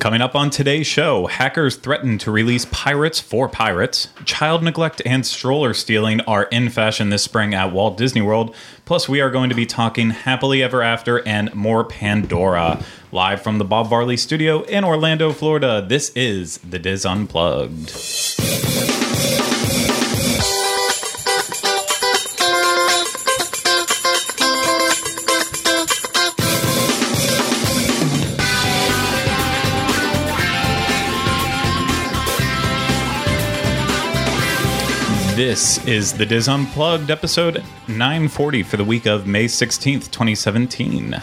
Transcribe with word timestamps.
Coming 0.00 0.20
up 0.20 0.36
on 0.36 0.50
today's 0.50 0.86
show, 0.86 1.26
hackers 1.26 1.74
threaten 1.74 2.18
to 2.18 2.30
release 2.30 2.64
pirates 2.66 3.20
for 3.20 3.48
pirates. 3.48 4.08
Child 4.24 4.62
neglect 4.62 5.02
and 5.04 5.26
stroller 5.26 5.74
stealing 5.74 6.20
are 6.20 6.44
in 6.44 6.68
fashion 6.68 7.10
this 7.10 7.24
spring 7.24 7.52
at 7.52 7.72
Walt 7.72 7.96
Disney 7.96 8.20
World. 8.20 8.54
Plus, 8.84 9.08
we 9.08 9.20
are 9.20 9.30
going 9.30 9.48
to 9.48 9.56
be 9.56 9.66
talking 9.66 10.10
Happily 10.10 10.62
Ever 10.62 10.82
After 10.82 11.26
and 11.26 11.52
more 11.52 11.82
Pandora. 11.84 12.80
Live 13.10 13.42
from 13.42 13.58
the 13.58 13.64
Bob 13.64 13.88
Varley 13.88 14.16
studio 14.16 14.62
in 14.62 14.84
Orlando, 14.84 15.32
Florida, 15.32 15.84
this 15.86 16.10
is 16.10 16.58
The 16.58 16.78
Diz 16.78 17.04
Unplugged. 17.04 18.87
This 35.38 35.78
is 35.86 36.14
the 36.14 36.26
Diz 36.26 36.48
Unplugged 36.48 37.12
episode 37.12 37.62
940 37.86 38.64
for 38.64 38.76
the 38.76 38.82
week 38.82 39.06
of 39.06 39.28
May 39.28 39.44
16th, 39.44 40.10
2017. 40.10 41.22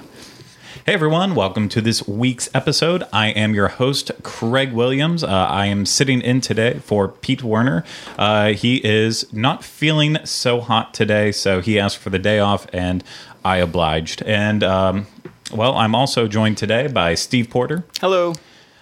Hey 0.90 0.94
everyone, 0.94 1.36
welcome 1.36 1.68
to 1.68 1.80
this 1.80 2.08
week's 2.08 2.48
episode. 2.52 3.04
I 3.12 3.28
am 3.28 3.54
your 3.54 3.68
host, 3.68 4.10
Craig 4.24 4.72
Williams. 4.72 5.22
Uh, 5.22 5.28
I 5.28 5.66
am 5.66 5.86
sitting 5.86 6.20
in 6.20 6.40
today 6.40 6.80
for 6.80 7.06
Pete 7.06 7.44
Werner. 7.44 7.84
Uh, 8.18 8.54
he 8.54 8.84
is 8.84 9.32
not 9.32 9.62
feeling 9.62 10.18
so 10.24 10.60
hot 10.60 10.92
today, 10.92 11.30
so 11.30 11.60
he 11.60 11.78
asked 11.78 11.98
for 11.98 12.10
the 12.10 12.18
day 12.18 12.40
off, 12.40 12.66
and 12.72 13.04
I 13.44 13.58
obliged. 13.58 14.22
And 14.22 14.64
um, 14.64 15.06
well, 15.52 15.76
I'm 15.76 15.94
also 15.94 16.26
joined 16.26 16.58
today 16.58 16.88
by 16.88 17.14
Steve 17.14 17.50
Porter, 17.50 17.84
Hello. 18.00 18.34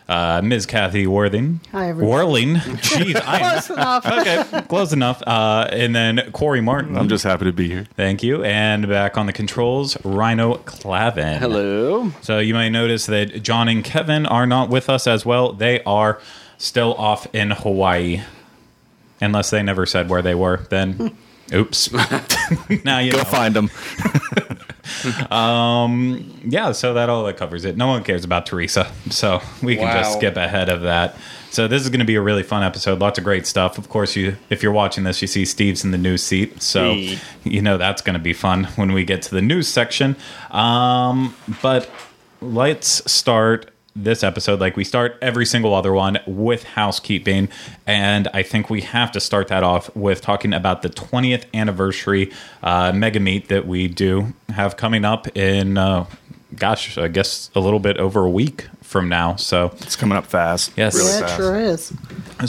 Uh, 0.08 0.40
Ms. 0.42 0.66
Kathy 0.66 1.06
Worthing. 1.06 1.60
Hi, 1.72 1.90
everyone. 1.90 2.12
Whirling. 2.14 2.54
Jeez, 2.54 3.16
I. 3.26 3.38
Close 3.38 3.70
enough. 3.70 4.06
Okay, 4.06 4.62
close 4.68 4.92
enough. 4.92 5.22
Uh, 5.26 5.68
and 5.70 5.94
then 5.94 6.30
Corey 6.32 6.60
Martin. 6.60 6.96
I'm 6.96 7.08
just 7.08 7.24
happy 7.24 7.44
to 7.44 7.52
be 7.52 7.68
here. 7.68 7.86
Thank 7.96 8.22
you. 8.22 8.42
And 8.42 8.88
back 8.88 9.18
on 9.18 9.26
the 9.26 9.32
controls, 9.32 10.02
Rhino 10.04 10.54
Clavin. 10.58 11.38
Hello. 11.38 12.10
So 12.22 12.38
you 12.38 12.54
may 12.54 12.70
notice 12.70 13.06
that 13.06 13.42
John 13.42 13.68
and 13.68 13.84
Kevin 13.84 14.24
are 14.26 14.46
not 14.46 14.70
with 14.70 14.88
us 14.88 15.06
as 15.06 15.26
well. 15.26 15.52
They 15.52 15.82
are 15.84 16.20
still 16.56 16.94
off 16.94 17.26
in 17.34 17.50
Hawaii. 17.50 18.22
Unless 19.20 19.50
they 19.50 19.62
never 19.62 19.84
said 19.84 20.08
where 20.08 20.22
they 20.22 20.34
were, 20.34 20.58
then 20.70 21.16
oops. 21.52 21.92
now 22.84 23.00
you 23.00 23.10
Go 23.12 23.18
know. 23.18 23.24
find 23.24 23.54
them. 23.54 23.68
Yeah, 26.44 26.72
so 26.72 26.94
that 26.94 27.08
all 27.08 27.24
that 27.24 27.36
covers 27.36 27.64
it. 27.64 27.76
No 27.76 27.86
one 27.88 28.02
cares 28.04 28.24
about 28.24 28.46
Teresa, 28.46 28.90
so 29.10 29.40
we 29.62 29.76
can 29.76 29.92
just 29.96 30.14
skip 30.18 30.36
ahead 30.36 30.68
of 30.68 30.82
that. 30.82 31.16
So 31.50 31.66
this 31.66 31.82
is 31.82 31.88
going 31.88 32.00
to 32.00 32.06
be 32.06 32.14
a 32.14 32.20
really 32.20 32.42
fun 32.42 32.62
episode. 32.62 32.98
Lots 33.00 33.18
of 33.18 33.24
great 33.24 33.46
stuff. 33.46 33.78
Of 33.78 33.88
course, 33.88 34.16
you 34.16 34.36
if 34.50 34.62
you're 34.62 34.72
watching 34.72 35.04
this, 35.04 35.22
you 35.22 35.28
see 35.28 35.44
Steve's 35.44 35.84
in 35.84 35.90
the 35.90 35.98
news 35.98 36.22
seat, 36.22 36.62
so 36.62 36.92
Hey. 36.94 37.18
you 37.44 37.62
know 37.62 37.78
that's 37.78 38.02
going 38.02 38.14
to 38.14 38.22
be 38.22 38.32
fun 38.32 38.64
when 38.76 38.92
we 38.92 39.04
get 39.04 39.22
to 39.22 39.34
the 39.34 39.42
news 39.42 39.66
section. 39.68 40.16
Um, 40.50 41.34
but 41.62 41.88
let's 42.40 43.10
start 43.10 43.70
this 44.04 44.22
episode 44.22 44.60
like 44.60 44.76
we 44.76 44.84
start 44.84 45.18
every 45.20 45.44
single 45.44 45.74
other 45.74 45.92
one 45.92 46.18
with 46.26 46.62
housekeeping 46.62 47.48
and 47.86 48.28
i 48.28 48.42
think 48.42 48.70
we 48.70 48.80
have 48.80 49.10
to 49.10 49.18
start 49.18 49.48
that 49.48 49.62
off 49.62 49.94
with 49.96 50.20
talking 50.20 50.52
about 50.52 50.82
the 50.82 50.88
20th 50.88 51.44
anniversary 51.52 52.30
uh, 52.62 52.92
mega 52.92 53.18
meet 53.18 53.48
that 53.48 53.66
we 53.66 53.88
do 53.88 54.32
have 54.50 54.76
coming 54.76 55.04
up 55.04 55.26
in 55.36 55.76
uh, 55.76 56.06
gosh 56.54 56.96
i 56.96 57.08
guess 57.08 57.50
a 57.54 57.60
little 57.60 57.80
bit 57.80 57.96
over 57.98 58.24
a 58.24 58.30
week 58.30 58.68
from 58.88 59.06
now 59.08 59.36
so 59.36 59.66
It's 59.82 59.96
coming 59.96 60.16
up 60.16 60.24
fast. 60.24 60.72
Yes. 60.76 60.94
Really 60.94 61.10
yeah, 61.10 61.18
it 61.18 61.20
fast. 61.20 61.36
sure 61.36 61.56
is. 61.58 61.92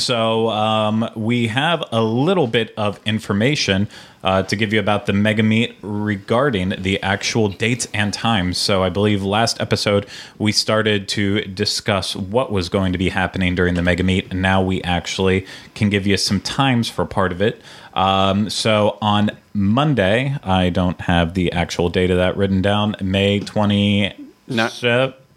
so 0.01 0.50
um, 0.50 1.09
we 1.16 1.47
have 1.47 1.83
a 1.91 2.01
little 2.01 2.47
bit 2.47 2.73
of 2.77 3.00
information 3.05 3.89
uh, 4.23 4.44
to 4.44 4.55
give 4.55 4.72
you 4.73 4.79
about 4.79 5.05
the 5.05 5.11
mega 5.13 5.44
meet 5.44 5.75
regarding 5.81 6.69
the 6.81 7.01
actual 7.03 7.50
dates 7.50 7.88
and 7.94 8.13
times. 8.13 8.57
So 8.57 8.83
I 8.83 8.89
believe 8.89 9.23
last 9.23 9.59
episode 9.61 10.05
we 10.38 10.51
started 10.53 11.07
to 11.09 11.41
discuss 11.41 12.16
what 12.16 12.51
was 12.51 12.69
going 12.69 12.91
to 12.94 12.97
be 12.97 13.09
happening 13.09 13.56
during 13.56 13.73
the 13.75 13.81
mega 13.81 14.03
meet, 14.03 14.31
and 14.31 14.41
now 14.41 14.61
we 14.61 14.81
actually 14.83 15.45
can 15.75 15.89
give 15.89 16.06
you 16.07 16.16
some 16.17 16.39
times 16.41 16.89
for 16.89 17.06
part 17.06 17.31
of 17.31 17.41
it. 17.41 17.61
Um, 17.94 18.50
so 18.50 18.97
on 19.01 19.31
Monday, 19.53 20.35
I 20.44 20.69
don't 20.69 21.00
have 21.01 21.33
the 21.33 21.51
actual 21.51 21.89
date 21.89 22.11
of 22.11 22.17
that 22.17 22.38
written 22.38 22.61
down. 22.61 22.95
May 23.01 23.39
twenty. 23.39 24.13
Not- 24.47 24.71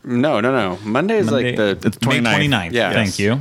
No, 0.05 0.41
no, 0.41 0.51
no. 0.53 0.79
Monday 0.85 1.19
is 1.19 1.31
Monday- 1.31 1.57
like 1.57 1.81
the. 1.81 1.89
It's 1.89 2.01
May 2.07 2.21
29th. 2.21 2.49
29th. 2.49 2.73
Yeah. 2.73 2.93
Thank 2.93 3.07
Yes. 3.11 3.19
you. 3.21 3.41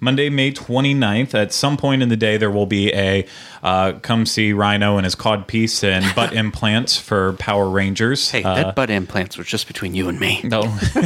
Monday, 0.00 0.28
May 0.30 0.52
29th. 0.52 1.34
At 1.34 1.52
some 1.52 1.76
point 1.76 2.02
in 2.04 2.08
the 2.08 2.16
day, 2.16 2.36
there 2.36 2.52
will 2.52 2.66
be 2.66 2.94
a 2.94 3.26
uh, 3.64 3.94
come 4.00 4.26
see 4.26 4.52
Rhino 4.52 4.96
and 4.96 5.04
his 5.04 5.16
cod 5.16 5.48
piece 5.48 5.82
and 5.82 6.04
butt 6.14 6.32
implants 6.32 6.96
for 6.96 7.32
Power 7.32 7.68
Rangers. 7.68 8.30
hey, 8.30 8.44
Uh, 8.44 8.54
that 8.54 8.76
butt 8.76 8.90
implants 8.90 9.36
was 9.36 9.48
just 9.48 9.66
between 9.66 9.96
you 9.96 10.08
and 10.08 10.20
me. 10.20 10.40
no, 10.44 10.62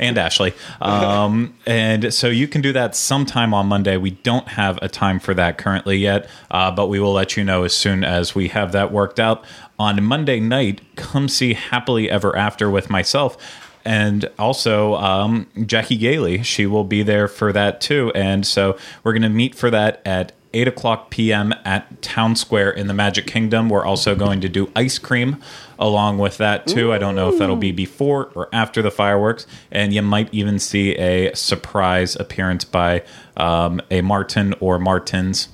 and 0.00 0.18
Ashley. 0.18 0.52
Um, 0.80 1.54
and 1.64 2.12
so 2.12 2.26
you 2.26 2.48
can 2.48 2.60
do 2.60 2.72
that 2.72 2.96
sometime 2.96 3.54
on 3.54 3.68
Monday. 3.68 3.96
We 3.98 4.10
don't 4.10 4.48
have 4.48 4.80
a 4.82 4.88
time 4.88 5.20
for 5.20 5.32
that 5.34 5.56
currently 5.56 5.98
yet, 5.98 6.28
uh, 6.50 6.72
but 6.72 6.88
we 6.88 6.98
will 6.98 7.12
let 7.12 7.36
you 7.36 7.44
know 7.44 7.62
as 7.62 7.72
soon 7.72 8.02
as 8.02 8.34
we 8.34 8.48
have 8.48 8.72
that 8.72 8.90
worked 8.90 9.20
out. 9.20 9.44
On 9.78 10.02
Monday 10.02 10.40
night, 10.40 10.80
come 10.96 11.28
see 11.28 11.54
Happily 11.54 12.10
Ever 12.10 12.36
After 12.36 12.68
with 12.68 12.90
myself. 12.90 13.36
And 13.84 14.30
also 14.38 14.94
um, 14.94 15.46
Jackie 15.66 15.96
Gailey. 15.96 16.42
She 16.42 16.66
will 16.66 16.84
be 16.84 17.02
there 17.02 17.28
for 17.28 17.52
that 17.52 17.80
too. 17.80 18.10
And 18.14 18.46
so 18.46 18.78
we're 19.02 19.12
going 19.12 19.22
to 19.22 19.28
meet 19.28 19.54
for 19.54 19.70
that 19.70 20.00
at 20.06 20.32
8 20.54 20.68
o'clock 20.68 21.10
p.m. 21.10 21.52
at 21.64 22.00
Town 22.00 22.36
Square 22.36 22.70
in 22.72 22.86
the 22.86 22.94
Magic 22.94 23.26
Kingdom. 23.26 23.68
We're 23.68 23.84
also 23.84 24.14
going 24.14 24.40
to 24.40 24.48
do 24.48 24.70
ice 24.76 24.98
cream 24.98 25.42
along 25.78 26.18
with 26.18 26.38
that, 26.38 26.66
too. 26.66 26.92
I 26.92 26.98
don't 26.98 27.16
know 27.16 27.28
if 27.28 27.38
that'll 27.38 27.56
be 27.56 27.72
before 27.72 28.30
or 28.36 28.48
after 28.52 28.80
the 28.80 28.92
fireworks. 28.92 29.46
And 29.72 29.92
you 29.92 30.00
might 30.02 30.32
even 30.32 30.60
see 30.60 30.94
a 30.94 31.34
surprise 31.34 32.14
appearance 32.14 32.64
by 32.64 33.02
um, 33.36 33.80
a 33.90 34.00
Martin 34.00 34.54
or 34.60 34.78
Martins. 34.78 35.48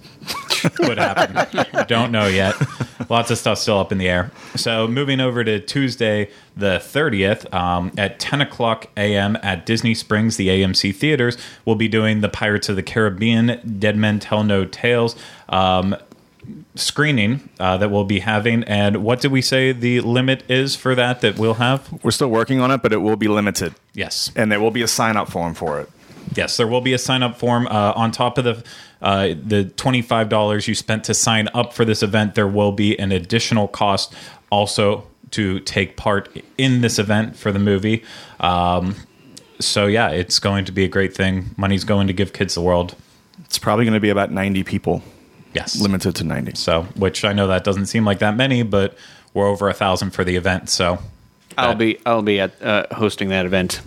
Could 0.75 0.99
happen. 0.99 1.87
don't 1.87 2.13
know 2.13 2.27
yet. 2.27 2.55
Lots 3.09 3.31
of 3.31 3.39
stuff 3.39 3.59
still 3.59 3.79
up 3.79 3.93
in 3.93 3.99
the 3.99 4.09
air. 4.09 4.31
So 4.57 4.87
moving 4.87 5.21
over 5.21 5.43
to 5.45 5.61
Tuesday, 5.61 6.31
the 6.57 6.79
30th, 6.79 7.53
um, 7.53 7.93
at 7.99 8.21
10 8.21 8.41
o'clock 8.41 8.87
a.m. 8.97 9.37
at 9.43 9.67
Disney 9.67 9.95
Springs, 9.95 10.37
the 10.37 10.49
AMC 10.49 10.95
theaters, 10.95 11.37
we'll 11.65 11.77
be 11.77 11.89
doing 11.89 12.21
the 12.21 12.29
Pirates 12.29 12.69
of 12.69 12.77
the 12.77 12.83
Caribbean 12.83 13.79
Dead 13.79 13.97
Men 13.97 14.19
Tell 14.19 14.45
No 14.45 14.65
Tales 14.65 15.17
um, 15.49 15.97
screening 16.75 17.49
uh, 17.59 17.77
that 17.79 17.91
we'll 17.91 18.05
be 18.05 18.21
having. 18.21 18.65
And 18.65 19.03
what 19.03 19.21
did 19.21 19.33
we 19.33 19.43
say 19.43 19.73
the 19.73 20.01
limit 20.01 20.49
is 20.51 20.77
for 20.77 20.95
that 20.95 21.21
that 21.21 21.39
we'll 21.39 21.55
have? 21.55 22.03
We're 22.05 22.11
still 22.11 22.31
working 22.31 22.61
on 22.61 22.71
it, 22.71 22.83
but 22.83 22.93
it 22.93 22.99
will 22.99 23.17
be 23.17 23.29
limited. 23.29 23.75
Yes. 23.95 24.31
And 24.37 24.51
there 24.51 24.61
will 24.61 24.71
be 24.71 24.83
a 24.83 24.89
sign 24.89 25.17
up 25.17 25.31
form 25.31 25.55
for 25.55 25.81
it. 25.81 25.91
Yes, 26.35 26.57
there 26.57 26.67
will 26.67 26.81
be 26.81 26.93
a 26.93 26.99
sign 26.99 27.23
up 27.23 27.39
form 27.39 27.67
uh, 27.67 27.93
on 27.97 28.13
top 28.13 28.39
of 28.39 28.45
the 28.45 28.65
uh, 29.03 29.35
the 29.43 29.65
twenty 29.65 30.03
five 30.03 30.29
dollars 30.29 30.69
you 30.69 30.75
spent 30.75 31.05
to 31.05 31.15
sign 31.15 31.49
up 31.55 31.73
for 31.73 31.85
this 31.85 32.03
event. 32.03 32.35
There 32.35 32.49
will 32.49 32.73
be 32.73 32.99
an 32.99 33.13
additional 33.13 33.69
cost 33.69 34.15
also 34.51 35.07
to 35.33 35.61
take 35.61 35.97
part 35.97 36.29
in 36.59 36.81
this 36.81 36.99
event 36.99 37.37
for 37.37 37.53
the 37.53 37.59
movie. 37.59 38.03
Um, 38.41 38.97
so 39.61 39.87
yeah, 39.87 40.09
it's 40.11 40.39
going 40.39 40.65
to 40.65 40.73
be 40.73 40.85
a 40.85 40.89
great 40.89 41.15
thing. 41.15 41.51
Money's 41.57 41.85
going 41.85 42.07
to 42.09 42.13
give 42.13 42.33
kids 42.33 42.55
the 42.55 42.61
world. 42.63 42.95
It's 43.45 43.59
probably 43.59 43.85
going 43.85 43.95
to 43.95 44.01
be 44.01 44.11
about 44.11 44.31
90 44.31 44.65
people, 44.65 45.03
Yes, 45.55 45.81
limited 45.81 46.15
to 46.17 46.25
90. 46.25 46.55
So, 46.55 46.83
which 46.97 47.25
I 47.25 47.33
know 47.33 47.47
that 47.49 47.65
doesn't 47.65 47.87
seem 47.87 48.05
like 48.05 48.21
that 48.21 48.37
many, 48.37 48.63
but 48.63 48.97
we're 49.35 49.47
over 49.49 49.69
a 49.69 49.75
thousand 49.75 50.11
for 50.11 50.25
the 50.25 50.37
event. 50.37 50.69
So, 50.69 50.99
I'll 51.59 51.71
that- 51.71 51.79
be 51.79 51.99
I'll 52.07 52.23
be 52.23 52.41
at 52.41 52.61
uh, 52.63 52.87
hosting 52.93 53.29
that 53.31 53.47
event 53.47 53.81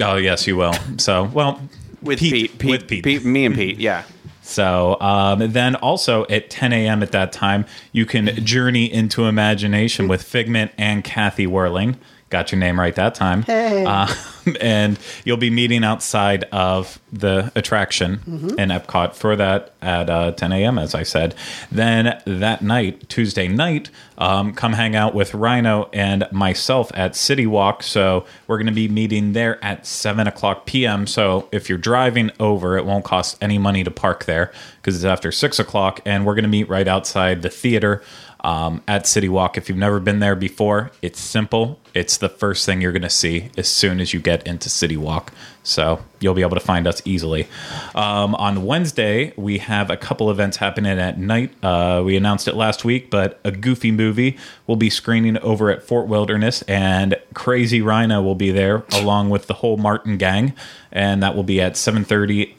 Oh 0.00 0.16
yes, 0.16 0.46
you 0.46 0.56
will. 0.56 0.74
So, 0.98 1.24
well, 1.24 1.60
with 2.02 2.20
Pete, 2.20 2.32
Pete. 2.32 2.58
Pete, 2.58 2.70
with 2.70 2.88
Pete. 2.88 3.04
Pete, 3.04 3.24
me 3.24 3.44
and 3.44 3.54
Pete. 3.54 3.78
Yeah. 3.78 4.04
So 4.48 4.98
um, 5.00 5.52
then 5.52 5.76
also 5.76 6.24
at 6.28 6.48
10 6.48 6.72
a.m. 6.72 7.02
at 7.02 7.12
that 7.12 7.32
time, 7.32 7.66
you 7.92 8.06
can 8.06 8.28
journey 8.46 8.90
into 8.90 9.26
imagination 9.26 10.08
with 10.08 10.22
Figment 10.22 10.72
and 10.78 11.04
Kathy 11.04 11.46
Whirling. 11.46 11.98
Got 12.30 12.52
your 12.52 12.58
name 12.58 12.78
right 12.78 12.94
that 12.94 13.14
time. 13.14 13.42
Hey. 13.42 13.84
Um, 13.84 14.08
and 14.60 14.98
you'll 15.24 15.38
be 15.38 15.50
meeting 15.50 15.82
outside 15.84 16.44
of 16.52 17.00
the 17.12 17.50
attraction 17.54 18.20
in 18.58 18.68
Epcot 18.68 19.14
for 19.14 19.34
that 19.36 19.72
at 19.80 20.10
uh, 20.10 20.32
10 20.32 20.52
a.m., 20.52 20.78
as 20.78 20.94
I 20.94 21.04
said. 21.04 21.34
Then 21.70 22.20
that 22.26 22.62
night, 22.62 23.08
Tuesday 23.08 23.48
night, 23.48 23.90
um, 24.18 24.52
come 24.52 24.74
hang 24.74 24.94
out 24.94 25.14
with 25.14 25.32
Rhino 25.34 25.88
and 25.92 26.26
myself 26.30 26.90
at 26.94 27.16
City 27.16 27.46
Walk. 27.46 27.82
So 27.82 28.26
we're 28.46 28.58
going 28.58 28.66
to 28.66 28.72
be 28.72 28.88
meeting 28.88 29.32
there 29.32 29.62
at 29.64 29.86
7 29.86 30.26
o'clock 30.26 30.66
p.m. 30.66 31.06
So 31.06 31.48
if 31.50 31.68
you're 31.68 31.78
driving 31.78 32.30
over, 32.38 32.76
it 32.76 32.84
won't 32.84 33.04
cost 33.04 33.38
any 33.40 33.58
money 33.58 33.84
to 33.84 33.90
park 33.90 34.24
there 34.24 34.52
because 34.76 34.96
it's 34.96 35.04
after 35.04 35.32
6 35.32 35.58
o'clock. 35.58 36.00
And 36.04 36.26
we're 36.26 36.34
going 36.34 36.42
to 36.42 36.48
meet 36.48 36.68
right 36.68 36.88
outside 36.88 37.42
the 37.42 37.50
theater 37.50 38.02
um, 38.40 38.82
at 38.86 39.06
City 39.06 39.28
Walk. 39.28 39.56
If 39.56 39.68
you've 39.68 39.78
never 39.78 40.00
been 40.00 40.20
there 40.20 40.36
before, 40.36 40.90
it's 41.02 41.20
simple. 41.20 41.80
It's 41.94 42.16
the 42.16 42.28
first 42.28 42.64
thing 42.64 42.80
you're 42.80 42.92
going 42.92 43.02
to 43.02 43.10
see 43.10 43.50
as 43.56 43.68
soon 43.68 44.00
as 44.00 44.14
you 44.14 44.20
get 44.20 44.46
into 44.46 44.68
City 44.68 44.96
Walk. 44.96 45.32
So 45.64 46.02
you'll 46.20 46.34
be 46.34 46.42
able 46.42 46.56
to 46.56 46.64
find 46.64 46.86
us 46.86 47.02
easily. 47.04 47.46
Um, 47.94 48.34
on 48.36 48.64
Wednesday, 48.64 49.34
we 49.36 49.58
have 49.58 49.90
a 49.90 49.96
couple 49.96 50.30
events 50.30 50.58
happening 50.58 50.98
at 50.98 51.18
night. 51.18 51.52
Uh, 51.62 52.02
we 52.04 52.16
announced 52.16 52.48
it 52.48 52.54
last 52.54 52.84
week, 52.84 53.10
but 53.10 53.40
a 53.44 53.50
Goofy 53.50 53.90
movie 53.90 54.38
will 54.66 54.76
be 54.76 54.88
screening 54.88 55.36
over 55.38 55.70
at 55.70 55.82
Fort 55.82 56.06
Wilderness, 56.06 56.62
and 56.62 57.16
Crazy 57.34 57.82
Rhino 57.82 58.22
will 58.22 58.34
be 58.34 58.50
there 58.50 58.84
along 58.92 59.30
with 59.30 59.46
the 59.46 59.54
whole 59.54 59.76
Martin 59.76 60.16
gang, 60.16 60.54
and 60.90 61.22
that 61.22 61.34
will 61.34 61.42
be 61.42 61.60
at 61.60 61.74
7:30 61.74 62.54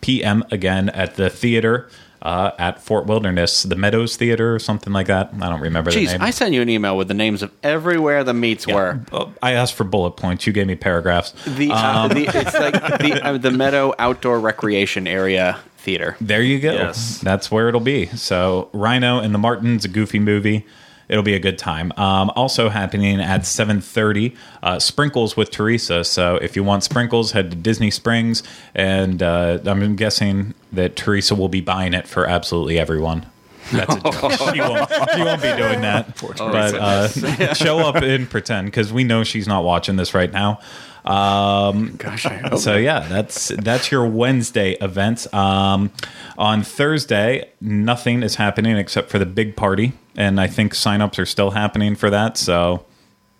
p.m. 0.00 0.44
again 0.50 0.88
at 0.88 1.16
the 1.16 1.30
theater 1.30 1.88
uh, 2.22 2.50
at 2.58 2.82
Fort 2.82 3.06
Wilderness, 3.06 3.62
the 3.62 3.76
Meadows 3.76 4.16
Theater 4.16 4.54
or 4.54 4.58
something 4.58 4.92
like 4.92 5.06
that. 5.06 5.30
I 5.40 5.48
don't 5.48 5.60
remember 5.60 5.90
the 5.90 6.04
Jeez, 6.04 6.12
name. 6.12 6.22
I 6.22 6.30
sent 6.30 6.54
you 6.54 6.62
an 6.62 6.68
email 6.68 6.96
with 6.96 7.08
the 7.08 7.14
names 7.14 7.42
of 7.42 7.52
everywhere 7.62 8.24
the 8.24 8.34
meets 8.34 8.66
were. 8.66 9.00
Oh, 9.12 9.32
I 9.42 9.52
asked 9.52 9.74
for 9.74 9.84
bullet 9.84 10.12
points. 10.12 10.46
You 10.46 10.52
gave 10.52 10.66
me 10.66 10.76
paragraphs. 10.76 11.32
The, 11.46 11.70
uh, 11.72 12.08
the 12.08 12.26
it's 12.26 12.54
like 12.54 12.74
the 12.74 13.20
uh, 13.22 13.38
the 13.38 13.50
Meadow 13.50 13.94
Outdoor 13.98 14.40
Recreation 14.40 15.06
Area 15.06 15.58
Theater. 15.78 16.16
There 16.20 16.42
you 16.42 16.60
go. 16.60 16.72
Yes. 16.72 17.20
That's 17.20 17.50
where 17.50 17.68
it'll 17.68 17.80
be. 17.80 18.06
So 18.06 18.68
Rhino 18.72 19.18
and 19.18 19.34
the 19.34 19.38
Martins, 19.38 19.84
a 19.84 19.88
goofy 19.88 20.18
movie. 20.18 20.66
It'll 21.10 21.24
be 21.24 21.34
a 21.34 21.40
good 21.40 21.58
time. 21.58 21.92
Um, 21.96 22.30
also 22.36 22.68
happening 22.68 23.20
at 23.20 23.40
7.30, 23.42 24.36
uh, 24.62 24.78
Sprinkles 24.78 25.36
with 25.36 25.50
Teresa. 25.50 26.04
So 26.04 26.36
if 26.36 26.54
you 26.54 26.62
want 26.62 26.84
sprinkles, 26.84 27.32
head 27.32 27.50
to 27.50 27.56
Disney 27.56 27.90
Springs. 27.90 28.44
And 28.76 29.22
uh, 29.22 29.58
I'm 29.66 29.96
guessing 29.96 30.54
that 30.72 30.94
Teresa 30.94 31.34
will 31.34 31.48
be 31.48 31.60
buying 31.60 31.94
it 31.94 32.06
for 32.06 32.26
absolutely 32.26 32.78
everyone. 32.78 33.26
That's 33.72 33.94
a 33.94 34.00
joke. 34.00 34.32
she, 34.54 34.60
won't, 34.60 34.90
she 35.14 35.22
won't 35.22 35.42
be 35.42 35.56
doing 35.56 35.80
that. 35.82 36.16
But 36.38 36.74
uh, 36.74 37.08
show 37.54 37.80
up 37.80 37.96
and 37.96 38.28
pretend 38.28 38.66
because 38.68 38.92
we 38.92 39.04
know 39.04 39.24
she's 39.24 39.48
not 39.48 39.64
watching 39.64 39.96
this 39.96 40.14
right 40.14 40.32
now. 40.32 40.60
Um, 41.04 41.96
Gosh, 41.96 42.26
I 42.26 42.34
hope. 42.34 42.58
so 42.58 42.76
yeah, 42.76 43.00
that's 43.00 43.48
that's 43.48 43.90
your 43.90 44.06
Wednesday 44.06 44.72
events. 44.80 45.32
Um, 45.32 45.90
on 46.36 46.62
Thursday, 46.62 47.50
nothing 47.60 48.22
is 48.22 48.36
happening 48.36 48.76
except 48.76 49.10
for 49.10 49.18
the 49.18 49.26
big 49.26 49.56
party, 49.56 49.92
and 50.20 50.40
I 50.40 50.46
think 50.46 50.74
signups 50.74 51.18
are 51.18 51.26
still 51.26 51.50
happening 51.52 51.96
for 51.96 52.10
that. 52.10 52.36
So 52.36 52.84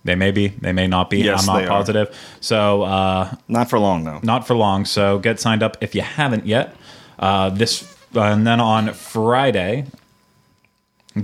they 0.04 0.14
may 0.14 0.30
be, 0.30 0.48
they 0.48 0.72
may 0.72 0.86
not 0.86 1.10
be. 1.10 1.18
Yes, 1.18 1.40
I'm 1.40 1.46
not 1.46 1.58
they 1.60 1.64
are. 1.66 1.68
positive. 1.68 2.08
So 2.40 2.82
uh, 2.82 3.34
Not 3.48 3.68
for 3.68 3.78
long 3.78 4.04
though. 4.04 4.20
not 4.22 4.46
for 4.46 4.54
long. 4.56 4.86
So 4.86 5.18
get 5.18 5.38
signed 5.40 5.62
up 5.62 5.76
if 5.80 5.94
you 5.94 6.02
haven't 6.02 6.46
yet. 6.46 6.74
Uh, 7.18 7.50
this 7.50 7.72
uh, 8.16 8.22
and 8.22 8.46
then 8.46 8.60
on 8.60 8.92
Friday, 8.94 9.84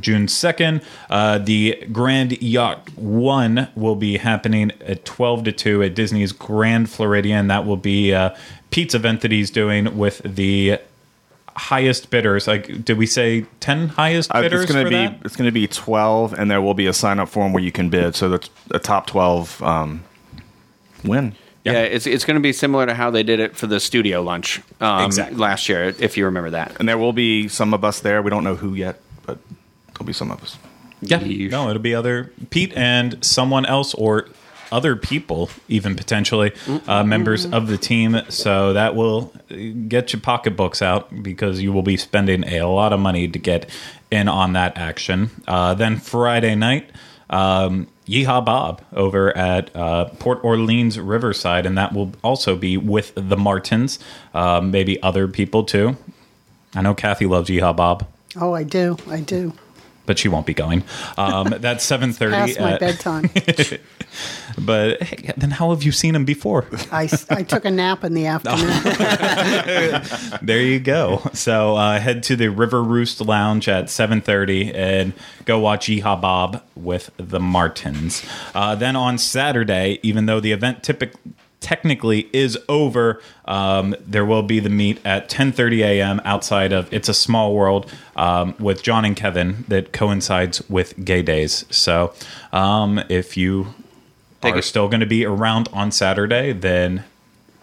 June 0.01 0.29
second, 0.29 0.83
uh, 1.09 1.39
the 1.39 1.83
Grand 1.91 2.33
Yacht 2.43 2.91
One 2.99 3.69
will 3.75 3.97
be 3.97 4.19
happening 4.19 4.73
at 4.85 5.05
twelve 5.05 5.45
to 5.45 5.53
two 5.53 5.83
at 5.83 5.95
Disney's 5.95 6.33
Grand 6.33 6.91
Floridian. 6.91 7.47
That 7.49 7.65
will 7.65 7.77
be 7.79 8.11
a 8.11 8.37
pizza 8.71 8.99
event 8.99 9.21
that 9.23 9.31
he's 9.33 9.51
doing 9.51 9.97
with 9.97 10.21
the 10.25 10.79
highest 11.57 12.11
bidders. 12.11 12.47
Like, 12.47 12.85
did 12.85 12.99
we 12.99 13.07
say 13.07 13.47
ten 13.61 13.89
highest 13.89 14.31
bidders? 14.31 14.39
Uh, 14.39 14.49
bidders 14.49 14.63
it's 14.63 14.73
going 14.73 14.85
to 14.85 14.91
be 14.91 14.97
that? 14.97 15.21
it's 15.25 15.37
going 15.37 15.49
to 15.49 15.53
be 15.53 15.67
12 15.67 16.35
and 16.35 16.51
there 16.51 16.61
will 16.61 16.75
be 16.75 16.87
a 16.87 16.93
sign 16.93 17.19
up 17.19 17.29
form 17.29 17.53
where 17.53 17.63
you 17.63 17.73
can 17.73 17.89
bid 17.89 18.15
so 18.15 18.29
the, 18.29 18.49
the 18.69 18.79
top 18.79 19.07
12 19.07 19.63
um, 19.63 20.05
win. 21.05 21.35
Yeah, 21.65 21.81
it's 21.81 22.07
it's 22.07 22.25
going 22.25 22.37
to 22.37 22.41
be 22.41 22.53
similar 22.53 22.87
to 22.87 22.95
how 22.95 23.11
they 23.11 23.25
did 23.25 23.41
it 23.41 23.57
for 23.57 23.67
the 23.67 23.81
studio 23.81 24.23
lunch 24.23 24.61
um, 24.81 25.05
Exactly. 25.07 25.37
last 25.37 25.69
year, 25.69 25.93
if 25.99 26.17
you 26.17 26.25
remember 26.27 26.51
that. 26.51 26.77
And 26.79 26.89
there 26.89 26.97
will 26.97 27.13
be 27.13 27.49
some 27.49 27.75
of 27.75 27.83
us 27.85 27.99
there. 28.01 28.23
We 28.23 28.31
don't 28.31 28.45
know 28.45 28.55
who 28.55 28.75
yet, 28.75 29.01
but 29.27 29.39
there'll 29.89 30.07
be 30.07 30.13
some 30.13 30.31
of 30.31 30.41
us. 30.45 30.59
Yeah, 31.01 31.19
Yeesh. 31.19 31.51
no, 31.51 31.69
it'll 31.69 31.83
be 31.83 31.95
other 31.95 32.33
Pete 32.51 32.73
and 32.77 33.25
someone 33.25 33.67
else 33.67 33.95
or 33.95 34.29
other 34.73 34.97
people, 34.97 35.51
even 35.69 35.97
potentially 35.97 36.53
uh, 36.87 37.03
members 37.05 37.45
of 37.47 37.69
the 37.69 37.79
team. 37.79 38.21
So 38.29 38.73
that 38.73 38.95
will 38.95 39.33
uh, 39.51 39.55
get 39.89 40.13
your 40.13 40.21
pocketbooks 40.21 40.83
out 40.83 41.23
because 41.23 41.61
you 41.63 41.73
will 41.73 41.83
be 41.83 41.97
spending 41.97 42.45
a 42.45 42.63
lot 42.65 42.93
of 42.93 43.01
money 43.01 43.29
to 43.29 43.39
get 43.39 43.69
in 44.11 44.29
on 44.29 44.53
that 44.55 44.77
action. 44.77 45.31
Uh, 45.47 45.75
then 45.75 45.99
Friday 45.99 46.55
night. 46.55 46.91
Um, 47.29 47.89
Yeehaw 48.07 48.45
Bob 48.45 48.83
over 48.93 49.37
at 49.37 49.75
uh, 49.75 50.05
Port 50.21 50.39
Orleans 50.45 50.97
Riverside, 50.97 51.67
and 51.67 51.77
that 51.77 51.93
will 51.93 52.13
also 52.23 52.55
be 52.55 52.77
with 52.77 53.13
the 53.17 53.37
Martins, 53.37 53.99
uh, 54.33 54.61
maybe 54.61 55.03
other 55.03 55.27
people 55.27 55.65
too. 55.65 55.97
I 56.73 56.83
know 56.83 56.95
Kathy 56.95 57.27
loves 57.27 57.51
Yeehaw 57.51 57.75
Bob, 57.75 58.07
Oh, 58.39 58.53
I 58.53 58.65
do. 58.65 58.97
I 59.09 59.21
do. 59.21 59.53
But 60.07 60.19
she 60.19 60.29
won't 60.29 60.47
be 60.47 60.55
going. 60.55 60.85
Um, 61.19 61.49
that's 61.59 61.85
seven 61.85 62.13
thirty. 62.13 62.33
Past 62.33 62.61
my 62.61 62.79
bedtime. 62.79 63.31
But 64.59 65.03
hey, 65.03 65.35
then 65.37 65.51
how 65.51 65.71
have 65.71 65.83
you 65.83 65.93
seen 65.93 66.15
him 66.15 66.25
before? 66.25 66.67
I 66.91 67.07
took 67.07 67.67
a 67.67 67.71
nap 67.71 68.03
in 68.05 68.15
the 68.15 68.27
afternoon. 68.29 68.71
there 70.41 70.63
you 70.63 70.81
go. 70.81 71.21
So 71.35 71.77
uh, 71.77 72.01
head 72.01 72.23
to 72.25 72.37
the 72.37 72.49
River 72.49 72.83
Roost 72.83 73.21
Lounge 73.21 73.69
at 73.69 73.87
7:30 73.87 74.75
and 74.75 75.13
go 75.45 75.59
watch 75.59 75.89
Yeehaw 75.89 76.19
Bob 76.21 76.63
with 76.75 77.11
the 77.19 77.41
Martins. 77.41 78.25
Uh, 78.55 78.75
then 78.75 78.97
on 78.97 79.19
Saturday, 79.19 79.99
even 80.03 80.25
though 80.25 80.41
the 80.41 80.53
event 80.53 80.83
typically 80.83 81.21
technically 81.61 82.29
is 82.33 82.59
over 82.69 83.21
um, 83.47 83.95
there 84.07 84.25
will 84.25 84.43
be 84.43 84.61
the 84.61 84.69
meet 84.69 85.01
at 85.05 85.29
10.30 85.29 85.79
a.m 85.85 86.21
outside 86.25 86.73
of 86.73 86.93
it's 86.93 87.09
a 87.09 87.15
small 87.15 87.55
world 87.55 87.91
um, 88.17 88.55
with 88.59 88.83
john 88.83 89.05
and 89.05 89.17
kevin 89.17 89.65
that 89.69 89.93
coincides 89.93 90.63
with 90.69 91.05
gay 91.05 91.23
days. 91.23 91.65
So 91.71 92.13
um, 92.53 93.03
if 93.09 93.37
you 93.37 93.75
Take 94.43 94.55
are 94.55 94.59
it- 94.59 94.63
still 94.65 94.89
going 94.89 95.01
to 95.01 95.07
be 95.07 95.25
around 95.25 95.69
on 95.73 95.91
saturday 95.91 96.53
then 96.53 97.05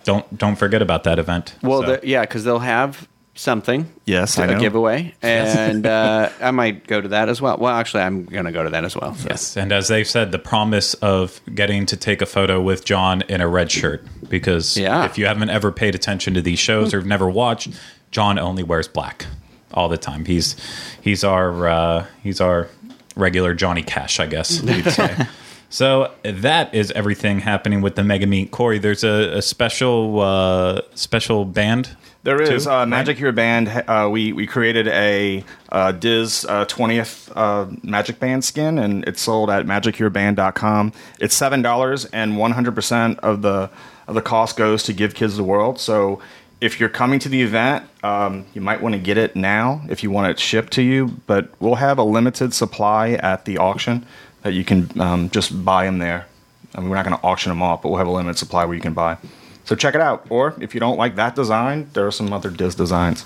don't 0.04 0.38
don't 0.38 0.58
forget 0.58 0.82
about 0.82 1.06
that 1.06 1.18
event. 1.18 1.56
Well, 1.64 1.82
So- 1.82 1.96
the, 1.96 2.08
yeah, 2.08 2.22
because 2.22 2.44
they'll 2.44 2.60
have 2.60 3.08
something. 3.36 3.92
Yes, 4.06 4.36
to- 4.36 4.42
I 4.44 4.46
a 4.46 4.52
know. 4.54 4.60
giveaway, 4.60 5.14
and 5.22 5.86
uh, 5.86 6.30
I 6.42 6.52
might 6.52 6.88
go 6.88 7.02
to 7.02 7.08
that 7.10 7.30
as 7.30 7.42
well. 7.42 7.58
Well, 7.58 7.74
actually, 7.76 8.04
I'm 8.04 8.26
going 8.26 8.46
to 8.46 8.52
go 8.52 8.64
to 8.64 8.70
that 8.70 8.84
as 8.86 8.96
well. 8.96 9.16
so. 9.16 9.28
Yes, 9.30 9.58
and 9.58 9.72
as 9.72 9.88
they've 9.88 10.08
said, 10.08 10.32
the 10.32 10.40
promise 10.40 10.94
of 10.96 11.42
getting 11.54 11.86
to 11.88 11.98
take 11.98 12.22
a 12.22 12.26
photo 12.26 12.62
with 12.62 12.86
John 12.86 13.22
in 13.24 13.42
a 13.42 13.48
red 13.48 13.72
shirt. 13.72 14.06
Because 14.30 14.78
Yeah. 14.78 15.06
if 15.06 15.18
you 15.18 15.26
haven't 15.26 15.50
ever 15.50 15.72
paid 15.72 15.96
attention 15.96 16.34
to 16.36 16.42
these 16.42 16.60
shows 16.60 16.94
or 16.94 16.98
have 17.00 17.08
never 17.08 17.30
watched, 17.30 17.70
John 18.12 18.38
only 18.40 18.64
wears 18.64 18.88
black 18.88 19.26
all 19.74 19.90
the 19.90 19.98
time. 19.98 20.26
He's 20.26 20.56
he's 21.02 21.24
our 21.24 21.68
uh, 21.68 22.06
he's 22.22 22.40
our 22.42 22.68
regular 23.16 23.54
Johnny 23.54 23.84
Cash, 23.84 24.20
I 24.20 24.26
guess 24.28 24.62
we'd 24.64 24.86
say. 24.92 25.28
So 25.70 26.12
that 26.24 26.74
is 26.76 26.92
everything 26.92 27.40
happening 27.40 27.82
with 27.82 27.96
the 27.96 28.04
Mega 28.04 28.28
Meet. 28.28 28.52
Corey, 28.52 28.78
there's 28.78 29.04
a, 29.04 29.38
a 29.38 29.42
special 29.42 30.20
uh, 30.20 30.82
special 30.94 31.46
band. 31.46 31.96
There 32.24 32.42
is 32.42 32.68
uh. 32.68 32.86
Magic 32.86 33.20
Your 33.20 33.34
Band. 33.34 33.68
Uh, 33.68 34.08
we 34.10 34.32
we 34.32 34.48
created 34.48 34.88
a 34.88 35.44
uh, 35.70 35.92
Diz 35.92 36.46
uh, 36.48 36.64
20th 36.66 37.32
uh, 37.36 37.76
Magic 37.84 38.20
Band 38.20 38.46
skin, 38.46 38.80
and 38.80 39.04
it's 39.04 39.22
sold 39.22 39.50
at 39.50 39.66
magicyourband.com. 39.66 40.94
It's 41.20 41.36
seven 41.36 41.62
dollars, 41.62 42.06
and 42.06 42.38
100 42.38 42.74
percent 42.74 43.20
of 43.20 43.42
the 43.42 43.70
of 44.08 44.16
the 44.16 44.22
cost 44.22 44.56
goes 44.56 44.84
to 44.84 44.94
Give 44.94 45.14
Kids 45.14 45.36
the 45.36 45.44
World. 45.44 45.82
So 45.82 46.22
if 46.62 46.80
you're 46.80 46.88
coming 46.88 47.20
to 47.20 47.28
the 47.28 47.42
event, 47.42 47.86
um, 48.04 48.46
you 48.54 48.62
might 48.62 48.82
want 48.82 48.94
to 48.94 49.00
get 49.00 49.18
it 49.18 49.36
now 49.36 49.82
if 49.90 50.02
you 50.02 50.10
want 50.10 50.32
it 50.32 50.40
shipped 50.40 50.72
to 50.74 50.82
you. 50.82 51.08
But 51.28 51.50
we'll 51.60 51.76
have 51.76 51.98
a 51.98 52.04
limited 52.04 52.54
supply 52.54 53.14
at 53.14 53.44
the 53.44 53.58
auction 53.58 54.06
that 54.44 54.54
you 54.54 54.64
can 54.64 54.90
um, 55.02 55.30
just 55.30 55.66
buy 55.66 55.84
them 55.84 55.98
there. 55.98 56.26
I 56.74 56.80
mean, 56.80 56.90
we're 56.90 56.96
not 56.96 57.06
going 57.06 57.18
to 57.18 57.24
auction 57.24 57.50
them 57.50 57.62
off, 57.62 57.82
but 57.82 57.90
we'll 57.90 57.98
have 57.98 58.08
a 58.08 58.12
limited 58.12 58.38
supply 58.38 58.64
where 58.64 58.76
you 58.76 58.82
can 58.82 58.94
buy. 58.94 59.18
So 59.66 59.76
check 59.76 59.96
it 59.96 60.02
out. 60.02 60.26
Or 60.30 60.56
if 60.60 60.74
you 60.74 60.80
don't 60.80 60.98
like 60.98 61.16
that 61.16 61.36
design, 61.36 61.90
there 61.94 62.06
are 62.06 62.12
some 62.12 62.34
other 62.34 62.50
Diz 62.50 62.76
designs. 62.76 63.26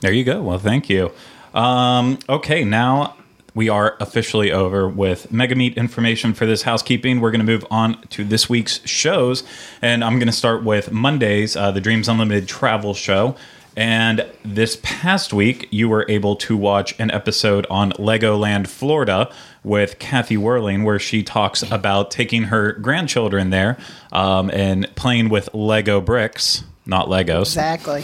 There 0.00 0.12
you 0.12 0.24
go. 0.24 0.42
Well, 0.42 0.58
thank 0.58 0.88
you. 0.88 1.12
Um, 1.52 2.18
okay, 2.28 2.64
now 2.64 3.16
we 3.54 3.68
are 3.68 3.96
officially 4.00 4.52
over 4.52 4.88
with 4.88 5.30
Mega 5.32 5.54
Meet 5.54 5.76
information 5.76 6.32
for 6.34 6.46
this 6.46 6.62
housekeeping. 6.62 7.20
We're 7.20 7.32
going 7.32 7.44
to 7.44 7.46
move 7.46 7.66
on 7.70 8.00
to 8.08 8.24
this 8.24 8.48
week's 8.48 8.86
shows, 8.88 9.42
and 9.82 10.04
I'm 10.04 10.14
going 10.18 10.28
to 10.28 10.32
start 10.32 10.64
with 10.64 10.92
Mondays, 10.92 11.56
uh, 11.56 11.70
the 11.70 11.80
Dreams 11.80 12.08
Unlimited 12.08 12.48
travel 12.48 12.94
show. 12.94 13.36
And 13.80 14.26
this 14.44 14.78
past 14.82 15.32
week, 15.32 15.66
you 15.70 15.88
were 15.88 16.04
able 16.06 16.36
to 16.36 16.54
watch 16.54 16.94
an 17.00 17.10
episode 17.10 17.66
on 17.70 17.92
Legoland, 17.92 18.66
Florida, 18.66 19.32
with 19.64 19.98
Kathy 19.98 20.36
Whirling, 20.36 20.84
where 20.84 20.98
she 20.98 21.22
talks 21.22 21.62
about 21.62 22.10
taking 22.10 22.44
her 22.44 22.72
grandchildren 22.72 23.48
there 23.48 23.78
um, 24.12 24.50
and 24.50 24.94
playing 24.96 25.30
with 25.30 25.48
Lego 25.54 26.02
bricks, 26.02 26.62
not 26.84 27.06
Legos 27.06 27.56
Exactly. 27.56 28.02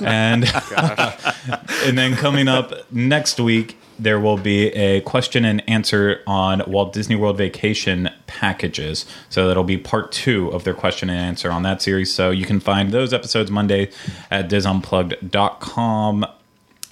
and 0.04 0.44
and 1.86 1.96
then 1.96 2.16
coming 2.16 2.48
up 2.48 2.92
next 2.92 3.38
week 3.38 3.76
there 3.98 4.20
will 4.20 4.38
be 4.38 4.68
a 4.68 5.00
question 5.02 5.44
and 5.44 5.68
answer 5.68 6.22
on 6.26 6.62
Walt 6.66 6.92
Disney 6.92 7.16
World 7.16 7.38
vacation 7.38 8.10
packages. 8.26 9.06
So 9.28 9.48
that'll 9.48 9.64
be 9.64 9.78
part 9.78 10.12
two 10.12 10.48
of 10.50 10.64
their 10.64 10.74
question 10.74 11.10
and 11.10 11.18
answer 11.18 11.50
on 11.50 11.62
that 11.62 11.82
series. 11.82 12.12
So 12.12 12.30
you 12.30 12.44
can 12.44 12.60
find 12.60 12.90
those 12.90 13.12
episodes 13.12 13.50
Monday 13.50 13.90
at 14.30 14.48
disunplugged.com 14.48 16.26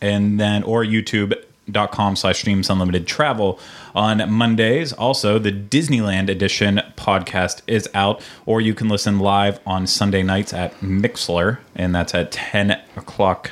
and 0.00 0.40
then 0.40 0.62
or 0.62 0.85
youtube.com 0.85 2.16
slash 2.16 2.42
dreams 2.42 2.71
unlimited 2.71 3.07
travel 3.07 3.59
on 3.95 4.30
mondays 4.33 4.92
also 4.92 5.38
the 5.38 5.52
disneyland 5.52 6.28
edition 6.28 6.80
podcast 6.97 7.62
is 7.66 7.88
out 7.95 8.23
or 8.47 8.61
you 8.61 8.75
can 8.75 8.88
listen 8.88 9.19
live 9.19 9.61
on 9.66 9.87
sunday 9.87 10.23
nights 10.23 10.52
at 10.52 10.78
Mixlr 10.80 11.59
and 11.75 11.95
that's 11.95 12.14
at 12.14 12.33
10 12.33 12.80
o'clock 12.97 13.50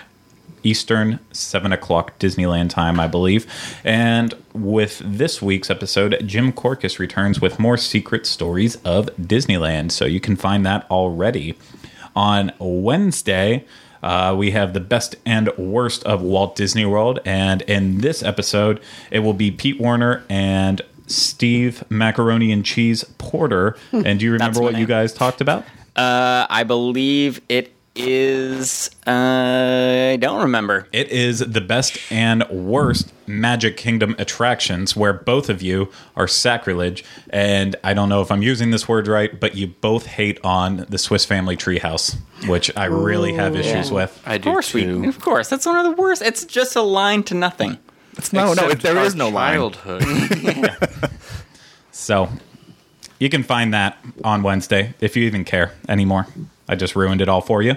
eastern 0.62 1.18
7 1.32 1.72
o'clock 1.72 2.18
disneyland 2.18 2.70
time 2.70 2.98
i 3.00 3.06
believe 3.06 3.46
and 3.84 4.34
with 4.52 5.00
this 5.04 5.40
week's 5.40 5.70
episode 5.70 6.20
Jim 6.26 6.52
Korkis 6.52 6.98
returns 6.98 7.40
with 7.40 7.58
more 7.58 7.76
secret 7.76 8.26
stories 8.26 8.76
of 8.84 9.06
disneyland 9.16 9.92
so 9.92 10.04
you 10.04 10.20
can 10.20 10.36
find 10.36 10.66
that 10.66 10.90
already 10.90 11.56
on 12.18 12.52
Wednesday, 12.58 13.64
uh, 14.02 14.34
we 14.36 14.50
have 14.50 14.74
the 14.74 14.80
best 14.80 15.14
and 15.24 15.56
worst 15.56 16.02
of 16.04 16.20
Walt 16.20 16.56
Disney 16.56 16.84
World. 16.84 17.20
And 17.24 17.62
in 17.62 17.98
this 17.98 18.24
episode, 18.24 18.80
it 19.12 19.20
will 19.20 19.34
be 19.34 19.52
Pete 19.52 19.80
Werner 19.80 20.24
and 20.28 20.82
Steve 21.06 21.84
Macaroni 21.88 22.50
and 22.50 22.64
Cheese 22.64 23.04
Porter. 23.18 23.76
And 23.92 24.18
do 24.18 24.26
you 24.26 24.32
remember 24.38 24.60
what 24.60 24.76
you 24.76 24.84
guys 24.86 25.12
talked 25.12 25.40
about? 25.40 25.64
Uh, 25.94 26.46
I 26.50 26.64
believe 26.64 27.40
it 27.48 27.72
is. 27.98 28.90
Uh, 29.06 30.12
I 30.12 30.16
don't 30.20 30.42
remember. 30.42 30.88
It 30.92 31.08
is 31.10 31.40
the 31.40 31.60
best 31.60 31.98
and 32.10 32.48
worst 32.48 33.12
Magic 33.26 33.76
Kingdom 33.76 34.14
attractions 34.18 34.96
where 34.96 35.12
both 35.12 35.48
of 35.50 35.60
you 35.62 35.90
are 36.16 36.26
sacrilege. 36.28 37.04
And 37.30 37.76
I 37.84 37.94
don't 37.94 38.08
know 38.08 38.22
if 38.22 38.30
I'm 38.30 38.42
using 38.42 38.70
this 38.70 38.88
word 38.88 39.06
right, 39.08 39.38
but 39.38 39.54
you 39.54 39.66
both 39.66 40.06
hate 40.06 40.38
on 40.44 40.86
the 40.88 40.98
Swiss 40.98 41.24
Family 41.24 41.56
Treehouse, 41.56 42.16
which 42.46 42.70
I 42.76 42.86
really 42.86 43.34
have 43.34 43.54
issues 43.56 43.90
with. 43.90 44.20
I 44.24 44.38
do. 44.38 44.40
Of 44.40 44.42
do 44.42 44.50
course, 44.52 44.74
we. 44.74 44.84
too. 44.84 45.04
Of 45.08 45.20
course, 45.20 45.48
that's 45.48 45.66
one 45.66 45.76
of 45.76 45.84
the 45.84 46.00
worst. 46.00 46.22
It's 46.22 46.44
just 46.44 46.76
a 46.76 46.82
line 46.82 47.22
to 47.24 47.34
nothing. 47.34 47.78
no, 48.32 48.54
no, 48.54 48.64
Except 48.64 48.82
there 48.82 48.98
our 48.98 49.04
is 49.04 49.14
no 49.14 49.28
line. 49.28 49.54
childhood. 49.58 51.10
So 51.90 52.28
you 53.18 53.28
can 53.28 53.42
find 53.42 53.74
that 53.74 53.98
on 54.24 54.42
Wednesday 54.42 54.94
if 55.00 55.16
you 55.16 55.24
even 55.24 55.44
care 55.44 55.72
anymore. 55.88 56.26
I 56.68 56.76
just 56.76 56.94
ruined 56.94 57.20
it 57.20 57.28
all 57.28 57.40
for 57.40 57.62
you. 57.62 57.76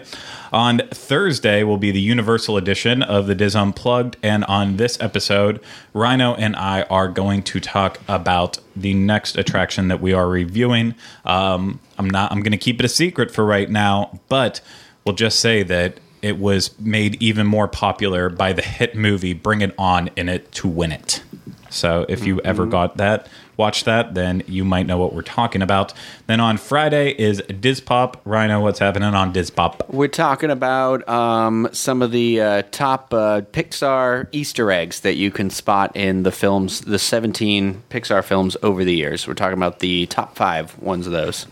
On 0.51 0.81
Thursday 0.89 1.63
will 1.63 1.77
be 1.77 1.91
the 1.91 2.01
Universal 2.01 2.57
edition 2.57 3.01
of 3.01 3.27
the 3.27 3.35
Diz 3.35 3.55
Unplugged, 3.55 4.17
and 4.21 4.43
on 4.45 4.77
this 4.77 4.99
episode, 4.99 5.61
Rhino 5.93 6.35
and 6.35 6.55
I 6.55 6.83
are 6.83 7.07
going 7.07 7.43
to 7.43 7.59
talk 7.59 7.99
about 8.07 8.59
the 8.75 8.93
next 8.93 9.37
attraction 9.37 9.87
that 9.87 10.01
we 10.01 10.13
are 10.13 10.27
reviewing. 10.27 10.95
Um, 11.23 11.79
I'm 11.97 12.09
not. 12.09 12.31
I'm 12.31 12.41
going 12.41 12.51
to 12.51 12.57
keep 12.57 12.79
it 12.79 12.85
a 12.85 12.89
secret 12.89 13.31
for 13.31 13.45
right 13.45 13.69
now, 13.69 14.19
but 14.27 14.61
we'll 15.05 15.15
just 15.15 15.39
say 15.39 15.63
that 15.63 15.99
it 16.21 16.37
was 16.37 16.79
made 16.79 17.21
even 17.21 17.47
more 17.47 17.67
popular 17.67 18.29
by 18.29 18.53
the 18.53 18.61
hit 18.61 18.95
movie 18.95 19.33
Bring 19.33 19.61
It 19.61 19.73
On 19.77 20.09
in 20.15 20.29
it 20.29 20.51
to 20.53 20.67
win 20.67 20.91
it. 20.91 21.23
So 21.69 22.05
if 22.09 22.25
you 22.25 22.41
ever 22.41 22.65
got 22.65 22.97
that, 22.97 23.27
watch 23.57 23.83
that, 23.83 24.13
then 24.13 24.43
you 24.47 24.63
might 24.65 24.85
know 24.85 24.97
what 24.97 25.13
we're 25.13 25.21
talking 25.21 25.61
about. 25.61 25.93
Then 26.27 26.39
on 26.39 26.57
Friday 26.57 27.11
is 27.11 27.41
Dizpop. 27.41 28.15
Rhino, 28.25 28.61
what's 28.61 28.79
happening 28.79 29.13
on 29.13 29.33
Dizpop? 29.33 29.87
We're 29.89 30.07
talking 30.07 30.49
about 30.49 31.07
um, 31.07 31.69
some 31.71 32.01
of 32.01 32.11
the 32.11 32.41
uh, 32.41 32.61
top 32.71 33.13
uh, 33.13 33.41
Pixar 33.41 34.27
Easter 34.31 34.71
eggs 34.71 35.01
that 35.01 35.15
you 35.15 35.31
can 35.31 35.49
spot 35.49 35.95
in 35.95 36.23
the 36.23 36.31
films, 36.31 36.81
the 36.81 36.99
17 36.99 37.83
Pixar 37.89 38.23
films 38.23 38.57
over 38.63 38.83
the 38.83 38.95
years. 38.95 39.27
We're 39.27 39.33
talking 39.33 39.57
about 39.57 39.79
the 39.79 40.05
top 40.07 40.35
five 40.35 40.77
ones 40.79 41.05
of 41.05 41.13
those. 41.13 41.47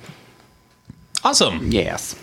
Awesome. 1.23 1.71
Yes. 1.71 2.15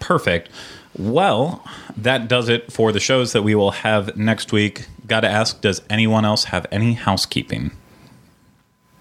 Perfect. 0.00 0.50
Well, 0.98 1.64
that 1.96 2.28
does 2.28 2.48
it 2.48 2.70
for 2.70 2.92
the 2.92 3.00
shows 3.00 3.32
that 3.32 3.42
we 3.42 3.54
will 3.54 3.70
have 3.70 4.16
next 4.16 4.52
week. 4.52 4.86
Got 5.06 5.20
to 5.20 5.28
ask, 5.28 5.60
does 5.60 5.80
anyone 5.88 6.24
else 6.24 6.44
have 6.44 6.66
any 6.70 6.94
housekeeping? 6.94 7.70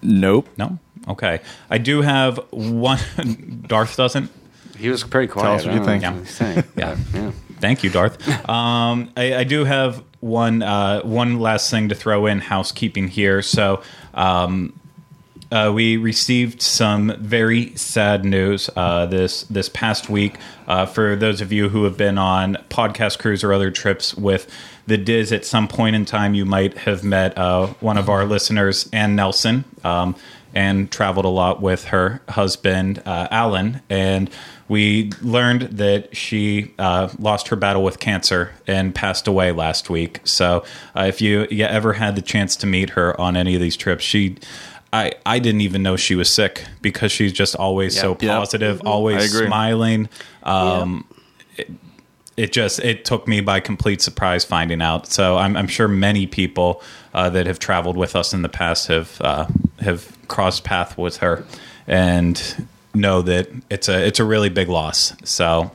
Nope. 0.01 0.47
No? 0.57 0.79
Okay. 1.07 1.39
I 1.69 1.77
do 1.77 2.01
have 2.01 2.37
one. 2.51 2.99
Darth 3.67 3.95
doesn't. 3.97 4.31
He 4.77 4.89
was 4.89 5.03
pretty 5.03 5.27
quiet. 5.27 5.45
Tell 5.45 5.53
us 5.55 5.65
what 5.65 5.75
you 5.75 5.85
think. 5.85 6.03
know 6.03 6.11
what 6.13 6.19
he's 6.21 6.35
saying, 6.35 6.63
Yeah. 6.75 6.97
yeah. 7.13 7.31
Thank 7.59 7.83
you, 7.83 7.89
Darth. 7.91 8.27
Um, 8.49 9.11
I, 9.15 9.35
I 9.35 9.43
do 9.43 9.63
have 9.65 10.03
one 10.19 10.63
uh, 10.63 11.01
one 11.01 11.39
last 11.39 11.69
thing 11.69 11.89
to 11.89 11.95
throw 11.95 12.25
in 12.25 12.39
housekeeping 12.39 13.07
here. 13.07 13.41
So. 13.41 13.83
Um, 14.13 14.73
uh, 15.51 15.71
we 15.73 15.97
received 15.97 16.61
some 16.61 17.13
very 17.19 17.75
sad 17.75 18.23
news 18.23 18.69
uh, 18.75 19.05
this 19.05 19.43
this 19.43 19.67
past 19.69 20.09
week. 20.09 20.37
Uh, 20.67 20.85
for 20.85 21.15
those 21.15 21.41
of 21.41 21.51
you 21.51 21.69
who 21.69 21.83
have 21.83 21.97
been 21.97 22.17
on 22.17 22.55
podcast 22.69 23.19
cruise 23.19 23.43
or 23.43 23.51
other 23.51 23.69
trips 23.69 24.15
with 24.15 24.49
the 24.87 24.97
Diz, 24.97 25.31
at 25.31 25.45
some 25.45 25.67
point 25.67 25.95
in 25.95 26.05
time, 26.05 26.33
you 26.33 26.45
might 26.45 26.77
have 26.79 27.03
met 27.03 27.37
uh, 27.37 27.67
one 27.81 27.97
of 27.97 28.09
our 28.09 28.25
listeners, 28.25 28.89
Ann 28.93 29.15
Nelson, 29.15 29.65
um, 29.83 30.15
and 30.53 30.89
traveled 30.89 31.25
a 31.25 31.29
lot 31.29 31.61
with 31.61 31.85
her 31.85 32.21
husband, 32.29 33.01
uh, 33.05 33.27
Alan. 33.29 33.81
And 33.89 34.29
we 34.69 35.11
learned 35.21 35.63
that 35.63 36.15
she 36.15 36.73
uh, 36.79 37.09
lost 37.19 37.49
her 37.49 37.57
battle 37.57 37.83
with 37.83 37.99
cancer 37.99 38.53
and 38.67 38.95
passed 38.95 39.27
away 39.27 39.51
last 39.51 39.89
week. 39.89 40.21
So, 40.23 40.63
if 40.95 41.21
you, 41.21 41.45
you 41.51 41.65
ever 41.65 41.93
had 41.93 42.15
the 42.15 42.21
chance 42.21 42.55
to 42.57 42.67
meet 42.67 42.91
her 42.91 43.19
on 43.19 43.35
any 43.35 43.55
of 43.55 43.61
these 43.61 43.75
trips, 43.75 44.03
she 44.03 44.37
I, 44.93 45.13
I 45.25 45.39
didn't 45.39 45.61
even 45.61 45.83
know 45.83 45.95
she 45.95 46.15
was 46.15 46.29
sick 46.29 46.65
because 46.81 47.11
she's 47.11 47.31
just 47.31 47.55
always 47.55 47.97
so 47.97 48.15
positive, 48.15 48.81
I 48.85 48.89
always 48.89 49.31
smiling. 49.47 50.09
Um, 50.43 51.07
it, 51.57 51.71
it 52.37 52.51
just 52.51 52.79
it 52.79 53.05
took 53.05 53.27
me 53.27 53.41
by 53.41 53.59
complete 53.59 54.01
surprise 54.01 54.43
finding 54.43 54.81
out. 54.81 55.07
So 55.07 55.37
I'm, 55.37 55.55
I'm 55.55 55.67
sure 55.67 55.87
many 55.87 56.27
people 56.27 56.81
uh, 57.13 57.29
that 57.29 57.47
have 57.47 57.59
traveled 57.59 57.97
with 57.97 58.15
us 58.15 58.33
in 58.33 58.41
the 58.41 58.49
past 58.49 58.87
have 58.87 59.19
uh, 59.21 59.47
have 59.79 60.17
crossed 60.27 60.63
path 60.63 60.97
with 60.97 61.17
her 61.17 61.45
and 61.87 62.65
know 62.93 63.21
that 63.21 63.49
it's 63.69 63.87
a 63.87 64.05
it's 64.05 64.19
a 64.19 64.25
really 64.25 64.49
big 64.49 64.69
loss. 64.69 65.13
So 65.23 65.71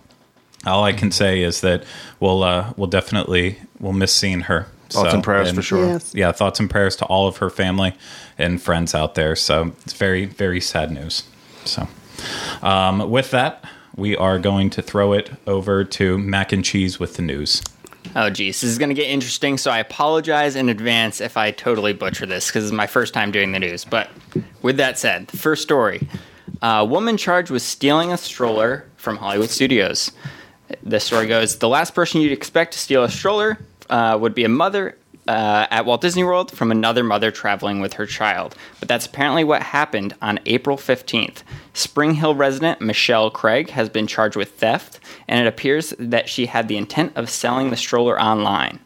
all 0.66 0.84
I 0.84 0.92
can 0.92 1.10
say 1.10 1.42
is 1.42 1.60
that 1.60 1.84
we'll 2.20 2.42
uh, 2.42 2.72
we'll 2.76 2.88
definitely 2.88 3.58
we'll 3.80 3.92
miss 3.92 4.14
seeing 4.14 4.42
her. 4.42 4.66
Thoughts 4.90 5.10
So, 5.10 5.14
and 5.16 5.24
prayers 5.24 5.48
and- 5.48 5.56
for 5.56 5.62
sure. 5.62 5.86
Yes. 5.86 6.14
yeah, 6.14 6.32
thoughts 6.32 6.60
and 6.60 6.70
prayers 6.70 6.96
to 6.96 7.04
all 7.06 7.26
of 7.26 7.38
her 7.38 7.50
family 7.50 7.94
and 8.38 8.60
friends 8.62 8.94
out 8.94 9.14
there. 9.14 9.34
So 9.36 9.72
it's 9.84 9.92
very, 9.94 10.24
very 10.26 10.60
sad 10.60 10.90
news. 10.90 11.24
So, 11.64 11.88
um, 12.62 13.10
with 13.10 13.30
that, 13.32 13.64
we 13.96 14.16
are 14.16 14.38
going 14.38 14.70
to 14.70 14.82
throw 14.82 15.12
it 15.12 15.30
over 15.46 15.84
to 15.84 16.18
Mac 16.18 16.52
and 16.52 16.64
Cheese 16.64 17.00
with 17.00 17.16
the 17.16 17.22
news. 17.22 17.62
Oh, 18.14 18.30
geez, 18.30 18.60
this 18.60 18.70
is 18.70 18.78
going 18.78 18.90
to 18.90 18.94
get 18.94 19.08
interesting. 19.08 19.58
So 19.58 19.70
I 19.70 19.78
apologize 19.78 20.54
in 20.54 20.68
advance 20.68 21.20
if 21.20 21.36
I 21.36 21.50
totally 21.50 21.92
butcher 21.92 22.24
this 22.24 22.46
because 22.46 22.64
it's 22.64 22.72
my 22.72 22.86
first 22.86 23.12
time 23.12 23.32
doing 23.32 23.50
the 23.52 23.58
news. 23.58 23.84
But 23.84 24.08
with 24.62 24.76
that 24.76 24.96
said, 24.98 25.26
the 25.28 25.36
first 25.36 25.62
story: 25.62 26.06
a 26.62 26.84
woman 26.84 27.16
charged 27.16 27.50
with 27.50 27.62
stealing 27.62 28.12
a 28.12 28.16
stroller 28.16 28.86
from 28.96 29.16
Hollywood 29.16 29.50
Studios. 29.50 30.12
The 30.84 31.00
story 31.00 31.26
goes: 31.26 31.56
the 31.58 31.68
last 31.68 31.94
person 31.94 32.20
you'd 32.20 32.32
expect 32.32 32.74
to 32.74 32.78
steal 32.78 33.02
a 33.02 33.10
stroller 33.10 33.58
uh, 33.90 34.18
would 34.20 34.34
be 34.34 34.44
a 34.44 34.48
mother. 34.48 34.96
Uh, 35.28 35.66
at 35.72 35.84
Walt 35.84 36.02
Disney 36.02 36.22
World 36.22 36.52
from 36.52 36.70
another 36.70 37.02
mother 37.02 37.32
traveling 37.32 37.80
with 37.80 37.94
her 37.94 38.06
child. 38.06 38.54
But 38.78 38.86
that's 38.88 39.06
apparently 39.06 39.42
what 39.42 39.60
happened 39.60 40.14
on 40.22 40.38
April 40.46 40.76
15th. 40.76 41.42
Spring 41.74 42.14
Hill 42.14 42.36
resident 42.36 42.80
Michelle 42.80 43.28
Craig 43.32 43.70
has 43.70 43.88
been 43.88 44.06
charged 44.06 44.36
with 44.36 44.52
theft, 44.52 45.00
and 45.26 45.40
it 45.40 45.48
appears 45.48 45.92
that 45.98 46.28
she 46.28 46.46
had 46.46 46.68
the 46.68 46.76
intent 46.76 47.10
of 47.16 47.28
selling 47.28 47.70
the 47.70 47.76
stroller 47.76 48.20
online. 48.22 48.78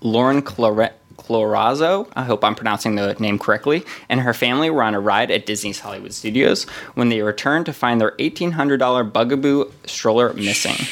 Lauren 0.00 0.42
Clorazzo, 0.42 2.08
I 2.14 2.24
hope 2.24 2.44
I'm 2.44 2.54
pronouncing 2.54 2.94
the 2.94 3.14
name 3.14 3.38
correctly, 3.38 3.84
and 4.08 4.20
her 4.20 4.34
family 4.34 4.70
were 4.70 4.82
on 4.82 4.94
a 4.94 5.00
ride 5.00 5.30
at 5.30 5.46
Disney's 5.46 5.80
Hollywood 5.80 6.12
Studios 6.12 6.64
when 6.94 7.08
they 7.08 7.22
returned 7.22 7.66
to 7.66 7.72
find 7.72 8.00
their 8.00 8.12
$1,800 8.12 9.12
Bugaboo 9.12 9.70
stroller 9.86 10.32
missing. 10.34 10.86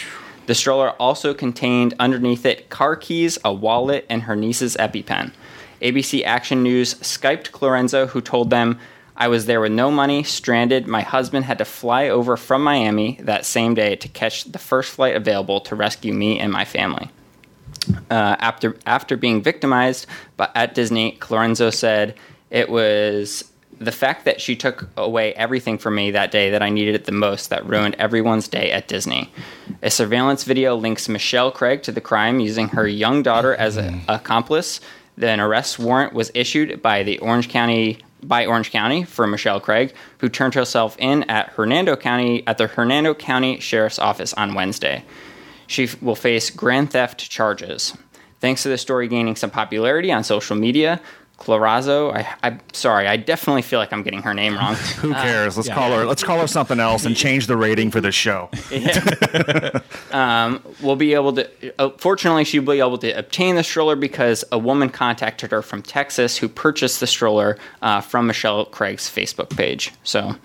The 0.52 0.56
stroller 0.56 0.90
also 1.00 1.32
contained 1.32 1.94
underneath 1.99 2.44
it 2.44 2.68
car 2.68 2.94
keys, 2.94 3.38
a 3.42 3.50
wallet, 3.50 4.04
and 4.11 4.25
her 4.25 4.37
niece's 4.37 4.76
EpiPen. 4.76 5.32
ABC 5.80 6.23
Action 6.25 6.62
News 6.62 6.92
Skyped 6.97 7.52
Clorenzo, 7.52 8.06
who 8.09 8.21
told 8.21 8.50
them, 8.50 8.78
I 9.16 9.28
was 9.28 9.47
there 9.47 9.62
with 9.62 9.73
no 9.73 9.90
money, 9.90 10.23
stranded. 10.23 10.87
My 10.87 11.00
husband 11.00 11.47
had 11.47 11.56
to 11.56 11.64
fly 11.64 12.11
over 12.11 12.37
from 12.37 12.62
Miami 12.62 13.18
that 13.23 13.47
same 13.47 13.73
day 13.73 13.97
to 13.97 14.09
catch 14.09 14.44
the 14.44 14.59
first 14.59 14.92
flight 14.92 15.16
available 15.16 15.59
to 15.62 15.75
rescue 15.75 16.12
me 16.12 16.38
and 16.38 16.52
my 16.52 16.66
family. 16.66 17.11
Uh, 18.11 18.37
after 18.38 18.76
after 18.85 19.16
being 19.16 19.42
victimized 19.42 20.06
but 20.37 20.52
at 20.54 20.75
Disney, 20.75 21.18
Lorenzo 21.30 21.71
said 21.71 22.14
it 22.50 22.68
was 22.68 23.50
the 23.79 23.93
fact 23.93 24.25
that 24.25 24.41
she 24.41 24.55
took 24.55 24.88
away 24.97 25.33
everything 25.35 25.79
from 25.79 25.95
me 25.95 26.11
that 26.11 26.31
day 26.31 26.50
that 26.50 26.62
I 26.62 26.71
needed 26.71 26.95
it 26.95 27.05
the 27.05 27.12
most 27.12 27.50
that 27.50 27.67
ruined 27.67 27.97
everyone's 27.99 28.49
day 28.49 28.71
at 28.71 28.88
Disney. 28.88 29.33
A 29.83 29.91
surveillance 29.91 30.45
video 30.45 30.76
links 30.76 31.09
Michelle 31.09 31.50
Craig 31.50 31.83
to 31.85 31.93
the 31.93 32.00
crime 32.00 32.41
using 32.41 32.69
her 32.69 32.87
young 32.87 33.23
daughter 33.23 33.55
as 33.55 33.76
an 33.76 34.00
mm. 34.00 34.05
accomplice. 34.09 34.81
Then 35.17 35.41
arrest 35.41 35.79
warrant 35.79 36.12
was 36.12 36.31
issued 36.35 36.81
by 36.81 37.02
the 37.02 37.19
Orange 37.19 37.49
County 37.49 37.99
by 38.23 38.47
Orange 38.47 38.71
County 38.71 39.02
for 39.02 39.26
Michelle 39.26 39.61
Craig, 39.61 39.93
who 40.19 40.29
turned 40.29 40.55
herself 40.55 40.97
in 41.00 41.25
at 41.25 41.49
Hernando 41.49 41.97
County 41.97 42.47
at 42.47 42.57
the 42.57 42.69
Hernando 42.69 43.14
County 43.14 43.59
Sheriff's 43.59 43.99
Office 43.99 44.33
on 44.35 44.55
Wednesday. 44.55 45.05
She 45.67 45.88
will 46.00 46.14
face 46.14 46.49
grand 46.50 46.93
theft 46.93 47.29
charges. 47.29 47.97
Thanks 48.41 48.62
to 48.62 48.69
the 48.69 48.79
story 48.79 49.09
gaining 49.09 49.37
some 49.37 49.50
popularity 49.50 50.12
on 50.12 50.25
social 50.25 50.57
media, 50.57 51.00
Clarazo, 51.42 52.14
I, 52.14 52.37
I'm 52.44 52.61
sorry, 52.72 53.08
I 53.08 53.16
definitely 53.16 53.62
feel 53.62 53.80
like 53.80 53.92
I'm 53.92 54.04
getting 54.04 54.22
her 54.22 54.32
name 54.32 54.54
wrong. 54.54 54.75
Who 55.00 55.12
cares? 55.12 55.56
Let's 55.56 55.68
call 55.68 55.90
her. 55.90 56.04
Let's 56.06 56.22
call 56.22 56.38
her 56.38 56.46
something 56.46 56.78
else 56.78 57.04
and 57.04 57.16
change 57.16 57.49
the 57.49 57.56
rating 57.56 57.90
for 57.90 58.00
this 58.00 58.14
show. 58.14 58.49
We'll 60.80 60.96
be 60.96 61.14
able 61.14 61.32
to. 61.32 61.50
Uh, 61.80 61.90
fortunately, 61.99 62.44
she'll 62.44 62.62
be 62.62 62.78
able 62.78 62.99
to 62.99 63.11
obtain 63.11 63.56
the 63.56 63.64
stroller 63.64 63.96
because 63.96 64.44
a 64.52 64.58
woman 64.58 64.88
contacted 64.88 65.50
her 65.50 65.62
from 65.62 65.82
Texas 65.82 66.37
who 66.37 66.49
purchased 66.49 67.00
the 67.00 67.06
stroller 67.06 67.58
uh, 67.80 68.00
from 68.00 68.26
Michelle 68.28 68.64
Craig's 68.66 69.08
Facebook 69.11 69.56
page. 69.56 69.92
So, 70.04 70.37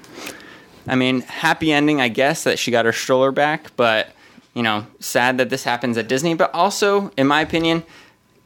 I 0.88 0.96
mean, 0.96 1.22
happy 1.22 1.72
ending, 1.72 2.02
I 2.02 2.08
guess, 2.08 2.44
that 2.44 2.58
she 2.58 2.72
got 2.72 2.86
her 2.86 2.94
stroller 2.94 3.32
back. 3.32 3.76
But 3.76 4.10
you 4.56 4.64
know, 4.64 4.88
sad 5.00 5.38
that 5.38 5.52
this 5.52 5.64
happens 5.64 5.98
at 5.98 6.08
Disney. 6.08 6.34
But 6.34 6.52
also, 6.56 7.12
in 7.18 7.28
my 7.28 7.42
opinion, 7.42 7.84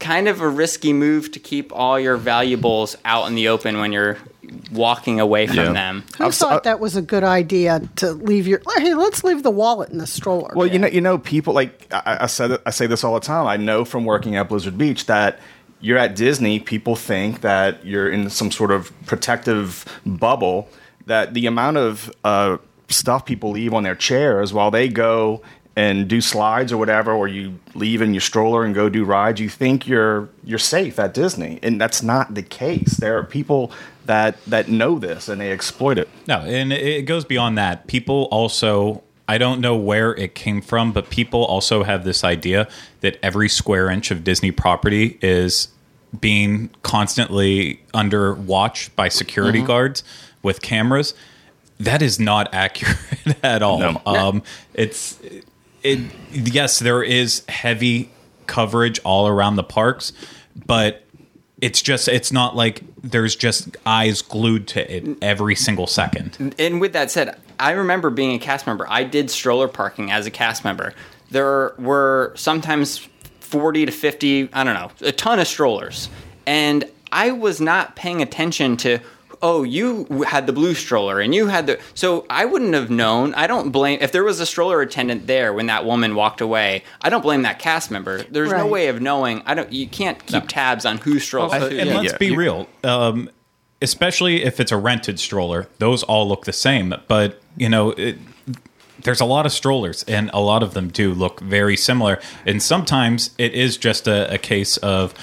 kind 0.02 0.28
of 0.28 0.40
a 0.40 0.48
risky 0.48 0.92
move 0.92 1.30
to 1.32 1.38
keep 1.38 1.72
all 1.74 1.98
your 1.98 2.16
valuables 2.18 2.96
out 3.04 3.26
in 3.28 3.34
the 3.34 3.48
open 3.48 3.78
when 3.78 3.92
you're 3.92 4.18
walking 4.70 5.20
away 5.20 5.46
from 5.46 5.56
Yeah. 5.56 5.72
them. 5.72 6.04
Who 6.18 6.24
I've- 6.24 6.34
thought 6.36 6.64
that 6.64 6.80
was 6.80 6.96
a 6.96 7.02
good 7.02 7.24
idea 7.24 7.80
to 7.96 8.12
leave 8.12 8.46
your? 8.46 8.60
Hey, 8.76 8.94
let's 8.94 9.24
leave 9.24 9.42
the 9.42 9.50
wallet 9.50 9.88
in 9.90 9.98
the 9.98 10.06
stroller. 10.06 10.52
Well, 10.54 10.66
you 10.66 10.78
know, 10.78 10.88
you 10.88 11.00
know, 11.00 11.16
people 11.18 11.54
like 11.54 11.86
I, 11.92 12.18
I 12.22 12.26
said. 12.26 12.58
I 12.66 12.70
say 12.70 12.86
this 12.86 13.02
all 13.04 13.14
the 13.14 13.20
time. 13.20 13.46
I 13.46 13.56
know 13.56 13.84
from 13.84 14.04
working 14.04 14.36
at 14.36 14.48
Blizzard 14.48 14.76
Beach 14.76 15.06
that 15.06 15.38
you're 15.80 15.98
at 15.98 16.14
Disney. 16.14 16.58
People 16.60 16.96
think 16.96 17.40
that 17.40 17.84
you're 17.86 18.10
in 18.10 18.28
some 18.30 18.50
sort 18.50 18.70
of 18.70 18.92
protective 19.06 19.84
bubble. 20.04 20.68
That 21.06 21.34
the 21.34 21.46
amount 21.46 21.78
of 21.78 22.12
uh, 22.24 22.58
stuff 22.88 23.24
people 23.24 23.50
leave 23.52 23.72
on 23.72 23.82
their 23.84 23.94
chairs 23.96 24.52
while 24.52 24.70
they 24.70 24.88
go 24.88 25.42
and 25.74 26.06
do 26.08 26.20
slides 26.20 26.70
or 26.72 26.76
whatever, 26.76 27.12
or 27.12 27.28
you 27.28 27.58
leave 27.74 28.02
in 28.02 28.12
your 28.12 28.20
stroller 28.20 28.64
and 28.64 28.74
go 28.74 28.88
do 28.88 29.04
rides, 29.04 29.40
you 29.40 29.48
think 29.48 29.86
you're 29.86 30.28
you're 30.44 30.58
safe 30.58 30.98
at 30.98 31.14
Disney, 31.14 31.58
and 31.62 31.80
that's 31.80 32.02
not 32.02 32.34
the 32.34 32.42
case. 32.42 32.98
There 32.98 33.16
are 33.18 33.24
people 33.24 33.72
that 34.06 34.36
that 34.46 34.68
know 34.68 34.98
this 34.98 35.28
and 35.28 35.40
they 35.40 35.50
exploit 35.52 35.96
it. 35.98 36.08
No, 36.28 36.40
and 36.40 36.72
it 36.72 37.02
goes 37.06 37.24
beyond 37.24 37.56
that. 37.56 37.86
People 37.86 38.28
also, 38.30 39.02
I 39.28 39.38
don't 39.38 39.60
know 39.60 39.74
where 39.76 40.14
it 40.14 40.34
came 40.34 40.60
from, 40.60 40.92
but 40.92 41.08
people 41.08 41.44
also 41.44 41.84
have 41.84 42.04
this 42.04 42.22
idea 42.24 42.68
that 43.00 43.18
every 43.22 43.48
square 43.48 43.88
inch 43.88 44.10
of 44.10 44.24
Disney 44.24 44.50
property 44.50 45.18
is 45.22 45.68
being 46.20 46.68
constantly 46.82 47.80
under 47.94 48.34
watch 48.34 48.94
by 48.96 49.08
security 49.08 49.58
Mm-hmm. 49.60 49.66
guards 49.68 50.04
with 50.42 50.60
cameras. 50.60 51.14
That 51.80 52.02
is 52.02 52.20
not 52.20 52.48
accurate 52.52 52.98
at 53.42 53.62
all. 53.62 53.78
No. 53.78 54.02
Um, 54.04 54.42
it's 54.74 55.18
it. 55.82 56.00
Yes, 56.32 56.78
there 56.78 57.02
is 57.02 57.42
heavy 57.48 58.10
coverage 58.46 59.00
all 59.04 59.28
around 59.28 59.56
the 59.56 59.64
parks, 59.64 60.12
but 60.66 61.04
it's 61.60 61.80
just 61.80 62.08
it's 62.08 62.32
not 62.32 62.56
like 62.56 62.82
there's 63.02 63.36
just 63.36 63.76
eyes 63.86 64.22
glued 64.22 64.66
to 64.68 64.96
it 64.96 65.16
every 65.22 65.54
single 65.54 65.86
second. 65.86 66.54
and 66.58 66.80
with 66.80 66.92
that 66.92 67.10
said, 67.10 67.38
I 67.58 67.72
remember 67.72 68.10
being 68.10 68.34
a 68.34 68.38
cast 68.38 68.66
member. 68.66 68.86
I 68.88 69.04
did 69.04 69.30
stroller 69.30 69.68
parking 69.68 70.10
as 70.10 70.26
a 70.26 70.30
cast 70.30 70.64
member. 70.64 70.94
There 71.30 71.74
were 71.78 72.32
sometimes 72.36 73.08
40 73.40 73.86
to 73.86 73.92
50, 73.92 74.48
I 74.52 74.64
don't 74.64 74.74
know, 74.74 74.90
a 75.06 75.12
ton 75.12 75.38
of 75.38 75.46
strollers. 75.46 76.08
And 76.46 76.90
I 77.12 77.30
was 77.30 77.60
not 77.60 77.94
paying 77.94 78.22
attention 78.22 78.76
to, 78.78 78.98
oh, 79.42 79.62
you 79.64 80.04
had 80.26 80.46
the 80.46 80.52
blue 80.52 80.74
stroller 80.74 81.20
and 81.20 81.34
you 81.34 81.48
had 81.48 81.66
the. 81.66 81.80
So 81.94 82.26
I 82.30 82.44
wouldn't 82.44 82.74
have 82.74 82.90
known. 82.90 83.34
I 83.34 83.46
don't 83.46 83.70
blame. 83.70 83.98
If 84.00 84.12
there 84.12 84.24
was 84.24 84.40
a 84.40 84.46
stroller 84.46 84.80
attendant 84.80 85.26
there 85.26 85.52
when 85.52 85.66
that 85.66 85.84
woman 85.84 86.14
walked 86.14 86.40
away, 86.40 86.84
I 87.00 87.10
don't 87.10 87.22
blame 87.22 87.42
that 87.42 87.58
cast 87.58 87.90
member. 87.90 88.22
There's 88.24 88.52
no 88.52 88.66
way 88.66 88.88
of 88.88 89.00
knowing. 89.00 89.42
I 89.44 89.54
don't. 89.54 89.72
You 89.72 89.86
can't 89.86 90.24
keep 90.26 90.48
tabs 90.48 90.86
on 90.86 90.98
who 90.98 91.18
strolls. 91.18 91.52
who. 91.52 91.66
and 91.66 91.90
let's 91.90 92.12
be 92.14 92.34
real 92.34 92.68
um, 92.84 93.30
especially 93.80 94.44
if 94.44 94.60
it's 94.60 94.72
a 94.72 94.76
rented 94.76 95.18
stroller 95.18 95.68
those 95.78 96.02
all 96.04 96.28
look 96.28 96.44
the 96.44 96.52
same 96.52 96.94
but 97.08 97.40
you 97.56 97.68
know 97.68 97.90
it, 97.90 98.18
there's 99.02 99.20
a 99.20 99.24
lot 99.24 99.46
of 99.46 99.52
strollers 99.52 100.04
and 100.04 100.30
a 100.32 100.40
lot 100.40 100.62
of 100.62 100.74
them 100.74 100.88
do 100.88 101.12
look 101.12 101.40
very 101.40 101.76
similar 101.76 102.20
and 102.46 102.62
sometimes 102.62 103.30
it 103.38 103.52
is 103.54 103.76
just 103.76 104.06
a, 104.06 104.32
a 104.32 104.38
case 104.38 104.76
of 104.78 105.14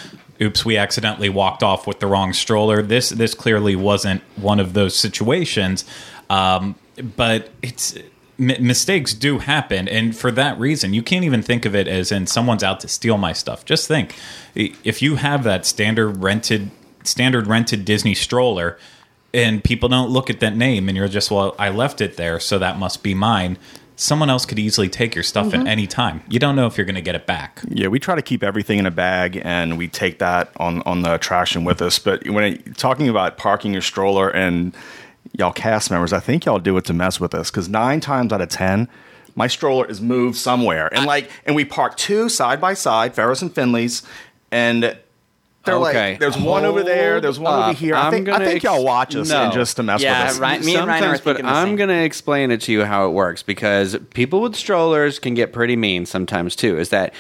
oops 0.42 0.64
we 0.66 0.78
accidentally 0.78 1.30
walked 1.30 1.64
off 1.64 1.88
with 1.88 2.00
the 2.00 2.08
wrong 2.08 2.34
stroller. 2.34 2.82
This 2.82 3.10
this 3.10 3.34
clearly 3.34 3.76
wasn't 3.76 4.22
one 4.36 4.60
of 4.60 4.74
those 4.74 4.96
situations. 4.96 5.86
Um, 6.30 6.76
but 7.16 7.50
it's 7.62 7.98
m- 8.40 8.66
mistakes 8.66 9.14
do 9.14 9.40
happen. 9.40 9.88
And 9.88 10.16
for 10.16 10.32
that 10.32 10.60
reason 10.60 10.94
you 10.94 11.04
can't 11.04 11.26
even 11.26 11.42
think 11.42 11.66
of 11.66 11.76
it 11.76 11.88
as 11.88 12.12
in 12.12 12.28
someone's 12.28 12.64
out 12.64 12.80
to 12.82 12.88
steal 12.88 13.18
my 13.18 13.34
stuff. 13.34 13.66
Just 13.66 13.88
think 13.88 14.16
if 14.56 15.02
you 15.02 15.16
have 15.16 15.44
that 15.44 15.66
standard 15.66 16.18
rented 16.22 16.72
standard 17.04 17.48
rented 17.48 17.86
disney 17.86 18.14
stroller 18.14 18.78
and 19.34 19.64
people 19.64 19.90
don't 19.90 20.10
look 20.10 20.30
at 20.30 20.40
that 20.40 20.56
name 20.56 20.90
and 20.90 20.98
you're 20.98 21.08
just 21.08 21.32
well 21.32 21.56
i 21.58 21.70
left 21.70 22.02
it 22.02 22.18
there 22.18 22.40
so 22.40 22.60
that 22.60 22.78
must 22.78 23.04
be 23.04 23.14
mine 23.14 23.58
someone 24.00 24.30
else 24.30 24.46
could 24.46 24.60
easily 24.60 24.88
take 24.88 25.14
your 25.14 25.24
stuff 25.24 25.48
at 25.48 25.60
mm-hmm. 25.60 25.68
any 25.68 25.86
time 25.86 26.24
you 26.30 26.40
don't 26.40 26.56
know 26.56 26.66
if 26.66 26.78
you're 26.78 26.86
going 26.86 26.96
to 26.96 27.02
get 27.02 27.16
it 27.16 27.26
back 27.26 27.62
Yeah, 27.70 27.88
we 27.88 28.00
try 28.00 28.16
to 28.16 28.22
keep 28.22 28.44
everything 28.44 28.80
in 28.80 28.86
a 28.86 28.92
bag, 28.92 29.42
and 29.44 29.78
we 29.78 29.88
take 29.88 30.20
that 30.20 30.52
on 30.58 30.82
on 30.84 31.02
the 31.02 31.14
attraction 31.14 31.64
with 31.64 31.82
us. 31.82 32.00
But 32.00 32.28
when 32.28 32.44
it, 32.44 32.78
talking 32.78 33.08
about 33.08 33.38
parking 33.38 33.74
your 33.74 33.82
stroller 33.82 34.30
and 34.30 34.76
y'all 35.38 35.52
cast 35.52 35.92
members, 35.92 36.14
I 36.14 36.20
think 36.20 36.46
y'all 36.46 36.60
do 36.60 36.76
it 36.78 36.86
to 36.86 36.94
mess 36.94 37.20
with 37.20 37.34
us 37.34 37.52
because 37.52 37.70
nine 37.70 38.00
times 38.00 38.34
out 38.34 38.42
of 38.42 38.50
ten, 38.50 38.88
my 39.36 39.48
stroller 39.48 39.86
is 39.86 40.02
moved 40.02 40.38
somewhere, 40.38 40.94
and 40.94 41.06
like, 41.06 41.30
and 41.46 41.56
we 41.56 41.66
park 41.66 41.96
two 41.98 42.30
side 42.30 42.60
by 42.60 42.74
side, 42.74 43.16
Ferris 43.16 43.42
and 43.42 43.54
Finley's, 43.54 44.04
and. 44.52 44.98
They're 45.66 45.76
Okay. 45.76 46.12
like, 46.12 46.20
there's 46.22 46.38
one 46.38 46.64
over 46.64 46.84
there, 46.84 47.20
there's 47.20 47.38
one 47.38 47.54
over 47.64 47.74
here. 47.74 47.94
I 47.94 48.04
I'm 48.08 48.12
think, 48.14 48.30
I 48.30 48.32
gonna 48.32 48.46
think 48.46 48.64
y'all 48.64 48.76
ex- 48.76 48.84
watch 48.86 49.16
us 49.18 49.30
No. 49.30 49.44
and 49.44 49.54
just 49.54 49.76
to 49.76 49.84
mess 49.84 50.02
Yeah, 50.02 50.24
with 50.24 50.32
us. 50.36 50.40
right. 50.40 50.64
Me 50.64 50.76
and 50.78 50.88
Ryan 50.88 51.04
are 51.04 51.06
Sometimes, 51.08 51.22
but 51.22 51.36
thinking 51.36 51.46
the 51.48 51.52
I'm 51.52 51.76
going 51.76 51.90
to 51.90 52.02
explain 52.02 52.50
it 52.50 52.62
to 52.62 52.72
you 52.72 52.86
how 52.86 53.06
it 53.08 53.12
works 53.12 53.44
because 53.44 53.98
people 54.14 54.40
with 54.42 54.56
strollers 54.56 55.20
can 55.20 55.34
get 55.34 55.52
pretty 55.52 55.76
mean 55.76 56.06
sometimes 56.06 56.56
too. 56.56 56.80
Is 56.80 56.90
that 56.90 57.14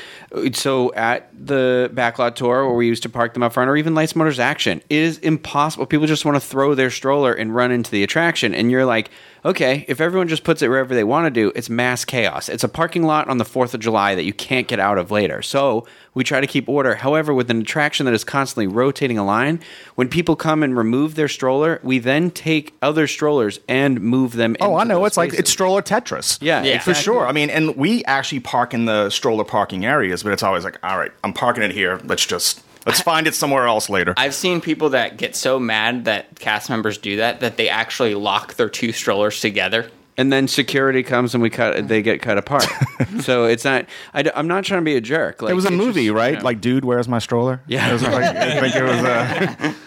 so? 0.53 0.93
At 0.93 1.29
the 1.37 1.91
backlot 1.93 2.35
tour 2.35 2.65
where 2.65 2.75
we 2.75 2.87
used 2.87 3.03
to 3.03 3.09
park 3.09 3.33
them 3.33 3.43
up 3.43 3.51
front, 3.53 3.69
or 3.69 3.75
even 3.75 3.93
Lights 3.93 4.15
Motors 4.15 4.39
Action, 4.39 4.81
it 4.89 4.97
is 4.99 5.17
impossible. 5.19 5.85
People 5.85 6.07
just 6.07 6.23
want 6.23 6.35
to 6.35 6.41
throw 6.41 6.73
their 6.75 6.89
stroller 6.89 7.33
and 7.33 7.53
run 7.53 7.71
into 7.71 7.91
the 7.91 8.03
attraction, 8.03 8.53
and 8.55 8.71
you're 8.71 8.85
like, 8.85 9.09
okay, 9.45 9.85
if 9.87 10.01
everyone 10.01 10.27
just 10.27 10.43
puts 10.43 10.61
it 10.61 10.67
wherever 10.69 10.93
they 10.93 11.03
want 11.03 11.25
to 11.25 11.29
do, 11.31 11.51
it's 11.55 11.69
mass 11.69 12.05
chaos. 12.05 12.49
It's 12.49 12.63
a 12.63 12.69
parking 12.69 13.03
lot 13.03 13.27
on 13.27 13.37
the 13.37 13.45
Fourth 13.45 13.73
of 13.73 13.79
July 13.79 14.15
that 14.15 14.23
you 14.23 14.33
can't 14.33 14.67
get 14.67 14.79
out 14.79 14.97
of 14.97 15.11
later. 15.11 15.41
So 15.41 15.87
we 16.13 16.23
try 16.23 16.41
to 16.41 16.47
keep 16.47 16.67
order. 16.67 16.95
However, 16.95 17.33
with 17.33 17.49
an 17.49 17.61
attraction 17.61 18.05
that 18.05 18.13
is 18.13 18.23
constantly 18.23 18.67
rotating 18.67 19.17
a 19.17 19.25
line, 19.25 19.59
when 19.95 20.09
people 20.09 20.35
come 20.35 20.63
and 20.63 20.75
remove 20.77 21.15
their 21.15 21.27
stroller, 21.27 21.79
we 21.83 21.99
then 21.99 22.31
take 22.31 22.73
other 22.81 23.07
strollers 23.07 23.59
and 23.67 24.01
move 24.01 24.33
them. 24.33 24.55
Oh, 24.59 24.75
I 24.75 24.83
know. 24.83 24.99
those 24.99 25.07
It's 25.07 25.17
like 25.17 25.33
it's 25.33 25.49
stroller 25.51 25.81
Tetris. 25.81 26.37
Yeah, 26.41 26.63
Yeah. 26.63 26.79
for 26.79 26.93
sure. 26.93 27.25
I 27.27 27.31
mean, 27.31 27.49
and 27.49 27.75
we 27.75 28.03
actually 28.05 28.39
park 28.41 28.73
in 28.73 28.85
the 28.85 29.09
stroller 29.09 29.43
parking 29.43 29.85
areas, 29.85 30.23
but 30.23 30.33
it's 30.33 30.43
always 30.43 30.63
like, 30.63 30.77
all 30.83 30.97
right, 30.97 31.11
I'm 31.23 31.33
parking 31.33 31.63
it 31.63 31.71
here. 31.71 31.99
Let's 32.03 32.25
just 32.25 32.63
let's 32.89 33.01
find 33.01 33.27
it 33.27 33.35
somewhere 33.35 33.67
else 33.67 33.89
later. 33.89 34.13
I've 34.17 34.33
seen 34.33 34.61
people 34.61 34.89
that 34.89 35.17
get 35.17 35.35
so 35.35 35.59
mad 35.59 36.05
that 36.05 36.39
cast 36.39 36.69
members 36.69 36.97
do 36.97 37.17
that 37.17 37.39
that 37.41 37.57
they 37.57 37.69
actually 37.69 38.15
lock 38.15 38.55
their 38.55 38.69
two 38.69 38.91
strollers 38.91 39.39
together. 39.39 39.89
and 40.17 40.33
then 40.33 40.49
security 40.49 41.01
comes 41.01 41.33
and 41.33 41.41
we 41.41 41.49
cut. 41.49 41.87
They 41.87 42.01
get 42.01 42.21
cut 42.21 42.37
apart. 42.37 42.67
so 43.21 43.45
it's 43.45 43.63
not. 43.63 43.85
I, 44.13 44.29
am 44.35 44.47
not 44.47 44.65
trying 44.65 44.81
to 44.81 44.85
be 44.85 44.95
a 44.95 45.01
jerk. 45.01 45.41
Like, 45.41 45.51
it 45.51 45.55
was 45.55 45.65
a 45.65 45.71
movie, 45.71 46.07
just, 46.07 46.15
right? 46.15 46.33
you 46.33 46.37
know. 46.39 46.43
Like, 46.43 46.59
dude, 46.59 46.83
where's 46.83 47.07
my 47.07 47.19
stroller? 47.19 47.61
Yeah. 47.67 47.89
It 47.89 47.93
was 47.93 48.03
like, 48.03 48.35
I 48.35 48.59
think 48.59 48.75
it 48.75 48.83
was. 48.83 48.97
Uh, 48.97 49.73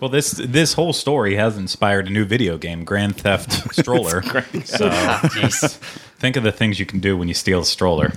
well 0.00 0.10
this 0.10 0.32
this 0.32 0.74
whole 0.74 0.92
story 0.92 1.36
has 1.36 1.56
inspired 1.56 2.08
a 2.08 2.10
new 2.10 2.24
video 2.24 2.58
game 2.58 2.84
grand 2.84 3.16
theft 3.16 3.52
stroller 3.74 4.22
so 4.64 4.90
think 6.18 6.36
of 6.36 6.42
the 6.42 6.52
things 6.52 6.78
you 6.78 6.84
can 6.84 7.00
do 7.00 7.16
when 7.16 7.28
you 7.28 7.32
steal 7.32 7.60
a 7.60 7.64
stroller 7.64 8.12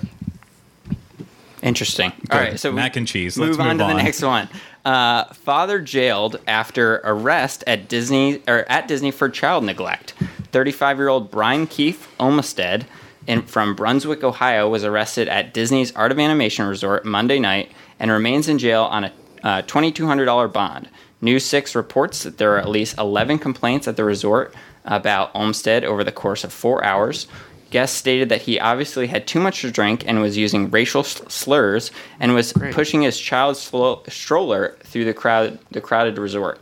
Interesting. 1.61 2.13
All 2.29 2.39
right, 2.39 2.59
so 2.59 2.71
Mac 2.71 2.95
and 2.95 3.07
cheese. 3.07 3.37
Move 3.37 3.57
Let's 3.57 3.59
on 3.59 3.77
move 3.77 3.87
to 3.87 3.93
the 3.93 4.03
next 4.03 4.21
one. 4.21 4.47
Uh, 4.85 5.25
father 5.33 5.81
jailed 5.81 6.39
after 6.47 7.01
arrest 7.03 7.63
at 7.67 7.89
Disney 7.89 8.41
or 8.47 8.59
at 8.69 8.87
Disney 8.87 9.11
for 9.11 9.27
child 9.27 9.63
neglect. 9.63 10.13
35-year-old 10.51 11.29
Brian 11.29 11.67
Keith 11.67 12.07
Olmsted 12.19 12.85
in, 13.25 13.41
from 13.41 13.75
Brunswick, 13.75 14.23
Ohio, 14.23 14.69
was 14.69 14.83
arrested 14.83 15.27
at 15.27 15.53
Disney's 15.53 15.93
Art 15.95 16.11
of 16.11 16.19
Animation 16.19 16.65
Resort 16.65 17.05
Monday 17.05 17.39
night 17.39 17.71
and 17.99 18.11
remains 18.11 18.47
in 18.47 18.57
jail 18.57 18.83
on 18.83 19.05
a 19.05 19.13
uh, 19.43 19.61
$2,200 19.63 20.51
bond. 20.51 20.89
News 21.21 21.45
6 21.45 21.75
reports 21.75 22.23
that 22.23 22.37
there 22.37 22.53
are 22.55 22.59
at 22.59 22.69
least 22.69 22.97
11 22.97 23.39
complaints 23.39 23.87
at 23.87 23.95
the 23.95 24.03
resort 24.03 24.53
about 24.85 25.31
Olmsted 25.35 25.83
over 25.83 26.03
the 26.03 26.11
course 26.11 26.43
of 26.43 26.53
four 26.53 26.83
hours. 26.83 27.27
Guests 27.69 27.97
stated 27.97 28.29
that 28.29 28.43
he 28.43 28.59
obviously 28.59 29.07
had 29.07 29.27
too 29.27 29.39
much 29.39 29.61
to 29.61 29.71
drink 29.71 30.03
and 30.07 30.21
was 30.21 30.37
using 30.37 30.69
racial 30.69 31.03
slurs 31.03 31.91
and 32.19 32.33
was 32.33 32.53
pushing 32.53 33.01
his 33.01 33.19
child's 33.19 33.59
slo- 33.59 34.03
stroller 34.07 34.77
through 34.83 35.05
the 35.05 35.13
crowd, 35.13 35.59
the 35.71 35.81
crowded 35.81 36.17
resort. 36.17 36.61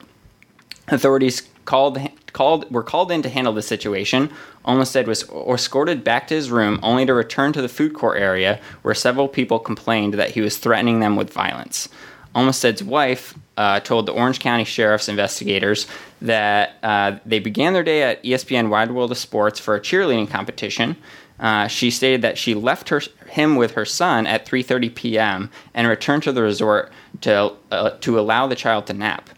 Authorities 0.87 1.47
called 1.65 1.99
called 2.33 2.69
were 2.69 2.83
called 2.83 3.11
in 3.11 3.21
to 3.21 3.29
handle 3.29 3.53
the 3.53 3.61
situation. 3.61 4.29
Olmsted 4.65 5.07
was 5.07 5.23
escorted 5.47 6.03
back 6.03 6.27
to 6.27 6.35
his 6.35 6.51
room, 6.51 6.79
only 6.83 7.05
to 7.05 7.13
return 7.13 7.53
to 7.53 7.61
the 7.61 7.69
food 7.69 7.93
court 7.93 8.19
area, 8.19 8.59
where 8.81 8.93
several 8.93 9.27
people 9.27 9.57
complained 9.57 10.15
that 10.15 10.31
he 10.31 10.41
was 10.41 10.57
threatening 10.57 10.99
them 10.99 11.15
with 11.15 11.31
violence. 11.31 11.87
Olmsted's 12.35 12.83
wife 12.83 13.33
uh, 13.57 13.79
told 13.79 14.05
the 14.05 14.11
Orange 14.11 14.39
County 14.39 14.63
Sheriff's 14.63 15.09
investigators 15.09 15.87
that 16.21 16.75
uh, 16.83 17.17
they 17.25 17.39
began 17.39 17.73
their 17.73 17.83
day 17.83 18.03
at 18.03 18.23
ESPN 18.23 18.69
Wide 18.69 18.91
World 18.91 19.11
of 19.11 19.17
Sports 19.17 19.59
for 19.59 19.75
a 19.75 19.79
cheerleading 19.79 20.29
competition. 20.29 20.97
Uh, 21.39 21.67
she 21.67 21.91
stated 21.91 22.21
that 22.21 22.37
she 22.37 22.53
left 22.53 22.89
her, 22.89 23.01
him 23.27 23.55
with 23.55 23.71
her 23.71 23.85
son 23.85 24.25
at 24.25 24.45
3:30 24.45 24.95
p.m. 24.95 25.51
and 25.73 25.87
returned 25.87 26.23
to 26.23 26.31
the 26.31 26.41
resort 26.41 26.91
to 27.21 27.53
uh, 27.71 27.89
to 28.01 28.19
allow 28.19 28.47
the 28.47 28.55
child 28.55 28.87
to 28.87 28.93
nap. 28.93 29.29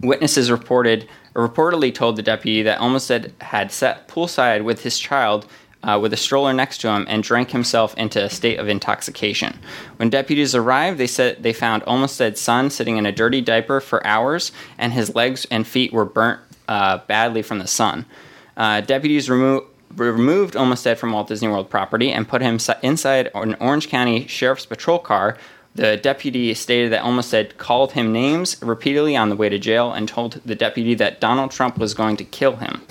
Witnesses 0.00 0.50
reported 0.50 1.08
reportedly 1.34 1.94
told 1.94 2.16
the 2.16 2.22
deputy 2.22 2.62
that 2.62 2.80
Olmsted 2.80 3.32
had 3.40 3.72
sat 3.72 4.08
poolside 4.08 4.64
with 4.64 4.82
his 4.82 4.98
child 4.98 5.46
uh, 5.82 5.98
with 6.00 6.12
a 6.12 6.16
stroller 6.16 6.52
next 6.52 6.78
to 6.78 6.88
him 6.88 7.06
and 7.08 7.22
drank 7.22 7.50
himself 7.50 7.94
into 7.96 8.22
a 8.22 8.30
state 8.30 8.58
of 8.58 8.68
intoxication. 8.68 9.58
When 9.96 10.10
deputies 10.10 10.54
arrived, 10.54 10.98
they 10.98 11.06
said 11.06 11.42
they 11.42 11.52
found 11.52 11.82
Olmsted's 11.86 12.40
son 12.40 12.70
sitting 12.70 12.96
in 12.96 13.06
a 13.06 13.12
dirty 13.12 13.40
diaper 13.40 13.80
for 13.80 14.06
hours, 14.06 14.52
and 14.78 14.92
his 14.92 15.14
legs 15.14 15.46
and 15.50 15.66
feet 15.66 15.92
were 15.92 16.04
burnt 16.04 16.40
uh, 16.68 16.98
badly 17.06 17.42
from 17.42 17.58
the 17.58 17.66
sun. 17.66 18.06
Uh, 18.56 18.80
deputies 18.80 19.30
remo- 19.30 19.66
removed 19.96 20.56
Olmsted 20.56 20.98
from 20.98 21.12
Walt 21.12 21.28
Disney 21.28 21.48
World 21.48 21.70
property 21.70 22.12
and 22.12 22.28
put 22.28 22.42
him 22.42 22.58
si- 22.58 22.72
inside 22.82 23.30
an 23.34 23.56
Orange 23.60 23.88
County 23.88 24.26
Sheriff's 24.26 24.66
Patrol 24.66 24.98
car. 24.98 25.36
The 25.74 25.96
deputy 25.96 26.52
stated 26.54 26.92
that 26.92 27.04
Olmsted 27.04 27.56
called 27.56 27.92
him 27.92 28.12
names 28.12 28.60
repeatedly 28.60 29.16
on 29.16 29.28
the 29.28 29.36
way 29.36 29.48
to 29.48 29.58
jail 29.58 29.92
and 29.92 30.08
told 30.08 30.40
the 30.44 30.56
deputy 30.56 30.94
that 30.96 31.20
Donald 31.20 31.52
Trump 31.52 31.78
was 31.78 31.94
going 31.94 32.16
to 32.18 32.24
kill 32.24 32.56
him. 32.56 32.82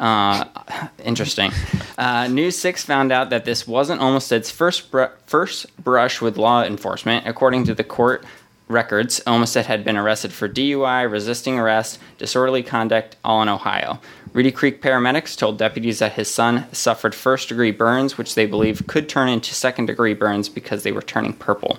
Uh, 0.00 0.44
interesting. 1.04 1.50
Uh, 1.96 2.28
News 2.28 2.58
6 2.58 2.84
found 2.84 3.12
out 3.12 3.30
that 3.30 3.44
this 3.44 3.66
wasn't 3.66 4.00
Olmsted's 4.00 4.50
first, 4.50 4.90
br- 4.90 5.04
first 5.26 5.76
brush 5.82 6.20
with 6.20 6.36
law 6.36 6.62
enforcement. 6.62 7.26
According 7.26 7.64
to 7.64 7.74
the 7.74 7.84
court 7.84 8.24
records, 8.68 9.20
Olmsted 9.26 9.66
had 9.66 9.84
been 9.84 9.96
arrested 9.96 10.32
for 10.32 10.48
DUI, 10.48 11.10
resisting 11.10 11.58
arrest, 11.58 11.98
disorderly 12.18 12.62
conduct, 12.62 13.16
all 13.24 13.42
in 13.42 13.48
Ohio. 13.48 14.00
Reedy 14.32 14.50
Creek 14.50 14.82
paramedics 14.82 15.36
told 15.36 15.58
deputies 15.58 16.00
that 16.00 16.14
his 16.14 16.32
son 16.32 16.66
suffered 16.72 17.14
first 17.14 17.48
degree 17.48 17.70
burns, 17.70 18.18
which 18.18 18.34
they 18.34 18.46
believe 18.46 18.86
could 18.86 19.08
turn 19.08 19.28
into 19.28 19.54
second 19.54 19.86
degree 19.86 20.14
burns 20.14 20.48
because 20.48 20.82
they 20.82 20.92
were 20.92 21.02
turning 21.02 21.32
purple. 21.32 21.78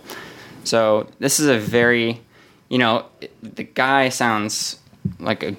So, 0.64 1.08
this 1.20 1.40
is 1.40 1.48
a 1.48 1.60
very, 1.60 2.22
you 2.70 2.78
know, 2.78 3.06
the 3.44 3.64
guy 3.64 4.10
sounds 4.10 4.80
like 5.20 5.44
a 5.44 5.56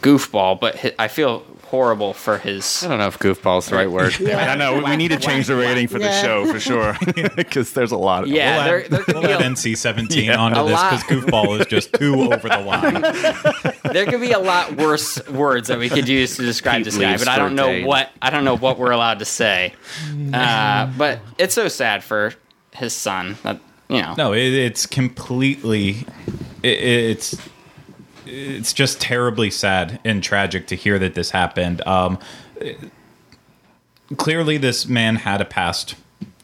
goofball, 0.00 0.60
but 0.60 0.94
I 0.98 1.08
feel 1.08 1.44
horrible 1.70 2.12
for 2.14 2.38
his. 2.38 2.82
I 2.84 2.88
don't 2.88 2.98
know 2.98 3.06
if 3.08 3.18
goofball 3.18 3.58
is 3.58 3.66
the 3.66 3.76
right 3.76 3.90
word. 3.90 4.14
I 4.20 4.54
know 4.54 4.78
we, 4.78 4.84
we 4.84 4.96
need 4.96 5.08
to 5.08 5.18
change 5.18 5.46
the 5.48 5.56
rating 5.56 5.88
for 5.88 5.98
the 5.98 6.04
Yeah. 6.06 6.22
show 6.22 6.46
for 6.52 6.60
sure 6.60 6.96
because 7.36 7.72
there's 7.72 7.92
a 7.92 7.96
lot. 7.96 8.22
Of, 8.22 8.28
Yeah, 8.28 8.56
We'll 8.56 8.64
there, 8.64 8.84
add, 8.84 8.90
there 8.90 9.02
could 9.02 9.14
we'll 9.14 9.22
be 9.24 9.32
add 9.32 9.40
a, 9.42 9.44
NC-17 9.44 10.24
Yeah. 10.26 10.36
onto 10.38 10.60
A 10.60 10.64
this 10.64 10.72
lot. 10.72 10.90
because 11.06 11.24
goofball 11.24 11.60
is 11.60 11.66
just 11.66 11.92
too 11.94 12.32
over 12.32 12.48
the 12.48 12.58
line. 12.60 13.02
there 13.92 14.06
could 14.06 14.20
be 14.20 14.32
a 14.32 14.38
lot 14.38 14.76
worse 14.76 15.26
words 15.28 15.68
that 15.68 15.78
we 15.78 15.88
could 15.88 16.08
use 16.08 16.36
to 16.36 16.42
describe 16.42 16.76
Pete 16.78 16.84
this 16.86 16.98
guy, 16.98 17.10
leaves 17.10 17.24
but 17.24 17.30
I 17.32 17.36
don't 17.38 17.54
know 17.54 17.66
days. 17.72 17.86
what 17.86 18.10
I 18.22 18.30
don't 18.30 18.44
know 18.44 18.56
what 18.56 18.78
we're 18.78 18.92
allowed 18.92 19.18
to 19.18 19.24
say. 19.24 19.74
Uh, 20.32 20.90
but 20.96 21.20
it's 21.38 21.54
so 21.54 21.68
sad 21.68 22.04
for 22.04 22.32
his 22.74 22.92
son 22.92 23.36
that 23.42 23.58
you 23.88 24.02
know. 24.02 24.14
No, 24.16 24.32
it, 24.32 24.52
it's 24.52 24.86
completely. 24.86 26.04
It, 26.62 26.78
it's 26.80 27.36
it's 28.26 28.72
just 28.72 29.00
terribly 29.00 29.50
sad 29.50 30.00
and 30.04 30.22
tragic 30.22 30.66
to 30.68 30.76
hear 30.76 30.98
that 30.98 31.14
this 31.14 31.30
happened. 31.30 31.86
Um, 31.86 32.18
clearly, 34.16 34.56
this 34.58 34.86
man 34.86 35.16
had 35.16 35.40
a 35.40 35.44
past 35.44 35.94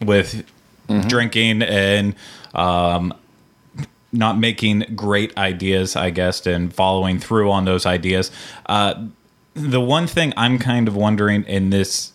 with 0.00 0.44
drinking 1.08 1.62
and 1.62 2.14
um, 2.54 3.14
not 4.12 4.38
making 4.38 4.84
great 4.94 5.36
ideas, 5.38 5.96
I 5.96 6.10
guess, 6.10 6.46
and 6.46 6.72
following 6.74 7.18
through 7.18 7.50
on 7.50 7.64
those 7.64 7.86
ideas. 7.86 8.30
Uh, 8.66 9.06
the 9.54 9.80
one 9.80 10.06
thing 10.06 10.32
I'm 10.36 10.58
kind 10.58 10.88
of 10.88 10.96
wondering 10.96 11.44
in 11.44 11.70
this 11.70 12.12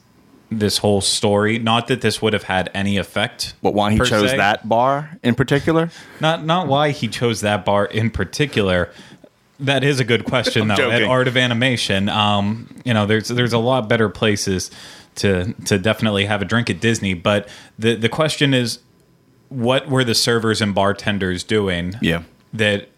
this 0.49 0.77
whole 0.77 1.01
story, 1.01 1.59
not 1.59 1.87
that 1.87 1.99
this 1.99 2.21
would 2.21 2.31
have 2.31 2.43
had 2.43 2.71
any 2.73 2.95
effect, 2.95 3.53
But 3.61 3.73
why 3.73 3.91
he 3.91 3.97
chose 3.97 4.29
se. 4.29 4.37
that 4.37 4.67
bar 4.69 5.17
in 5.21 5.35
particular? 5.35 5.89
Not 6.21 6.45
not 6.45 6.67
why 6.67 6.91
he 6.91 7.07
chose 7.09 7.41
that 7.41 7.65
bar 7.65 7.85
in 7.85 8.09
particular. 8.09 8.89
That 9.59 9.83
is 9.83 9.99
a 9.99 10.03
good 10.03 10.25
question, 10.25 10.67
though. 10.67 10.91
At. 10.91 11.03
Art 11.03 11.27
of 11.27 11.35
Animation, 11.35 12.09
um, 12.09 12.67
you 12.85 12.93
know, 12.93 13.05
there's 13.05 13.27
there's 13.29 13.53
a 13.53 13.57
lot 13.57 13.89
better 13.89 14.09
places 14.09 14.69
to 15.15 15.53
to 15.65 15.79
definitely 15.79 16.25
have 16.25 16.41
a 16.41 16.45
drink 16.45 16.69
at 16.69 16.79
Disney. 16.79 17.13
But 17.13 17.49
the 17.79 17.95
the 17.95 18.09
question 18.09 18.53
is, 18.53 18.79
what 19.49 19.87
were 19.89 20.03
the 20.03 20.15
servers 20.15 20.61
and 20.61 20.75
bartenders 20.75 21.43
doing? 21.43 21.95
Yeah. 22.01 22.23
that 22.53 22.89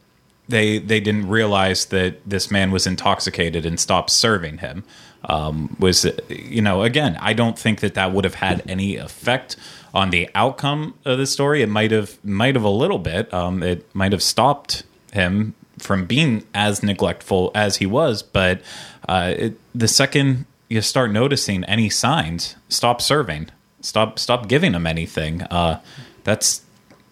they 0.50 0.80
they 0.80 1.00
didn't 1.00 1.30
realize 1.30 1.86
that 1.86 2.28
this 2.28 2.52
man 2.52 2.72
was 2.72 2.86
intoxicated 2.88 3.66
and 3.66 3.80
stopped 3.80 4.10
serving 4.10 4.58
him. 4.58 4.84
Um, 5.26 5.76
was 5.80 6.06
you 6.28 6.62
know 6.62 6.84
again, 6.84 7.18
I 7.22 7.34
don't 7.34 7.58
think 7.58 7.80
that 7.82 7.94
that 7.94 8.12
would 8.14 8.26
have 8.26 8.36
had 8.36 8.64
any 8.68 8.96
effect 8.96 9.56
on 9.94 10.10
the 10.10 10.30
outcome 10.36 10.96
of 11.06 11.18
the 11.18 11.26
story. 11.26 11.62
It 11.62 11.70
might 11.70 11.92
have 11.92 12.24
might 12.24 12.56
have 12.56 12.64
a 12.64 12.70
little 12.70 13.00
bit. 13.00 13.34
Um, 13.34 13.64
it 13.64 13.94
might 13.94 14.12
have 14.12 14.24
stopped 14.24 14.84
him 15.14 15.56
from 15.80 16.06
being 16.06 16.46
as 16.54 16.84
neglectful 16.84 17.52
as 17.56 17.78
he 17.78 17.86
was. 17.86 18.22
But 18.22 18.62
uh, 19.08 19.34
it, 19.38 19.60
the 19.74 19.88
second 19.88 20.46
you 20.70 20.82
start 20.82 21.12
noticing 21.12 21.64
any 21.66 21.90
signs, 21.90 22.56
stop 22.70 23.02
serving. 23.02 23.50
Stop 23.82 24.20
stop 24.20 24.48
giving 24.48 24.74
them 24.74 24.86
anything. 24.86 25.42
Uh, 25.44 25.82
that's 26.24 26.62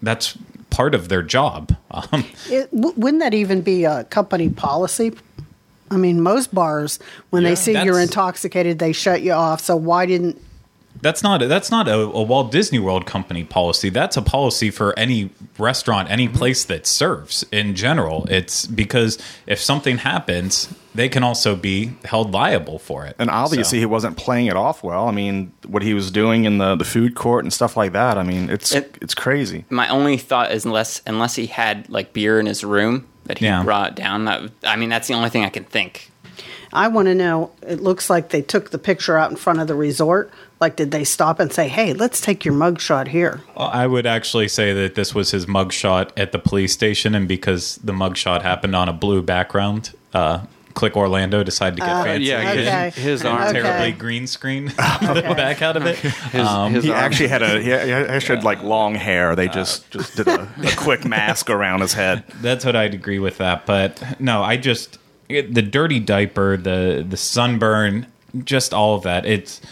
that's 0.01 0.37
part 0.69 0.93
of 0.93 1.09
their 1.09 1.23
job. 1.23 1.75
Um, 1.89 2.25
It, 2.49 2.69
wouldn't 2.71 3.21
that 3.23 3.33
even 3.33 3.61
be 3.61 3.85
a 3.85 4.03
company 4.03 4.49
policy? 4.49 5.13
I 5.89 5.95
mean, 5.97 6.21
most 6.21 6.53
bars, 6.53 6.99
when 7.29 7.43
Yeah, 7.43 7.49
they 7.49 7.55
see 7.55 7.71
you're 7.81 7.99
intoxicated, 7.99 8.77
they 8.77 8.91
shut 8.91 9.21
you 9.21 9.31
off. 9.31 9.61
So 9.61 9.75
why 9.75 10.05
didn't? 10.05 10.39
That's 11.01 11.23
not 11.23 11.39
that's 11.47 11.71
not 11.71 11.87
a, 11.87 11.99
a 11.99 12.23
Walt 12.23 12.51
Disney 12.51 12.79
World 12.79 13.05
company 13.05 13.43
policy. 13.43 13.89
That's 13.89 14.17
a 14.17 14.21
policy 14.21 14.71
for 14.71 14.97
any 14.97 15.29
restaurant, 15.57 16.09
any 16.09 16.27
mm-hmm. 16.27 16.37
place 16.37 16.65
that 16.65 16.87
serves 16.87 17.45
in 17.51 17.75
general. 17.75 18.25
It's 18.29 18.65
because 18.65 19.17
if 19.45 19.59
something 19.61 19.99
happens, 19.99 20.73
they 20.95 21.09
can 21.09 21.23
also 21.23 21.55
be 21.55 21.93
held 22.05 22.31
liable 22.31 22.79
for 22.79 23.05
it. 23.05 23.15
And 23.19 23.29
obviously, 23.29 23.77
So- 23.77 23.81
he 23.81 23.85
wasn't 23.85 24.17
playing 24.17 24.47
it 24.47 24.55
off 24.55 24.83
well. 24.83 25.07
I 25.07 25.11
mean, 25.11 25.51
what 25.65 25.83
he 25.83 25.93
was 25.93 26.09
doing 26.11 26.45
in 26.45 26.57
the, 26.57 26.75
the 26.75 26.85
food 26.85 27.15
court 27.15 27.45
and 27.45 27.53
stuff 27.53 27.77
like 27.77 27.93
that. 27.93 28.17
I 28.17 28.23
mean, 28.23 28.49
it's 28.49 28.73
It- 28.73 28.97
it's 29.01 29.13
crazy. 29.13 29.65
My 29.69 29.87
only 29.89 30.17
thought 30.17 30.51
is 30.51 30.65
unless 30.65 31.01
unless 31.05 31.35
he 31.35 31.45
had 31.47 31.89
like 31.89 32.13
beer 32.13 32.39
in 32.39 32.45
his 32.45 32.63
room 32.63 33.05
that 33.25 33.37
he 33.37 33.45
Yeah. 33.45 33.63
brought 33.63 33.95
down. 33.95 34.25
That 34.25 34.49
I 34.63 34.75
mean, 34.75 34.89
that's 34.89 35.07
the 35.07 35.13
only 35.13 35.29
thing 35.29 35.45
I 35.45 35.49
can 35.49 35.63
think. 35.65 36.11
I 36.73 36.89
want 36.89 37.07
to 37.07 37.15
know. 37.15 37.51
It 37.65 37.81
looks 37.81 38.09
like 38.09 38.29
they 38.29 38.41
took 38.41 38.71
the 38.71 38.77
picture 38.77 39.17
out 39.17 39.31
in 39.31 39.37
front 39.37 39.59
of 39.59 39.67
the 39.67 39.75
resort. 39.75 40.31
Like, 40.59 40.75
did 40.75 40.91
they 40.91 41.03
stop 41.03 41.39
and 41.39 41.51
say, 41.53 41.67
"Hey, 41.67 41.93
let's 41.93 42.19
take 42.19 42.43
your 42.43 42.53
mugshot 42.53 43.09
here"? 43.09 43.41
I 43.55 43.85
would 43.85 44.05
actually 44.07 44.47
say 44.47 44.73
that 44.73 44.95
this 44.95 45.13
was 45.13 45.31
his 45.31 45.45
mugshot 45.45 46.09
at 46.17 46.31
the 46.31 46.39
police 46.39 46.73
station, 46.73 47.13
and 47.13 47.27
because 47.27 47.77
the 47.83 47.93
mugshot 47.93 48.41
happened 48.41 48.75
on 48.75 48.89
a 48.89 48.93
blue 48.93 49.21
background, 49.21 49.91
uh, 50.15 50.39
Click 50.73 50.95
Orlando 50.95 51.43
decided 51.43 51.77
to 51.77 51.81
get 51.85 51.89
Uh, 51.91 52.03
fancy. 52.03 52.25
yeah, 52.25 52.51
okay. 52.51 52.91
his 53.01 53.21
did 53.21 53.27
a 53.27 53.31
arm. 53.31 53.41
Okay. 53.49 53.61
terribly 53.61 53.91
green 53.93 54.27
screen 54.27 54.65
the 54.77 55.33
back 55.35 55.61
out 55.63 55.75
of 55.77 55.85
it. 55.87 55.97
Um, 56.35 56.71
his 56.73 56.83
He 56.83 56.91
arm- 56.91 57.03
actually 57.03 57.29
had 57.29 57.41
a 57.41 57.59
he, 57.59 57.65
he 57.69 57.71
actually 57.71 58.35
had 58.35 58.43
like 58.43 58.61
long 58.63 58.93
hair. 58.95 59.35
They 59.35 59.47
just 59.47 59.89
just 59.91 60.15
did 60.17 60.27
a, 60.27 60.47
a 60.63 60.75
quick 60.75 61.03
mask 61.05 61.49
around 61.49 61.81
his 61.81 61.93
head. 61.93 62.23
That's 62.41 62.63
what 62.65 62.75
I'd 62.75 62.93
agree 62.93 63.17
with 63.19 63.37
that. 63.39 63.65
But 63.65 64.19
no, 64.19 64.43
I 64.43 64.57
just 64.57 64.97
it- 65.29 65.53
the 65.55 65.61
dirty 65.63 65.99
diaper, 65.99 66.57
the 66.57 67.03
the 67.07 67.17
sunburn, 67.17 68.05
just 68.43 68.71
all 68.73 68.95
of 68.95 69.01
that. 69.03 69.25
It's 69.25 69.59
It, 69.59 69.69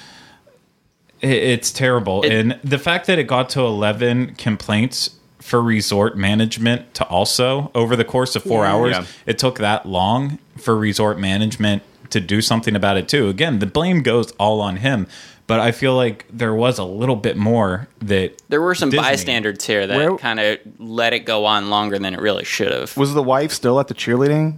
it's 1.32 1.72
terrible, 1.72 2.24
It- 2.24 2.32
and 2.32 2.60
the 2.64 2.78
fact 2.80 3.08
that 3.08 3.20
it 3.20 3.24
got 3.28 3.50
to 3.52 3.62
eleven 3.62 4.36
complaints 4.38 5.12
for 5.40 5.62
resort 5.62 6.18
management 6.18 6.94
to 6.96 7.04
also 7.06 7.70
over 7.76 7.96
the 7.96 8.04
course 8.06 8.36
of 8.36 8.44
four 8.44 8.64
Yeah. 8.66 8.72
hours, 8.74 8.92
Yeah. 8.96 9.04
it 9.28 9.38
took 9.38 9.60
that 9.60 9.86
long 9.86 10.40
for 10.58 10.76
resort 10.76 11.20
management 11.20 11.84
to 12.10 12.20
do 12.20 12.42
something 12.42 12.76
about 12.76 12.98
it 12.98 13.08
too. 13.08 13.30
Again, 13.30 13.60
the 13.60 13.66
blame 13.68 14.02
goes 14.02 14.32
all 14.40 14.60
on 14.62 14.78
him, 14.78 15.06
but 15.48 15.60
I 15.60 15.72
feel 15.72 15.94
like 15.96 16.26
there 16.32 16.54
was 16.56 16.80
a 16.80 16.84
little 16.84 17.16
bit 17.16 17.38
more 17.38 17.88
that 18.02 18.42
There 18.50 18.62
were 18.62 18.74
some 18.74 18.90
Disney. 18.90 19.04
bystanders 19.04 19.64
here 19.66 19.86
that 19.86 20.18
kind 20.20 20.40
of 20.40 20.58
let 20.80 21.14
it 21.14 21.20
go 21.26 21.46
on 21.46 21.70
longer 21.70 22.00
than 22.00 22.14
it 22.16 22.20
really 22.22 22.44
should 22.46 22.72
have. 22.72 22.96
Was 22.98 23.14
the 23.14 23.22
wife 23.24 23.52
still 23.52 23.80
at 23.80 23.88
the 23.88 23.94
cheerleading 23.94 24.56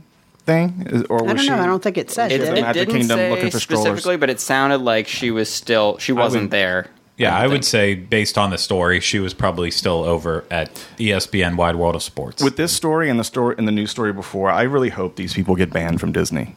thing, 0.47 1.05
or 1.09 1.17
was 1.21 1.23
I 1.23 1.33
don't 1.35 1.37
she? 1.43 1.49
know. 1.49 1.59
I 1.59 1.65
don't 1.67 1.83
think 1.83 1.97
it 1.99 2.09
said. 2.09 2.31
It, 2.31 2.39
She's 2.41 2.49
did 2.49 2.49
at 2.49 2.53
the 2.53 2.57
it 2.57 2.59
it? 2.59 2.61
Magic 2.63 2.87
didn't 2.87 2.99
Kingdom 3.01 3.17
say 3.19 3.29
looking 3.29 3.51
for 3.51 3.59
strollers. 3.59 3.85
specifically, 3.85 4.17
but 4.17 4.29
it 4.31 4.39
sounded 4.39 4.79
like 4.79 5.07
she 5.07 5.29
was 5.29 5.47
still 5.53 5.97
she 5.99 6.11
wasn't 6.13 6.45
would- 6.45 6.51
there. 6.51 6.87
Yeah, 7.17 7.35
I 7.35 7.41
think. 7.41 7.51
would 7.53 7.65
say 7.65 7.95
based 7.95 8.37
on 8.37 8.51
the 8.51 8.59
story, 8.59 8.99
she 8.99 9.17
was 9.19 9.33
probably 9.33 9.71
still 9.71 10.03
over 10.03 10.45
at 10.51 10.71
ESPN 10.99 11.55
Wide 11.55 11.75
World 11.75 11.95
of 11.95 12.03
Sports. 12.03 12.43
With 12.43 12.57
this 12.57 12.71
story 12.71 13.09
and 13.09 13.19
the 13.19 13.23
story 13.23 13.55
and 13.57 13.67
the 13.67 13.71
news 13.71 13.89
story 13.89 14.13
before, 14.13 14.51
I 14.51 14.61
really 14.63 14.89
hope 14.89 15.15
these 15.15 15.33
people 15.33 15.55
get 15.55 15.71
banned 15.73 15.99
from 15.99 16.11
Disney. 16.11 16.55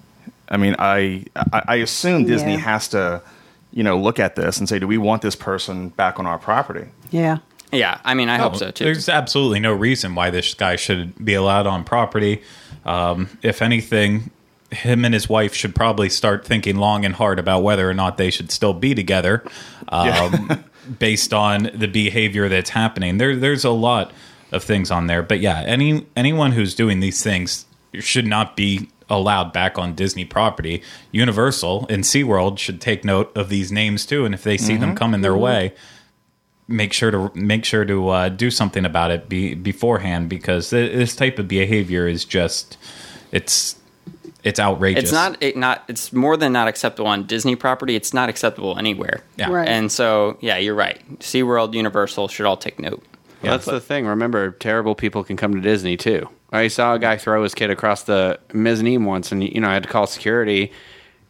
I 0.50 0.58
mean, 0.58 0.76
I 0.78 1.24
I, 1.52 1.62
I 1.66 1.74
assume 1.76 2.24
Disney 2.26 2.52
Yeah. 2.52 2.58
has 2.58 2.88
to, 2.88 3.22
you 3.72 3.82
know, 3.82 3.98
look 3.98 4.18
at 4.20 4.36
this 4.36 4.58
and 4.58 4.68
say, 4.68 4.78
do 4.78 4.86
we 4.86 4.98
want 4.98 5.22
this 5.22 5.34
person 5.34 5.88
back 5.90 6.18
on 6.18 6.26
our 6.26 6.38
property? 6.38 6.88
Yeah. 7.10 7.38
Yeah, 7.72 7.98
I 8.04 8.12
mean, 8.14 8.28
I 8.28 8.36
hope 8.36 8.54
Oh, 8.54 8.58
so 8.58 8.70
too. 8.72 8.84
There's 8.84 9.08
absolutely 9.08 9.60
no 9.60 9.72
reason 9.72 10.14
why 10.16 10.28
this 10.30 10.52
guy 10.54 10.74
should 10.76 11.24
be 11.24 11.32
allowed 11.34 11.68
on 11.68 11.84
property. 11.84 12.42
Um, 12.90 13.38
if 13.40 13.62
anything, 13.62 14.30
him 14.72 15.04
and 15.04 15.14
his 15.14 15.28
wife 15.28 15.54
should 15.54 15.76
probably 15.76 16.08
start 16.08 16.44
thinking 16.44 16.74
long 16.74 17.04
and 17.04 17.14
hard 17.14 17.38
about 17.38 17.62
whether 17.62 17.88
or 17.88 17.94
not 17.94 18.16
they 18.16 18.30
should 18.30 18.50
still 18.50 18.74
be 18.74 18.96
together, 18.96 19.44
um, 19.88 20.64
based 20.98 21.32
on 21.32 21.70
the 21.72 21.86
behavior 21.86 22.48
that's 22.48 22.70
happening. 22.70 23.18
There, 23.18 23.36
there's 23.36 23.64
a 23.64 23.70
lot 23.70 24.12
of 24.50 24.64
things 24.64 24.90
on 24.90 25.06
there, 25.06 25.22
but 25.22 25.38
yeah, 25.38 25.60
any 25.60 26.04
anyone 26.16 26.50
who's 26.50 26.74
doing 26.74 26.98
these 26.98 27.22
things 27.22 27.64
should 27.94 28.26
not 28.26 28.56
be 28.56 28.88
allowed 29.08 29.52
back 29.52 29.78
on 29.78 29.94
Disney 29.94 30.24
property. 30.24 30.82
Universal 31.12 31.86
and 31.88 32.02
SeaWorld 32.02 32.58
should 32.58 32.80
take 32.80 33.04
note 33.04 33.30
of 33.36 33.48
these 33.50 33.70
names 33.70 34.04
too, 34.04 34.24
and 34.24 34.34
if 34.34 34.42
they 34.42 34.56
see 34.56 34.76
them 34.76 34.96
coming 34.96 35.20
their 35.20 35.36
way, 35.36 35.74
make 36.70 36.92
sure 36.92 37.10
to 37.10 37.30
make 37.34 37.64
sure 37.64 37.84
to 37.84 38.08
uh, 38.08 38.28
do 38.28 38.50
something 38.50 38.84
about 38.84 39.10
it 39.10 39.28
be, 39.28 39.54
beforehand 39.54 40.28
because 40.28 40.70
this 40.70 41.16
type 41.16 41.38
of 41.38 41.48
behavior 41.48 42.06
is 42.06 42.24
just 42.24 42.78
it's 43.32 43.76
it's 44.42 44.58
outrageous. 44.58 45.04
it's 45.04 45.12
not 45.12 45.42
it 45.42 45.56
not 45.56 45.84
it's 45.88 46.12
more 46.12 46.36
than 46.36 46.52
not 46.52 46.68
acceptable 46.68 47.08
on 47.08 47.26
Disney 47.26 47.56
property. 47.56 47.96
It's 47.96 48.14
not 48.14 48.28
acceptable 48.28 48.78
anywhere. 48.78 49.22
Yeah. 49.36 49.50
Right. 49.50 49.68
And 49.68 49.90
so, 49.92 50.38
yeah, 50.40 50.56
you're 50.56 50.74
right. 50.74 51.00
SeaWorld, 51.18 51.74
Universal 51.74 52.28
should 52.28 52.46
all 52.46 52.56
take 52.56 52.78
note. 52.78 53.02
Well, 53.42 53.52
that's 53.52 53.66
the 53.66 53.80
thing. 53.80 54.06
Remember, 54.06 54.50
terrible 54.52 54.94
people 54.94 55.24
can 55.24 55.36
come 55.36 55.54
to 55.54 55.60
Disney 55.60 55.96
too. 55.96 56.28
I 56.52 56.68
saw 56.68 56.94
a 56.94 56.98
guy 56.98 57.16
throw 57.16 57.42
his 57.42 57.54
kid 57.54 57.70
across 57.70 58.02
the 58.04 58.38
mezzanine 58.52 59.04
once, 59.04 59.32
and 59.32 59.42
you 59.42 59.60
know 59.60 59.68
I 59.68 59.74
had 59.74 59.84
to 59.84 59.88
call 59.88 60.06
security, 60.06 60.72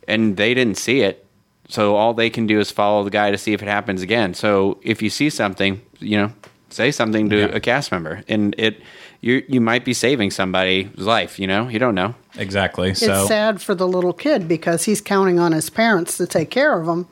and 0.08 0.36
they 0.36 0.54
didn't 0.54 0.76
see 0.76 1.00
it. 1.00 1.26
So 1.70 1.94
all 1.96 2.14
they 2.14 2.30
can 2.30 2.46
do 2.46 2.58
is 2.60 2.70
follow 2.70 3.04
the 3.04 3.10
guy 3.10 3.30
to 3.30 3.38
see 3.38 3.52
if 3.52 3.62
it 3.62 3.68
happens 3.68 4.02
again. 4.02 4.34
So 4.34 4.78
if 4.82 5.00
you 5.02 5.08
see 5.10 5.30
something, 5.30 5.80
you 6.00 6.16
know, 6.18 6.32
say 6.68 6.90
something 6.90 7.30
to 7.30 7.36
Yeah. 7.36 7.44
a 7.46 7.60
cast 7.60 7.92
member, 7.92 8.22
and 8.28 8.54
it 8.58 8.82
you 9.20 9.42
you 9.48 9.60
might 9.60 9.84
be 9.84 9.94
saving 9.94 10.30
somebody's 10.32 10.88
life. 10.96 11.38
You 11.38 11.46
know, 11.46 11.68
you 11.68 11.78
don't 11.78 11.94
know. 11.94 12.14
exactly. 12.36 12.90
It's 12.90 13.00
So 13.00 13.26
sad 13.26 13.60
for 13.62 13.74
the 13.74 13.86
little 13.86 14.12
kid 14.12 14.48
because 14.48 14.84
he's 14.84 15.00
counting 15.00 15.38
on 15.38 15.52
his 15.52 15.70
parents 15.70 16.16
to 16.18 16.26
take 16.26 16.50
care 16.50 16.78
of 16.80 16.86
him. 16.88 17.06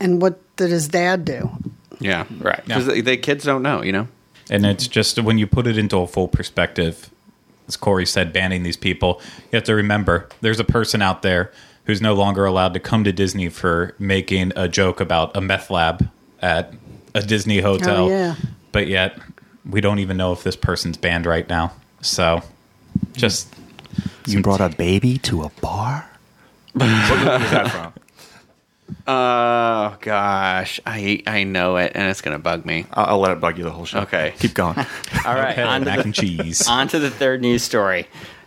And 0.00 0.20
what 0.22 0.38
did 0.56 0.70
his 0.70 0.88
dad 0.88 1.24
do? 1.24 1.50
Yeah, 2.00 2.24
Right. 2.40 2.62
Because 2.64 2.86
the, 2.86 3.00
the 3.00 3.16
kids 3.16 3.44
don't 3.44 3.62
know. 3.62 3.82
You 3.82 3.92
know. 3.92 4.08
and 4.50 4.66
it's 4.66 4.86
just 4.86 5.18
when 5.22 5.38
you 5.38 5.46
put 5.46 5.66
it 5.66 5.78
into 5.78 5.96
a 5.98 6.06
full 6.06 6.28
perspective, 6.28 7.10
as 7.68 7.76
Corey 7.76 8.04
said, 8.06 8.32
banning 8.32 8.62
these 8.62 8.76
people, 8.76 9.20
you 9.50 9.56
have 9.56 9.64
to 9.64 9.74
remember 9.74 10.28
there's 10.42 10.60
a 10.60 10.64
person 10.64 11.00
out 11.02 11.22
there 11.22 11.50
who's 11.84 12.00
no 12.00 12.14
longer 12.14 12.44
allowed 12.44 12.74
to 12.74 12.80
come 12.80 13.04
to 13.04 13.12
Disney 13.12 13.48
for 13.48 13.94
making 13.98 14.52
a 14.56 14.68
joke 14.68 15.00
about 15.00 15.36
a 15.36 15.40
meth 15.40 15.70
lab 15.70 16.08
at 16.40 16.72
a 17.14 17.22
Disney 17.22 17.60
oh, 17.60 17.72
hotel. 17.72 18.06
Oh, 18.06 18.08
yeah. 18.08 18.34
But 18.72 18.86
yet 18.86 19.18
we 19.68 19.80
don't 19.80 19.98
even 19.98 20.16
know 20.16 20.32
if 20.32 20.42
this 20.42 20.56
person's 20.56 20.96
banned 20.96 21.26
right 21.26 21.48
now. 21.48 21.72
So 22.00 22.42
just 23.12 23.54
You 24.26 24.42
brought 24.42 24.60
a 24.60 24.68
baby 24.68 25.18
to 25.18 25.42
a 25.42 25.50
bar. 25.60 26.10
what 26.72 26.86
movie 26.86 27.44
is 27.44 27.50
that 27.50 27.70
from? 27.70 27.92
Oh 29.06 29.96
gosh, 30.00 30.78
I 30.86 31.22
I 31.26 31.44
know 31.44 31.76
it, 31.76 31.92
and 31.94 32.10
it's 32.10 32.20
gonna 32.20 32.38
bug 32.38 32.66
me. 32.66 32.86
I'll, 32.92 33.06
I'll 33.06 33.18
let 33.18 33.32
it 33.32 33.40
bug 33.40 33.56
you 33.56 33.64
the 33.64 33.70
whole 33.70 33.86
show. 33.86 34.00
Okay. 34.00 34.34
keep 34.38 34.54
going. 34.54 34.76
All 35.26 35.34
right, 35.34 35.52
okay, 35.52 35.62
on 35.62 35.84
mac 35.84 35.98
the 35.98 36.04
and 36.04 36.14
cheese. 36.14 36.66
On 36.68 36.86
to 36.88 36.98
the 36.98 37.10
third 37.10 37.40
news 37.40 37.62
story. 37.62 38.06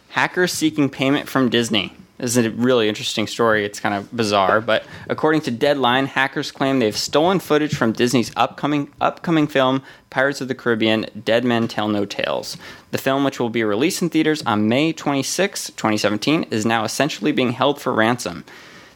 Hackers 0.09 0.53
seeking 0.53 0.89
payment 0.89 1.27
from 1.27 1.49
Disney. 1.49 1.93
This 2.17 2.35
is 2.35 2.45
a 2.45 2.49
really 2.49 2.89
interesting 2.89 3.27
story. 3.27 3.63
It's 3.63 3.79
kind 3.79 3.93
of 3.93 4.15
bizarre, 4.15 4.59
but 4.59 4.83
according 5.07 5.41
to 5.41 5.51
Deadline, 5.51 6.07
hackers 6.07 6.51
claim 6.51 6.79
they've 6.79 6.97
stolen 6.97 7.39
footage 7.39 7.75
from 7.75 7.91
Disney's 7.91 8.31
upcoming 8.35 8.91
upcoming 8.99 9.45
film 9.45 9.83
Pirates 10.09 10.41
of 10.41 10.47
the 10.47 10.55
Caribbean: 10.55 11.05
Dead 11.23 11.45
Men 11.45 11.67
Tell 11.67 11.87
No 11.87 12.05
Tales. 12.05 12.57
The 12.89 12.97
film, 12.97 13.23
which 13.23 13.39
will 13.39 13.51
be 13.51 13.63
released 13.63 14.01
in 14.01 14.09
theaters 14.09 14.41
on 14.47 14.67
May 14.67 14.93
26, 14.93 15.67
2017, 15.67 16.47
is 16.49 16.65
now 16.65 16.83
essentially 16.83 17.31
being 17.31 17.51
held 17.51 17.79
for 17.79 17.93
ransom. 17.93 18.43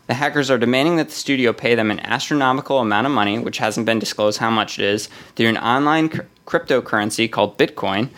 The 0.08 0.16
hackers 0.16 0.50
are 0.50 0.58
demanding 0.58 0.96
that 0.96 1.10
the 1.10 1.16
studio 1.16 1.54
pay 1.54 1.76
them 1.76 1.92
an 1.92 2.00
astronomical 2.00 2.80
amount 2.80 3.06
of 3.06 3.14
money, 3.14 3.38
which 3.38 3.60
hasn't 3.60 3.86
been 3.86 4.00
disclosed 4.00 4.40
how 4.40 4.50
much 4.50 4.80
it 4.80 4.86
is, 4.86 5.10
through 5.36 5.48
an 5.50 5.58
online 5.58 6.10
cr- 6.10 6.22
cryptocurrency 6.48 7.32
called 7.32 7.58
Bitcoin. 7.58 8.10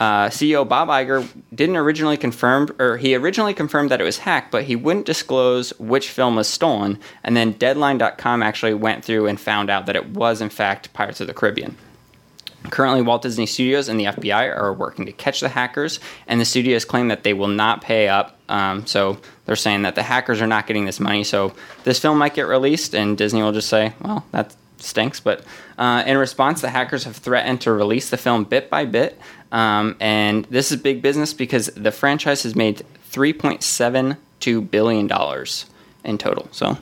Uh, 0.00 0.30
CEO 0.30 0.66
Bob 0.66 0.88
Iger 0.88 1.28
didn't 1.54 1.76
originally 1.76 2.16
confirm, 2.16 2.74
or 2.78 2.96
he 2.96 3.14
originally 3.14 3.52
confirmed 3.52 3.90
that 3.90 4.00
it 4.00 4.04
was 4.04 4.16
hacked, 4.16 4.50
but 4.50 4.64
he 4.64 4.74
wouldn't 4.74 5.04
disclose 5.04 5.78
which 5.78 6.08
film 6.08 6.36
was 6.36 6.48
stolen. 6.48 6.98
And 7.22 7.36
then 7.36 7.52
Deadline.com 7.52 8.42
actually 8.42 8.72
went 8.72 9.04
through 9.04 9.26
and 9.26 9.38
found 9.38 9.68
out 9.68 9.84
that 9.86 9.96
it 9.96 10.08
was, 10.08 10.40
in 10.40 10.48
fact, 10.48 10.94
Pirates 10.94 11.20
of 11.20 11.26
the 11.26 11.34
Caribbean. 11.34 11.76
Currently, 12.70 13.02
Walt 13.02 13.22
Disney 13.22 13.46
Studios 13.46 13.88
and 13.88 14.00
the 14.00 14.04
FBI 14.04 14.56
are 14.56 14.72
working 14.72 15.04
to 15.04 15.12
catch 15.12 15.40
the 15.40 15.48
hackers, 15.50 16.00
and 16.26 16.40
the 16.40 16.44
studios 16.46 16.84
claim 16.86 17.08
that 17.08 17.22
they 17.22 17.34
will 17.34 17.48
not 17.48 17.82
pay 17.82 18.08
up. 18.08 18.38
Um, 18.48 18.86
so 18.86 19.18
they're 19.44 19.56
saying 19.56 19.82
that 19.82 19.94
the 19.96 20.02
hackers 20.02 20.40
are 20.40 20.46
not 20.46 20.66
getting 20.66 20.86
this 20.86 21.00
money. 21.00 21.24
So 21.24 21.54
this 21.84 21.98
film 21.98 22.18
might 22.18 22.34
get 22.34 22.46
released, 22.46 22.94
and 22.94 23.16
Disney 23.16 23.42
will 23.42 23.52
just 23.52 23.68
say, 23.68 23.94
"Well, 24.02 24.24
that 24.32 24.54
stinks." 24.82 25.20
But 25.20 25.44
uh, 25.78 26.02
in 26.06 26.16
response, 26.16 26.60
the 26.60 26.70
hackers 26.70 27.04
have 27.04 27.16
threatened 27.16 27.60
to 27.62 27.72
release 27.72 28.10
the 28.10 28.16
film 28.16 28.44
bit 28.44 28.70
by 28.70 28.84
bit, 28.84 29.18
um, 29.52 29.96
and 30.00 30.44
this 30.46 30.72
is 30.72 30.80
big 30.80 31.02
business 31.02 31.32
because 31.34 31.66
the 31.76 31.92
franchise 31.92 32.42
has 32.42 32.54
made 32.56 32.84
three 33.04 33.32
point 33.32 33.62
seven 33.62 34.16
two 34.40 34.60
billion 34.60 35.06
dollars 35.06 35.66
in 36.04 36.18
total. 36.18 36.48
So 36.52 36.78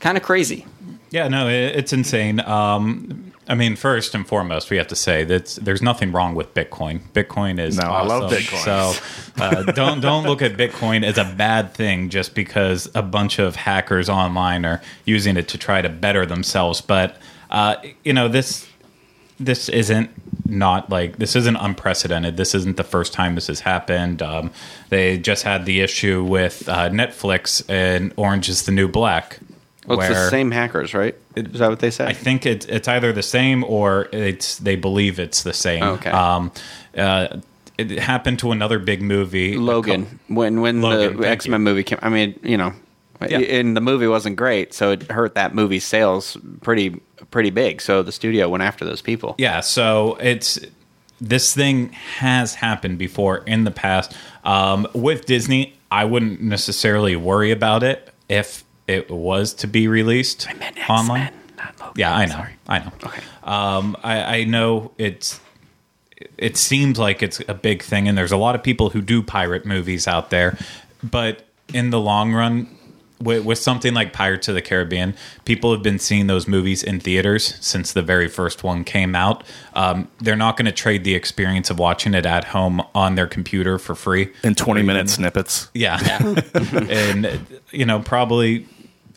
kind 0.00 0.16
of 0.16 0.22
crazy. 0.22 0.66
Yeah, 1.10 1.28
no, 1.28 1.48
it, 1.48 1.76
it's 1.76 1.92
insane. 1.92 2.40
Um, 2.40 3.31
I 3.52 3.54
mean, 3.54 3.76
first 3.76 4.14
and 4.14 4.26
foremost, 4.26 4.70
we 4.70 4.78
have 4.78 4.86
to 4.86 4.96
say 4.96 5.24
that 5.24 5.58
there's 5.60 5.82
nothing 5.82 6.10
wrong 6.10 6.34
with 6.34 6.54
Bitcoin. 6.54 7.00
Bitcoin 7.12 7.60
is 7.60 7.76
No, 7.76 7.82
I 7.82 8.02
love 8.02 8.22
awesome. 8.22 8.38
Bitcoin. 8.38 8.64
So 8.64 9.42
uh, 9.44 9.62
don't 9.72 10.00
don't 10.00 10.24
look 10.24 10.40
at 10.40 10.56
Bitcoin 10.56 11.04
as 11.04 11.18
a 11.18 11.24
bad 11.24 11.74
thing 11.74 12.08
just 12.08 12.34
because 12.34 12.90
a 12.94 13.02
bunch 13.02 13.38
of 13.38 13.54
hackers 13.54 14.08
online 14.08 14.64
are 14.64 14.80
using 15.04 15.36
it 15.36 15.48
to 15.48 15.58
try 15.58 15.82
to 15.82 15.90
better 15.90 16.24
themselves. 16.24 16.80
But 16.80 17.18
uh, 17.50 17.76
you 18.02 18.14
know 18.14 18.26
this 18.26 18.66
this 19.38 19.68
isn't 19.68 20.08
not 20.46 20.88
like 20.88 21.18
this 21.18 21.36
isn't 21.36 21.56
unprecedented. 21.56 22.38
This 22.38 22.54
isn't 22.54 22.78
the 22.78 22.84
first 22.84 23.12
time 23.12 23.34
this 23.34 23.48
has 23.48 23.60
happened. 23.60 24.22
Um, 24.22 24.50
they 24.88 25.18
just 25.18 25.42
had 25.42 25.66
the 25.66 25.82
issue 25.82 26.24
with 26.24 26.66
uh, 26.70 26.88
Netflix 26.88 27.62
and 27.68 28.14
Orange 28.16 28.48
is 28.48 28.62
the 28.62 28.72
New 28.72 28.88
Black. 28.88 29.40
Well, 29.86 30.00
it's 30.00 30.08
the 30.08 30.30
same 30.30 30.50
hackers, 30.52 30.94
right? 30.94 31.16
Is 31.34 31.58
that 31.58 31.68
what 31.68 31.80
they 31.80 31.90
said? 31.90 32.08
I 32.08 32.12
think 32.12 32.46
it's 32.46 32.66
it's 32.66 32.86
either 32.88 33.12
the 33.12 33.22
same 33.22 33.64
or 33.64 34.08
it's 34.12 34.58
they 34.58 34.76
believe 34.76 35.18
it's 35.18 35.42
the 35.42 35.52
same. 35.52 35.82
Okay. 35.82 36.10
Um, 36.10 36.52
uh, 36.96 37.38
it 37.78 37.90
happened 37.98 38.38
to 38.40 38.52
another 38.52 38.78
big 38.78 39.02
movie, 39.02 39.56
Logan 39.56 40.20
when 40.28 40.60
when 40.60 40.82
Logan, 40.82 41.20
the 41.20 41.28
X 41.28 41.48
Men 41.48 41.62
movie 41.62 41.82
came. 41.82 41.98
I 42.02 42.10
mean, 42.10 42.38
you 42.42 42.56
know, 42.56 42.74
Yeah. 43.20 43.38
and 43.38 43.76
the 43.76 43.80
movie 43.80 44.06
wasn't 44.06 44.36
great, 44.36 44.72
so 44.72 44.92
it 44.92 45.10
hurt 45.10 45.34
that 45.34 45.54
movie's 45.54 45.84
sales 45.84 46.36
pretty 46.60 47.00
pretty 47.30 47.50
big. 47.50 47.80
So 47.80 48.02
the 48.02 48.12
studio 48.12 48.48
went 48.48 48.62
after 48.62 48.84
those 48.84 49.02
people. 49.02 49.34
Yeah, 49.38 49.60
so 49.60 50.16
it's 50.20 50.60
this 51.20 51.54
thing 51.54 51.90
has 51.92 52.54
happened 52.54 52.98
before 52.98 53.38
in 53.46 53.64
the 53.64 53.70
past. 53.70 54.14
Um, 54.44 54.86
with 54.94 55.24
Disney, 55.26 55.74
I 55.90 56.04
wouldn't 56.04 56.40
necessarily 56.40 57.16
worry 57.16 57.50
about 57.52 57.82
it 57.82 58.12
if 58.28 58.64
it 58.86 59.10
was 59.10 59.54
to 59.54 59.66
be 59.66 59.88
released 59.88 60.48
online. 60.88 61.32
Yeah, 61.96 62.14
I 62.14 62.26
know. 62.26 62.44
I 62.68 62.78
know. 62.80 62.92
Okay. 63.04 63.22
Um, 63.44 63.96
I, 64.02 64.38
I 64.38 64.44
know 64.44 64.92
it's. 64.98 65.40
It 66.38 66.56
seems 66.56 66.98
like 66.98 67.22
it's 67.22 67.40
a 67.48 67.54
big 67.54 67.82
thing, 67.82 68.08
and 68.08 68.16
there's 68.16 68.32
a 68.32 68.36
lot 68.36 68.54
of 68.54 68.62
people 68.62 68.90
who 68.90 69.00
do 69.00 69.22
pirate 69.22 69.66
movies 69.66 70.06
out 70.06 70.30
there. 70.30 70.56
But 71.02 71.44
in 71.74 71.90
the 71.90 72.00
long 72.00 72.32
run, 72.32 72.68
with, 73.22 73.44
with 73.44 73.58
something 73.58 73.94
like 73.94 74.12
Pirates 74.12 74.48
of 74.48 74.54
the 74.54 74.62
Caribbean, 74.62 75.14
people 75.44 75.72
have 75.72 75.82
been 75.82 75.98
seeing 75.98 76.26
those 76.26 76.46
movies 76.48 76.82
in 76.82 77.00
theaters 77.00 77.56
since 77.64 77.92
the 77.92 78.02
very 78.02 78.28
first 78.28 78.62
one 78.62 78.84
came 78.84 79.14
out. 79.14 79.44
Um, 79.74 80.08
they're 80.18 80.36
not 80.36 80.56
going 80.56 80.66
to 80.66 80.72
trade 80.72 81.04
the 81.04 81.14
experience 81.14 81.70
of 81.70 81.78
watching 81.78 82.14
it 82.14 82.26
at 82.26 82.44
home 82.44 82.82
on 82.94 83.14
their 83.14 83.26
computer 83.26 83.78
for 83.78 83.94
free. 83.94 84.32
In 84.42 84.54
20 84.54 84.82
minute 84.82 85.08
snippets. 85.08 85.70
Yeah. 85.74 85.98
and, 86.54 87.46
you 87.70 87.86
know, 87.86 88.00
probably. 88.00 88.66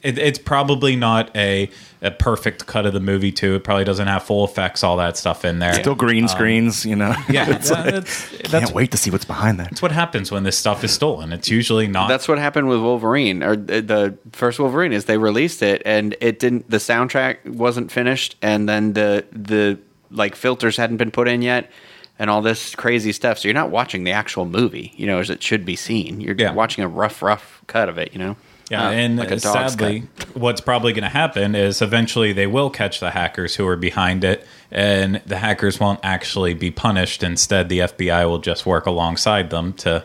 It, 0.06 0.18
it's 0.18 0.40
probably 0.40 0.96
not 0.96 1.36
a, 1.36 1.70
a 2.02 2.12
perfect 2.12 2.66
cut 2.68 2.86
of 2.86 2.94
the 2.94 3.00
movie 3.00 3.32
too. 3.32 3.56
It 3.56 3.64
probably 3.64 3.84
doesn't 3.84 4.08
have 4.08 4.24
full 4.24 4.46
effects, 4.46 4.84
all 4.84 4.98
that 4.98 5.18
stuff 5.18 5.44
in 5.44 5.60
there. 5.60 5.74
Still 5.74 5.96
green 5.96 6.26
um, 6.26 6.28
screens, 6.30 6.86
you 6.86 6.96
know? 6.96 7.16
yeah, 7.30 7.50
It's 7.56 7.72
like, 7.72 7.86
that's, 7.92 8.30
can't 8.30 8.52
that's, 8.52 8.72
wait 8.72 8.92
to 8.92 8.98
see 8.98 9.10
what's 9.10 9.26
behind 9.26 9.60
that. 9.60 9.72
that's 9.72 9.82
what 9.82 9.92
happens 9.92 10.32
when 10.32 10.44
this 10.44 10.58
stuff 10.58 10.84
is 10.84 10.94
stolen. 10.94 11.34
It's 11.34 11.50
usually 11.50 11.88
not. 11.88 12.08
That's 12.08 12.28
what 12.28 12.38
happened 12.38 12.70
with 12.70 12.80
Wolverine, 12.80 13.42
or 13.44 13.56
the 13.56 13.82
the 13.82 14.18
first 14.32 14.60
Wolverine 14.60 14.94
is 14.94 15.06
they 15.06 15.18
released 15.18 15.62
it 15.64 15.82
and 15.86 16.16
it 16.22 16.40
didn't. 16.40 16.70
The 16.70 16.78
soundtrack 16.78 17.46
wasn't 17.46 17.92
finished, 17.92 18.36
and 18.42 18.70
then 18.70 18.94
the 18.94 19.26
the 19.32 19.80
like 20.12 20.36
filters 20.36 20.78
hadn't 20.78 20.98
been 20.98 21.12
put 21.12 21.28
in 21.28 21.42
yet, 21.42 21.72
and 22.20 22.30
all 22.30 22.42
this 22.42 22.76
crazy 22.76 23.12
stuff. 23.12 23.40
So 23.40 23.48
you're 23.48 23.54
not 23.56 23.72
watching 23.72 24.04
the 24.04 24.12
actual 24.12 24.46
movie, 24.46 24.94
you 24.96 25.08
know, 25.08 25.20
as 25.20 25.30
it 25.30 25.42
should 25.42 25.66
be 25.66 25.76
seen. 25.76 26.22
You're 26.22 26.36
Yeah. 26.38 26.54
watching 26.54 26.84
a 26.84 26.88
rough, 26.88 27.22
rough 27.22 27.62
cut 27.68 27.90
of 27.90 27.98
it, 27.98 28.14
you 28.14 28.20
know. 28.20 28.36
Yeah, 28.70 28.88
Uh, 28.88 28.92
and 28.92 29.18
like 29.18 29.40
sadly, 29.40 30.04
what's 30.34 30.60
probably 30.62 30.92
going 30.94 31.04
to 31.04 31.10
happen 31.10 31.54
is 31.54 31.82
eventually 31.84 32.34
they 32.34 32.48
will 32.48 32.70
catch 32.72 33.00
the 33.00 33.12
hackers 33.12 33.56
who 33.56 33.68
are 33.68 33.76
behind 33.76 34.24
it, 34.24 34.46
and 34.72 35.22
the 35.26 35.38
hackers 35.38 35.80
won't 35.80 36.00
actually 36.02 36.56
be 36.56 36.72
punished. 36.72 37.22
Instead, 37.22 37.70
the 37.70 37.80
FBI 37.80 38.26
will 38.26 38.40
just 38.40 38.66
work 38.66 38.88
alongside 38.88 39.52
them 39.52 39.74
to 39.74 40.04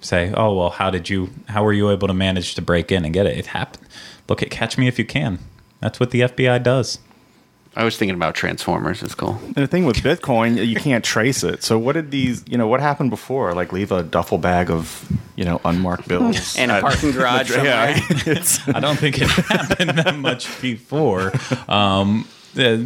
say, 0.00 0.32
"Oh, 0.34 0.54
well, 0.54 0.70
how 0.70 0.88
did 0.90 1.10
you? 1.10 1.28
How 1.48 1.62
were 1.64 1.72
you 1.74 1.90
able 1.90 2.08
to 2.08 2.14
manage 2.14 2.54
to 2.54 2.62
break 2.62 2.90
in 2.90 3.04
and 3.04 3.12
get 3.12 3.26
it? 3.26 3.36
It 3.36 3.46
happened. 3.48 3.86
Look 4.28 4.42
at 4.42 4.50
Catch 4.50 4.78
Me 4.78 4.88
If 4.88 4.98
You 4.98 5.04
Can. 5.04 5.38
That's 5.80 6.00
what 6.00 6.10
the 6.10 6.20
FBI 6.22 6.62
does." 6.62 6.98
I 7.78 7.84
was 7.84 7.96
thinking 7.96 8.16
about 8.16 8.34
Transformers. 8.34 9.04
It's 9.04 9.14
cool. 9.14 9.38
And 9.44 9.54
the 9.54 9.68
thing 9.68 9.84
with 9.84 9.98
Bitcoin, 9.98 10.66
you 10.66 10.74
can't 10.74 11.04
trace 11.04 11.44
it. 11.44 11.62
So 11.62 11.78
what 11.78 11.92
did 11.92 12.10
these, 12.10 12.44
you 12.48 12.58
know, 12.58 12.66
what 12.66 12.80
happened 12.80 13.10
before? 13.10 13.54
Like 13.54 13.72
leave 13.72 13.92
a 13.92 14.02
duffel 14.02 14.36
bag 14.36 14.68
of, 14.68 15.08
you 15.36 15.44
know, 15.44 15.60
unmarked 15.64 16.08
bills. 16.08 16.56
And 16.58 16.72
a 16.72 16.80
parking 16.80 17.12
garage 17.12 17.50
somewhere. 17.50 17.94
yeah, 17.96 18.00
it's, 18.26 18.68
I 18.68 18.80
don't 18.80 18.96
think 18.98 19.20
it 19.20 19.28
happened 19.28 19.90
that 19.90 20.16
much 20.16 20.60
before. 20.60 21.30
Um, 21.68 22.26
uh, 22.58 22.78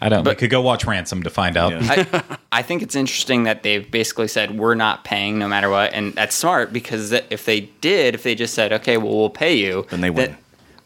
I 0.00 0.08
don't. 0.08 0.24
But, 0.24 0.30
we 0.30 0.40
could 0.40 0.50
go 0.50 0.60
watch 0.60 0.84
Ransom 0.84 1.22
to 1.22 1.30
find 1.30 1.56
out. 1.56 1.70
Yeah. 1.70 2.06
I, 2.12 2.36
I 2.50 2.62
think 2.62 2.82
it's 2.82 2.96
interesting 2.96 3.44
that 3.44 3.62
they've 3.62 3.88
basically 3.88 4.26
said 4.26 4.58
we're 4.58 4.74
not 4.74 5.04
paying 5.04 5.38
no 5.38 5.46
matter 5.46 5.70
what, 5.70 5.92
and 5.92 6.14
that's 6.14 6.34
smart 6.34 6.72
because 6.72 7.12
if 7.12 7.44
they 7.44 7.60
did, 7.80 8.16
if 8.16 8.24
they 8.24 8.34
just 8.34 8.54
said 8.54 8.72
okay, 8.72 8.96
well 8.96 9.16
we'll 9.16 9.30
pay 9.30 9.54
you, 9.54 9.86
Then 9.90 10.00
they 10.00 10.10
win. 10.10 10.36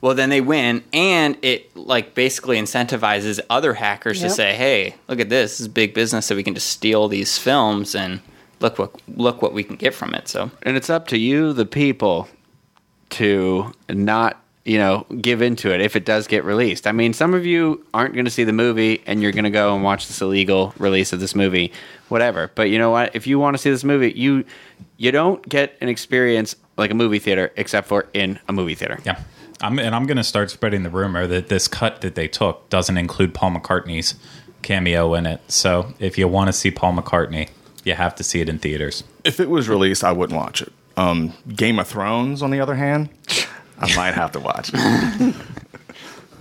Well, 0.03 0.17
then 0.17 0.31
they 0.31 0.41
win, 0.41 0.83
and 0.93 1.39
it 1.43 1.75
like 1.77 2.15
basically 2.15 2.59
incentivizes 2.59 3.41
other 3.49 3.73
hackers 3.73 4.21
to 4.21 4.29
say, 4.29 4.55
hey, 4.55 4.97
look 5.09 5.21
at 5.21 5.29
this, 5.29 5.53
this 5.53 5.61
is 5.61 5.69
big 5.69 5.95
business, 5.95 6.27
so 6.27 6.37
we 6.37 6.43
can 6.43 6.55
just 6.55 6.69
steal 6.69 7.07
these 7.09 7.39
films 7.39 7.95
and 7.95 8.21
look 8.61 8.79
what 8.79 8.93
look 9.09 9.43
what 9.43 9.55
we 9.55 9.63
can 9.63 9.77
get 9.77 9.95
from 9.95 10.13
it. 10.15 10.29
So 10.29 10.51
And 10.65 10.77
it's 10.77 10.91
up 10.91 11.07
to 11.09 11.19
you, 11.19 11.53
the 11.53 11.65
people, 11.65 12.29
to 13.11 13.73
not, 13.89 14.43
you 14.65 14.79
know, 14.79 15.07
give 15.21 15.41
into 15.41 15.73
it 15.73 15.81
if 15.81 15.95
it 15.95 16.05
does 16.05 16.27
get 16.27 16.43
released. 16.45 16.89
I 16.89 16.93
mean, 16.93 17.13
some 17.13 17.33
of 17.33 17.47
you 17.47 17.87
aren't 17.95 18.15
going 18.15 18.25
to 18.25 18.31
see 18.31 18.45
the 18.45 18.53
movie 18.53 19.03
and 19.07 19.23
you're 19.23 19.33
going 19.33 19.45
to 19.45 19.51
go 19.51 19.73
and 19.73 19.85
watch 19.85 20.09
this 20.09 20.21
illegal 20.21 20.75
release 20.79 21.13
of 21.13 21.21
this 21.21 21.37
movie, 21.37 21.73
whatever. 22.09 22.51
But 22.57 22.71
you 22.71 22.79
know 22.79 22.91
what? 22.91 23.15
If 23.15 23.29
you 23.29 23.39
want 23.39 23.55
to 23.55 23.59
see 23.59 23.71
this 23.71 23.85
movie, 23.85 24.13
you 24.17 24.45
you 24.97 25.13
don't 25.13 25.49
get 25.49 25.77
an 25.81 25.89
experience 25.89 26.57
like 26.77 26.91
a 26.91 26.95
movie 26.95 27.21
theater 27.21 27.53
except 27.57 27.87
for 27.87 28.09
in 28.15 28.41
a 28.49 28.53
movie 28.53 28.75
theater. 28.75 28.99
Yeah. 29.05 29.21
I'm, 29.63 29.79
and 29.79 29.95
I'm 29.95 30.07
going 30.07 30.17
to 30.17 30.25
start 30.25 30.51
spreading 30.51 30.83
the 30.83 30.91
rumor 30.91 31.27
that 31.27 31.49
this 31.49 31.69
cut 31.69 32.01
that 32.01 32.15
they 32.15 32.29
took 32.29 32.69
doesn't 32.69 32.97
include 32.97 33.33
Paul 33.35 33.53
McCartney's 33.53 34.15
cameo 34.63 35.15
in 35.15 35.27
it. 35.27 35.41
So 35.51 35.95
if 35.99 36.19
you 36.19 36.29
want 36.29 36.49
to 36.49 36.53
see 36.53 36.71
Paul 36.71 36.95
McCartney, 36.95 37.49
you 37.85 37.95
have 37.95 38.15
to 38.17 38.23
see 38.25 38.41
it 38.41 38.49
in 38.49 38.59
theaters. 38.59 39.05
if 39.25 39.41
it 39.41 39.49
was 39.51 39.69
released, 39.69 40.05
I 40.05 40.13
wouldn't 40.13 40.39
watch 40.39 40.63
it. 40.63 40.73
Um, 40.97 41.33
Game 41.55 41.79
of 41.79 41.89
Thrones, 41.89 42.43
on 42.43 42.51
the 42.51 42.61
other 42.61 42.75
hand, 42.75 43.09
I 43.79 43.95
might 43.97 44.15
have 44.15 44.33
to 44.33 44.41
watch 44.41 44.71
it. 44.73 44.77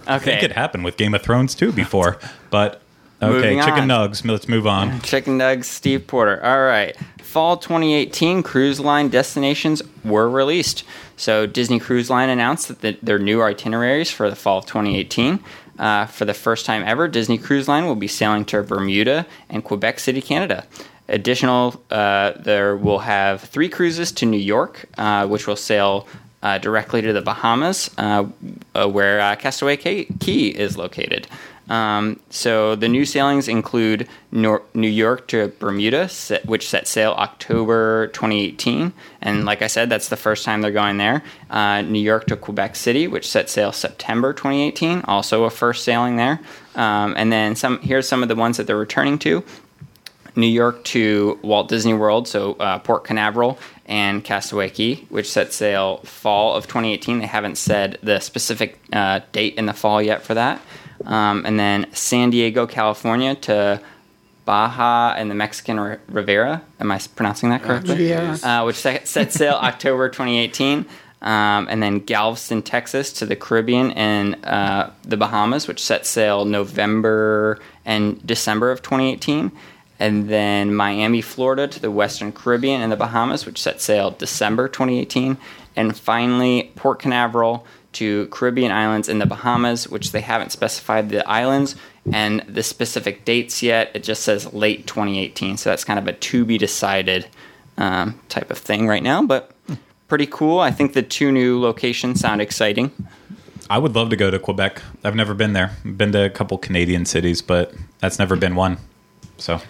I 0.08 0.18
think 0.20 0.38
okay, 0.38 0.46
it 0.46 0.52
happened 0.52 0.84
with 0.84 0.98
Game 0.98 1.14
of 1.14 1.22
Thrones 1.22 1.56
too 1.56 1.72
before. 1.72 2.20
But 2.50 2.82
okay, 3.22 3.32
Moving 3.34 3.60
chicken 3.60 3.90
on. 3.92 4.10
nugs. 4.12 4.28
Let's 4.30 4.48
move 4.50 4.68
on. 4.68 5.00
Chicken 5.02 5.38
Nugs, 5.38 5.66
Steve 5.66 6.06
Porter. 6.08 6.44
All 6.44 6.64
right. 6.64 6.96
Fall 7.22 7.56
2018 7.58 8.44
cruise 8.44 8.80
line 8.80 9.08
destinations 9.10 9.82
were 10.04 10.30
released. 10.30 10.84
So 11.22 11.46
Disney 11.46 11.80
Cruise 11.80 12.10
Line 12.10 12.30
announced 12.30 12.68
that 12.68 12.82
the, 12.82 12.98
their 13.04 13.20
new 13.20 13.44
itineraries 13.44 14.10
for 14.10 14.28
the 14.28 14.36
fall 14.36 14.58
of 14.58 14.66
2018. 14.66 15.40
Uh, 15.78 16.08
for 16.08 16.26
the 16.26 16.34
first 16.34 16.66
time 16.66 16.82
ever, 16.84 17.08
Disney 17.08 17.38
Cruise 17.38 17.68
Line 17.68 17.86
will 17.86 17.96
be 17.96 18.08
sailing 18.08 18.44
to 18.46 18.64
Bermuda 18.64 19.28
and 19.48 19.64
Quebec 19.64 20.00
City, 20.00 20.20
Canada. 20.20 20.66
Additional, 21.08 21.80
uh, 21.92 22.32
there 22.40 22.76
will 22.76 23.00
have 23.00 23.42
three 23.42 23.70
cruises 23.70 24.12
to 24.14 24.26
New 24.26 24.40
York, 24.40 24.86
uh, 24.98 25.28
which 25.28 25.46
will 25.46 25.56
sail 25.56 26.08
uh, 26.42 26.58
directly 26.58 27.04
to 27.04 27.14
the 27.14 27.22
Bahamas, 27.22 27.92
uh, 28.00 28.26
uh, 28.74 28.88
where 28.88 29.36
Castaway 29.36 29.78
Cay 29.78 30.08
is 30.48 30.76
located. 30.76 31.28
Um, 31.72 32.20
so 32.30 32.76
the 32.76 32.90
new 32.90 33.06
sailings 33.06 33.48
include 33.48 34.06
Nor- 34.30 34.64
New 34.74 34.90
York 34.90 35.30
to 35.30 35.54
Bermuda, 35.58 36.10
set, 36.10 36.46
which 36.46 36.68
set 36.68 36.86
sail 36.86 37.14
October 37.14 38.08
2018, 38.08 38.92
and 39.22 39.46
like 39.46 39.62
I 39.62 39.68
said, 39.68 39.88
that's 39.88 40.10
the 40.10 40.18
first 40.18 40.44
time 40.44 40.60
they're 40.60 40.72
going 40.72 40.98
there. 40.98 41.24
Uh, 41.50 41.82
New 41.82 42.02
York 42.02 42.28
to 42.28 42.36
Quebec 42.36 42.76
City, 42.76 43.08
which 43.08 43.26
set 43.26 43.50
sail 43.50 43.72
September 43.72 44.34
2018, 44.34 45.04
also 45.06 45.46
a 45.46 45.50
first 45.50 45.86
sailing 45.86 46.18
there. 46.18 46.42
Um, 46.76 47.14
and 47.16 47.32
then 47.32 47.56
some. 47.56 47.80
Here's 47.80 48.06
some 48.06 48.22
of 48.22 48.28
the 48.28 48.36
ones 48.36 48.58
that 48.58 48.68
they're 48.68 48.76
returning 48.76 49.18
to. 49.20 49.42
New 50.36 50.48
York 50.48 50.84
to 50.86 51.40
Walt 51.42 51.70
Disney 51.70 51.94
World, 51.94 52.28
so 52.28 52.54
uh, 52.54 52.80
Port 52.80 53.04
Canaveral 53.04 53.60
and 53.86 54.24
Castaway 54.24 54.70
Cay, 54.70 54.96
which 55.10 55.30
set 55.30 55.52
sail 55.52 55.98
fall 56.00 56.56
of 56.56 56.68
2018. 56.68 57.20
They 57.20 57.26
haven't 57.26 57.58
said 57.58 57.98
the 58.04 58.20
specific 58.20 58.80
uh, 58.94 59.22
date 59.32 59.56
in 59.56 59.66
the 59.66 59.74
fall 59.74 60.02
yet 60.02 60.22
for 60.22 60.34
that. 60.34 60.62
Um, 61.06 61.46
and 61.46 61.60
then 61.60 61.88
San 61.94 62.30
Diego, 62.30 62.68
California 62.68 63.36
to 63.36 63.82
Baja 64.46 65.14
and 65.18 65.30
the 65.30 65.36
Mexican 65.36 65.80
R- 65.80 66.00
Riviera. 66.08 66.62
Am 66.80 66.92
I 66.92 67.00
pronouncing 67.16 67.50
that 67.50 67.64
correctly? 67.64 67.96
Riviera. 67.96 68.38
Uh, 68.44 68.64
which 68.66 68.78
set, 68.78 69.08
set 69.08 69.32
sail 69.32 69.54
October 69.62 70.10
2018. 70.10 70.86
Um, 71.22 71.68
and 71.70 71.84
then 71.84 72.00
Galveston, 72.00 72.64
Texas 72.64 73.14
to 73.14 73.28
the 73.28 73.36
Caribbean 73.36 73.92
and 73.92 74.44
uh, 74.44 74.90
the 75.04 75.18
Bahamas, 75.18 75.68
which 75.68 75.80
set 75.80 76.08
sail 76.08 76.46
November 76.46 77.60
and 77.86 78.26
December 78.26 78.72
of 78.72 78.82
2018. 78.82 79.52
And 80.00 80.30
then 80.30 80.74
Miami, 80.74 81.22
Florida 81.22 81.68
to 81.68 81.80
the 81.80 81.92
Western 81.92 82.32
Caribbean 82.32 82.82
and 82.82 82.92
the 82.92 82.96
Bahamas, 82.96 83.46
which 83.46 83.62
set 83.62 83.80
sail 83.82 84.10
December 84.10 84.68
2018. 84.68 85.38
And 85.76 85.96
finally, 85.96 86.72
Port 86.76 86.98
Canaveral 87.00 87.68
to 87.94 88.28
Caribbean 88.28 88.72
islands 88.72 89.10
in 89.10 89.20
the 89.20 89.26
Bahamas, 89.26 89.88
which 89.88 90.12
they 90.12 90.22
haven't 90.22 90.52
specified 90.52 91.10
the 91.10 91.28
islands 91.28 91.76
and 92.12 92.42
the 92.48 92.64
specific 92.64 93.26
dates 93.26 93.62
yet. 93.62 93.92
It 93.94 94.04
just 94.04 94.24
says 94.24 94.54
late 94.54 94.88
2018. 94.88 95.58
So 95.58 95.70
that's 95.70 95.84
kind 95.84 96.00
of 96.00 96.08
a 96.08 96.14
to 96.14 96.46
be 96.46 96.58
decided 96.58 97.28
um, 97.78 98.20
type 98.30 98.52
of 98.52 98.58
thing 98.58 98.88
right 98.88 99.04
now, 99.04 99.24
but 99.24 99.52
pretty 100.08 100.28
cool. 100.28 100.60
I 100.60 100.72
think 100.72 100.94
the 100.94 101.02
two 101.02 101.32
new 101.32 101.60
locations 101.60 102.20
sound 102.20 102.42
exciting. 102.42 102.92
I 103.70 103.78
would 103.78 103.96
love 103.96 104.10
to 104.10 104.18
go 104.18 104.30
to 104.30 104.40
Quebec. 104.40 104.82
I've 105.04 105.16
never 105.16 105.34
been 105.34 105.54
there. 105.54 105.72
Been 105.86 106.12
to 106.12 106.26
a 106.26 106.30
couple 106.30 106.58
Canadian 106.58 107.06
cities, 107.06 107.42
but 107.42 107.74
that's 108.00 108.20
never 108.20 108.36
been 108.36 108.56
one. 108.56 108.78
So, 109.38 109.56
I 109.56 109.62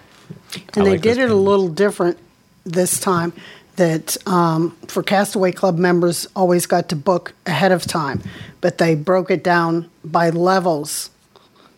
And 0.76 0.86
they 0.88 0.92
like 0.92 1.02
did 1.02 1.18
it 1.20 1.30
a 1.30 1.36
little 1.36 1.68
different 1.68 2.18
this 2.66 3.00
time. 3.00 3.34
That 3.78 4.18
um, 4.28 4.76
for 4.88 5.02
Castaway 5.02 5.54
Club 5.54 5.78
members 5.78 6.28
always 6.36 6.66
got 6.66 6.90
to 6.90 6.96
book 6.96 7.34
ahead 7.46 7.72
of 7.72 7.84
time, 7.84 8.22
but 8.60 8.78
they 8.78 8.96
broke 8.96 9.32
it 9.32 9.44
down 9.44 9.90
by 10.04 10.30
levels. 10.30 11.10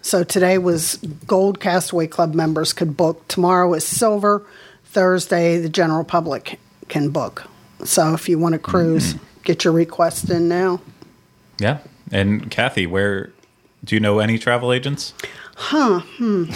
So 0.02 0.24
today 0.24 0.58
was 0.58 0.98
Gold 1.28 1.60
Castaway 1.60 2.08
Club 2.08 2.34
members 2.34 2.74
could 2.74 2.98
book. 2.98 3.26
Tomorrow 3.28 3.74
is 3.74 3.86
Silver. 3.86 4.46
Thursday, 4.86 5.58
the 5.60 5.70
general 5.70 6.04
public 6.04 6.60
can 6.90 7.10
book. 7.10 7.48
So 7.86 8.14
if 8.14 8.28
you 8.28 8.38
want 8.38 8.54
to 8.54 8.60
cruise, 8.60 9.16
get 9.44 9.64
your 9.64 9.74
request 9.74 10.30
in 10.30 10.48
now. 10.48 10.82
Yeah. 11.60 11.80
And 12.12 12.52
Kathy, 12.52 12.86
where 12.86 13.32
do 13.84 13.96
you 13.96 14.00
know 14.00 14.20
any 14.20 14.38
travel 14.38 14.72
agents? 14.72 15.14
Huh. 15.56 16.02
Hmm. 16.18 16.52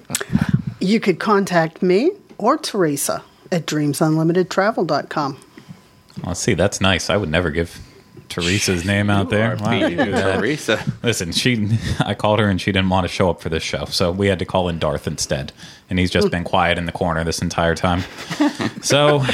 you 0.80 1.00
could 1.00 1.18
contact 1.18 1.82
me 1.82 2.12
or 2.38 2.56
Teresa 2.56 3.22
at 3.56 3.66
dreamsunlimitedtravel.com. 3.66 5.38
Let's 6.24 6.40
see. 6.40 6.54
That's 6.54 6.80
nice. 6.80 7.10
I 7.10 7.16
would 7.16 7.30
never 7.30 7.50
give 7.50 7.78
Teresa's 8.28 8.84
name 8.84 9.10
out 9.10 9.30
there. 9.30 9.56
Why 9.56 9.80
would 9.82 9.92
you 9.92 10.04
do 10.04 10.12
that? 10.12 10.38
Teresa. 10.38 10.82
Listen, 11.02 11.32
she. 11.32 11.68
I 12.00 12.14
called 12.14 12.38
her 12.38 12.48
and 12.48 12.60
she 12.60 12.72
didn't 12.72 12.90
want 12.90 13.04
to 13.04 13.08
show 13.12 13.30
up 13.30 13.40
for 13.40 13.48
this 13.48 13.62
show, 13.62 13.86
so 13.86 14.10
we 14.12 14.26
had 14.28 14.38
to 14.38 14.44
call 14.44 14.68
in 14.68 14.78
Darth 14.78 15.06
instead, 15.06 15.52
and 15.90 15.98
he's 15.98 16.10
just 16.10 16.30
been 16.30 16.44
quiet 16.44 16.78
in 16.78 16.86
the 16.86 16.92
corner 16.92 17.24
this 17.24 17.40
entire 17.42 17.74
time. 17.74 18.04
So, 18.82 19.24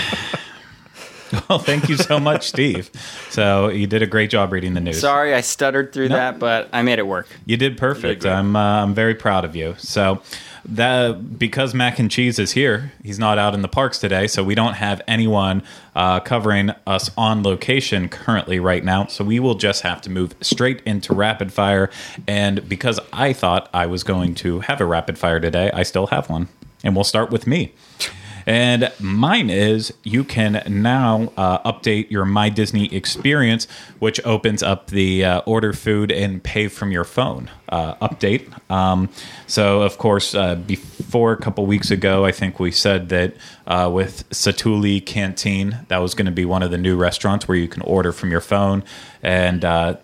Well, 1.48 1.58
thank 1.58 1.88
you 1.88 1.96
so 1.96 2.18
much, 2.20 2.48
Steve. 2.48 2.90
So 3.30 3.68
you 3.68 3.86
did 3.86 4.02
a 4.02 4.06
great 4.06 4.30
job 4.30 4.52
reading 4.52 4.74
the 4.74 4.80
news. 4.80 5.00
Sorry, 5.00 5.34
I 5.34 5.40
stuttered 5.40 5.92
through 5.92 6.08
that, 6.10 6.38
but 6.38 6.68
I 6.72 6.82
made 6.82 6.98
it 6.98 7.06
work. 7.06 7.26
You 7.46 7.56
did 7.56 7.76
perfect. 7.76 8.22
great. 8.22 8.32
I'm 8.32 8.54
uh, 8.56 8.82
I'm 8.82 8.94
very 8.94 9.14
proud 9.14 9.44
of 9.44 9.56
you. 9.56 9.74
So 9.78 10.22
that 10.64 11.38
because 11.38 11.74
Mac 11.74 11.98
and 11.98 12.10
Cheese 12.10 12.38
is 12.38 12.52
here, 12.52 12.92
he's 13.02 13.18
not 13.18 13.38
out 13.38 13.54
in 13.54 13.62
the 13.62 13.68
parks 13.68 13.98
today, 13.98 14.26
so 14.26 14.44
we 14.44 14.54
don't 14.54 14.74
have 14.74 15.02
anyone 15.08 15.62
uh, 15.94 16.20
covering 16.20 16.70
us 16.86 17.10
on 17.16 17.42
location 17.42 18.08
currently 18.08 18.58
right 18.58 18.84
now. 18.84 19.06
So 19.06 19.24
we 19.24 19.40
will 19.40 19.54
just 19.54 19.82
have 19.82 20.00
to 20.02 20.10
move 20.10 20.34
straight 20.40 20.80
into 20.86 21.14
rapid 21.14 21.52
fire. 21.52 21.90
And 22.26 22.68
because 22.68 23.00
I 23.12 23.32
thought 23.32 23.68
I 23.74 23.86
was 23.86 24.02
going 24.02 24.34
to 24.36 24.60
have 24.60 24.80
a 24.80 24.86
rapid 24.86 25.18
fire 25.18 25.40
today, 25.40 25.70
I 25.72 25.82
still 25.82 26.08
have 26.08 26.30
one, 26.30 26.48
and 26.84 26.94
we'll 26.94 27.04
start 27.04 27.30
with 27.30 27.46
me. 27.46 27.74
And 28.46 28.92
mine 29.00 29.50
is 29.50 29.92
you 30.02 30.24
can 30.24 30.62
now 30.66 31.32
uh, 31.36 31.72
update 31.72 32.10
your 32.10 32.24
My 32.24 32.48
Disney 32.48 32.94
experience, 32.94 33.66
which 33.98 34.20
opens 34.24 34.62
up 34.62 34.88
the 34.88 35.24
uh, 35.24 35.38
order 35.40 35.72
food 35.72 36.10
and 36.10 36.42
pay 36.42 36.68
from 36.68 36.92
your 36.92 37.04
phone 37.04 37.50
uh, 37.68 37.94
update. 37.96 38.52
Um, 38.70 39.08
so, 39.46 39.82
of 39.82 39.98
course, 39.98 40.34
uh, 40.34 40.56
before 40.56 41.32
a 41.32 41.36
couple 41.36 41.64
weeks 41.66 41.90
ago, 41.90 42.24
I 42.24 42.32
think 42.32 42.60
we 42.60 42.70
said 42.70 43.08
that 43.08 43.34
uh, 43.66 43.90
with 43.92 44.28
Satu'li 44.30 45.04
Canteen, 45.04 45.78
that 45.88 45.98
was 45.98 46.14
going 46.14 46.26
to 46.26 46.32
be 46.32 46.44
one 46.44 46.62
of 46.62 46.70
the 46.70 46.78
new 46.78 46.96
restaurants 46.96 47.48
where 47.48 47.56
you 47.56 47.68
can 47.68 47.82
order 47.82 48.12
from 48.12 48.30
your 48.30 48.40
phone 48.40 48.84
and 49.22 49.64
uh, 49.64 49.96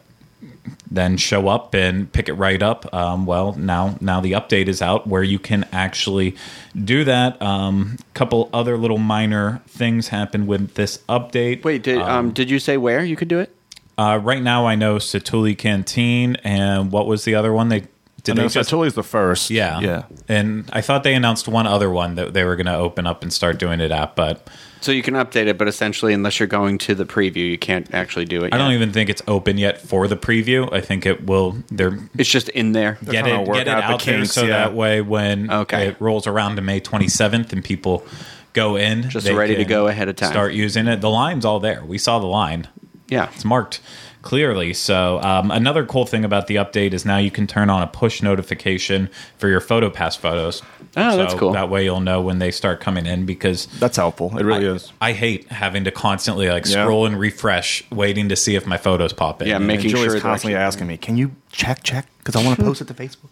then 0.91 1.17
show 1.17 1.49
up 1.49 1.75
and 1.75 2.11
pick 2.13 2.29
it 2.29 2.35
right 2.35 2.63
up. 2.63 2.93
Um, 2.95 3.27
well, 3.27 3.55
now 3.55 3.97
now 4.01 4.21
the 4.21 4.33
update 4.33 4.69
is 4.69 4.83
out 4.83 5.07
where 5.07 5.23
you 5.23 5.39
can 5.39 5.65
actually 5.73 6.37
do 6.75 7.05
that. 7.05 7.37
A 7.41 7.45
um, 7.45 7.97
couple 8.15 8.49
other 8.53 8.77
little 8.77 8.99
minor 8.99 9.63
things 9.69 10.09
happen 10.09 10.47
with 10.47 10.75
this 10.75 10.99
update. 11.09 11.65
Wait, 11.65 11.83
did 11.83 11.99
um, 11.99 12.33
did 12.33 12.51
you 12.51 12.59
say 12.59 12.77
where 12.77 13.05
you 13.05 13.17
could 13.17 13.29
do 13.29 13.39
it? 13.39 13.55
Uh, 13.97 14.21
right 14.23 14.43
now, 14.43 14.65
I 14.65 14.77
know 14.77 14.97
Satu'li 14.97 15.59
Canteen 15.59 16.37
and 16.45 16.93
what 16.93 17.07
was 17.09 17.25
the 17.25 17.35
other 17.35 17.53
one? 17.53 17.69
They 17.69 17.87
did 18.23 18.39
I 18.39 18.43
know 18.43 18.49
they 18.49 18.55
just 18.55 18.71
Satu'li's 18.71 18.95
the 18.95 19.03
first. 19.03 19.51
yeah 19.51 19.81
Yeah. 19.81 20.05
And 20.29 20.69
I 20.73 20.81
thought 20.81 21.03
they 21.03 21.15
announced 21.15 21.49
one 21.49 21.67
other 21.67 21.91
one 21.91 22.15
that 22.15 22.35
they 22.35 22.45
were 22.45 22.57
going 22.57 22.67
to 22.67 22.77
open 22.77 23.07
up 23.07 23.23
and 23.23 23.33
start 23.33 23.59
doing 23.59 23.81
it 23.81 23.91
at, 23.91 24.15
but 24.15 24.49
So 24.81 24.93
you 24.93 25.03
can 25.03 25.15
update 25.15 25.47
it, 25.47 25.59
but 25.59 25.67
essentially, 25.69 26.13
unless 26.13 26.39
you're 26.39 26.47
going 26.47 26.79
to 26.79 26.95
the 26.95 27.05
preview, 27.05 27.49
you 27.51 27.59
can't 27.59 27.93
actually 27.93 28.25
do 28.27 28.45
it. 28.45 28.55
I 28.55 28.59
don't 28.59 28.73
even 28.73 28.93
think 28.93 29.11
it's 29.11 29.23
open 29.27 29.59
yet 29.59 29.81
for 29.81 30.07
the 30.07 30.17
preview. 30.17 30.73
I 30.73 30.81
think 30.81 31.05
it 31.07 31.27
will. 31.27 31.57
They're 31.71 31.99
It's 32.17 32.29
just 32.31 32.49
in 32.51 32.73
there. 32.73 32.99
get 33.05 33.25
trying 33.25 33.41
it, 33.41 33.45
to 33.45 33.51
work 33.51 33.57
get 33.59 33.69
it 33.69 33.71
out 33.75 33.99
the 33.99 34.05
there 34.05 34.17
kinks, 34.19 34.33
so 34.33 34.43
yeah. 34.43 34.49
that 34.59 34.75
way 34.75 35.01
when 35.01 35.51
Okay. 35.51 35.89
it 35.89 36.01
rolls 36.01 36.27
around 36.27 36.57
to 36.57 36.63
May 36.63 36.81
27th 36.81 37.53
and 37.53 37.65
people 37.65 38.07
go 38.53 38.77
in, 38.77 39.11
Just 39.11 39.27
they 39.27 39.35
ready 39.35 39.55
to 39.57 39.63
can 39.65 39.69
go 39.69 39.89
ahead 39.89 40.09
of 40.09 40.17
time. 40.17 40.31
Start 40.31 40.53
using 40.53 40.87
it. 40.87 41.01
The 41.01 41.11
line's 41.11 41.45
all 41.45 41.61
there. 41.61 41.85
We 41.85 41.99
saw 41.99 42.19
the 42.19 42.27
line. 42.27 42.69
Yeah. 43.09 43.31
It's 43.35 43.45
marked 43.45 43.81
clearly. 44.29 44.75
So 44.75 45.23
um, 45.23 45.51
another 45.51 45.87
cool 45.87 46.05
thing 46.05 46.23
about 46.23 46.49
the 46.49 46.57
update 46.57 46.93
is 46.93 47.07
now 47.07 47.17
you 47.17 47.31
can 47.31 47.47
turn 47.47 47.71
on 47.71 47.83
a 47.83 47.87
push 47.87 48.21
notification 48.21 49.09
for 49.39 49.49
your 49.49 49.59
PhotoPass 49.63 50.19
photos. 50.19 50.61
Oh, 50.99 51.17
that's 51.17 51.33
cool. 51.33 51.53
That 51.53 51.71
way 51.71 51.85
you'll 51.85 52.01
know 52.01 52.21
when 52.21 52.39
they 52.39 52.51
start 52.51 52.79
coming 52.79 53.07
in 53.07 53.25
because 53.25 53.65
That's 53.81 53.97
helpful. 53.97 54.37
It 54.37 54.45
really 54.45 54.67
is. 54.67 54.93
I 55.01 55.13
hate 55.13 55.49
having 55.51 55.85
to 55.85 55.91
constantly 55.91 56.51
like 56.51 56.67
Yeah. 56.67 56.83
scroll 56.85 57.07
and 57.07 57.19
refresh, 57.19 57.83
waiting 57.91 58.29
to 58.29 58.37
see 58.37 58.55
if 58.55 58.67
my 58.67 58.77
photos 58.77 59.15
pop 59.15 59.41
in. 59.41 59.49
Yeah, 59.49 59.55
make- 59.57 59.77
And 59.81 59.85
making 59.85 59.91
sure 59.97 60.11
they're 60.11 60.21
constantly 60.21 60.55
actually- 60.57 60.67
asking 60.67 60.87
me, 60.89 60.97
"Can 60.99 61.17
you 61.17 61.31
check 61.51 61.83
check? 61.83 62.07
Because 62.19 62.37
I 62.37 62.45
want 62.45 62.59
to 62.59 62.65
post 62.67 62.83
it 62.83 62.89
to 62.89 62.95
Facebook." 62.95 63.31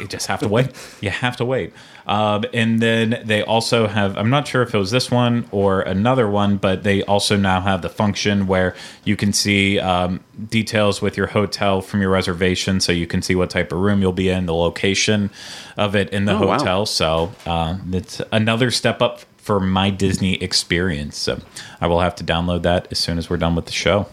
you 0.00 0.08
just 0.08 0.26
have 0.28 0.40
to 0.40 0.48
wait. 0.48 0.68
You 1.02 1.10
have 1.10 1.36
to 1.36 1.44
wait. 1.44 1.74
Um, 2.08 2.44
and 2.54 2.80
then 2.80 3.20
they 3.24 3.42
also 3.42 3.86
have, 3.86 4.16
I'm 4.16 4.30
not 4.30 4.48
sure 4.48 4.62
if 4.62 4.74
it 4.74 4.78
was 4.78 4.90
this 4.90 5.10
one 5.10 5.46
or 5.52 5.82
another 5.82 6.26
one, 6.28 6.56
but 6.56 6.82
they 6.82 7.02
also 7.02 7.36
now 7.36 7.60
have 7.60 7.82
the 7.82 7.90
function 7.90 8.46
where 8.46 8.74
you 9.04 9.14
can 9.14 9.34
see 9.34 9.78
um, 9.78 10.20
details 10.48 11.02
with 11.02 11.18
your 11.18 11.26
hotel 11.26 11.82
from 11.82 12.00
your 12.00 12.10
reservation. 12.10 12.80
So 12.80 12.92
you 12.92 13.06
can 13.06 13.20
see 13.20 13.34
what 13.34 13.50
type 13.50 13.72
of 13.72 13.78
room 13.80 14.00
you'll 14.00 14.12
be 14.12 14.30
in, 14.30 14.46
the 14.46 14.54
location 14.54 15.30
of 15.76 15.94
it 15.94 16.08
in 16.10 16.24
the 16.24 16.32
Oh, 16.32 16.46
wow. 16.46 16.58
hotel. 16.58 16.86
So 16.86 17.32
uh, 17.44 17.76
it's 17.92 18.22
another 18.32 18.70
step 18.70 19.02
up 19.02 19.20
for 19.36 19.60
my 19.60 19.90
Disney 19.90 20.34
experience. 20.42 21.18
So 21.18 21.40
I 21.80 21.88
will 21.88 22.00
have 22.00 22.16
to 22.16 22.24
download 22.24 22.62
that 22.62 22.88
as 22.90 22.98
soon 22.98 23.18
as 23.18 23.28
we're 23.28 23.36
done 23.36 23.54
with 23.54 23.66
the 23.66 23.72
show. 23.72 24.06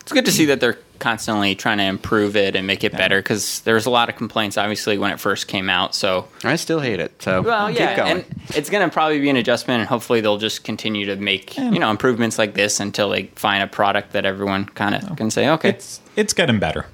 It's 0.00 0.12
good 0.12 0.24
to 0.26 0.30
see 0.32 0.44
that 0.44 0.60
they're 0.60 0.78
constantly 1.06 1.54
trying 1.54 1.78
to 1.78 1.84
improve 1.84 2.34
it 2.34 2.56
and 2.56 2.66
make 2.66 2.82
it 2.82 2.90
better 2.90 3.20
because 3.20 3.60
there 3.60 3.76
was 3.76 3.86
a 3.86 3.90
lot 3.90 4.08
of 4.08 4.16
complaints, 4.16 4.58
obviously, 4.58 4.98
when 4.98 5.12
it 5.12 5.20
first 5.20 5.46
came 5.46 5.70
out. 5.70 5.94
So, 5.94 6.26
I 6.42 6.56
still 6.56 6.80
hate 6.80 6.98
it. 6.98 7.22
So 7.22 7.42
well, 7.42 7.68
keep 7.68 7.78
yeah, 7.78 7.96
going. 7.96 8.10
and 8.10 8.24
it's 8.56 8.70
going 8.70 8.84
to 8.84 8.92
probably 8.92 9.20
be 9.20 9.30
an 9.30 9.36
adjustment, 9.36 9.78
and 9.78 9.88
hopefully 9.88 10.20
they'll 10.20 10.36
just 10.36 10.64
continue 10.64 11.06
to 11.06 11.14
make 11.14 11.56
you 11.56 11.78
know 11.78 11.92
improvements 11.92 12.38
like 12.40 12.54
this 12.54 12.80
until 12.80 13.10
they 13.10 13.26
find 13.36 13.62
a 13.62 13.68
product 13.68 14.14
that 14.14 14.26
everyone 14.26 14.64
kind 14.64 14.96
of 14.96 15.16
can 15.16 15.30
say, 15.30 15.48
okay, 15.48 15.68
It's, 15.68 16.00
it's 16.16 16.32
getting 16.32 16.58
better. 16.58 16.86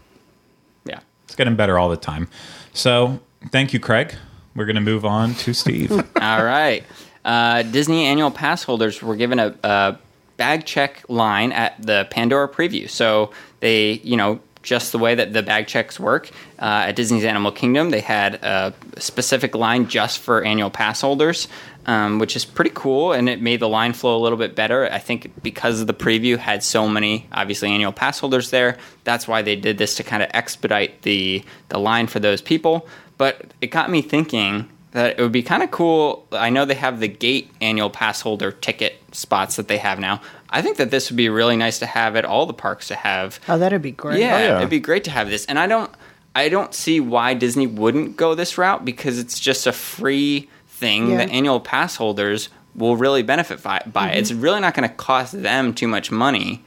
yeah. 0.85 1.01
It's 1.25 1.35
getting 1.35 1.57
better 1.57 1.79
all 1.79 1.89
the 1.89 1.97
time. 1.97 2.29
So 2.75 3.19
thank 3.51 3.73
you, 3.73 3.81
Craig. 3.81 4.15
We're 4.55 4.67
going 4.67 4.77
to 4.77 4.83
move 4.83 5.07
on 5.07 5.35
to 5.37 5.55
Steve. 5.55 5.91
All 6.21 6.45
right. 6.45 6.85
Uh, 7.25 7.63
Disney 7.63 8.05
annual 8.05 8.31
pass 8.31 8.63
holders 8.63 9.01
were 9.01 9.17
given 9.17 9.39
a, 9.39 9.55
a 9.65 9.97
bag 10.37 10.67
check 10.67 11.03
line 11.09 11.53
at 11.53 11.81
the 11.81 12.07
Pandora 12.11 12.49
preview. 12.49 12.91
So 12.91 13.31
they, 13.63 13.93
you 14.03 14.17
know, 14.17 14.41
just 14.63 14.91
the 14.93 14.99
way 14.99 15.15
that 15.15 15.33
the 15.33 15.43
bag 15.43 15.67
checks 15.69 15.99
work 15.99 16.31
uh, 16.59 16.87
at 16.89 16.97
Disney's 16.97 17.25
Animal 17.25 17.53
Kingdom, 17.53 17.91
they 17.91 18.01
had 18.01 18.35
a 18.35 18.75
specific 18.99 19.55
line 19.55 19.89
just 19.89 20.19
for 20.19 20.43
annual 20.43 20.69
pass 20.69 21.01
holders, 21.01 21.47
um, 21.87 22.19
which 22.19 22.35
is 22.35 22.45
pretty 22.45 22.73
cool, 22.75 23.13
and 23.13 23.29
it 23.29 23.41
made 23.41 23.61
the 23.61 23.69
line 23.69 23.93
flow 23.93 24.17
a 24.17 24.21
little 24.21 24.39
bit 24.39 24.57
better. 24.57 24.89
I 24.91 24.99
think 24.99 25.43
because 25.43 25.87
the 25.87 25.95
preview 25.95 26.39
had 26.39 26.63
so 26.65 26.89
many, 26.89 27.29
obviously, 27.33 27.71
annual 27.71 27.93
pass 27.93 28.19
holders 28.19 28.51
there, 28.51 28.79
that's 29.05 29.29
why 29.29 29.43
they 29.43 29.57
did 29.57 29.79
this 29.79 29.95
to 29.97 30.03
kind 30.03 30.23
of 30.23 30.31
expedite 30.35 31.03
the 31.03 31.45
the 31.69 31.79
line 31.79 32.09
for 32.09 32.19
those 32.19 32.43
people. 32.43 32.89
But 33.19 33.55
it 33.61 33.69
got 33.69 33.91
me 33.91 34.03
thinking 34.03 34.69
that 34.93 35.19
it 35.19 35.23
would 35.23 35.33
be 35.33 35.43
kind 35.43 35.63
of 35.63 35.71
cool. 35.71 36.27
I 36.33 36.51
know 36.51 36.65
they 36.65 36.75
have 36.75 37.01
the 37.01 37.09
gate 37.09 37.51
annual 37.61 37.91
pass 37.91 38.21
holder 38.21 38.53
ticket 38.53 38.95
spots 39.13 39.57
that 39.57 39.69
they 39.69 39.79
have 39.79 39.99
now. 39.99 40.21
I 40.51 40.63
think 40.63 40.77
that 40.77 40.91
this 40.91 41.11
would 41.11 41.17
be 41.17 41.29
really 41.29 41.57
nice 41.57 41.79
to 41.81 41.87
have 41.87 42.15
at 42.15 42.25
all 42.25 42.47
the 42.47 42.53
parks 42.55 42.89
to 42.89 42.95
have. 42.95 43.41
Oh, 43.49 43.59
that'd 43.59 43.83
be 43.83 43.91
great. 43.91 44.21
Yeah, 44.21 44.39
yeah. 44.39 44.57
it'd 44.59 44.71
be 44.71 44.81
great 44.81 45.05
to 45.05 45.11
have 45.11 45.29
this. 45.31 45.47
And 45.47 45.59
I 45.59 45.67
don't 45.67 45.91
I 46.35 46.49
don't 46.49 46.75
see 46.75 47.01
why 47.01 47.35
Disney 47.35 47.67
wouldn't 47.67 48.17
go 48.17 48.35
this 48.35 48.57
route 48.57 48.85
because 48.85 49.19
it's 49.19 49.39
just 49.41 49.67
a 49.67 49.73
free 49.73 50.49
thing 50.69 51.11
Yeah. 51.11 51.17
that 51.19 51.31
annual 51.31 51.61
pass 51.61 51.97
holders 51.97 52.49
will 52.75 52.97
really 52.97 53.23
benefit 53.23 53.63
by. 53.63 53.83
by. 53.87 54.09
Mm-hmm. 54.09 54.19
It's 54.19 54.33
really 54.33 54.61
not 54.61 54.75
going 54.75 54.89
to 54.89 54.95
cost 54.95 55.43
them 55.43 55.75
too 55.75 55.89
much 55.89 56.11
money 56.11 56.65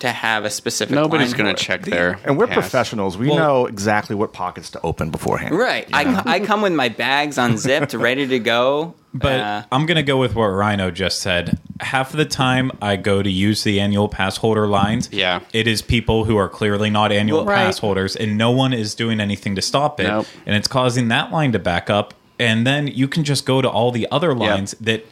to 0.00 0.08
have 0.10 0.44
a 0.44 0.50
specific 0.50 0.94
Nobody's 0.94 1.32
going 1.32 1.46
to 1.46 1.52
it. 1.52 1.56
check 1.56 1.82
there, 1.82 2.18
And 2.24 2.36
we're 2.36 2.46
pass. 2.46 2.54
professionals. 2.56 3.16
We 3.16 3.28
Well- 3.28 3.38
know 3.38 3.66
exactly 3.66 4.14
what 4.14 4.32
pockets 4.32 4.70
to 4.72 4.80
open 4.82 5.10
beforehand. 5.10 5.54
Right. 5.56 5.88
I, 5.92 6.04
co- 6.04 6.22
I 6.30 6.40
come 6.40 6.60
with 6.62 6.72
my 6.74 6.88
bags 6.90 7.38
unzipped, 7.38 7.94
ready 7.94 8.26
to 8.26 8.38
go. 8.38 8.94
But 9.14 9.40
Uh, 9.40 9.62
I'm 9.72 9.86
going 9.86 9.96
to 9.96 10.02
go 10.02 10.18
with 10.18 10.34
what 10.34 10.48
Rhino 10.48 10.90
just 10.90 11.20
said. 11.20 11.58
Half 11.80 12.10
of 12.10 12.18
the 12.18 12.26
time 12.26 12.70
I 12.82 12.96
go 12.96 13.22
to 13.22 13.30
use 13.30 13.64
the 13.64 13.80
annual 13.80 14.08
pass 14.08 14.36
holder 14.36 14.66
lines, 14.66 15.08
Yeah. 15.10 15.40
it 15.54 15.66
is 15.66 15.80
people 15.80 16.24
who 16.26 16.36
are 16.36 16.48
clearly 16.50 16.90
not 16.90 17.10
annual 17.12 17.44
Well, 17.46 17.54
pass 17.56 17.76
right. 17.76 17.80
holders, 17.80 18.14
and 18.16 18.36
no 18.36 18.50
one 18.50 18.74
is 18.74 18.94
doing 18.94 19.18
anything 19.20 19.54
to 19.54 19.62
stop 19.62 19.98
it. 20.00 20.08
Nope. 20.08 20.26
And 20.44 20.54
it's 20.54 20.68
causing 20.68 21.08
that 21.08 21.32
line 21.32 21.52
to 21.52 21.58
back 21.58 21.88
up. 21.88 22.12
And 22.38 22.66
then 22.66 22.86
you 22.88 23.08
can 23.08 23.24
just 23.24 23.46
go 23.46 23.62
to 23.62 23.68
all 23.70 23.90
the 23.90 24.06
other 24.12 24.34
lines 24.34 24.74
that 24.82 25.06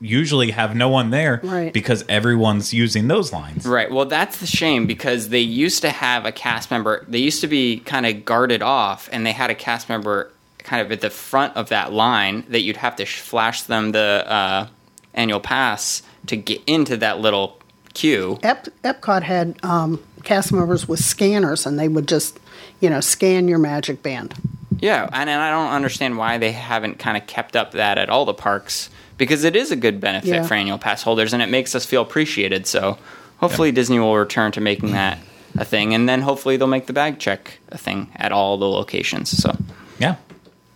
usually 0.00 0.50
have 0.52 0.74
no 0.74 0.88
one 0.88 1.10
there 1.10 1.40
Right. 1.42 1.72
because 1.72 2.04
everyone's 2.08 2.72
using 2.72 3.08
those 3.08 3.32
lines. 3.32 3.66
Right. 3.66 3.90
Well, 3.90 4.06
that's 4.06 4.38
the 4.38 4.46
shame 4.46 4.86
because 4.86 5.28
they 5.28 5.40
used 5.40 5.82
to 5.82 5.90
have 5.90 6.24
a 6.24 6.32
cast 6.32 6.70
member. 6.70 7.04
They 7.08 7.18
used 7.18 7.40
to 7.42 7.46
be 7.46 7.80
kind 7.80 8.06
of 8.06 8.24
guarded 8.24 8.62
off, 8.62 9.08
and 9.12 9.26
they 9.26 9.32
had 9.32 9.50
a 9.50 9.54
cast 9.54 9.88
member 9.88 10.30
kind 10.58 10.80
of 10.84 10.90
at 10.92 11.00
the 11.00 11.10
front 11.10 11.56
of 11.56 11.68
that 11.68 11.92
line 11.92 12.44
that 12.48 12.60
you'd 12.62 12.76
have 12.78 12.96
to 12.96 13.04
sh- 13.04 13.20
flash 13.20 13.62
them 13.62 13.92
the 13.92 14.24
uh, 14.26 14.66
annual 15.14 15.40
pass 15.40 16.02
to 16.26 16.36
get 16.36 16.60
into 16.66 16.96
that 16.98 17.18
little 17.20 17.58
queue. 17.94 18.38
Ep- 18.42 18.68
Epcot 18.84 19.22
had 19.22 19.56
um, 19.62 20.02
cast 20.22 20.52
members 20.52 20.86
with 20.88 21.00
scanners, 21.00 21.66
and 21.66 21.78
they 21.78 21.88
would 21.88 22.06
just, 22.08 22.38
you 22.80 22.88
know, 22.88 23.00
scan 23.00 23.48
your 23.48 23.58
Magic 23.58 24.02
Band. 24.02 24.34
Yeah, 24.78 25.08
and, 25.12 25.28
and 25.28 25.42
I 25.42 25.50
don't 25.50 25.72
understand 25.72 26.16
why 26.16 26.38
they 26.38 26.52
haven't 26.52 26.98
kind 26.98 27.16
of 27.18 27.26
kept 27.26 27.54
up 27.56 27.72
that 27.72 27.98
at 27.98 28.08
all 28.08 28.24
the 28.24 28.32
parks 28.34 28.88
because 29.20 29.44
it 29.44 29.54
is 29.54 29.70
a 29.70 29.76
good 29.76 30.00
benefit 30.00 30.28
Yeah. 30.28 30.42
for 30.42 30.54
annual 30.54 30.78
pass 30.78 31.02
holders 31.02 31.32
and 31.32 31.42
it 31.42 31.48
makes 31.50 31.74
us 31.76 31.84
feel 31.86 32.02
appreciated. 32.02 32.66
So 32.66 32.98
hopefully 33.38 33.70
Disney 33.70 34.00
will 34.00 34.16
return 34.16 34.50
to 34.52 34.60
making 34.60 34.92
that 34.92 35.18
a 35.58 35.64
thing, 35.64 35.94
and 35.94 36.08
then 36.08 36.22
hopefully 36.22 36.56
they'll 36.56 36.66
make 36.68 36.86
the 36.86 36.92
bag 36.92 37.18
check 37.18 37.58
a 37.70 37.78
thing 37.78 38.08
at 38.16 38.32
all 38.32 38.56
the 38.56 38.68
locations. 38.68 39.30
So 39.30 39.56
Yeah. 39.98 40.16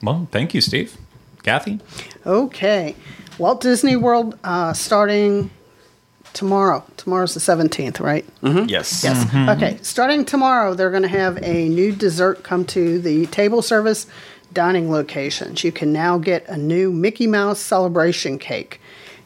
Well, 0.02 0.28
thank 0.30 0.52
you, 0.54 0.60
Steve. 0.60 0.96
Kathy? 1.42 1.80
Okay. 2.26 2.94
Walt 3.38 3.60
Disney 3.62 3.96
World 3.96 4.38
uh, 4.44 4.72
starting 4.74 5.50
tomorrow. 6.34 6.82
Tomorrow's 6.96 7.34
the 7.34 7.40
17th, 7.40 8.00
right? 8.00 8.24
Yes. 8.42 9.02
Yes. 9.04 9.26
Okay. 9.56 9.78
Starting 9.82 10.24
tomorrow, 10.24 10.74
they're 10.74 10.90
going 10.90 11.02
to 11.02 11.08
have 11.08 11.38
a 11.42 11.68
new 11.68 11.92
dessert 11.92 12.42
come 12.42 12.64
to 12.66 12.98
the 12.98 13.26
table 13.26 13.62
service 13.62 14.06
dining 14.54 14.90
locations. 14.90 15.64
You 15.64 15.72
can 15.72 15.92
now 15.92 16.18
get 16.18 16.48
a 16.48 16.56
new 16.56 16.92
Mickey 16.92 17.26
Mouse 17.26 17.60
celebration 17.60 18.38
cake. 18.38 18.80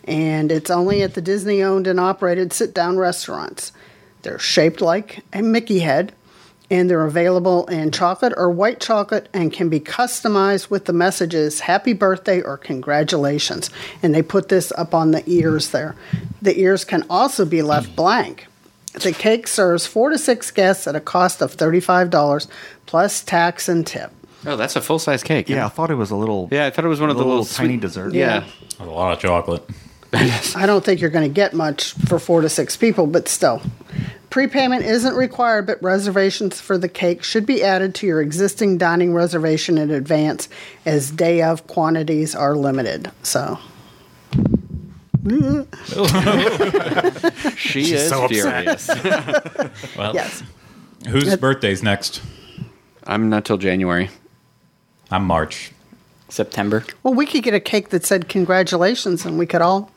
and 0.05 0.51
it's 0.51 0.71
only 0.71 1.03
at 1.03 1.13
the 1.13 1.21
Disney 1.21 1.63
owned 1.63 1.87
and 1.87 2.01
operated 2.01 2.53
sit 2.53 2.73
down 2.75 2.97
restaurants. 2.97 3.73
They're 4.23 4.39
shaped 4.39 4.81
like 4.81 5.23
a 5.35 5.43
Mickey 5.43 5.81
head, 5.81 6.13
and 6.71 6.89
they're 6.89 7.05
available 7.05 7.67
in 7.67 7.91
chocolate 7.91 8.33
or 8.37 8.51
white 8.51 8.81
chocolate 8.81 9.29
and 9.33 9.53
can 9.53 9.69
be 9.69 9.81
customized 9.81 10.71
with 10.71 10.85
the 10.87 10.93
messages 10.93 11.61
happy 11.61 11.93
birthday 11.93 12.41
or 12.43 12.57
congratulations. 12.57 13.71
And 14.03 14.15
they 14.15 14.23
put 14.23 14.49
this 14.49 14.73
up 14.77 14.95
on 14.95 15.11
the 15.11 15.23
ears 15.27 15.71
there. 15.71 15.95
The 16.43 16.59
ears 16.59 16.85
can 16.85 17.05
also 17.09 17.45
be 17.45 17.63
left 17.63 17.95
blank. 17.97 18.47
The 18.95 19.13
cake 19.13 19.47
serves 19.47 19.87
four 19.87 20.11
to 20.11 20.19
six 20.19 20.51
guests 20.51 20.87
at 20.87 20.97
a 20.97 21.01
cost 21.01 21.41
of 21.41 21.57
$35 21.57 22.49
plus 22.87 23.23
tax 23.23 23.69
and 23.69 23.87
tip. 23.87 24.11
Oh, 24.47 24.57
that's 24.57 24.77
a 24.77 24.81
full 24.81 24.99
size 24.99 25.23
cake. 25.23 25.49
Yeah, 25.49 25.67
I 25.67 25.69
thought 25.69 25.91
it 25.91 25.97
was 25.97 26.11
a 26.11 26.17
little. 26.17 26.49
Yeah, 26.53 26.67
I 26.67 26.71
thought 26.71 26.85
it 26.85 26.89
was 26.89 27.01
one 27.01 27.11
of 27.11 27.17
the 27.17 27.23
little, 27.25 27.41
little 27.41 27.55
tiny 27.55 27.71
sweet- 27.75 27.81
dessert. 27.81 28.15
Yeah. 28.15 28.45
A 28.81 28.85
lot 28.87 29.13
of 29.13 29.19
chocolate. 29.21 29.65
I 30.13 30.65
don't 30.65 30.85
think 30.85 31.01
you're 31.01 31.11
going 31.11 31.29
to 31.29 31.35
get 31.35 31.53
much 31.55 31.93
for 31.93 32.19
four 32.19 32.41
to 32.41 32.49
six 32.49 32.77
people, 32.77 33.07
but 33.07 33.29
still. 33.29 33.61
Prepayment 34.31 34.85
isn't 34.85 35.15
required, 35.15 35.67
but 35.67 35.83
reservations 35.83 36.61
for 36.61 36.79
the 36.79 36.89
cake 36.89 37.23
should 37.23 37.45
be 37.47 37.63
added 37.63 37.95
to 37.97 38.07
your 38.07 38.21
existing 38.23 38.79
dining 38.79 39.13
reservation 39.13 39.77
in 39.79 39.91
advance 39.91 40.49
as 40.87 41.11
day 41.11 41.43
of 41.43 41.67
quantities 41.67 42.35
are 42.35 42.55
limited. 42.57 43.11
So, 43.23 43.59
She 47.57 47.93
is 47.93 48.09
so 48.09 48.25
upset. 48.25 48.81
furious. 48.81 48.89
Well, 49.97 50.15
yes. 50.15 50.43
whose 51.09 51.37
birthday's 51.37 51.83
next? 51.83 52.23
I'm 53.07 53.29
not 53.29 53.45
till 53.45 53.59
January. 53.59 54.11
I'm 55.11 55.25
March. 55.25 55.73
September. 56.29 56.85
Well, 57.03 57.15
we 57.15 57.25
could 57.25 57.43
get 57.43 57.55
a 57.55 57.61
cake 57.61 57.89
that 57.89 58.05
said 58.05 58.29
congratulations 58.29 59.25
and 59.25 59.39
we 59.39 59.47
could 59.47 59.63
all. 59.63 59.91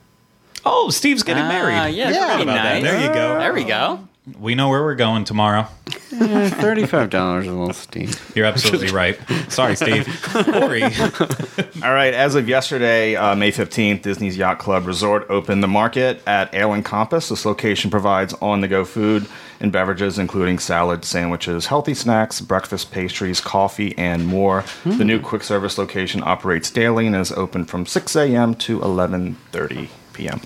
Oh, 0.64 0.90
Steve's 0.90 1.24
getting 1.24 1.44
Ah, 1.44 1.50
married. 1.50 1.94
yeah, 1.96 2.10
Yeah. 2.10 2.20
that'd 2.28 2.40
be 2.48 2.54
that. 2.54 2.64
nice. 2.64 2.84
There 2.84 3.02
you 3.02 3.08
go. 3.14 3.40
There 3.40 3.54
we 3.54 3.64
go. 3.66 4.08
We 4.40 4.54
know 4.56 4.70
where 4.70 4.84
we're 4.84 4.96
going 4.96 5.24
tomorrow. 5.26 5.68
Thirty-five 5.90 7.10
dollars 7.10 7.48
a 7.48 7.52
little 7.52 7.74
steep. 7.74 8.12
You're 8.36 8.46
absolutely 8.46 8.92
right. 8.92 9.18
Sorry, 9.50 9.76
Steve. 9.76 10.08
Corey. 10.32 10.84
All 11.84 11.94
right, 11.94 12.14
as 12.14 12.36
of 12.36 12.48
yesterday, 12.48 13.16
uh, 13.16 13.34
May 13.36 13.52
15th, 13.52 14.04
Disney's 14.04 14.38
Yacht 14.38 14.60
Club 14.60 14.86
Resort 14.86 15.26
opened 15.30 15.64
the 15.64 15.68
market 15.68 16.22
at 16.28 16.54
Ale 16.54 16.74
and 16.74 16.86
Compass. 16.86 17.30
This 17.30 17.46
location 17.46 17.90
provides 17.90 18.34
on 18.36 18.62
the 18.62 18.68
go 18.68 18.86
food 18.86 19.26
and 19.62 19.72
beverages, 19.72 20.18
including 20.20 20.60
salads, 20.60 21.08
sandwiches, 21.08 21.68
healthy 21.68 21.94
snacks, 21.94 22.42
breakfast 22.42 22.92
pastries, 22.92 23.40
coffee, 23.40 23.96
and 23.98 24.26
more. 24.28 24.66
The 24.84 25.06
new 25.06 25.20
quick 25.20 25.44
service 25.44 25.78
location 25.78 26.22
operates 26.26 26.70
daily 26.72 27.08
and 27.08 27.16
is 27.16 27.32
open 27.32 27.64
from 27.66 27.86
6 27.86 28.16
a.m. 28.16 28.56
to 28.56 28.80
11.30 28.80 29.88
p.m. 30.14 30.42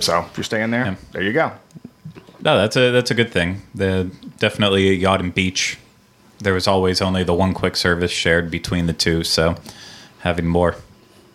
So 0.00 0.26
if 0.30 0.36
you're 0.36 0.44
staying 0.44 0.72
there, 0.72 0.84
Yeah. 0.84 0.94
there 1.12 1.22
you 1.22 1.32
go. 1.32 1.52
No, 2.40 2.58
that's 2.58 2.74
a 2.76 2.90
that's 2.90 3.12
a 3.12 3.14
good 3.14 3.30
thing. 3.30 3.62
The 3.72 4.10
definitely 4.40 4.88
a 4.88 4.92
yacht 4.94 5.20
and 5.20 5.32
beach. 5.32 5.78
There 6.40 6.52
was 6.54 6.66
always 6.66 7.00
only 7.00 7.22
the 7.22 7.32
one 7.34 7.54
quick 7.54 7.76
service 7.76 8.10
shared 8.10 8.50
between 8.50 8.86
the 8.86 8.92
two, 8.92 9.22
so 9.22 9.54
having 10.20 10.48
more. 10.48 10.74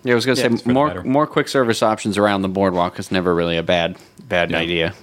Yeah, 0.04 0.12
I 0.12 0.16
was 0.16 0.26
gonna 0.26 0.38
Yeah, 0.42 0.58
say 0.58 0.70
more 0.70 1.02
more 1.06 1.26
quick 1.26 1.48
service 1.48 1.82
options 1.82 2.18
around 2.18 2.42
the 2.42 2.50
boardwalk 2.50 3.00
is 3.00 3.10
never 3.10 3.34
really 3.34 3.56
a 3.56 3.64
bad 3.64 3.96
bad 4.28 4.52
Yeah. 4.52 4.58
idea. 4.58 4.94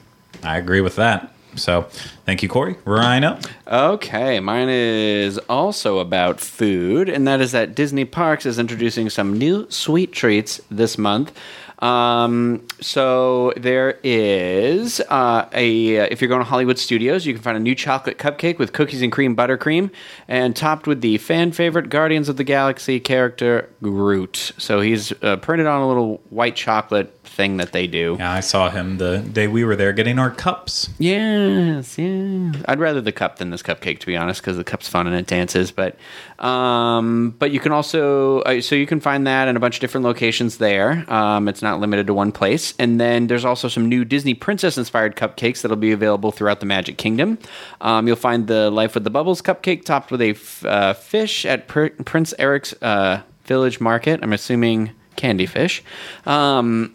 I 0.43 0.59
agree 0.59 0.83
with 0.83 0.97
that. 0.97 1.33
So, 1.57 1.83
thank 2.25 2.43
you, 2.43 2.49
Corey. 2.49 2.77
Rhino. 2.85 3.39
Okay, 3.67 4.41
mine 4.41 4.69
is 4.69 5.39
also 5.49 5.99
about 5.99 6.41
food, 6.41 7.09
and 7.09 7.27
that 7.27 7.41
is 7.41 7.53
that 7.53 7.75
Disney 7.75 8.05
Parks 8.05 8.47
is 8.47 8.59
introducing 8.59 9.09
some 9.11 9.39
new 9.39 9.67
sweet 9.71 10.13
treats 10.13 10.61
this 10.71 10.99
month. 10.99 11.33
Um, 11.81 12.67
so 12.81 13.53
there 13.57 13.99
is 14.03 15.01
uh, 15.09 15.49
a 15.53 15.97
if 16.11 16.21
you're 16.21 16.29
going 16.29 16.41
to 16.41 16.49
Hollywood 16.49 16.79
Studios, 16.79 17.27
you 17.27 17.35
can 17.35 17.43
find 17.43 17.57
a 17.57 17.61
new 17.61 17.75
chocolate 17.75 18.19
cupcake 18.19 18.59
with 18.59 18.73
cookies 18.73 19.03
and 19.03 19.11
cream 19.11 19.37
buttercream, 19.37 19.91
and 20.29 20.55
topped 20.55 20.87
with 20.87 21.01
the 21.01 21.19
fan 21.19 21.53
favorite 21.53 21.89
Guardians 21.91 22.29
of 22.29 22.37
the 22.37 22.45
Galaxy 22.45 23.01
character 23.01 23.69
Groot. 23.83 24.53
So 24.59 24.81
he's 24.81 25.13
uh, 25.23 25.37
printed 25.37 25.67
on 25.67 25.81
a 25.81 25.89
little 25.89 26.23
white 26.31 26.57
chocolate 26.57 27.19
thing 27.25 27.57
that 27.57 27.73
they 27.73 27.87
do. 27.87 28.17
Yeah, 28.19 28.33
I 28.33 28.41
saw 28.41 28.71
him 28.71 28.99
the 28.99 29.19
day 29.19 29.49
we 29.49 29.65
were 29.65 29.77
there 29.77 29.93
getting 29.93 30.19
our 30.19 30.31
cups. 30.31 30.89
Yes, 30.99 31.99
yeah. 31.99 32.53
I'd 32.67 32.79
rather 32.79 33.01
the 33.01 33.13
cup 33.13 33.39
than 33.39 33.51
this 33.51 33.63
cupcake, 33.63 33.99
to 34.01 34.07
be 34.07 34.17
honest, 34.17 34.41
because 34.41 34.57
the 34.57 34.65
cup's 34.65 34.89
fun 34.89 35.07
and 35.07 35.17
it 35.17 35.27
dances. 35.27 35.73
But, 35.73 35.97
um, 36.39 37.35
but 37.39 37.51
you 37.51 37.61
can 37.61 37.73
also 37.73 38.41
uh, 38.41 38.61
so 38.61 38.75
you 38.75 38.87
can 38.87 39.01
find 39.01 39.27
that 39.27 39.49
in 39.49 39.57
a 39.57 39.61
bunch 39.61 39.77
of 39.77 39.81
different 39.81 40.05
locations 40.05 40.59
there. 40.59 41.05
Um, 41.13 41.49
it's 41.49 41.63
not 41.65 41.81
limited 41.81 42.07
to 42.07 42.15
one 42.15 42.31
place. 42.31 42.75
And 42.79 43.01
then 43.01 43.27
there's 43.27 43.45
also 43.45 43.67
some 43.67 43.89
new 43.89 44.05
Disney 44.05 44.35
princess 44.35 44.79
inspired 44.79 45.17
cupcakes 45.17 45.63
that'll 45.63 45.77
be 45.77 45.91
available 45.91 46.31
throughout 46.31 46.61
the 46.61 46.67
Magic 46.67 46.97
Kingdom. 46.97 47.39
Um, 47.81 48.07
you'll 48.07 48.15
find 48.15 48.47
the 48.47 48.71
Life 48.71 48.95
with 48.95 49.03
the 49.03 49.11
Bubbles 49.11 49.43
cupcake 49.43 49.85
topped 49.85 50.13
with 50.13 50.23
a 50.23 50.31
f- 50.31 50.65
uh, 50.65 50.93
fish 50.95 51.45
at 51.45 51.67
Pr- 51.67 51.89
Prince 52.05 52.33
Eric's 52.39 52.73
uh, 52.81 53.23
Village 53.47 53.81
Market. 53.81 54.21
I'm 54.23 54.33
assuming 54.33 54.93
candy 55.17 55.47
fish. 55.47 55.83
Um, 56.27 56.95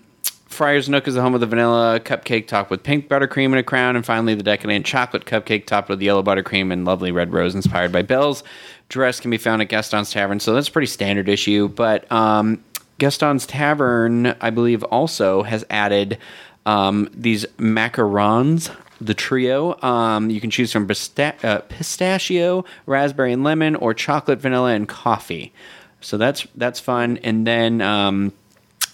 Friar's 0.49 0.89
Nook 0.89 1.07
is 1.07 1.13
the 1.13 1.21
home 1.21 1.35
of 1.35 1.39
the 1.39 1.47
vanilla 1.47 1.99
cupcake 1.99 2.47
topped 2.47 2.69
with 2.69 2.83
pink 2.83 3.07
buttercream 3.07 3.45
and 3.45 3.59
a 3.59 3.63
crown, 3.63 3.95
and 3.95 4.05
finally 4.05 4.33
the 4.33 4.43
decadent 4.43 4.85
chocolate 4.85 5.25
cupcake 5.25 5.65
topped 5.65 5.89
with 5.89 6.01
yellow 6.01 6.23
buttercream 6.23 6.73
and 6.73 6.85
lovely 6.85 7.11
red 7.11 7.31
rose 7.31 7.55
inspired 7.55 7.91
by 7.91 8.01
Belle's. 8.01 8.43
Dress 8.89 9.19
can 9.19 9.29
be 9.31 9.37
found 9.37 9.61
at 9.61 9.69
Gaston's 9.69 10.11
Tavern, 10.11 10.39
so 10.39 10.53
that's 10.53 10.67
pretty 10.67 10.87
standard 10.87 11.29
issue. 11.29 11.69
But 11.69 12.11
um, 12.11 12.63
Gaston's 12.99 13.47
Tavern, 13.47 14.35
I 14.39 14.51
believe, 14.51 14.83
also 14.83 15.43
has 15.43 15.65
added 15.69 16.19
um, 16.65 17.09
these 17.13 17.45
macarons. 17.57 18.75
The 19.01 19.13
trio, 19.13 19.81
um, 19.81 20.29
you 20.29 20.41
can 20.41 20.51
choose 20.51 20.73
from 20.73 20.85
pista- 20.85 21.35
uh, 21.41 21.59
pistachio, 21.69 22.65
raspberry 22.85 23.31
and 23.31 23.45
lemon, 23.45 23.75
or 23.77 23.93
chocolate, 23.93 24.39
vanilla, 24.39 24.73
and 24.73 24.87
coffee. 24.87 25.53
So 26.01 26.17
that's 26.17 26.45
that's 26.55 26.81
fun. 26.81 27.17
And 27.23 27.47
then 27.47 27.81
um, 27.81 28.33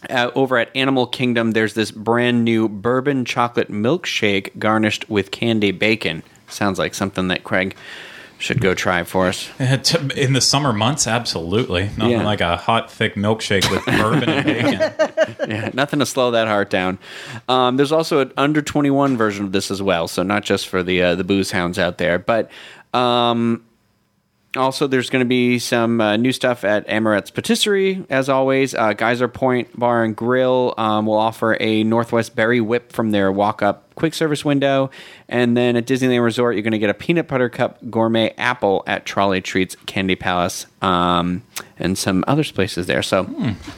uh, 0.09 0.29
over 0.35 0.57
at 0.57 0.75
Animal 0.75 1.07
Kingdom, 1.07 1.51
there's 1.51 1.73
this 1.73 1.89
brand 1.91 2.45
new 2.45 2.69
bourbon 2.69 3.25
chocolate 3.25 3.71
milkshake 3.71 4.57
garnished 4.59 5.09
with 5.09 5.31
candy 5.31 5.71
bacon. 5.71 6.21
Sounds 6.47 6.77
like 6.77 6.93
something 6.93 7.27
that 7.29 7.43
Craig 7.43 7.75
should 8.37 8.59
go 8.61 8.73
try 8.73 9.03
for 9.03 9.27
us. 9.27 9.49
In 10.15 10.33
the 10.33 10.41
summer 10.41 10.73
months, 10.73 11.07
absolutely. 11.07 11.85
Nothing 11.97 12.09
Yeah. 12.11 12.23
like 12.23 12.41
a 12.41 12.57
hot, 12.57 12.91
thick 12.91 13.15
milkshake 13.15 13.69
with 13.71 13.85
bourbon 13.85 14.29
and 14.29 14.45
bacon. 14.45 14.91
Yeah, 15.49 15.69
nothing 15.73 15.99
to 15.99 16.05
slow 16.05 16.31
that 16.31 16.47
heart 16.47 16.69
down. 16.69 16.97
Um, 17.49 17.77
there's 17.77 17.91
also 17.91 18.19
an 18.19 18.31
under 18.37 18.61
21 18.61 19.15
version 19.17 19.45
of 19.45 19.51
this 19.51 19.69
as 19.71 19.81
well, 19.81 20.07
so 20.07 20.23
not 20.23 20.43
just 20.43 20.67
for 20.67 20.81
the 20.83 21.01
uh, 21.01 21.15
the 21.15 21.23
booze 21.23 21.51
hounds 21.51 21.77
out 21.79 21.97
there, 21.97 22.17
but. 22.19 22.49
Um, 22.93 23.63
also, 24.55 24.87
there's 24.87 25.09
going 25.09 25.23
to 25.23 25.27
be 25.27 25.59
some 25.59 25.99
uh, 26.01 26.17
new 26.17 26.31
stuff 26.31 26.63
at 26.63 26.87
Amorette's 26.87 27.31
Patisserie, 27.31 28.05
as 28.09 28.29
always. 28.29 28.73
Uh, 28.73 28.93
Geyser 28.93 29.27
Point 29.27 29.77
Bar 29.77 30.03
and 30.03 30.15
Grill 30.15 30.73
um, 30.77 31.05
will 31.05 31.17
offer 31.17 31.57
a 31.59 31.83
Northwest 31.83 32.35
Berry 32.35 32.61
Whip 32.61 32.91
from 32.91 33.11
their 33.11 33.31
walk 33.31 33.61
up 33.61 33.93
quick 33.95 34.13
service 34.13 34.43
window. 34.43 34.89
And 35.27 35.55
then 35.55 35.75
at 35.75 35.85
Disneyland 35.85 36.23
Resort, 36.23 36.55
you're 36.55 36.63
going 36.63 36.71
to 36.73 36.79
get 36.79 36.89
a 36.89 36.93
peanut 36.93 37.27
butter 37.27 37.49
cup 37.49 37.79
gourmet 37.89 38.33
apple 38.37 38.83
at 38.87 39.05
Trolley 39.05 39.41
Treats 39.41 39.75
Candy 39.85 40.15
Palace 40.15 40.65
um, 40.81 41.43
and 41.77 41.97
some 41.97 42.23
other 42.27 42.43
places 42.43 42.87
there. 42.87 43.01
So, 43.01 43.23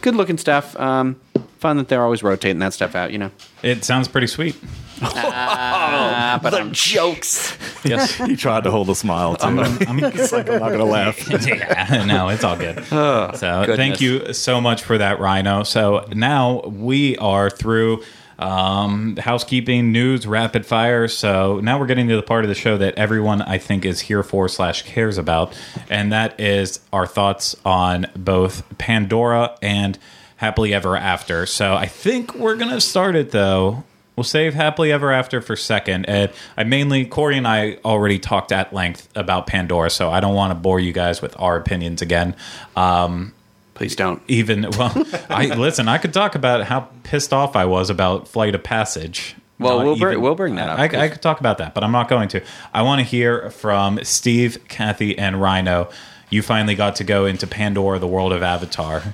good 0.01 0.15
looking 0.15 0.38
stuff. 0.38 0.78
Um, 0.80 1.19
fun 1.59 1.78
that 1.78 1.88
they're 1.88 2.03
always 2.03 2.23
rotating 2.23 2.59
that 2.59 2.73
stuff 2.73 2.95
out, 2.95 3.11
you 3.11 3.17
know. 3.17 3.32
It 3.63 3.84
sounds 3.84 4.07
pretty 4.07 4.28
sweet. 4.28 4.55
Ah, 5.02 6.39
but 6.41 6.54
I'm 6.54 6.72
jokes. 6.72 7.58
Yes. 7.88 8.16
He 8.16 8.36
tried 8.36 8.66
to 8.66 8.72
hold 8.72 8.89
a 8.89 8.95
smile, 8.95 9.38
too. 9.38 9.45
I'm, 9.45 9.60
I'm, 9.60 10.04
It's 10.04 10.34
like, 10.34 10.50
I'm 10.50 10.60
not 10.60 10.70
going 10.70 10.80
to 10.80 10.84
laugh. 10.84 11.30
yeah, 11.48 12.04
no, 12.06 12.28
it's 12.28 12.43
all 12.43 12.58
good. 12.58 12.84
so 12.86 13.30
goodness. 13.62 13.78
thank 13.78 14.02
you 14.02 14.34
so 14.34 14.60
much 14.60 14.84
for 14.84 14.98
that, 14.98 15.22
Rhino. 15.22 15.64
So 15.64 16.06
now 16.14 16.62
we 16.66 17.16
are 17.18 17.50
through 17.50 18.04
um, 18.39 19.16
housekeeping, 19.18 19.91
news, 19.91 20.28
rapid 20.28 20.66
fire. 20.66 21.08
So 21.08 21.60
now 21.62 21.80
we're 21.80 21.86
getting 21.88 22.08
to 22.10 22.16
the 22.16 22.24
part 22.24 22.43
of 22.43 22.50
the 22.50 22.56
show 22.56 22.78
that 22.78 22.95
everyone 22.95 23.41
I 23.41 23.58
think 23.58 23.86
is 23.86 24.02
here 24.02 24.24
for 24.24 24.48
slash 24.50 24.84
cares 24.84 25.18
about, 25.18 25.58
and 25.89 26.12
that 26.12 26.39
is 26.39 26.80
our 26.93 27.08
thoughts 27.08 27.56
on 27.66 28.08
both 28.16 28.64
Pandora 28.78 29.58
and 29.62 29.98
Happily 30.38 30.74
Ever 30.74 30.95
After. 30.95 31.45
So 31.45 31.74
I 31.74 31.88
think 31.88 32.36
we're 32.36 32.56
gonna 32.58 32.82
start 32.82 33.16
it 33.16 33.32
though. 33.32 33.84
We'll 34.18 34.24
save 34.24 34.55
Happily 34.55 34.91
Ever 34.91 35.11
After 35.11 35.41
for 35.41 35.55
second. 35.55 36.05
And 36.05 36.32
I 36.57 36.63
mainly, 36.63 37.05
Corey 37.05 37.38
and 37.38 37.47
I 37.47 37.78
already 37.86 38.18
talked 38.18 38.51
at 38.51 38.74
length 38.74 39.07
about 39.15 39.45
Pandora, 39.45 39.91
so 39.91 40.09
I 40.09 40.20
don't 40.20 40.34
want 40.34 40.49
to 40.49 40.55
bore 40.55 40.80
you 40.80 40.91
guys 40.91 41.22
with 41.22 41.39
our 41.39 41.55
opinions 41.55 42.01
again. 42.01 42.36
Um, 42.76 43.34
Please 43.76 43.95
don't. 43.95 44.20
even, 44.28 44.72
well, 44.72 44.91
I 45.30 45.53
listen, 45.53 45.88
I 45.88 45.99
could 45.99 46.13
talk 46.13 46.34
about 46.34 46.63
how 46.63 46.89
pissed 47.03 47.32
off 47.32 47.55
I 47.55 47.65
was 47.65 47.91
about 47.91 48.28
Flight 48.28 48.55
of 48.55 48.63
Passage. 48.63 49.36
Well, 49.59 49.84
we'll 49.84 49.97
bring- 49.97 50.20
we'll 50.20 50.34
bring 50.34 50.55
that 50.55 50.70
up, 50.70 50.80
I, 50.80 50.86
I 50.86 51.09
could 51.09 51.22
talk 51.22 51.39
about 51.39 51.59
that, 51.59 51.76
but 51.76 51.84
I'm 51.84 51.91
not 51.91 52.09
going 52.09 52.30
to. 52.30 52.41
I 52.74 52.82
want 52.82 52.99
to 52.99 53.03
hear 53.05 53.51
from 53.51 54.03
Steve, 54.03 54.68
Kathy, 54.68 55.15
and 55.15 55.39
Rhino. 55.39 55.89
You 56.32 56.41
finally 56.41 56.74
got 56.74 56.95
to 56.95 57.03
go 57.03 57.28
into 57.28 57.45
Pandora, 57.45 57.99
the 57.99 58.07
world 58.07 58.34
of 58.34 58.41
Avatar. 58.41 59.13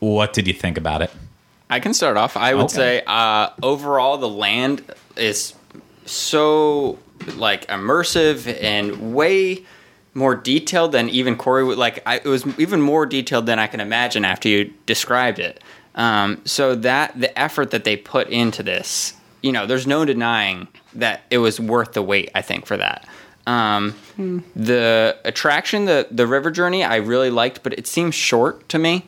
What 0.00 0.32
did 0.32 0.48
you 0.48 0.54
think 0.54 0.76
about 0.76 1.02
it? 1.02 1.10
I 1.70 1.80
can 1.80 1.94
start 1.94 2.16
off. 2.16 2.36
I 2.36 2.54
would 2.54 2.64
Okay. 2.66 2.74
say 2.74 3.02
uh, 3.06 3.50
overall 3.62 4.18
the 4.18 4.28
land 4.28 4.82
is 5.16 5.54
so 6.06 6.98
like 7.36 7.66
immersive 7.68 8.46
and 8.62 9.14
way 9.14 9.64
more 10.14 10.34
detailed 10.34 10.92
than 10.92 11.08
even 11.08 11.36
Corey 11.36 11.62
would 11.64 11.78
like. 11.78 12.02
I, 12.04 12.16
it 12.16 12.24
was 12.26 12.44
even 12.58 12.80
more 12.80 13.06
detailed 13.06 13.46
than 13.46 13.58
I 13.58 13.66
can 13.68 13.80
imagine 13.80 14.24
after 14.24 14.48
you 14.48 14.72
described 14.86 15.38
it. 15.38 15.62
Um, 15.94 16.40
so 16.44 16.74
that 16.76 17.18
the 17.18 17.36
effort 17.38 17.70
that 17.70 17.84
they 17.84 17.96
put 17.96 18.28
into 18.28 18.62
this, 18.62 19.14
you 19.42 19.52
know, 19.52 19.66
there's 19.66 19.86
no 19.86 20.04
denying 20.04 20.66
that 20.94 21.22
it 21.30 21.38
was 21.38 21.60
worth 21.60 21.92
the 21.92 22.02
wait. 22.02 22.30
I 22.34 22.42
think 22.42 22.66
for 22.66 22.76
that. 22.76 23.06
Um, 23.46 23.94
The 24.56 25.16
attraction, 25.24 25.84
the 25.86 26.06
the 26.10 26.26
river 26.26 26.50
journey, 26.50 26.84
I 26.84 26.96
really 26.96 27.30
liked, 27.30 27.62
but 27.62 27.72
it 27.78 27.86
seems 27.86 28.14
short 28.14 28.68
to 28.68 28.78
me. 28.78 29.06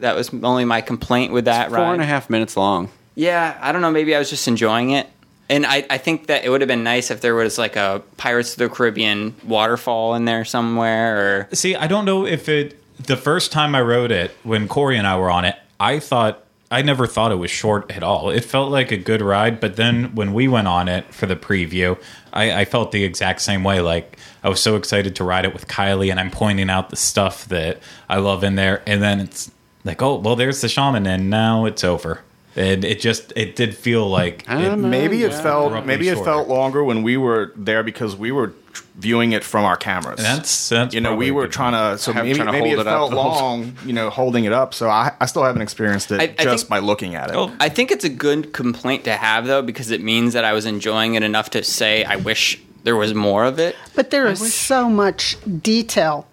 That 0.00 0.14
was 0.14 0.30
only 0.42 0.64
my 0.64 0.80
complaint 0.80 1.32
with 1.32 1.46
that 1.46 1.68
Four 1.68 1.78
ride. 1.78 1.92
and 1.94 2.02
a 2.02 2.06
half 2.06 2.30
minutes 2.30 2.56
long. 2.56 2.88
Yeah, 3.14 3.58
I 3.60 3.72
don't 3.72 3.82
know. 3.82 3.90
Maybe 3.90 4.14
I 4.14 4.18
was 4.18 4.30
just 4.30 4.46
enjoying 4.46 4.90
it. 4.90 5.08
And 5.50 5.64
I, 5.64 5.84
I 5.88 5.98
think 5.98 6.26
that 6.26 6.44
it 6.44 6.50
would 6.50 6.60
have 6.60 6.68
been 6.68 6.84
nice 6.84 7.10
if 7.10 7.20
there 7.20 7.34
was 7.34 7.56
like 7.58 7.74
a 7.74 8.02
Pirates 8.18 8.52
of 8.52 8.58
the 8.58 8.68
Caribbean 8.68 9.34
waterfall 9.44 10.14
in 10.14 10.24
there 10.26 10.44
somewhere 10.44 11.46
or 11.50 11.54
See, 11.56 11.74
I 11.74 11.86
don't 11.86 12.04
know 12.04 12.26
if 12.26 12.48
it. 12.48 12.78
The 13.04 13.16
first 13.16 13.50
time 13.52 13.74
I 13.74 13.80
rode 13.80 14.10
it, 14.10 14.32
when 14.42 14.68
Corey 14.68 14.98
and 14.98 15.06
I 15.06 15.16
were 15.16 15.30
on 15.30 15.44
it, 15.44 15.56
I 15.80 16.00
thought 16.00 16.44
I 16.70 16.82
never 16.82 17.06
thought 17.06 17.32
it 17.32 17.36
was 17.36 17.50
short 17.50 17.90
at 17.90 18.02
all. 18.02 18.28
It 18.30 18.44
felt 18.44 18.70
like 18.70 18.90
a 18.92 18.96
good 18.98 19.22
ride, 19.22 19.58
but 19.58 19.76
then 19.76 20.14
when 20.14 20.34
we 20.34 20.48
went 20.48 20.68
on 20.68 20.86
it 20.88 21.12
for 21.14 21.24
the 21.26 21.36
preview, 21.36 21.98
I, 22.32 22.60
I 22.60 22.64
felt 22.66 22.92
the 22.92 23.04
exact 23.04 23.40
same 23.40 23.64
way. 23.64 23.80
Like 23.80 24.18
I 24.44 24.48
was 24.50 24.60
so 24.60 24.76
excited 24.76 25.16
to 25.16 25.24
ride 25.24 25.44
it 25.46 25.54
with 25.54 25.66
Kylie, 25.66 26.10
and 26.10 26.20
I'm 26.20 26.30
pointing 26.30 26.68
out 26.68 26.90
the 26.90 26.96
stuff 26.96 27.46
that 27.46 27.78
I 28.08 28.18
love 28.18 28.44
in 28.44 28.56
there, 28.56 28.82
and 28.86 29.00
then 29.02 29.20
it's 29.20 29.50
like, 29.88 30.02
oh, 30.02 30.16
well, 30.16 30.36
there's 30.36 30.60
the 30.60 30.68
shaman, 30.68 31.06
and 31.06 31.30
now 31.30 31.64
it's 31.64 31.82
over. 31.82 32.20
And 32.56 32.84
it 32.84 33.00
just 33.00 33.32
it 33.36 33.54
did 33.56 33.76
feel 33.76 34.08
like 34.08 34.44
it- 34.48 34.76
Maybe 34.76 35.22
it 35.22 35.30
Yeah. 35.32 35.42
felt 35.42 35.86
maybe 35.86 36.08
it 36.08 36.14
shorter. 36.14 36.24
felt 36.30 36.48
longer 36.48 36.82
when 36.82 37.02
we 37.04 37.16
were 37.16 37.52
there 37.56 37.82
because 37.84 38.16
we 38.16 38.32
were 38.32 38.52
viewing 38.96 39.30
it 39.32 39.44
from 39.44 39.64
our 39.64 39.76
cameras. 39.76 40.18
that's 40.20 40.68
that's 40.68 40.92
you 40.94 41.00
know 41.00 41.14
we 41.14 41.30
were 41.30 41.44
good 41.44 41.52
trying 41.52 41.72
to 41.72 41.98
so 42.02 42.12
Have- 42.12 42.24
maybe, 42.24 42.34
trying 42.36 42.46
to 42.48 42.52
maybe 42.52 42.68
hold 42.70 42.78
it, 42.80 42.82
it 42.82 42.86
up 42.88 42.98
felt 42.98 43.12
long 43.12 43.76
you 43.86 43.92
know 43.92 44.10
holding 44.10 44.44
it 44.44 44.52
up 44.52 44.74
so 44.74 44.88
I, 44.88 45.12
I 45.20 45.26
still 45.26 45.44
haven't 45.44 45.62
experienced 45.62 46.10
it 46.10 46.20
I- 46.20 46.34
I 46.38 46.44
just 46.44 46.64
think- 46.64 46.68
by 46.68 46.78
looking 46.80 47.14
at 47.14 47.30
it 47.30 47.36
Oh, 47.36 47.52
I 47.60 47.68
think 47.68 47.90
it's 47.92 48.04
a 48.04 48.08
good 48.08 48.52
complaint 48.52 49.04
to 49.04 49.12
have 49.12 49.46
though 49.46 49.62
because 49.62 49.90
it 49.92 50.02
means 50.02 50.32
that 50.34 50.44
I 50.44 50.52
was 50.52 50.66
enjoying 50.66 51.14
it 51.14 51.22
enough 51.22 51.50
to 51.50 51.62
say 51.62 52.02
I 52.04 52.16
wish 52.16 52.60
there 52.84 52.96
was 52.96 53.12
more 53.14 53.44
of 53.44 53.58
it. 53.58 53.74
But 53.96 54.10
there 54.10 54.26
is 54.28 54.54
so 54.54 54.88
much 54.88 55.36
detail 55.62 56.26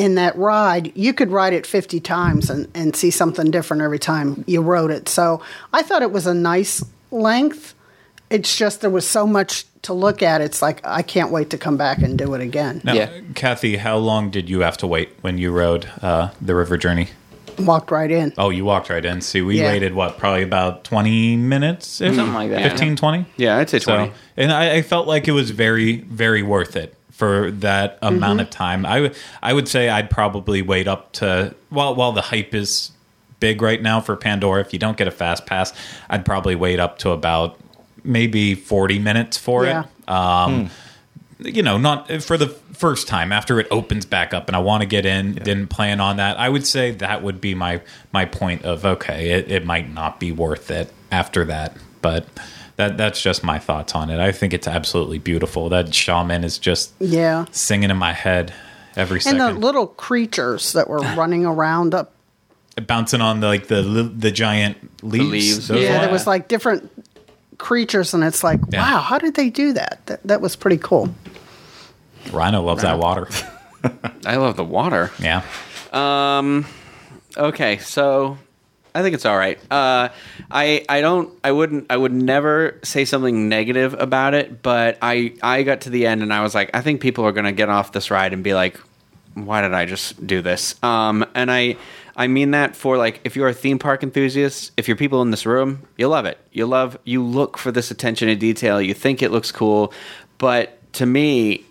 in 0.00 0.14
that 0.14 0.34
ride. 0.38 0.90
You 0.96 1.12
could 1.12 1.30
ride 1.30 1.52
it 1.52 1.66
50 1.66 2.00
times 2.00 2.48
and, 2.48 2.66
and 2.74 2.96
see 2.96 3.10
something 3.10 3.50
different 3.50 3.82
every 3.82 3.98
time 3.98 4.42
you 4.46 4.62
rode 4.62 4.90
it. 4.90 5.10
So 5.10 5.42
I 5.74 5.82
thought 5.82 6.00
it 6.00 6.10
was 6.10 6.26
a 6.26 6.32
nice 6.32 6.82
length. 7.10 7.74
It's 8.30 8.56
just 8.56 8.80
there 8.80 8.88
was 8.88 9.06
so 9.06 9.26
much 9.26 9.66
to 9.82 9.92
look 9.92 10.22
at. 10.22 10.40
It's 10.40 10.62
like, 10.62 10.80
I 10.86 11.02
can't 11.02 11.30
wait 11.30 11.50
to 11.50 11.58
come 11.58 11.76
back 11.76 11.98
and 11.98 12.16
do 12.16 12.32
it 12.32 12.40
again. 12.40 12.80
Now, 12.82 12.94
Yeah. 12.94 13.20
Kathy, 13.34 13.76
how 13.76 13.98
long 13.98 14.30
did 14.30 14.48
you 14.48 14.60
have 14.60 14.78
to 14.78 14.86
wait 14.86 15.10
when 15.20 15.36
you 15.36 15.52
rode 15.52 15.86
uh, 16.00 16.30
the 16.40 16.54
river 16.54 16.78
journey? 16.78 17.08
Walked 17.58 17.90
right 17.90 18.10
in. 18.10 18.32
Oh, 18.38 18.48
you 18.48 18.64
walked 18.64 18.88
right 18.88 19.04
in. 19.04 19.20
See, 19.20 19.42
we 19.42 19.60
Yeah. 19.60 19.66
waited, 19.70 19.92
what, 19.94 20.16
probably 20.16 20.42
about 20.44 20.84
20 20.84 21.36
minutes? 21.36 21.86
Something 21.88 22.32
like 22.32 22.48
that. 22.50 22.62
15, 22.70 22.96
20? 22.96 23.26
Yeah, 23.36 23.58
I'd 23.58 23.68
say 23.68 23.80
20. 23.80 24.06
So, 24.08 24.14
and 24.38 24.50
I, 24.50 24.76
I 24.76 24.82
felt 24.82 25.06
like 25.06 25.28
it 25.28 25.32
was 25.32 25.50
very, 25.50 25.96
very 25.98 26.42
worth 26.42 26.74
it 26.74 26.94
for 27.20 27.50
that 27.52 27.98
amount 28.02 28.40
of 28.40 28.50
time. 28.50 28.84
I 28.84 29.00
would, 29.02 29.16
I 29.42 29.52
would 29.52 29.68
say 29.68 29.88
I'd 29.88 30.10
probably 30.10 30.62
wait 30.62 30.88
up 30.88 31.12
to 31.20 31.54
while 31.68 31.94
while 31.94 32.12
the 32.12 32.22
hype 32.22 32.54
is 32.54 32.90
big 33.38 33.62
right 33.62 33.80
now 33.80 34.00
for 34.00 34.16
Pandora. 34.16 34.60
If 34.62 34.72
you 34.72 34.78
don't 34.78 34.96
get 34.96 35.06
a 35.06 35.10
fast 35.12 35.46
pass, 35.46 35.72
I'd 36.08 36.24
probably 36.24 36.56
wait 36.56 36.80
up 36.80 36.98
to 37.00 37.10
about 37.10 37.58
maybe 38.02 38.54
forty 38.54 38.98
minutes 38.98 39.36
for 39.38 39.64
Yeah. 39.66 39.84
it. 39.84 40.08
Um, 40.10 40.70
You 41.42 41.62
know, 41.62 41.78
not 41.78 42.10
for 42.22 42.36
the 42.36 42.48
first 42.48 43.08
time 43.08 43.32
after 43.32 43.58
it 43.60 43.66
opens 43.70 44.04
back 44.04 44.34
up, 44.34 44.48
and 44.48 44.54
I 44.56 44.58
want 44.58 44.82
to 44.82 44.86
get 44.86 45.06
in. 45.06 45.32
Didn't 45.34 45.68
plan 45.68 45.98
on 46.00 46.16
that. 46.18 46.38
I 46.38 46.48
would 46.50 46.66
say 46.66 46.90
that 46.90 47.22
would 47.22 47.40
be 47.40 47.54
my 47.54 47.80
my 48.12 48.24
point 48.26 48.64
of 48.64 48.84
okay, 48.84 49.30
it, 49.30 49.50
it 49.50 49.64
might 49.64 49.88
not 49.92 50.20
be 50.20 50.32
worth 50.32 50.70
it 50.70 50.92
after 51.10 51.44
that, 51.46 51.76
but. 52.02 52.26
That, 52.80 52.96
that's 52.96 53.20
just 53.20 53.44
my 53.44 53.58
thoughts 53.58 53.94
on 53.94 54.08
it. 54.08 54.18
I 54.18 54.32
think 54.32 54.54
it's 54.54 54.66
absolutely 54.66 55.18
beautiful. 55.18 55.68
That 55.68 55.94
shaman 55.94 56.44
is 56.44 56.56
just 56.56 56.92
Yeah. 56.98 57.44
singing 57.50 57.90
in 57.90 57.98
my 57.98 58.14
head 58.14 58.54
every 58.96 59.16
And 59.16 59.22
second, 59.22 59.38
the 59.38 59.52
little 59.52 59.86
creatures 59.86 60.72
that 60.72 60.88
were 60.88 61.00
running 61.14 61.44
around 61.44 61.94
up. 61.94 62.12
bouncing 62.86 63.20
on 63.20 63.40
the, 63.40 63.48
like 63.48 63.66
the 63.66 63.82
the 64.16 64.30
giant 64.30 64.78
leaves. 65.04 65.30
leaves, 65.30 65.68
Those 65.68 65.82
Yeah, 65.82 66.00
there 66.00 66.10
was 66.10 66.26
like 66.26 66.48
different 66.48 66.90
creatures, 67.58 68.14
and 68.14 68.24
it's 68.24 68.42
like, 68.42 68.60
Yeah. 68.70 68.80
wow, 68.90 69.00
how 69.02 69.18
did 69.18 69.34
they 69.34 69.50
do 69.50 69.74
that? 69.74 70.00
That, 70.06 70.22
that 70.24 70.40
was 70.40 70.56
pretty 70.56 70.78
cool. 70.78 71.14
Rhino 72.32 72.62
loves 72.62 72.80
that 72.80 72.98
water. 72.98 73.28
I 74.24 74.36
love 74.36 74.56
the 74.56 74.64
water. 74.64 75.10
Yeah, 75.18 75.42
Um. 75.92 76.64
Okay, 77.36 77.76
so 77.76 78.38
I 78.94 79.02
think 79.02 79.14
it's 79.14 79.26
all 79.26 79.36
right. 79.36 79.58
Uh, 79.70 80.08
I 80.50 80.84
I 80.88 81.00
don't 81.00 81.32
I 81.44 81.52
wouldn't 81.52 81.86
I 81.90 81.96
would 81.96 82.12
never 82.12 82.78
say 82.82 83.04
something 83.04 83.48
negative 83.48 83.94
about 83.94 84.34
it, 84.34 84.62
but 84.62 84.98
I 85.02 85.34
I 85.42 85.62
got 85.62 85.82
to 85.82 85.90
the 85.90 86.06
end 86.06 86.22
and 86.22 86.32
I 86.32 86.42
was 86.42 86.54
like, 86.54 86.70
I 86.74 86.80
think 86.80 87.00
people 87.00 87.24
are 87.24 87.32
gonna 87.32 87.52
get 87.52 87.68
off 87.68 87.92
this 87.92 88.10
ride 88.10 88.32
and 88.32 88.42
be 88.42 88.54
like, 88.54 88.78
why 89.34 89.62
did 89.62 89.74
I 89.74 89.86
just 89.86 90.26
do 90.26 90.42
this? 90.42 90.82
Um, 90.82 91.24
and 91.34 91.50
I 91.50 91.76
I 92.16 92.26
mean 92.26 92.50
that 92.50 92.76
for 92.76 92.96
like 92.96 93.20
if 93.24 93.36
you're 93.36 93.48
a 93.48 93.54
theme 93.54 93.78
park 93.78 94.02
enthusiast, 94.02 94.72
if 94.76 94.88
you're 94.88 94.96
people 94.96 95.22
in 95.22 95.30
this 95.30 95.46
room, 95.46 95.86
you 95.96 96.08
love 96.08 96.26
it. 96.26 96.38
You 96.52 96.66
love 96.66 96.98
you 97.04 97.22
look 97.24 97.58
for 97.58 97.70
this 97.72 97.90
attention 97.90 98.28
to 98.28 98.36
detail. 98.36 98.80
You 98.80 98.94
think 98.94 99.22
it 99.22 99.30
looks 99.30 99.52
cool, 99.52 99.92
but 100.38 100.76
to 100.94 101.06
me, 101.06 101.64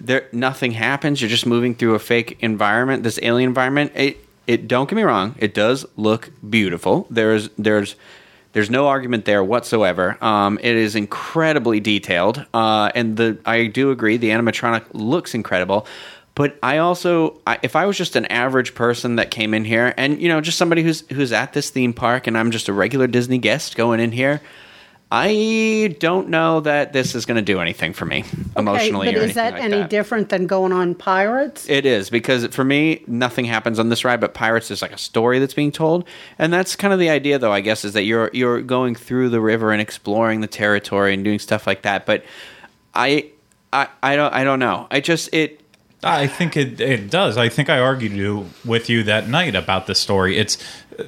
there 0.00 0.28
nothing 0.32 0.72
happens. 0.72 1.20
You're 1.20 1.30
just 1.30 1.46
moving 1.46 1.74
through 1.74 1.94
a 1.94 1.98
fake 1.98 2.38
environment, 2.40 3.02
this 3.02 3.18
alien 3.22 3.48
environment. 3.48 3.92
It 3.94 4.18
it 4.46 4.68
don't 4.68 4.88
get 4.88 4.96
me 4.96 5.02
wrong, 5.02 5.34
it 5.38 5.54
does 5.54 5.86
look 5.96 6.30
beautiful. 6.48 7.06
There's 7.10 7.48
there's 7.58 7.96
there's 8.52 8.70
no 8.70 8.88
argument 8.88 9.26
there 9.26 9.44
whatsoever. 9.44 10.16
Um, 10.24 10.58
it 10.62 10.76
is 10.76 10.96
incredibly 10.96 11.78
detailed, 11.80 12.44
uh, 12.54 12.90
and 12.94 13.16
the 13.16 13.38
I 13.44 13.66
do 13.66 13.90
agree 13.90 14.16
the 14.16 14.30
animatronic 14.30 14.84
looks 14.92 15.34
incredible. 15.34 15.86
But 16.34 16.58
I 16.62 16.78
also, 16.78 17.40
I, 17.46 17.58
if 17.62 17.76
I 17.76 17.86
was 17.86 17.96
just 17.96 18.14
an 18.14 18.26
average 18.26 18.74
person 18.74 19.16
that 19.16 19.30
came 19.30 19.54
in 19.54 19.64
here, 19.64 19.94
and 19.96 20.20
you 20.20 20.28
know, 20.28 20.40
just 20.40 20.58
somebody 20.58 20.82
who's 20.82 21.00
who's 21.08 21.32
at 21.32 21.54
this 21.54 21.70
theme 21.70 21.92
park, 21.92 22.26
and 22.26 22.36
I'm 22.36 22.50
just 22.50 22.68
a 22.68 22.72
regular 22.72 23.06
Disney 23.06 23.38
guest 23.38 23.74
going 23.74 24.00
in 24.00 24.12
here, 24.12 24.42
I 25.10 25.94
don't 26.00 26.30
know 26.30 26.60
that 26.60 26.92
this 26.92 27.14
is 27.14 27.26
going 27.26 27.36
to 27.36 27.42
do 27.42 27.60
anything 27.60 27.92
for 27.92 28.04
me 28.04 28.24
emotionally. 28.56 29.08
okay, 29.08 29.16
or 29.16 29.20
but 29.20 29.28
is 29.28 29.34
that 29.36 29.52
like 29.52 29.62
any 29.62 29.86
different 29.86 30.30
than 30.30 30.48
going 30.48 30.72
on 30.72 30.96
Pirates? 30.96 31.68
it 31.68 31.86
is 31.86 32.10
because 32.10 32.44
for 32.46 32.64
me, 32.64 33.04
nothing 33.06 33.44
happens 33.44 33.78
on 33.78 33.88
this 33.88 34.04
ride, 34.04 34.20
but 34.20 34.34
Pirates 34.34 34.70
is 34.72 34.82
like 34.82 34.92
a 34.92 34.98
story 34.98 35.38
that's 35.38 35.54
being 35.54 35.70
told, 35.70 36.08
and 36.40 36.52
that's 36.52 36.74
kind 36.74 36.92
of 36.92 36.98
the 36.98 37.08
idea, 37.08 37.38
though. 37.38 37.52
I 37.52 37.60
guess 37.60 37.84
is 37.84 37.92
that 37.92 38.02
you're 38.02 38.30
you're 38.32 38.60
going 38.62 38.96
through 38.96 39.28
the 39.28 39.40
river 39.40 39.70
and 39.70 39.80
exploring 39.80 40.40
the 40.40 40.48
territory 40.48 41.14
and 41.14 41.22
doing 41.22 41.38
stuff 41.38 41.68
like 41.68 41.82
that. 41.82 42.04
But 42.04 42.24
I, 42.92 43.30
I, 43.72 43.88
I 44.02 44.16
don't, 44.16 44.34
I 44.34 44.42
don't 44.42 44.58
know. 44.58 44.88
I 44.90 45.00
just 45.00 45.32
it. 45.32 45.60
I 46.02 46.26
think 46.26 46.56
it 46.56 46.80
it 46.80 47.10
does. 47.10 47.36
I 47.36 47.48
think 47.48 47.70
I 47.70 47.78
argued 47.78 48.46
with 48.64 48.90
you 48.90 49.04
that 49.04 49.28
night 49.28 49.54
about 49.54 49.86
the 49.86 49.94
story. 49.94 50.36
It's 50.36 50.58
uh, 50.98 51.04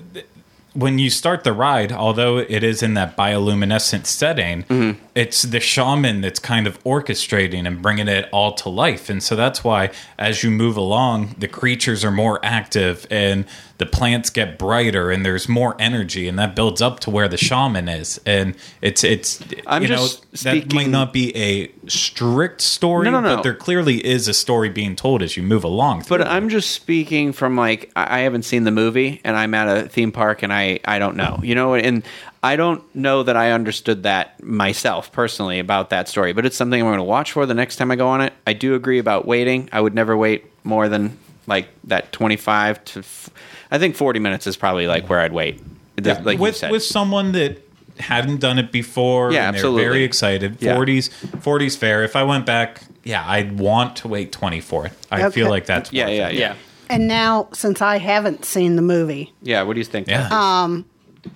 when 0.74 0.98
you 0.98 1.10
start 1.10 1.44
the 1.44 1.52
ride, 1.52 1.90
although 1.92 2.38
it 2.38 2.62
is 2.62 2.82
in 2.82 2.94
that 2.94 3.16
bioluminescent 3.16 4.06
setting, 4.06 4.62
Mm-hmm. 4.64 5.02
it's 5.14 5.42
the 5.42 5.60
shaman 5.60 6.20
that's 6.20 6.38
kind 6.38 6.66
of 6.66 6.82
orchestrating 6.84 7.66
and 7.66 7.80
bringing 7.82 8.08
it 8.08 8.28
all 8.32 8.52
to 8.54 8.68
life. 8.68 9.08
And 9.10 9.22
so 9.22 9.34
that's 9.34 9.64
why, 9.64 9.90
as 10.18 10.42
you 10.42 10.50
move 10.50 10.76
along, 10.76 11.34
the 11.38 11.48
creatures 11.48 12.04
are 12.04 12.10
more 12.12 12.38
active 12.44 13.06
and 13.10 13.44
the 13.78 13.86
plants 13.86 14.28
get 14.28 14.58
brighter 14.58 15.10
and 15.10 15.24
there's 15.24 15.48
more 15.48 15.76
energy, 15.78 16.28
and 16.28 16.38
that 16.38 16.54
builds 16.56 16.82
up 16.82 17.00
to 17.00 17.10
where 17.10 17.28
the 17.28 17.36
shaman 17.36 17.88
is. 17.88 18.20
And 18.26 18.56
it's 18.82 19.04
it's 19.04 19.42
I'm 19.66 19.82
you 19.82 19.88
just 19.88 20.44
know 20.44 20.52
that 20.52 20.72
might 20.74 20.88
not 20.88 21.12
be 21.12 21.34
a 21.36 21.72
strict 21.88 22.60
story, 22.60 23.04
No, 23.04 23.12
no, 23.12 23.20
no. 23.20 23.36
but 23.36 23.42
there 23.42 23.54
clearly 23.54 24.04
is 24.04 24.26
a 24.28 24.34
story 24.34 24.68
being 24.68 24.96
told 24.96 25.22
as 25.22 25.36
you 25.36 25.42
move 25.42 25.62
along. 25.64 26.04
But 26.08 26.20
it. 26.22 26.26
I'm 26.26 26.48
just 26.48 26.70
speaking 26.72 27.32
from 27.32 27.56
like 27.56 27.90
I 27.96 28.18
I 28.18 28.20
haven't 28.22 28.42
seen 28.42 28.64
the 28.64 28.72
movie, 28.72 29.20
and 29.24 29.36
I'm 29.36 29.54
at 29.54 29.68
a 29.68 29.88
theme 29.88 30.10
park, 30.10 30.42
and 30.42 30.52
I 30.52 30.80
I 30.84 30.98
don't 30.98 31.16
know, 31.16 31.38
you 31.42 31.54
know, 31.54 31.74
and 31.74 32.02
I 32.42 32.56
don't 32.56 32.82
know 32.96 33.22
that 33.22 33.36
I 33.36 33.52
understood 33.52 34.02
that 34.02 34.42
myself 34.42 35.12
personally 35.12 35.60
about 35.60 35.90
that 35.90 36.08
story. 36.08 36.32
But 36.32 36.46
it's 36.46 36.56
something 36.56 36.80
I'm 36.80 36.86
going 36.88 36.98
to 36.98 37.04
watch 37.04 37.32
for 37.32 37.46
the 37.46 37.54
next 37.54 37.76
time 37.76 37.90
I 37.92 37.96
go 37.96 38.08
on 38.08 38.20
it. 38.20 38.32
I 38.46 38.52
do 38.54 38.74
agree 38.74 38.98
about 38.98 39.24
waiting. 39.26 39.68
I 39.72 39.80
would 39.80 39.94
never 39.94 40.16
wait 40.16 40.46
more 40.64 40.88
than 40.88 41.16
like 41.48 41.68
that 41.84 42.12
25 42.12 42.84
to. 42.84 42.98
F- 43.00 43.30
I 43.70 43.78
think 43.78 43.96
40 43.96 44.20
minutes 44.20 44.46
is 44.46 44.56
probably 44.56 44.86
like 44.86 45.08
where 45.10 45.18
I'd 45.20 45.32
wait. 45.32 45.60
Yeah, 46.02 46.20
Like 46.22 46.36
you 46.38 46.42
with 46.42 46.56
said. 46.56 46.70
with 46.70 46.84
someone 46.84 47.32
that 47.32 47.58
hadn't 47.98 48.38
done 48.40 48.58
it 48.60 48.70
before, 48.70 49.32
Yeah, 49.32 49.48
and 49.48 49.56
absolutely. 49.56 49.82
they're 49.82 49.90
very 49.90 50.04
excited. 50.04 50.56
Yeah. 50.60 50.74
Forties, 50.76 51.08
forties 51.40 51.74
fair. 51.76 52.04
If 52.04 52.14
I 52.14 52.22
went 52.22 52.46
back, 52.46 52.82
yeah, 53.02 53.24
I'd 53.28 53.58
want 53.58 53.96
to 53.96 54.08
wait 54.08 54.30
24. 54.30 54.90
I 55.10 55.24
Okay. 55.24 55.34
feel 55.34 55.48
like 55.50 55.66
that's 55.66 55.92
yeah, 55.92 56.04
worth 56.06 56.14
yeah, 56.14 56.28
it. 56.28 56.34
yeah, 56.34 56.40
Yeah. 56.40 56.54
And 56.90 57.08
now, 57.08 57.48
since 57.52 57.82
I 57.82 57.98
haven't 57.98 58.44
seen 58.44 58.76
the 58.76 58.82
movie, 58.82 59.32
yeah. 59.42 59.62
What 59.62 59.74
do 59.74 59.80
you 59.80 59.84
think? 59.84 60.06
yeah. 60.08 60.28
Um, 60.30 60.84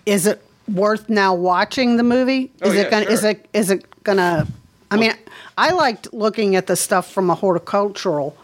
is 0.07 0.27
it 0.27 0.41
worth 0.73 1.09
now 1.11 1.35
watching 1.35 1.97
the 1.97 2.03
movie? 2.05 2.53
Oh, 2.63 2.69
Is 2.69 2.77
yeah, 2.77 2.81
it 2.83 2.91
gonna 2.91 3.05
is 3.07 3.25
it 3.25 3.47
is 3.53 3.71
it 3.71 3.85
gonna 4.05 4.47
I 4.91 4.97
mean 4.97 5.13
I 5.59 5.73
liked 5.73 6.15
looking 6.15 6.55
at 6.57 6.69
the 6.69 6.77
stuff 6.77 7.11
from 7.13 7.29
a 7.29 7.35
horticultural 7.35 8.37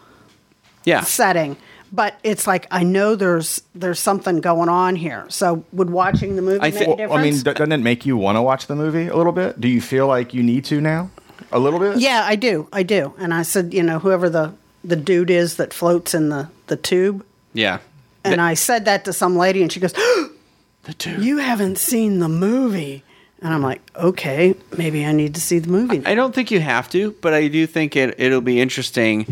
Yeah. 0.89 1.01
setting, 1.01 1.55
but 1.91 2.19
it's 2.23 2.45
like 2.47 2.67
I 2.71 2.83
know 2.83 3.15
there's 3.15 3.61
there's 3.75 3.99
something 3.99 4.41
going 4.41 4.69
on 4.69 4.95
here. 4.95 5.25
So 5.29 5.63
would 5.73 5.89
watching 5.89 6.35
the 6.35 6.41
movie 6.41 6.59
I 6.61 6.69
make 6.71 6.73
thi- 6.75 6.83
a 6.85 6.87
well, 6.87 6.97
difference? 6.97 7.19
I 7.19 7.23
mean, 7.23 7.33
d- 7.37 7.53
doesn't 7.53 7.71
it 7.71 7.77
make 7.77 8.05
you 8.05 8.17
want 8.17 8.35
to 8.37 8.41
watch 8.41 8.67
the 8.67 8.75
movie 8.75 9.07
a 9.07 9.15
little 9.15 9.31
bit? 9.31 9.59
Do 9.61 9.67
you 9.67 9.81
feel 9.81 10.07
like 10.07 10.33
you 10.33 10.43
need 10.43 10.65
to 10.65 10.81
now? 10.81 11.09
A 11.51 11.57
little 11.59 11.79
bit? 11.79 11.97
yeah, 11.99 12.23
I 12.27 12.35
do. 12.35 12.67
I 12.71 12.83
do. 12.83 13.13
And 13.17 13.33
I 13.33 13.41
said, 13.43 13.73
you 13.73 13.81
know, 13.83 13.97
whoever 13.99 14.29
the 14.29 14.53
the 14.83 14.95
dude 14.95 15.29
is 15.31 15.55
that 15.57 15.73
floats 15.73 16.13
in 16.13 16.29
the 16.29 16.47
the 16.67 16.75
tube, 16.77 17.25
Yeah. 17.53 17.79
and 18.23 18.39
I 18.39 18.53
said 18.53 18.85
that 18.85 19.05
to 19.05 19.13
some 19.13 19.35
lady, 19.35 19.61
and 19.63 19.71
she 19.71 19.79
goes, 19.79 19.93
The 20.83 20.93
tube. 20.93 21.19
"You 21.21 21.37
haven't 21.37 21.77
seen 21.77 22.19
the 22.19 22.29
movie." 22.29 23.03
And 23.41 23.53
I'm 23.53 23.61
like, 23.61 23.81
"Okay, 23.95 24.53
maybe 24.77 25.05
I 25.05 25.11
need 25.11 25.33
to 25.35 25.41
see 25.41 25.59
the 25.59 25.69
movie." 25.69 26.01
I 26.05 26.13
don't 26.15 26.33
think 26.35 26.51
you 26.51 26.59
have 26.61 26.89
to, 26.91 27.11
but 27.21 27.33
I 27.33 27.47
do 27.47 27.65
think 27.67 27.95
it 27.95 28.15
it'll 28.19 28.41
be 28.41 28.61
interesting 28.61 29.25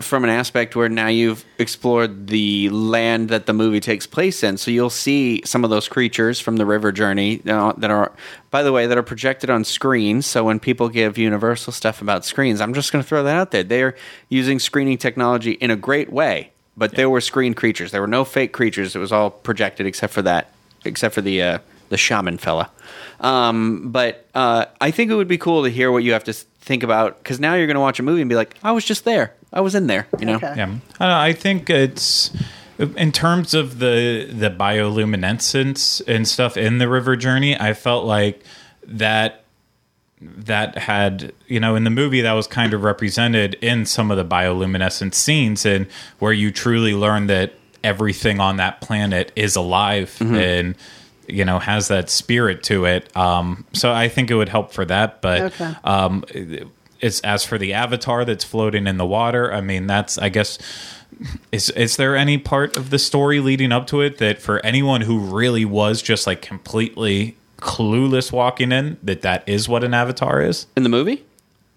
from 0.00 0.24
an 0.24 0.30
aspect 0.30 0.76
where 0.76 0.88
now 0.88 1.08
you've 1.08 1.44
explored 1.58 2.26
the 2.28 2.68
land 2.70 3.28
that 3.28 3.46
the 3.46 3.52
movie 3.52 3.80
takes 3.80 4.06
place 4.06 4.42
in. 4.42 4.56
So 4.56 4.70
you'll 4.70 4.90
see 4.90 5.42
some 5.44 5.64
of 5.64 5.70
those 5.70 5.88
creatures 5.88 6.40
from 6.40 6.56
the 6.56 6.66
River 6.66 6.92
Journey 6.92 7.42
uh, 7.46 7.72
that 7.78 7.90
are, 7.90 8.12
by 8.50 8.62
the 8.62 8.72
way, 8.72 8.86
that 8.86 8.98
are 8.98 9.02
projected 9.02 9.50
on 9.50 9.64
screens. 9.64 10.26
So 10.26 10.44
when 10.44 10.60
people 10.60 10.88
give 10.88 11.18
Universal 11.18 11.72
stuff 11.72 12.02
about 12.02 12.24
screens, 12.24 12.60
I'm 12.60 12.74
just 12.74 12.92
going 12.92 13.02
to 13.02 13.08
throw 13.08 13.22
that 13.22 13.36
out 13.36 13.50
there. 13.50 13.62
They're 13.62 13.96
using 14.28 14.58
screening 14.58 14.98
technology 14.98 15.52
in 15.52 15.70
a 15.70 15.76
great 15.76 16.12
way, 16.12 16.52
but 16.76 16.94
there 16.96 17.10
were 17.10 17.20
screen 17.20 17.54
creatures. 17.54 17.90
There 17.90 18.00
were 18.00 18.06
no 18.06 18.24
fake 18.24 18.52
creatures. 18.52 18.96
It 18.96 18.98
was 18.98 19.12
all 19.12 19.30
projected 19.30 19.86
except 19.86 20.12
for 20.12 20.22
that, 20.22 20.52
except 20.84 21.14
for 21.14 21.20
the 21.20 21.42
uh, 21.42 21.58
the 21.90 21.96
shaman 21.96 22.38
fella. 22.38 22.70
Um, 23.20 23.90
but 23.90 24.26
uh, 24.34 24.66
I 24.80 24.90
think 24.90 25.10
it 25.10 25.14
would 25.14 25.28
be 25.28 25.38
cool 25.38 25.64
to 25.64 25.70
hear 25.70 25.92
what 25.92 26.02
you 26.04 26.12
have 26.12 26.24
to 26.24 26.34
think 26.60 26.82
about 26.82 27.18
because 27.18 27.40
now 27.40 27.54
you're 27.54 27.66
going 27.66 27.74
to 27.74 27.80
watch 27.80 27.98
a 27.98 28.02
movie 28.02 28.22
and 28.22 28.28
be 28.28 28.36
like, 28.36 28.56
I 28.62 28.72
was 28.72 28.84
just 28.84 29.04
there. 29.04 29.34
I 29.52 29.60
was 29.60 29.74
in 29.74 29.86
there. 29.86 30.06
You 30.18 30.26
know. 30.26 30.36
Okay. 30.36 30.54
Yeah, 30.56 30.64
I, 30.64 30.66
don't 30.66 30.80
know, 31.00 31.18
I 31.18 31.32
think 31.32 31.70
it's 31.70 32.30
in 32.78 33.12
terms 33.12 33.54
of 33.54 33.78
the 33.78 34.28
the 34.30 34.50
bioluminescence 34.50 36.02
and 36.06 36.26
stuff 36.26 36.56
in 36.56 36.78
the 36.78 36.88
river 36.88 37.16
journey. 37.16 37.58
I 37.58 37.74
felt 37.74 38.04
like 38.04 38.42
that 38.84 39.44
that 40.20 40.76
had 40.76 41.32
you 41.46 41.58
know 41.58 41.76
in 41.76 41.84
the 41.84 41.90
movie 41.90 42.20
that 42.20 42.32
was 42.32 42.46
kind 42.46 42.74
of 42.74 42.82
represented 42.82 43.54
in 43.54 43.86
some 43.86 44.10
of 44.10 44.16
the 44.16 44.24
bioluminescent 44.24 45.14
scenes 45.14 45.64
and 45.64 45.86
where 46.18 46.32
you 46.32 46.50
truly 46.50 46.94
learn 46.94 47.26
that 47.26 47.54
everything 47.82 48.38
on 48.38 48.56
that 48.58 48.80
planet 48.82 49.32
is 49.34 49.56
alive 49.56 50.14
mm-hmm. 50.20 50.34
and 50.34 50.74
you 51.32 51.44
know 51.44 51.58
has 51.58 51.88
that 51.88 52.08
spirit 52.10 52.62
to 52.62 52.84
it 52.84 53.14
um 53.16 53.64
so 53.72 53.92
i 53.92 54.08
think 54.08 54.30
it 54.30 54.34
would 54.34 54.48
help 54.48 54.72
for 54.72 54.84
that 54.84 55.20
but 55.22 55.40
Okay. 55.42 55.74
um 55.84 56.24
it's 57.00 57.20
as 57.20 57.44
for 57.44 57.56
the 57.58 57.72
avatar 57.72 58.24
that's 58.24 58.44
floating 58.44 58.86
in 58.86 58.96
the 58.98 59.06
water 59.06 59.52
i 59.52 59.60
mean 59.60 59.86
that's 59.86 60.18
i 60.18 60.28
guess 60.28 60.58
is 61.52 61.70
is 61.70 61.96
there 61.96 62.16
any 62.16 62.38
part 62.38 62.76
of 62.76 62.90
the 62.90 62.98
story 62.98 63.40
leading 63.40 63.72
up 63.72 63.86
to 63.86 64.00
it 64.00 64.18
that 64.18 64.40
for 64.40 64.64
anyone 64.64 65.02
who 65.02 65.18
really 65.18 65.64
was 65.64 66.00
just 66.02 66.26
like 66.26 66.40
completely 66.42 67.36
clueless 67.58 68.32
walking 68.32 68.72
in 68.72 68.96
that 69.02 69.22
that 69.22 69.46
is 69.48 69.68
what 69.68 69.84
an 69.84 69.92
avatar 69.94 70.40
is 70.42 70.66
In 70.76 70.82
the 70.82 70.88
movie? 70.88 71.24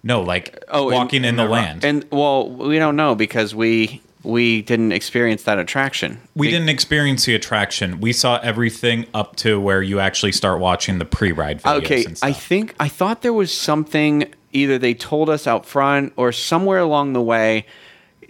no 0.01 0.21
like 0.21 0.63
Oh, 0.69 0.89
in- 0.89 0.95
walking 0.95 1.23
in, 1.23 1.29
in 1.31 1.35
the, 1.35 1.43
the- 1.43 1.49
land 1.49 1.83
And 1.85 2.05
well, 2.11 2.49
we 2.49 2.77
don't 2.79 2.95
know 2.95 3.15
because 3.15 3.53
we 3.53 4.01
we 4.23 4.61
didn't 4.61 4.91
experience 4.91 5.43
that 5.43 5.59
attraction. 5.59 6.19
we 6.35 6.49
didn't 6.49 6.69
experience 6.69 7.25
the 7.25 7.35
attraction 7.35 7.99
we 7.99 8.13
saw 8.13 8.37
everything 8.37 9.05
up 9.13 9.35
to 9.35 9.59
where 9.59 9.81
you 9.81 9.99
actually 9.99 10.31
start 10.31 10.59
watching 10.59 10.99
the 10.99 11.05
pre-ride 11.05 11.61
videos 11.61 11.83
Okay, 11.83 12.05
I 12.21 12.31
think 12.33 12.75
I 12.79 12.87
thought 12.87 13.21
there 13.21 13.33
was 13.33 13.55
something 13.55 14.33
either 14.51 14.77
they 14.77 14.93
told 14.93 15.29
us 15.29 15.47
out 15.47 15.65
front 15.65 16.13
or 16.15 16.31
somewhere 16.31 16.79
along 16.79 17.13
the 17.13 17.21
way 17.21 17.65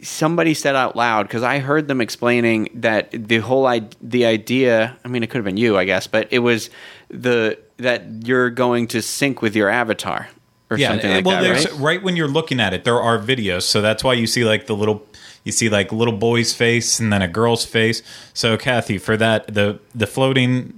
somebody 0.02 0.54
said 0.54 0.76
out 0.76 0.96
loud 0.96 1.28
because 1.28 1.44
I 1.44 1.60
heard 1.60 1.88
them 1.88 2.02
explaining 2.02 2.70
that 2.76 3.12
the 3.12 3.38
whole 3.38 3.66
I- 3.66 3.88
the 4.02 4.26
idea. 4.26 4.98
I 5.04 5.08
mean, 5.08 5.24
it 5.24 5.28
could 5.30 5.38
have 5.38 5.46
been 5.46 5.58
you, 5.58 5.78
I 5.78 5.86
guess, 5.86 6.08
but 6.08 6.28
it 6.32 6.40
was 6.40 6.70
the 7.10 7.58
that 7.78 8.04
you're 8.26 8.50
going 8.50 8.88
to 8.88 9.02
sync 9.02 9.42
with 9.42 9.56
your 9.56 9.70
avatar 9.70 10.28
or 10.70 10.78
something 10.78 11.10
like 11.10 11.26
well, 11.26 11.42
that, 11.42 11.44
there's 11.44 11.72
right? 11.72 11.80
right 11.80 12.04
when 12.04 12.16
you're 12.16 12.28
looking 12.28 12.60
at 12.60 12.74
it, 12.74 12.84
there 12.84 13.02
are 13.02 13.18
videos, 13.18 13.64
so 13.64 13.82
that's 13.82 14.04
why 14.04 14.14
you 14.14 14.28
see 14.28 14.44
like 14.44 14.68
the 14.68 14.76
little, 14.76 15.06
you 15.44 15.52
see 15.52 15.70
like 15.70 15.92
little 15.92 16.16
boy's 16.18 16.54
face 16.54 17.00
and 17.00 17.12
then 17.12 17.22
a 17.22 17.28
girl's 17.28 17.66
face. 17.66 18.02
So 18.34 18.58
Kathy, 18.58 18.98
for 18.98 19.18
that, 19.18 19.54
the 19.54 19.80
the 19.94 20.08
floating 20.08 20.74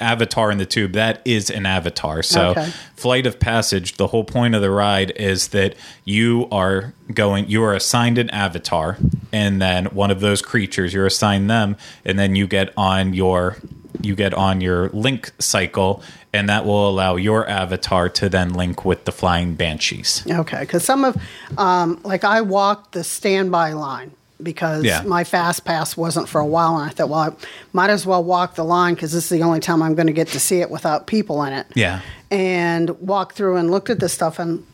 avatar 0.00 0.52
in 0.52 0.58
the 0.58 0.66
tube 0.66 0.92
that 0.92 1.20
is 1.24 1.50
an 1.50 1.66
avatar 1.66 2.22
so 2.22 2.50
Okay. 2.50 2.70
flight 2.94 3.26
of 3.26 3.40
passage 3.40 3.96
the 3.96 4.06
whole 4.06 4.22
point 4.22 4.54
of 4.54 4.62
the 4.62 4.70
ride 4.70 5.10
is 5.16 5.48
that 5.48 5.74
you 6.04 6.46
are 6.52 6.94
going 7.12 7.48
you 7.48 7.60
are 7.64 7.74
assigned 7.74 8.16
an 8.16 8.30
avatar 8.30 8.96
and 9.32 9.60
then 9.60 9.86
one 9.86 10.12
of 10.12 10.20
those 10.20 10.40
creatures 10.42 10.94
you're 10.94 11.06
assigned 11.06 11.50
them 11.50 11.76
and 12.04 12.16
then 12.20 12.36
you 12.36 12.46
get 12.46 12.72
on 12.76 13.14
your 13.14 13.56
you 14.00 14.14
get 14.14 14.32
on 14.32 14.60
your 14.60 14.90
link 14.90 15.32
cycle 15.40 16.00
and 16.34 16.48
that 16.48 16.66
will 16.66 16.88
allow 16.88 17.16
your 17.16 17.48
avatar 17.48 18.08
to 18.10 18.28
then 18.28 18.52
link 18.52 18.84
with 18.84 19.04
the 19.06 19.12
flying 19.12 19.54
banshees 19.54 20.22
Okay, 20.28 20.60
because 20.60 20.84
some 20.84 21.04
of, 21.04 21.16
um, 21.56 22.00
like 22.04 22.24
I 22.24 22.40
walked 22.42 22.92
the 22.92 23.04
standby 23.04 23.72
line 23.72 24.10
because 24.42 24.84
Yeah. 24.84 25.02
my 25.06 25.24
fast 25.24 25.64
pass 25.64 25.96
wasn't 25.96 26.28
for 26.28 26.40
a 26.40 26.46
while, 26.46 26.76
and 26.76 26.90
I 26.90 26.92
thought, 26.92 27.08
well, 27.08 27.20
I 27.20 27.30
might 27.72 27.88
as 27.90 28.04
well 28.04 28.22
walk 28.22 28.56
the 28.56 28.64
line 28.64 28.94
because 28.94 29.12
this 29.12 29.24
is 29.24 29.30
the 29.38 29.42
only 29.44 29.60
time 29.60 29.80
I'm 29.82 29.94
going 29.94 30.08
to 30.08 30.12
get 30.12 30.28
to 30.28 30.40
see 30.40 30.60
it 30.60 30.70
without 30.70 31.06
people 31.06 31.42
in 31.44 31.52
it. 31.54 31.66
Yeah. 31.74 32.00
and 32.30 32.90
walked 33.00 33.36
through 33.36 33.56
and 33.56 33.70
looked 33.70 33.90
at 33.90 34.00
the 34.00 34.08
stuff, 34.08 34.40
and 34.40 34.64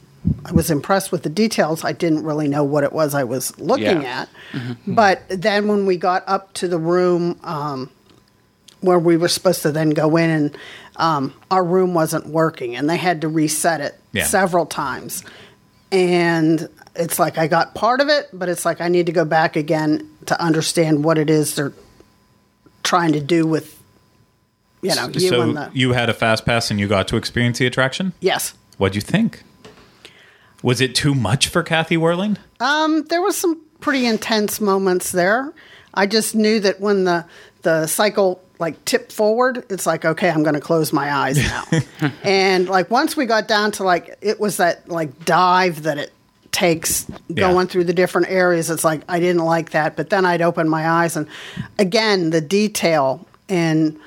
I 0.46 0.52
was 0.52 0.70
impressed 0.70 1.12
with 1.12 1.22
the 1.24 1.28
details. 1.28 1.84
I 1.84 1.92
didn't 1.92 2.24
really 2.24 2.48
know 2.48 2.64
what 2.64 2.84
it 2.84 2.92
was 2.92 3.14
I 3.14 3.24
was 3.24 3.56
looking 3.58 4.00
Yeah. 4.02 4.20
at, 4.22 4.28
but 4.86 5.22
then 5.28 5.68
when 5.68 5.84
we 5.84 5.96
got 5.98 6.24
up 6.26 6.52
to 6.54 6.68
the 6.68 6.78
room. 6.78 7.38
Um, 7.44 7.90
where 8.82 8.98
we 8.98 9.14
were 9.18 9.28
supposed 9.28 9.61
to 9.61 9.70
then 9.70 9.90
go 9.90 10.16
in 10.16 10.30
and 10.30 10.56
um, 11.01 11.32
our 11.51 11.64
room 11.64 11.94
wasn't 11.94 12.26
working 12.26 12.76
and 12.76 12.88
they 12.88 12.96
had 12.96 13.22
to 13.22 13.28
reset 13.28 13.80
it 13.80 13.94
Yeah. 14.12 14.24
several 14.24 14.66
times. 14.66 15.24
And 15.90 16.68
it's 16.96 17.18
like 17.20 17.38
i 17.38 17.46
got 17.46 17.72
part 17.76 18.01
of 18.01 18.09
it 18.09 18.28
but 18.32 18.48
it's 18.48 18.64
like 18.64 18.80
i 18.80 18.88
need 18.88 19.07
to 19.07 19.12
go 19.12 19.24
back 19.24 19.55
again 19.55 20.11
to 20.26 20.38
understand 20.42 21.05
what 21.05 21.18
it 21.18 21.30
is 21.30 21.55
they're 21.55 21.72
trying 22.82 23.12
to 23.12 23.20
do 23.20 23.46
with 23.46 23.80
you 24.82 24.92
know 24.96 25.09
you 25.14 25.28
so 25.28 25.40
and 25.40 25.57
the 25.57 25.70
you 25.72 25.92
had 25.92 26.11
a 26.11 26.12
fast 26.14 26.44
pass 26.44 26.68
and 26.70 26.80
you 26.80 26.88
got 26.88 27.07
to 27.09 27.16
experience 27.16 27.59
the 27.59 27.66
attraction? 27.66 28.12
Yes. 28.20 28.55
What'd 28.76 28.96
you 28.96 29.01
think? 29.01 29.42
Was 30.64 30.80
it 30.80 30.94
too 30.96 31.14
much 31.14 31.46
for 31.46 31.62
kathy 31.62 31.96
whirling 31.96 32.38
Um, 32.59 33.05
there 33.05 33.22
was 33.22 33.36
some 33.36 33.61
pretty 33.80 34.05
intense 34.05 34.61
moments 34.61 35.12
there. 35.12 35.53
I 35.94 36.07
just 36.07 36.34
knew 36.34 36.59
that 36.61 36.80
when 36.80 37.05
the 37.05 37.24
the 37.62 37.86
cycle 37.86 38.42
like 38.61 38.84
tip 38.84 39.11
forward, 39.11 39.64
it's 39.70 39.86
like 39.86 40.04
okay, 40.04 40.30
I'm 40.30 40.42
going 40.42 40.54
to 40.54 40.61
close 40.61 40.92
my 40.92 41.12
eyes 41.12 41.38
now. 41.42 41.64
and 42.22 42.68
like 42.68 42.90
once 42.90 43.16
we 43.16 43.26
got 43.26 43.48
down 43.48 43.72
to 43.72 43.84
like 43.84 44.16
it 44.20 44.38
was 44.38 44.58
that 44.58 44.88
like 44.88 45.24
dive 45.24 45.82
that 45.84 45.98
it 45.98 46.12
takes 46.52 47.06
Yeah. 47.28 47.48
going 47.52 47.66
through 47.68 47.84
the 47.84 47.92
different 47.94 48.28
areas. 48.28 48.70
It's 48.70 48.84
like 48.84 49.02
I 49.08 49.18
didn't 49.20 49.44
like 49.44 49.70
that, 49.70 49.96
but 49.96 50.11
then 50.11 50.24
I'd 50.26 50.42
open 50.42 50.68
my 50.68 50.88
eyes 50.88 51.16
and 51.16 51.26
again 51.78 52.30
the 52.30 52.40
detail 52.40 53.26
and 53.48 53.98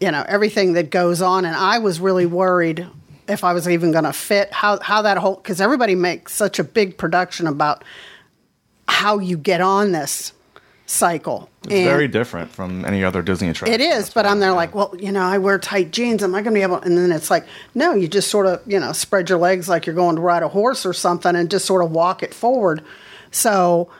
you 0.00 0.10
know 0.10 0.24
everything 0.28 0.74
that 0.74 0.90
goes 0.90 1.20
on 1.20 1.44
and 1.44 1.56
i 1.56 1.78
was 1.80 1.98
really 1.98 2.24
worried 2.24 2.86
if 3.26 3.42
i 3.42 3.52
was 3.52 3.68
even 3.68 3.90
going 3.90 4.04
to 4.04 4.12
fit 4.12 4.50
how, 4.52 4.78
how 4.80 5.02
that 5.02 5.18
whole 5.18 5.34
because 5.34 5.60
everybody 5.60 5.96
makes 5.96 6.32
such 6.32 6.60
a 6.60 6.64
big 6.64 6.96
production 6.96 7.48
about 7.48 7.82
how 8.86 9.18
you 9.18 9.36
get 9.36 9.60
on 9.60 9.90
this 9.92 10.32
cycle 10.90 11.50
It's 11.64 11.72
very 11.74 12.08
different 12.08 12.50
from 12.50 12.84
any 12.86 13.04
other 13.04 13.20
Disney 13.22 13.48
attraction. 13.48 13.78
it 13.78 13.84
is 13.84 14.08
but 14.10 14.24
i'm 14.24 14.40
there 14.40 14.52
like 14.52 14.74
well 14.74 14.94
you 14.98 15.12
know 15.12 15.22
i 15.22 15.36
wear 15.36 15.58
tight 15.58 15.90
jeans 15.90 16.22
am 16.22 16.34
i 16.34 16.40
going 16.40 16.54
to 16.54 16.58
be 16.58 16.62
able 16.62 16.76
and 16.76 16.96
then 16.96 17.12
it's 17.12 17.30
like 17.30 17.44
no 17.74 17.92
you 17.92 18.08
just 18.08 18.30
sort 18.30 18.46
of 18.46 18.62
you 18.66 18.80
know 18.80 18.92
spread 18.92 19.28
your 19.28 19.38
legs 19.38 19.68
like 19.68 19.84
you're 19.84 19.94
going 19.94 20.16
to 20.16 20.22
ride 20.22 20.42
a 20.42 20.48
horse 20.48 20.86
or 20.86 20.94
something 20.94 21.36
and 21.36 21.50
just 21.50 21.66
sort 21.66 21.84
of 21.84 21.90
walk 21.90 22.22
it 22.22 22.32
forward 22.32 22.82
so 23.30 23.90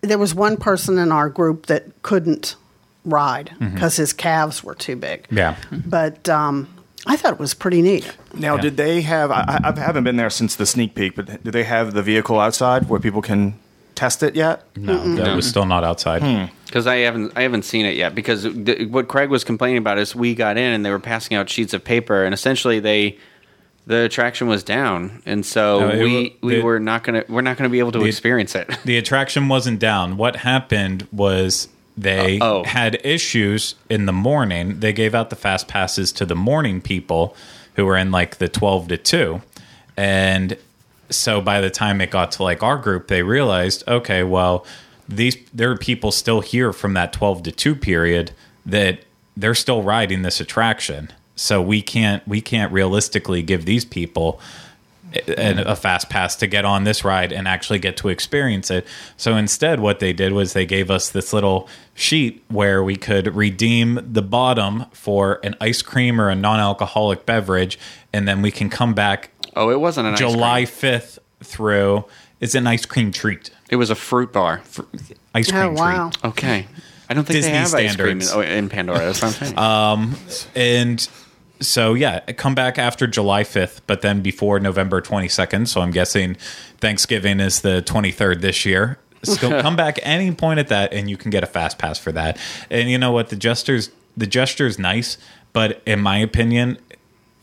there 0.00 0.16
was 0.18 0.34
one 0.34 0.56
person 0.56 0.96
in 0.98 1.12
our 1.12 1.28
group 1.28 1.66
that 1.66 1.84
couldn't 2.02 2.56
ride 3.04 3.50
because 3.60 3.96
his 3.96 4.12
calves 4.14 4.64
were 4.64 4.74
too 4.74 4.96
big 4.96 5.26
Yeah. 5.30 5.56
but 5.70 6.28
um, 6.30 6.66
I 7.06 7.16
thought 7.16 7.32
it 7.34 7.38
was 7.38 7.54
pretty 7.54 7.80
neat. 7.80 8.10
Now, 8.34 8.56
Yeah. 8.56 8.60
did 8.62 8.76
they 8.76 9.00
have? 9.02 9.30
I, 9.30 9.60
I 9.64 9.80
haven't 9.80 10.04
been 10.04 10.16
there 10.16 10.28
since 10.30 10.56
the 10.56 10.66
sneak 10.66 10.94
peek, 10.94 11.14
but 11.16 11.42
do 11.42 11.50
they 11.50 11.64
have 11.64 11.94
the 11.94 12.02
vehicle 12.02 12.38
outside 12.38 12.88
where 12.88 13.00
people 13.00 13.22
can 13.22 13.54
test 13.98 14.22
it 14.22 14.34
yet? 14.36 14.62
no 14.76 14.96
that 15.16 15.34
was 15.36 15.48
still 15.48 15.66
not 15.66 15.82
outside 15.84 16.50
because 16.66 16.86
I 16.86 16.96
haven't 16.98 17.32
I 17.36 17.42
haven't 17.42 17.64
seen 17.64 17.84
it 17.86 17.96
yet. 17.96 18.14
Because 18.14 18.42
th- 18.44 18.88
what 18.88 19.08
Craig 19.08 19.30
was 19.30 19.42
complaining 19.44 19.78
about 19.78 19.98
is 19.98 20.14
we 20.14 20.34
got 20.34 20.56
in 20.56 20.72
and 20.72 20.84
they 20.84 20.90
were 20.90 20.98
passing 21.00 21.36
out 21.36 21.48
sheets 21.50 21.72
of 21.74 21.82
paper, 21.84 22.24
and 22.24 22.32
essentially 22.32 22.78
they 22.80 23.18
the 23.86 24.04
attraction 24.04 24.48
was 24.48 24.62
down, 24.62 25.22
and 25.24 25.44
so 25.46 25.80
No, 25.80 25.88
it 25.88 26.02
we 26.04 26.12
wa- 26.24 26.30
we 26.48 26.54
the- 26.56 26.62
were 26.62 26.78
not 26.78 27.04
gonna 27.04 27.24
we're 27.28 27.40
not 27.40 27.56
gonna 27.56 27.70
be 27.70 27.78
able 27.78 27.92
to 27.92 28.04
experience 28.04 28.54
it. 28.54 28.68
the 28.84 28.96
attraction 28.98 29.48
wasn't 29.48 29.78
down. 29.80 30.16
What 30.16 30.36
happened 30.36 31.06
was 31.10 31.68
they 31.96 32.38
Uh, 32.38 32.44
oh. 32.46 32.64
had 32.64 33.00
issues 33.02 33.74
in 33.90 34.06
the 34.06 34.12
morning. 34.12 34.78
They 34.80 34.92
gave 34.92 35.14
out 35.14 35.30
the 35.30 35.36
fast 35.36 35.66
passes 35.68 36.12
to 36.12 36.24
the 36.26 36.36
morning 36.36 36.80
people 36.80 37.34
who 37.74 37.84
were 37.86 37.96
in 37.96 38.10
like 38.12 38.36
the 38.38 38.48
12 38.48 38.88
to 38.88 38.96
2. 38.96 39.40
And 39.96 40.56
so 41.10 41.40
by 41.40 41.60
the 41.60 41.70
time 41.70 42.00
it 42.00 42.10
got 42.10 42.32
to 42.32 42.42
like 42.42 42.62
our 42.62 42.76
group, 42.76 43.08
they 43.08 43.22
realized, 43.22 43.84
okay, 43.88 44.22
well, 44.22 44.66
these 45.08 45.36
there 45.52 45.70
are 45.70 45.76
people 45.76 46.12
still 46.12 46.40
here 46.40 46.72
from 46.72 46.94
that 46.94 47.12
12 47.12 47.44
to 47.44 47.52
2 47.52 47.74
period 47.74 48.32
that 48.66 49.00
they're 49.36 49.54
still 49.54 49.82
riding 49.82 50.22
this 50.22 50.40
attraction. 50.40 51.10
So 51.34 51.62
we 51.62 51.80
can't 51.82 52.26
we 52.28 52.40
can't 52.40 52.72
realistically 52.72 53.42
give 53.42 53.64
these 53.64 53.84
people 53.84 54.40
a, 55.14 55.72
a 55.72 55.76
fast 55.76 56.10
pass 56.10 56.36
to 56.36 56.46
get 56.46 56.64
on 56.64 56.84
this 56.84 57.04
ride 57.04 57.32
and 57.32 57.48
actually 57.48 57.78
get 57.78 57.96
to 57.98 58.08
experience 58.08 58.70
it. 58.70 58.86
So 59.16 59.36
instead, 59.36 59.80
what 59.80 60.00
they 60.00 60.12
did 60.12 60.32
was 60.32 60.52
they 60.52 60.66
gave 60.66 60.90
us 60.90 61.08
this 61.08 61.32
little 61.32 61.68
sheet 61.94 62.44
where 62.48 62.82
we 62.82 62.96
could 62.96 63.34
redeem 63.34 64.00
the 64.04 64.22
bottom 64.22 64.86
for 64.92 65.40
an 65.42 65.54
ice 65.60 65.80
cream 65.82 66.20
or 66.20 66.28
a 66.28 66.34
non-alcoholic 66.34 67.24
beverage, 67.24 67.78
and 68.12 68.28
then 68.28 68.42
we 68.42 68.50
can 68.50 68.68
come 68.68 68.92
back 68.92 69.30
Oh, 69.58 69.70
it 69.70 69.80
wasn't 69.80 70.06
an 70.08 70.12
ice 70.14 70.18
July 70.20 70.64
cream. 70.64 70.66
fifth 70.66 71.18
through. 71.42 72.04
It's 72.40 72.54
an 72.54 72.66
ice 72.66 72.86
cream 72.86 73.10
treat. 73.12 73.50
It 73.70 73.76
was 73.76 73.90
a 73.90 73.94
fruit 73.94 74.32
bar. 74.32 74.62
Ice 75.34 75.50
cream 75.50 75.62
Oh, 75.62 75.70
wow. 75.72 76.10
treat. 76.10 76.24
Okay. 76.24 76.66
I 77.10 77.14
don't 77.14 77.24
think 77.24 77.36
Disney 77.38 77.52
they 77.52 77.58
have 77.58 77.74
ice 77.74 77.96
cream 77.96 78.20
in, 78.20 78.26
oh, 78.32 78.40
in 78.40 78.68
Pandora. 78.68 78.98
That's 79.00 79.22
what 79.22 79.28
I'm 79.40 79.46
saying. 79.46 79.58
Um, 79.58 80.16
and 80.54 81.08
so 81.60 81.94
yeah, 81.94 82.20
come 82.20 82.54
back 82.54 82.78
after 82.78 83.06
July 83.06 83.42
5th, 83.42 83.80
but 83.86 84.02
then 84.02 84.20
before 84.20 84.60
November 84.60 85.00
22nd. 85.00 85.66
So 85.68 85.80
I'm 85.80 85.90
guessing 85.90 86.36
Thanksgiving 86.78 87.40
is 87.40 87.62
the 87.62 87.82
23rd 87.84 88.40
this 88.40 88.64
year. 88.64 88.98
So 89.24 89.48
come 89.62 89.74
back 89.74 89.98
any 90.02 90.30
point 90.32 90.60
at 90.60 90.68
that 90.68 90.92
and 90.92 91.10
you 91.10 91.16
can 91.16 91.30
get 91.30 91.42
a 91.42 91.46
fast 91.46 91.78
pass 91.78 91.98
for 91.98 92.12
that. 92.12 92.38
And 92.70 92.88
you 92.88 92.98
know 92.98 93.10
what? 93.10 93.30
The 93.30 93.36
gestures 93.36 93.90
the 94.16 94.26
gesture 94.26 94.66
is 94.66 94.78
nice, 94.78 95.16
but 95.52 95.80
in 95.86 96.00
my 96.00 96.18
opinion, 96.18 96.78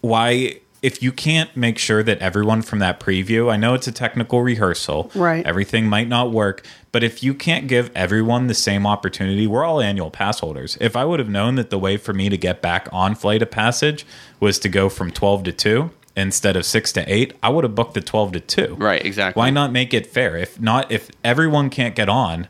why 0.01 0.59
if 0.85 1.01
you 1.01 1.11
can't 1.11 1.57
make 1.57 1.79
sure 1.79 2.03
that 2.03 2.19
everyone 2.19 2.61
from 2.61 2.77
that 2.77 2.99
preview, 2.99 3.51
I 3.51 3.57
know 3.57 3.73
it's 3.73 3.87
a 3.87 3.91
technical 3.91 4.43
rehearsal, 4.43 5.09
Right. 5.15 5.43
Everything 5.43 5.87
might 5.87 6.07
not 6.07 6.31
work, 6.31 6.63
but 6.91 7.03
if 7.03 7.23
you 7.23 7.33
can't 7.33 7.67
give 7.67 7.89
everyone 7.95 8.45
the 8.45 8.53
same 8.53 8.85
opportunity, 8.85 9.47
we're 9.47 9.63
all 9.63 9.81
annual 9.81 10.11
pass 10.11 10.41
holders. 10.41 10.77
If 10.79 10.95
I 10.95 11.03
would 11.03 11.17
have 11.19 11.27
known 11.27 11.55
that 11.55 11.71
the 11.71 11.79
way 11.79 11.97
for 11.97 12.13
me 12.13 12.29
to 12.29 12.37
get 12.37 12.61
back 12.61 12.87
on 12.91 13.15
Flight 13.15 13.41
of 13.41 13.49
Passage 13.49 14.05
was 14.39 14.59
to 14.59 14.69
go 14.69 14.87
from 14.87 15.09
12 15.09 15.45
to 15.45 15.51
2 15.51 15.89
instead 16.15 16.55
of 16.55 16.65
6 16.65 16.91
to 16.93 17.11
8, 17.11 17.33
I 17.41 17.49
would 17.49 17.63
have 17.63 17.73
booked 17.73 17.95
the 17.95 18.01
12 18.01 18.33
to 18.33 18.39
2. 18.39 18.75
Right, 18.75 19.03
exactly. 19.03 19.39
Why 19.39 19.49
not 19.49 19.71
make 19.71 19.91
it 19.91 20.05
fair? 20.05 20.37
If 20.37 20.61
not 20.61 20.91
if 20.91 21.09
everyone 21.23 21.71
can't 21.71 21.95
get 21.95 22.09
on, 22.09 22.47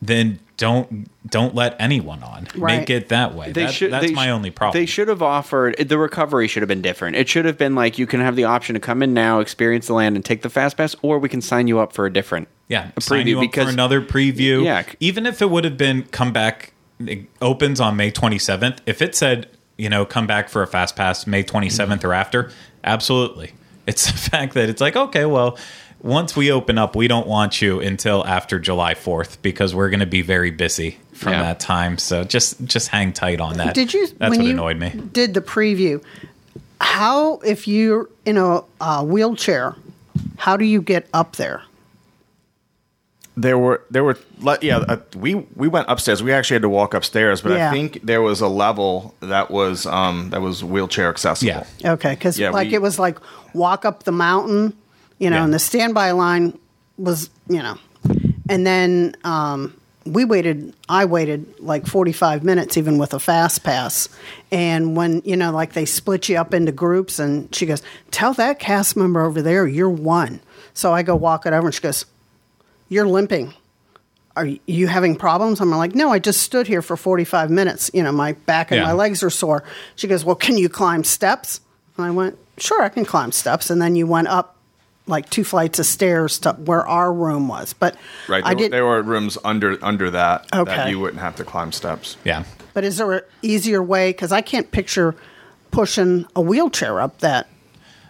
then 0.00 0.38
don't 0.56 1.08
don't 1.28 1.54
let 1.54 1.76
anyone 1.80 2.22
on. 2.22 2.48
Right. 2.56 2.78
Make 2.80 2.90
it 2.90 3.08
that 3.10 3.34
way. 3.34 3.52
That- 3.52 3.78
that's 3.78 4.06
they 4.06 4.12
my 4.12 4.26
sh- 4.26 4.30
only 4.30 4.50
problem. 4.50 4.80
They 4.80 4.86
should 4.86 5.08
have 5.08 5.22
offered 5.22 5.76
the 5.78 5.98
recovery 5.98 6.48
should 6.48 6.62
have 6.62 6.68
been 6.68 6.82
different. 6.82 7.16
It 7.16 7.28
should 7.28 7.44
have 7.44 7.56
been 7.58 7.74
like 7.74 7.98
you 7.98 8.06
can 8.06 8.20
have 8.20 8.34
the 8.36 8.44
option 8.44 8.74
to 8.74 8.80
come 8.80 9.02
in 9.02 9.14
now, 9.14 9.40
experience 9.40 9.86
the 9.86 9.94
land, 9.94 10.16
and 10.16 10.24
take 10.24 10.42
the 10.42 10.50
fast 10.50 10.76
pass, 10.76 10.96
or 11.02 11.18
we 11.18 11.28
can 11.28 11.40
sign 11.40 11.68
you 11.68 11.78
up 11.78 11.92
for 11.92 12.06
a 12.06 12.12
different 12.12 12.48
Yeah, 12.68 12.90
a 12.96 13.00
sign 13.00 13.26
you 13.26 13.40
up 13.40 13.54
for 13.54 13.60
another 13.62 14.00
preview. 14.00 14.64
Yeah. 14.64 14.82
even 15.00 15.26
if 15.26 15.40
it 15.42 15.50
would 15.50 15.64
have 15.64 15.76
been 15.76 16.02
come 16.04 16.32
back, 16.32 16.72
it 17.00 17.26
opens 17.40 17.80
on 17.80 17.96
May 17.96 18.10
27th. 18.10 18.78
If 18.86 19.00
it 19.00 19.14
said, 19.14 19.48
you 19.76 19.88
know, 19.88 20.04
come 20.04 20.26
back 20.26 20.48
for 20.48 20.62
a 20.62 20.66
fast 20.66 20.96
pass 20.96 21.26
May 21.26 21.44
27th 21.44 22.02
or 22.04 22.12
after, 22.12 22.50
absolutely. 22.82 23.52
It's 23.86 24.06
the 24.10 24.18
fact 24.18 24.54
that 24.54 24.68
it's 24.68 24.80
like, 24.80 24.96
okay, 24.96 25.24
well, 25.24 25.56
once 26.00 26.36
we 26.36 26.50
open 26.52 26.78
up, 26.78 26.94
we 26.94 27.08
don't 27.08 27.26
want 27.26 27.60
you 27.60 27.80
until 27.80 28.24
after 28.26 28.58
July 28.58 28.94
4th 28.94 29.38
because 29.42 29.74
we're 29.74 29.90
going 29.90 30.00
to 30.00 30.06
be 30.06 30.22
very 30.22 30.50
busy 30.50 30.98
from 31.12 31.32
Yeah. 31.32 31.42
that 31.42 31.60
time. 31.60 31.98
So 31.98 32.22
just 32.24 32.64
just 32.64 32.88
hang 32.88 33.12
tight 33.12 33.40
on 33.40 33.56
that. 33.56 33.74
Did 33.74 33.92
you? 33.94 34.06
That's 34.06 34.30
when 34.30 34.38
what 34.40 34.46
you 34.46 34.52
annoyed 34.52 34.78
me. 34.78 34.90
Did 35.12 35.34
the 35.34 35.40
preview? 35.40 36.02
How 36.80 37.38
if 37.38 37.66
you're 37.66 38.08
in 38.24 38.36
a 38.36 38.62
uh, 38.80 39.04
wheelchair? 39.04 39.74
How 40.36 40.56
do 40.56 40.64
you 40.64 40.80
get 40.82 41.08
up 41.12 41.36
there? 41.36 41.62
there 43.36 43.56
were 43.56 43.80
there 43.88 44.02
were 44.02 44.18
le- 44.40 44.58
yeah 44.62 44.78
uh, 44.78 44.96
we 45.16 45.36
we 45.54 45.68
went 45.68 45.86
upstairs 45.88 46.20
we 46.24 46.32
actually 46.32 46.56
had 46.56 46.62
to 46.62 46.68
walk 46.68 46.92
upstairs 46.92 47.40
but 47.40 47.52
Yeah. 47.52 47.68
i 47.68 47.72
think 47.72 48.00
there 48.02 48.20
was 48.20 48.40
a 48.40 48.48
level 48.48 49.14
that 49.20 49.48
was 49.48 49.86
um 49.86 50.30
that 50.30 50.40
was 50.42 50.64
wheelchair 50.64 51.08
accessible 51.08 51.64
Yeah. 51.78 51.92
Okay, 51.92 52.14
because 52.14 52.36
Yeah, 52.36 52.50
like 52.50 52.68
we- 52.70 52.74
it 52.74 52.82
was 52.82 52.98
like 52.98 53.16
walk 53.54 53.84
up 53.84 54.02
the 54.02 54.10
mountain, 54.10 54.72
you 55.18 55.30
know, 55.30 55.36
Yeah. 55.36 55.44
and 55.44 55.54
the 55.54 55.58
standby 55.58 56.12
line 56.12 56.58
was, 56.96 57.30
you 57.48 57.62
know, 57.62 57.78
and 58.48 58.66
then 58.66 59.14
um, 59.24 59.74
we 60.06 60.24
waited. 60.24 60.74
I 60.88 61.04
waited 61.04 61.46
like 61.60 61.86
forty 61.86 62.12
five 62.12 62.42
minutes, 62.44 62.76
even 62.76 62.98
with 62.98 63.12
a 63.14 63.18
fast 63.20 63.62
pass. 63.64 64.08
And 64.50 64.96
when 64.96 65.20
you 65.24 65.36
know, 65.36 65.50
like 65.52 65.74
they 65.74 65.84
split 65.84 66.28
you 66.28 66.36
up 66.38 66.54
into 66.54 66.72
groups, 66.72 67.18
and 67.18 67.54
she 67.54 67.66
goes, 67.66 67.82
"Tell 68.10 68.32
that 68.34 68.58
cast 68.58 68.96
member 68.96 69.20
over 69.22 69.42
there 69.42 69.66
you're 69.66 69.90
one." 69.90 70.40
So 70.74 70.92
I 70.94 71.02
go 71.02 71.14
walk 71.14 71.44
it 71.46 71.52
over, 71.52 71.66
and 71.66 71.74
she 71.74 71.80
goes, 71.82 72.04
"You're 72.88 73.06
limping." 73.06 73.54
Are 74.36 74.46
you 74.66 74.86
having 74.86 75.16
problems? 75.16 75.60
I'm 75.60 75.68
like, 75.72 75.96
no, 75.96 76.12
I 76.12 76.20
just 76.20 76.42
stood 76.44 76.68
here 76.68 76.80
for 76.80 76.96
45 76.96 77.50
minutes. 77.50 77.90
You 77.92 78.04
know, 78.04 78.12
my 78.12 78.34
back 78.46 78.70
and 78.70 78.78
Yeah. 78.78 78.84
my 78.86 78.92
legs 78.92 79.20
are 79.24 79.30
sore. 79.30 79.64
She 79.96 80.06
goes, 80.06 80.24
well, 80.24 80.36
can 80.36 80.56
you 80.56 80.68
climb 80.68 81.02
steps? 81.02 81.60
And 81.96 82.06
I 82.06 82.12
went, 82.12 82.38
sure, 82.56 82.80
I 82.80 82.88
can 82.88 83.04
climb 83.04 83.32
steps. 83.32 83.68
And 83.68 83.82
then 83.82 83.96
you 83.96 84.06
went 84.06 84.28
up 84.28 84.54
like 85.08 85.28
two 85.30 85.42
flights 85.44 85.78
of 85.78 85.86
stairs 85.86 86.38
to 86.40 86.52
where 86.52 86.86
our 86.86 87.12
room 87.12 87.48
was. 87.48 87.72
But 87.72 87.96
right 88.28 88.44
I 88.44 88.50
there, 88.54 88.56
did. 88.64 88.72
there 88.72 88.84
were 88.84 89.02
rooms 89.02 89.38
under 89.44 89.78
under 89.82 90.10
that 90.10 90.46
Okay. 90.54 90.76
that 90.76 90.90
you 90.90 91.00
wouldn't 91.00 91.20
have 91.20 91.36
to 91.36 91.44
climb 91.44 91.72
steps 91.72 92.16
Yeah. 92.24 92.44
but 92.74 92.84
is 92.84 92.98
there 92.98 93.12
an 93.12 93.20
easier 93.42 93.82
way? 93.82 94.10
Because 94.10 94.32
I 94.32 94.40
can't 94.40 94.70
picture 94.70 95.14
pushing 95.70 96.26
a 96.36 96.40
wheelchair 96.40 97.00
up 97.00 97.18
that. 97.18 97.46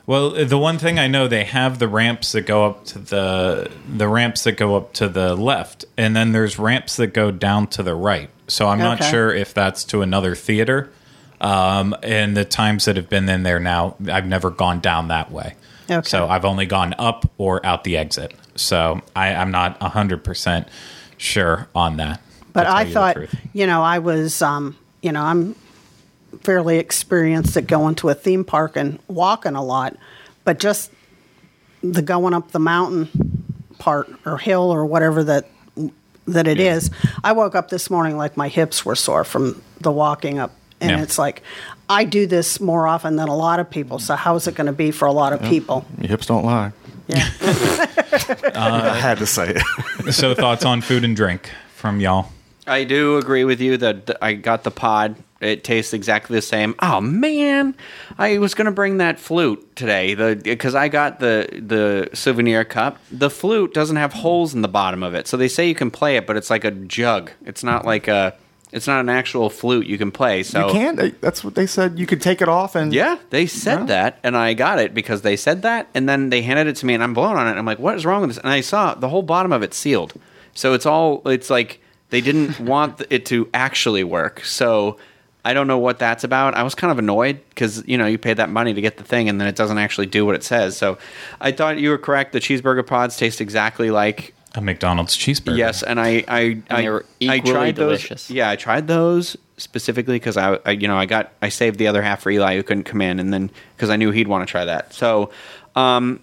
Well, 0.07 0.30
the 0.30 0.57
one 0.59 0.78
thing 0.78 0.99
I 0.99 1.07
know 1.07 1.28
they 1.28 1.44
have 1.44 1.78
the 1.78 1.88
ramps 1.88 2.32
that 2.32 2.42
go 2.46 2.64
up 2.64 2.86
to 2.86 2.99
the 2.99 3.70
the 3.94 4.09
ramps 4.09 4.44
that 4.44 4.53
go 4.53 4.74
up 4.76 4.94
to 4.94 5.09
the 5.09 5.34
left, 5.36 5.84
and 5.99 6.16
then 6.16 6.32
there's 6.32 6.59
ramps 6.59 6.96
that 6.96 7.09
go 7.09 7.30
down 7.30 7.66
to 7.68 7.82
the 7.82 7.94
right. 7.94 8.30
So 8.46 8.68
I'm 8.68 8.78
not 8.78 9.05
sure 9.05 9.30
if 9.34 9.53
that's 9.53 9.84
to 9.84 10.01
another 10.01 10.34
theater. 10.34 10.88
Um, 11.42 11.94
and 12.03 12.36
the 12.36 12.44
times 12.46 12.86
that 12.86 12.96
have 12.96 13.09
been 13.11 13.28
in 13.28 13.42
there 13.42 13.61
now, 13.61 13.96
I've 14.11 14.26
never 14.26 14.51
gone 14.51 14.80
down 14.80 15.09
that 15.09 15.30
way. 15.30 15.55
Okay. 15.91 16.07
So 16.09 16.28
I've 16.28 16.45
only 16.45 16.66
gone 16.66 16.95
up 16.99 17.30
or 17.39 17.64
out 17.64 17.84
the 17.84 17.97
exit. 17.97 18.34
So 18.57 19.01
I, 19.16 19.34
I'm 19.34 19.51
not 19.51 19.80
hundred 19.82 20.24
percent 20.24 20.68
sure 21.16 21.68
on 21.74 21.97
that. 21.97 22.20
But 22.53 22.66
I 22.66 22.82
you 22.82 22.93
thought, 22.95 23.16
you 23.53 23.66
know, 23.66 23.82
I 23.82 23.99
was, 24.01 24.43
um, 24.43 24.76
you 25.03 25.12
know, 25.12 25.22
I'm 25.22 25.55
fairly 26.43 26.78
experienced 26.78 27.57
at 27.57 27.66
going 27.66 27.95
to 27.97 28.09
a 28.09 28.14
theme 28.14 28.45
park 28.45 28.76
and 28.76 28.99
walking 29.09 29.55
a 29.55 29.62
lot, 29.64 29.97
but 30.45 30.59
just 30.59 30.91
the 31.82 32.03
going 32.03 32.34
up 32.34 32.51
the 32.51 32.59
mountain 32.59 33.09
part 33.78 34.09
or 34.26 34.39
hill 34.39 34.70
or 34.72 34.84
whatever 34.84 35.22
that 35.24 35.49
that 36.26 36.47
it 36.47 36.61
is. 36.61 36.91
I 37.24 37.32
woke 37.32 37.55
up 37.55 37.70
this 37.70 37.89
morning 37.89 38.16
like 38.18 38.36
my 38.36 38.49
hips 38.49 38.84
were 38.84 38.97
sore 38.97 39.24
from 39.24 39.62
the 39.80 39.91
walking 39.93 40.39
up, 40.39 40.53
and 40.80 40.91
Yeah. 40.91 41.03
it's 41.03 41.18
like 41.18 41.43
I 41.89 42.05
do 42.05 42.26
this 42.26 42.61
more 42.61 42.86
often 42.86 43.16
than 43.16 43.28
a 43.28 43.36
lot 43.36 43.61
of 43.61 43.70
people. 43.70 43.99
So 43.99 44.14
how 44.14 44.34
is 44.36 44.47
it 44.47 44.55
going 44.55 44.66
to 44.66 44.72
be 44.72 44.91
for 44.91 45.07
a 45.07 45.12
lot 45.12 45.32
of 45.32 45.43
people? 45.43 45.86
your 45.99 46.09
hips 46.09 46.26
don't 46.26 46.45
lie 46.45 46.72
Yeah. 47.07 47.28
i 47.41 48.49
uh, 48.55 48.95
had 48.95 49.18
to 49.18 49.26
say 49.26 49.55
it 49.55 50.12
so 50.12 50.34
thoughts 50.34 50.64
on 50.64 50.80
food 50.82 51.05
and 51.05 51.16
drink 51.16 51.51
from 51.74 52.01
y'all? 52.01 52.30
I 52.66 52.84
do 52.84 53.16
agree 53.16 53.45
with 53.45 53.61
you 53.61 53.78
that 53.78 54.18
I 54.20 54.34
got 54.34 54.64
the 54.64 54.70
pod. 54.70 55.16
It 55.41 55.64
tastes 55.64 55.95
exactly 55.95 56.34
the 56.36 56.43
same. 56.43 56.74
Oh 56.80 57.01
man, 57.01 57.74
I 58.18 58.39
was 58.39 58.55
gonna 58.55 58.72
bring 58.72 58.99
that 58.99 59.18
flute 59.18 59.76
today, 59.76 60.14
the 60.14 60.41
because 60.43 60.74
I 60.74 60.89
got 60.89 61.20
the 61.20 61.49
the 61.53 62.11
souvenir 62.14 62.64
cup. 62.64 62.99
The 63.11 63.30
flute 63.30 63.72
doesn't 63.72 63.97
have 63.97 64.12
holes 64.12 64.53
in 64.53 64.62
the 64.62 64.68
bottom 64.68 65.03
of 65.03 65.14
it, 65.14 65.28
so 65.28 65.36
they 65.36 65.49
say 65.49 65.68
you 65.68 65.76
can 65.76 65.91
play 65.91 66.16
it, 66.16 66.26
but 66.26 66.36
it's 66.36 66.51
like 66.51 66.64
a 66.64 66.72
jug. 66.72 67.30
It's 67.47 67.62
not 67.62 67.84
like 67.86 68.09
a. 68.09 68.34
It's 68.72 68.86
not 68.86 69.00
an 69.00 69.08
actual 69.08 69.48
flute 69.48 69.86
you 69.86 69.96
can 69.96 70.10
play. 70.10 70.42
So 70.42 70.66
you 70.66 70.72
can't 70.72 71.20
that's 71.20 71.42
what 71.42 71.54
they 71.54 71.66
said 71.66 71.98
you 71.98 72.06
could 72.06 72.20
take 72.20 72.42
it 72.42 72.48
off 72.48 72.74
and 72.74 72.92
Yeah, 72.92 73.16
they 73.30 73.46
said 73.46 73.78
Yeah. 73.80 73.84
that, 73.86 74.18
and 74.22 74.36
I 74.36 74.54
got 74.54 74.78
it 74.78 74.92
because 74.94 75.22
they 75.22 75.36
said 75.36 75.62
that, 75.62 75.88
and 75.94 76.08
then 76.08 76.28
they 76.30 76.42
handed 76.42 76.66
it 76.66 76.76
to 76.76 76.86
me, 76.86 76.94
and 76.94 77.02
I'm 77.02 77.14
blown 77.14 77.36
on 77.36 77.48
it. 77.48 77.58
I'm 77.58 77.64
like, 77.64 77.78
"What 77.78 77.94
is 77.96 78.04
wrong 78.04 78.20
with 78.20 78.30
this?" 78.30 78.38
And 78.38 78.48
I 78.50 78.60
saw 78.60 78.94
the 78.94 79.08
whole 79.08 79.22
bottom 79.22 79.52
of 79.52 79.62
it 79.62 79.72
sealed, 79.74 80.12
so 80.54 80.74
it's 80.74 80.84
all 80.86 81.22
it's 81.26 81.48
like 81.50 81.80
they 82.10 82.20
didn't 82.20 82.60
want 82.72 83.00
it 83.10 83.24
to 83.26 83.48
actually 83.54 84.04
work. 84.04 84.44
So 84.44 84.98
I 85.44 85.54
don't 85.54 85.66
know 85.66 85.78
what 85.78 85.98
that's 85.98 86.24
about. 86.24 86.54
I 86.54 86.62
was 86.62 86.74
kind 86.74 86.90
of 86.90 86.98
annoyed 86.98 87.40
because 87.48 87.82
you 87.86 87.96
know 87.96 88.04
you 88.06 88.18
paid 88.18 88.36
that 88.36 88.50
money 88.50 88.74
to 88.74 88.80
get 88.82 88.98
the 88.98 89.04
thing, 89.04 89.30
and 89.30 89.40
then 89.40 89.48
it 89.48 89.56
doesn't 89.56 89.78
actually 89.78 90.06
do 90.06 90.26
what 90.26 90.34
it 90.34 90.44
says. 90.44 90.76
So 90.76 90.98
I 91.40 91.52
thought 91.52 91.78
you 91.78 91.88
were 91.88 91.96
correct. 91.98 92.32
The 92.32 92.40
cheeseburger 92.40 92.86
pods 92.86 93.16
taste 93.16 93.40
exactly 93.40 93.90
like 93.90 94.34
A 94.55 94.61
McDonald's 94.61 95.16
cheeseburger. 95.16 95.57
Yes, 95.57 95.82
and 95.82 96.01
I 96.01 96.24
I 96.26 96.59
I, 96.70 96.82
they 96.82 96.88
were 96.90 97.05
I 97.20 97.36
equally 97.36 97.53
tried 97.53 97.76
those. 97.76 97.99
delicious. 98.01 98.30
Yeah, 98.30 98.51
I 98.51 98.57
tried 98.57 98.86
those 98.86 99.36
specifically 99.57 100.16
because 100.16 100.36
I, 100.36 100.59
I 100.64 100.70
you 100.72 100.88
know 100.88 100.96
I 100.96 101.07
got 101.07 101.32
I 101.42 101.49
saved 101.51 101.78
the 101.78 101.86
other 101.86 102.03
half 102.03 102.22
for 102.22 102.30
Eli 102.30 102.57
who 102.57 102.62
couldn't 102.62 102.84
come 102.84 103.01
in, 103.01 103.20
and 103.20 103.32
then 103.32 103.51
because 103.76 103.90
I 103.90 103.96
knew 103.96 104.11
he'd 104.11 104.28
want 104.28 104.46
to 104.46 104.51
try 104.51 104.64
that. 104.64 104.94
So, 104.94 105.30
um, 105.76 106.20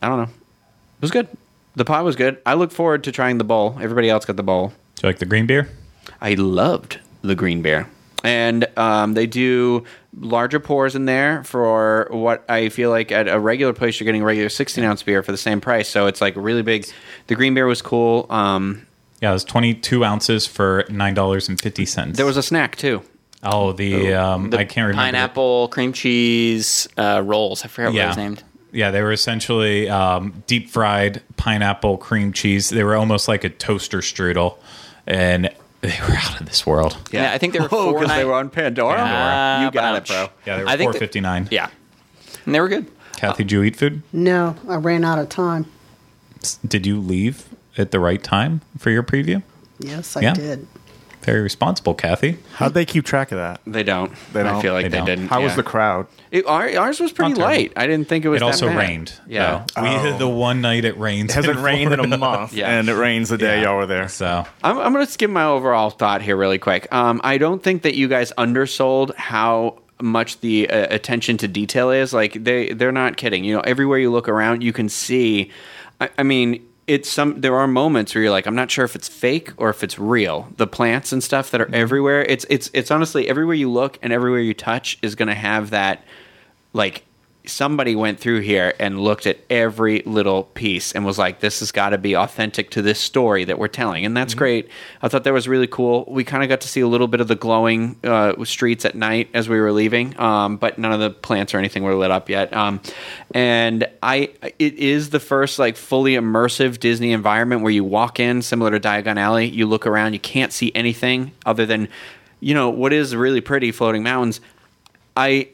I 0.00 0.08
don't 0.08 0.18
know. 0.18 0.24
It 0.24 1.02
was 1.02 1.10
good. 1.10 1.28
The 1.74 1.84
pie 1.84 2.02
was 2.02 2.16
good. 2.16 2.40
I 2.46 2.54
look 2.54 2.70
forward 2.70 3.04
to 3.04 3.12
trying 3.12 3.38
the 3.38 3.44
bowl. 3.44 3.76
Everybody 3.80 4.08
else 4.08 4.24
got 4.24 4.36
the 4.36 4.42
bowl. 4.42 4.68
Do 4.96 5.06
you 5.06 5.08
like 5.08 5.18
the 5.18 5.26
green 5.26 5.46
beer? 5.46 5.68
I 6.20 6.34
loved 6.34 7.00
the 7.22 7.34
Green 7.34 7.62
Bear. 7.62 7.88
And 8.24 8.66
um, 8.78 9.14
they 9.14 9.26
do 9.26 9.84
larger 10.18 10.60
pours 10.60 10.94
in 10.94 11.06
there 11.06 11.42
for 11.44 12.06
what 12.10 12.44
I 12.48 12.68
feel 12.68 12.90
like 12.90 13.10
at 13.10 13.28
a 13.28 13.40
regular 13.40 13.72
place 13.72 13.98
you're 13.98 14.04
getting 14.04 14.22
a 14.22 14.24
regular 14.24 14.48
16 14.48 14.84
ounce 14.84 15.02
beer 15.02 15.22
for 15.22 15.32
the 15.32 15.38
same 15.38 15.60
price. 15.60 15.88
So 15.88 16.06
it's 16.06 16.20
like 16.20 16.34
really 16.36 16.62
big. 16.62 16.86
The 17.26 17.34
Green 17.34 17.54
Bear 17.54 17.66
was 17.66 17.82
cool. 17.82 18.26
Um, 18.30 18.86
Yeah, 19.20 19.30
it 19.30 19.34
was 19.34 19.44
22 19.44 20.04
ounces 20.04 20.46
for 20.46 20.84
$9.50. 20.88 22.14
there 22.16 22.26
was 22.26 22.36
a 22.36 22.42
snack 22.42 22.76
too. 22.76 23.02
Oh, 23.42 23.72
the, 23.72 24.14
um, 24.14 24.50
The 24.50 24.58
I 24.58 24.64
can't 24.64 24.86
remember. 24.88 25.02
Pineapple, 25.02 25.68
cream 25.68 25.92
cheese, 25.92 26.88
uh, 26.96 27.22
rolls. 27.24 27.64
I 27.64 27.68
forgot 27.68 27.88
what 27.88 27.94
it 27.96 27.98
Yeah. 27.98 28.08
was 28.08 28.16
named. 28.16 28.42
Yeah, 28.74 28.90
they 28.90 29.02
were 29.02 29.12
essentially 29.12 29.88
um, 29.90 30.42
deep 30.46 30.70
fried 30.70 31.22
pineapple 31.36 31.98
cream 31.98 32.32
cheese. 32.32 32.70
They 32.70 32.84
were 32.84 32.94
almost 32.96 33.26
like 33.28 33.44
a 33.44 33.50
toaster 33.50 33.98
strudel, 33.98 34.56
and 35.06 35.50
they 35.82 35.94
were 36.08 36.14
out 36.14 36.40
of 36.40 36.46
this 36.46 36.66
world. 36.66 36.96
Yeah, 37.12 37.32
I 37.32 37.38
think 37.38 37.52
they 37.52 37.58
were 37.60 37.66
Oh, 37.72 37.90
four 37.92 38.00
because 38.00 38.16
they 38.16 38.24
were 38.24 38.32
on 38.34 38.48
Pandora. 38.50 38.98
Uh, 39.00 39.62
you 39.64 39.70
got 39.70 39.96
it, 39.96 40.06
bro. 40.06 40.28
Yeah, 40.46 40.56
they 40.56 40.62
were 40.64 40.68
I 40.70 40.76
four 40.78 40.92
fifty 40.94 41.20
nine. 41.20 41.48
Yeah, 41.50 41.68
and 42.46 42.54
they 42.54 42.60
were 42.60 42.68
good. 42.68 42.90
Kathy, 43.16 43.44
did 43.44 43.52
you 43.52 43.62
eat 43.62 43.76
food? 43.76 44.02
No, 44.12 44.56
I 44.68 44.76
ran 44.76 45.04
out 45.04 45.18
of 45.18 45.28
time. 45.28 45.66
Did 46.66 46.86
you 46.86 46.98
leave 46.98 47.48
at 47.78 47.90
the 47.92 48.00
right 48.00 48.22
time 48.22 48.62
for 48.78 48.90
your 48.90 49.02
preview? 49.04 49.42
Yes, 49.78 50.16
I 50.16 50.20
Yeah. 50.22 50.34
did. 50.34 50.66
Very 51.22 51.40
responsible, 51.40 51.94
Kathy. 51.94 52.38
How'd 52.54 52.74
they 52.74 52.84
keep 52.84 53.04
track 53.04 53.30
of 53.30 53.38
that? 53.38 53.60
They 53.66 53.82
don't. 53.84 54.12
They 54.32 54.42
don't? 54.42 54.60
feel 54.60 54.72
like 54.72 54.90
They 54.90 54.98
they, 54.98 55.04
didn't. 55.04 55.28
How 55.28 55.40
was 55.42 55.54
the 55.54 55.62
crowd? 55.62 56.08
It, 56.32 56.46
ours 56.46 56.98
was 56.98 57.12
pretty 57.12 57.34
light. 57.34 57.72
I 57.76 57.86
didn't 57.86 58.08
think 58.08 58.24
it 58.24 58.28
was. 58.28 58.38
It 58.38 58.40
that 58.40 58.46
also 58.46 58.66
bad. 58.66 58.76
rained. 58.76 59.12
Yeah. 59.28 59.64
though. 59.74 59.82
we 59.82 59.88
had 59.88 60.18
the 60.18 60.28
one 60.28 60.60
night 60.60 60.84
it 60.84 60.98
rained. 60.98 61.30
It 61.30 61.34
hasn't 61.34 61.58
rained 61.60 61.92
in 61.92 62.00
a 62.00 62.18
month, 62.18 62.52
Yeah. 62.54 62.70
and 62.70 62.88
it 62.88 62.94
rains 62.94 63.28
the 63.28 63.38
day 63.38 63.58
Yeah. 63.60 63.68
y'all 63.68 63.76
were 63.76 63.86
there. 63.86 64.08
So 64.08 64.44
I'm, 64.64 64.78
I'm 64.78 64.92
going 64.92 65.06
to 65.06 65.10
skip 65.12 65.30
my 65.30 65.44
overall 65.44 65.90
thought 65.90 66.22
here 66.22 66.36
really 66.36 66.58
quick. 66.58 66.92
Um, 66.92 67.20
I 67.22 67.38
don't 67.38 67.62
think 67.62 67.82
that 67.82 67.94
you 67.94 68.08
guys 68.08 68.32
undersold 68.36 69.14
how 69.14 69.78
much 70.00 70.40
the 70.40 70.68
uh, 70.68 70.92
attention 70.92 71.36
to 71.38 71.46
detail 71.46 71.90
is. 71.90 72.12
Like 72.12 72.32
they 72.42 72.72
they're 72.72 72.90
not 72.90 73.16
kidding. 73.16 73.44
You 73.44 73.54
know, 73.54 73.60
everywhere 73.60 73.98
you 73.98 74.10
look 74.10 74.28
around, 74.28 74.62
you 74.62 74.72
can 74.72 74.88
see. 74.88 75.50
I, 76.00 76.10
I 76.18 76.22
mean. 76.24 76.66
It's 76.86 77.08
some. 77.08 77.40
There 77.40 77.54
are 77.56 77.68
moments 77.68 78.14
where 78.14 78.22
you're 78.22 78.32
like, 78.32 78.46
I'm 78.46 78.54
not 78.54 78.70
sure 78.70 78.84
if 78.84 78.96
it's 78.96 79.08
fake 79.08 79.52
or 79.56 79.70
if 79.70 79.84
it's 79.84 79.98
real. 79.98 80.48
The 80.56 80.66
plants 80.66 81.12
and 81.12 81.22
stuff 81.22 81.50
that 81.52 81.60
are 81.60 81.66
mm-hmm. 81.66 81.74
everywhere. 81.74 82.22
It's 82.22 82.44
it's 82.50 82.70
it's 82.74 82.90
honestly 82.90 83.28
everywhere 83.28 83.54
you 83.54 83.70
look 83.70 83.98
and 84.02 84.12
everywhere 84.12 84.40
you 84.40 84.54
touch 84.54 84.98
is 85.02 85.14
going 85.14 85.28
to 85.28 85.34
have 85.34 85.70
that 85.70 86.04
like 86.72 87.04
somebody 87.44 87.96
went 87.96 88.20
through 88.20 88.40
here 88.40 88.74
and 88.78 89.00
looked 89.00 89.26
at 89.26 89.38
every 89.50 90.02
little 90.06 90.44
piece 90.44 90.92
and 90.92 91.04
was 91.04 91.18
like 91.18 91.40
this 91.40 91.60
has 91.60 91.72
got 91.72 91.90
to 91.90 91.98
be 91.98 92.16
authentic 92.16 92.70
to 92.70 92.82
this 92.82 93.00
story 93.00 93.44
that 93.44 93.58
we're 93.58 93.68
telling. 93.68 94.04
And 94.04 94.16
that's 94.16 94.34
great. 94.34 94.68
I 95.02 95.08
thought 95.08 95.24
that 95.24 95.32
was 95.32 95.48
really 95.48 95.66
cool. 95.66 96.04
We 96.06 96.24
kind 96.24 96.42
of 96.42 96.48
got 96.48 96.60
to 96.60 96.68
see 96.68 96.80
a 96.80 96.88
little 96.88 97.08
bit 97.08 97.20
of 97.20 97.28
the 97.28 97.34
glowing 97.34 97.96
uh, 98.04 98.44
streets 98.44 98.84
at 98.84 98.94
night 98.94 99.28
as 99.34 99.48
we 99.48 99.60
were 99.60 99.72
leaving 99.72 100.18
um, 100.20 100.56
but 100.56 100.78
none 100.78 100.92
of 100.92 101.00
the 101.00 101.10
plants 101.10 101.54
or 101.54 101.58
anything 101.58 101.82
were 101.82 101.94
lit 101.94 102.10
up 102.10 102.28
yet. 102.28 102.52
Um, 102.54 102.80
and 103.34 103.88
i 104.02 104.30
it 104.58 104.74
is 104.74 105.10
the 105.10 105.20
first 105.20 105.58
like 105.58 105.76
fully 105.76 106.14
immersive 106.14 106.78
disney 106.80 107.12
environment 107.12 107.62
where 107.62 107.72
you 107.72 107.82
walk 107.82 108.20
in 108.20 108.42
similar 108.42 108.70
to 108.70 108.80
diagon 108.80 109.16
alley 109.16 109.48
you 109.48 109.66
look 109.66 109.86
around 109.86 110.12
you 110.12 110.18
can't 110.18 110.52
see 110.52 110.70
anything 110.74 111.32
other 111.46 111.64
than 111.64 111.88
you 112.42 112.54
know 112.54 112.68
what 112.68 112.92
is 112.92 113.16
really 113.16 113.40
pretty 113.40 113.72
floating 113.72 114.02
mountains. 114.02 114.40
I 115.16 115.48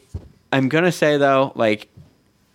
I'm 0.53 0.68
gonna 0.68 0.92
say 0.92 1.16
though, 1.16 1.53
like 1.55 1.88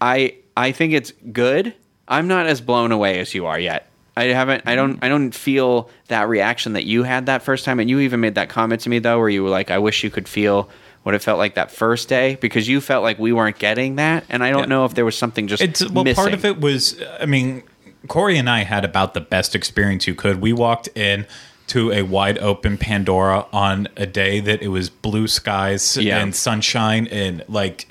I 0.02 0.36
I 0.58 0.72
think 0.72 0.94
it's 0.94 1.12
good. 1.32 1.74
I'm 2.08 2.28
not 2.28 2.46
as 2.48 2.62
blown 2.62 2.92
away 2.92 3.20
as 3.20 3.34
you 3.34 3.46
are 3.46 3.60
yet. 3.60 3.88
I 4.16 4.26
haven't 4.26 4.64
I 4.66 4.76
don't 4.76 5.00
I 5.04 5.10
don't 5.10 5.32
feel 5.34 5.90
that 6.08 6.28
reaction 6.30 6.74
that 6.74 6.86
you 6.86 7.04
had 7.04 7.26
that 7.28 7.42
first 7.44 7.66
time 7.66 7.80
and 7.80 7.90
you 7.90 8.00
even 8.00 8.20
made 8.20 8.36
that 8.36 8.50
comment 8.50 8.82
to 8.82 8.90
me 8.90 9.00
though 9.00 9.18
where 9.20 9.30
you 9.30 9.44
were 9.44 9.50
like, 9.50 9.72
I 9.72 9.80
wish 9.80 10.04
you 10.04 10.10
could 10.12 10.28
feel 10.28 10.70
what 11.04 11.16
it 11.16 11.20
felt 11.22 11.38
like 11.38 11.56
that 11.56 11.72
first 11.72 12.08
day 12.10 12.36
because 12.40 12.68
you 12.68 12.80
felt 12.80 13.04
like 13.04 13.20
we 13.20 13.34
weren't 13.34 13.58
getting 13.60 13.96
that 13.98 14.24
and 14.30 14.44
I 14.44 14.52
don't 14.52 14.62
Yeah. 14.62 14.66
know 14.68 14.86
if 14.86 14.94
there 14.94 15.04
was 15.06 15.18
something 15.18 15.48
just 15.48 15.62
It's 15.64 15.90
well, 15.90 16.04
missing. 16.04 16.16
part 16.22 16.34
of 16.34 16.46
it 16.46 16.62
was. 16.62 17.02
I 17.20 17.26
mean, 17.26 17.64
Corey 18.08 18.38
and 18.38 18.50
I 18.50 18.64
had 18.64 18.86
about 18.86 19.14
the 19.14 19.20
best 19.22 19.56
experience 19.56 20.08
you 20.08 20.16
could. 20.16 20.42
We 20.42 20.54
walked 20.54 20.88
in 20.96 21.26
to 21.68 21.92
a 21.92 22.02
wide 22.02 22.38
open 22.40 22.78
Pandora 22.78 23.46
on 23.54 23.88
a 23.98 24.06
day 24.06 24.40
that 24.40 24.62
it 24.62 24.68
was 24.68 24.90
blue 24.90 25.28
skies 25.28 25.98
Yeah. 25.98 26.20
and 26.20 26.36
sunshine 26.36 27.08
and 27.08 27.44
like 27.48 27.88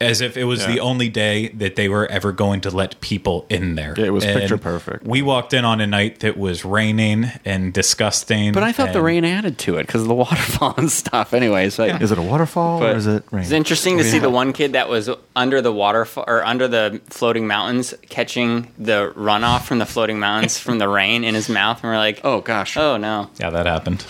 as 0.00 0.20
if 0.20 0.36
it 0.36 0.44
was 0.44 0.60
Yeah. 0.60 0.72
the 0.72 0.80
only 0.80 1.08
day 1.08 1.48
that 1.48 1.76
they 1.76 1.88
were 1.88 2.06
ever 2.10 2.32
going 2.32 2.60
to 2.62 2.70
let 2.70 3.00
people 3.00 3.46
in 3.48 3.74
there. 3.76 3.94
Yeah, 3.96 4.06
it 4.06 4.12
was 4.12 4.24
And 4.24 4.38
picture 4.40 4.58
perfect. 4.58 5.04
We 5.06 5.22
walked 5.22 5.54
in 5.54 5.64
on 5.64 5.80
a 5.80 5.86
night 5.86 6.20
that 6.20 6.36
was 6.36 6.64
raining 6.64 7.30
and 7.44 7.72
disgusting. 7.72 8.52
But 8.52 8.64
I 8.64 8.72
thought 8.72 8.92
the 8.92 9.00
rain 9.02 9.24
added 9.24 9.56
to 9.58 9.76
it 9.78 9.86
because 9.86 10.02
of 10.02 10.08
the 10.08 10.14
waterfall 10.24 10.74
and 10.76 10.90
stuff. 10.90 11.32
Anyways, 11.32 11.78
like, 11.78 12.00
Is 12.02 12.10
it 12.12 12.18
a 12.18 12.22
waterfall 12.22 12.82
or 12.82 12.90
is 12.96 13.06
it 13.06 13.22
rain? 13.30 13.42
It's 13.44 13.52
interesting 13.52 13.98
to 13.98 14.04
see 14.04 14.18
the 14.18 14.30
one 14.30 14.52
kid 14.52 14.72
that 14.72 14.88
was 14.88 15.08
under 15.36 15.62
the 15.62 15.72
waterfall 15.72 16.24
or 16.26 16.44
under 16.44 16.66
the 16.68 17.00
floating 17.08 17.46
mountains 17.46 17.94
catching 18.08 18.72
the 18.78 19.12
runoff 19.16 19.62
from 19.64 19.78
the 19.78 19.86
floating 19.86 20.18
mountains 20.18 20.58
from 20.58 20.78
the 20.78 20.88
rain 20.88 21.24
in 21.24 21.34
his 21.34 21.48
mouth, 21.48 21.82
and 21.82 21.90
we're 21.92 21.96
like, 21.98 22.20
oh 22.24 22.40
gosh, 22.40 22.76
oh 22.76 22.96
no. 22.96 23.30
Yeah, 23.38 23.50
that 23.50 23.66
happened. 23.66 24.04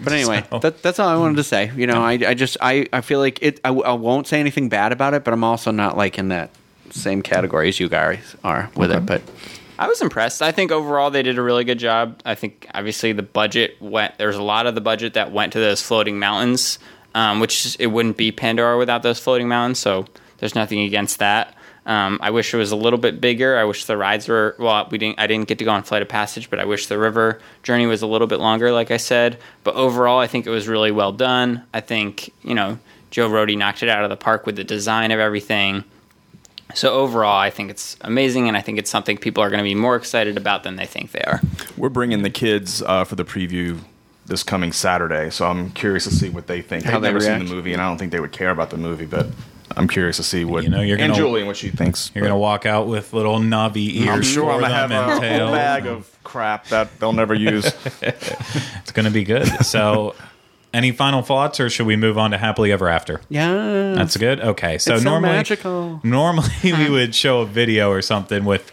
But 0.04 0.12
anyway, 0.12 0.44
So- 0.50 0.58
that, 0.60 0.82
that's 0.82 0.98
all 0.98 1.08
I 1.08 1.16
wanted 1.16 1.36
to 1.36 1.44
say. 1.44 1.70
You 1.76 1.86
know, 1.86 2.02
I, 2.02 2.12
I 2.12 2.34
just 2.34 2.56
I, 2.60 2.86
I 2.92 3.00
feel 3.00 3.18
like 3.20 3.42
it. 3.42 3.60
I, 3.64 3.68
w- 3.68 3.84
I 3.84 3.92
won't 3.92 4.26
say 4.26 4.40
anything 4.40 4.68
bad 4.68 4.92
about 4.92 5.14
it, 5.14 5.24
but 5.24 5.32
I'm 5.34 5.44
also 5.44 5.70
not 5.70 5.96
like 5.96 6.18
in 6.18 6.28
that 6.28 6.50
same 6.90 7.22
category 7.22 7.68
as 7.68 7.78
you 7.78 7.88
guys 7.88 8.34
are 8.42 8.70
with 8.76 8.90
it. 8.90 9.06
But 9.06 9.22
I 9.78 9.86
was 9.86 10.00
impressed. 10.02 10.42
I 10.42 10.52
think 10.52 10.70
overall 10.72 11.10
they 11.10 11.22
did 11.22 11.38
a 11.38 11.42
really 11.42 11.64
good 11.64 11.78
job. 11.78 12.20
I 12.24 12.34
think 12.34 12.66
obviously 12.74 13.12
the 13.12 13.22
budget 13.22 13.76
went. 13.80 14.18
There's 14.18 14.36
a 14.36 14.42
lot 14.42 14.66
of 14.66 14.74
the 14.74 14.80
budget 14.80 15.14
that 15.14 15.32
went 15.32 15.52
to 15.54 15.58
those 15.60 15.82
floating 15.82 16.18
mountains, 16.18 16.78
um, 17.14 17.40
which 17.40 17.76
it 17.78 17.86
wouldn't 17.88 18.16
be 18.16 18.32
Pandora 18.32 18.76
without 18.78 19.02
those 19.02 19.18
floating 19.20 19.48
mountains. 19.48 19.78
So 19.78 20.06
there's 20.38 20.54
nothing 20.54 20.80
against 20.80 21.18
that. 21.20 21.54
Um, 21.86 22.18
I 22.22 22.30
wish 22.30 22.52
it 22.52 22.56
was 22.56 22.72
a 22.72 22.76
little 22.76 22.98
bit 22.98 23.20
bigger. 23.20 23.58
I 23.58 23.64
wish 23.64 23.86
the 23.86 23.96
rides 23.96 24.28
were 24.28 24.54
well. 24.58 24.86
We 24.90 24.98
didn't. 24.98 25.18
I 25.18 25.26
didn't 25.26 25.48
get 25.48 25.58
to 25.58 25.64
go 25.64 25.70
on 25.70 25.82
Flight 25.82 26.02
of 26.02 26.08
Passage, 26.08 26.50
but 26.50 26.60
I 26.60 26.64
wish 26.64 26.86
the 26.86 26.98
river 26.98 27.40
journey 27.62 27.86
was 27.86 28.02
a 28.02 28.06
little 28.06 28.26
bit 28.26 28.38
longer, 28.38 28.70
like 28.70 28.90
I 28.90 28.98
said. 28.98 29.38
But 29.64 29.74
overall, 29.74 30.18
I 30.18 30.26
think 30.26 30.46
it 30.46 30.50
was 30.50 30.68
really 30.68 30.90
well 30.90 31.12
done. 31.12 31.64
I 31.72 31.80
think 31.80 32.32
you 32.42 32.54
know 32.54 32.78
Joe 33.10 33.28
Rohde 33.28 33.56
knocked 33.56 33.82
it 33.82 33.88
out 33.88 34.04
of 34.04 34.10
the 34.10 34.16
park 34.16 34.46
with 34.46 34.56
the 34.56 34.64
design 34.64 35.10
of 35.10 35.18
everything. 35.18 35.84
So 36.74 36.92
overall, 36.92 37.38
I 37.38 37.50
think 37.50 37.70
it's 37.70 37.96
amazing, 38.02 38.46
and 38.46 38.56
I 38.56 38.60
think 38.60 38.78
it's 38.78 38.90
something 38.90 39.16
people 39.16 39.42
are 39.42 39.50
going 39.50 39.58
to 39.58 39.64
be 39.64 39.74
more 39.74 39.96
excited 39.96 40.36
about 40.36 40.62
than 40.62 40.76
they 40.76 40.86
think 40.86 41.10
they 41.10 41.22
are. 41.22 41.40
We're 41.76 41.88
bringing 41.88 42.22
the 42.22 42.30
kids 42.30 42.82
uh, 42.82 43.04
for 43.04 43.16
the 43.16 43.24
preview 43.24 43.80
this 44.26 44.44
coming 44.44 44.72
Saturday, 44.72 45.30
so 45.30 45.46
I'm 45.46 45.70
curious 45.70 46.04
to 46.04 46.10
see 46.10 46.28
what 46.28 46.46
they 46.46 46.62
think. 46.62 46.84
How 46.84 46.92
They've 46.92 47.02
they 47.02 47.08
never 47.08 47.20
seen 47.20 47.46
the 47.46 47.52
movie, 47.52 47.72
and 47.72 47.82
I 47.82 47.88
don't 47.88 47.98
think 47.98 48.12
they 48.12 48.20
would 48.20 48.32
care 48.32 48.50
about 48.50 48.70
the 48.70 48.76
movie, 48.76 49.06
but 49.06 49.26
I'm 49.76 49.86
curious 49.88 50.16
to 50.16 50.22
see 50.22 50.44
what 50.44 50.64
You 50.64 50.70
know, 50.70 50.80
you're 50.80 50.98
and 50.98 51.12
gonna- 51.12 51.14
Julie 51.14 51.40
and 51.40 51.46
what 51.48 51.56
she 51.56 51.68
thinks. 51.70 52.10
You're 52.14 52.22
gonna 52.22 52.36
walk 52.38 52.66
out 52.66 52.86
with 52.88 53.12
little 53.12 53.38
knobby 53.38 54.00
ears. 54.00 54.08
I'm 54.10 54.22
sure 54.22 54.50
I'm 54.50 54.60
gonna 54.60 54.74
have 54.74 54.90
and 54.90 55.10
a 55.10 55.38
whole 55.44 55.52
bag 55.52 55.86
of 55.86 56.10
crap 56.24 56.66
that 56.68 56.98
they'll 57.00 57.12
never 57.12 57.34
use. 57.34 57.70
It's 58.02 58.92
going 58.92 59.04
to 59.04 59.10
be 59.12 59.22
good. 59.24 59.46
So, 59.64 60.14
any 60.74 60.90
final 60.92 61.22
thoughts, 61.22 61.60
or 61.60 61.70
should 61.70 61.86
we 61.86 61.94
move 61.96 62.18
on 62.18 62.32
to 62.32 62.38
happily 62.38 62.72
ever 62.72 62.88
after? 62.88 63.20
yeah, 63.28 63.92
That's 63.94 64.16
good. 64.16 64.40
Okay, 64.40 64.78
so 64.78 64.94
It's 64.94 65.02
so 65.04 65.10
normally, 65.10 65.32
magical. 65.34 66.00
normally 66.02 66.48
we 66.64 66.90
would 66.90 67.14
show 67.14 67.40
a 67.42 67.46
video 67.46 67.90
or 67.90 68.02
something 68.02 68.44
with 68.44 68.70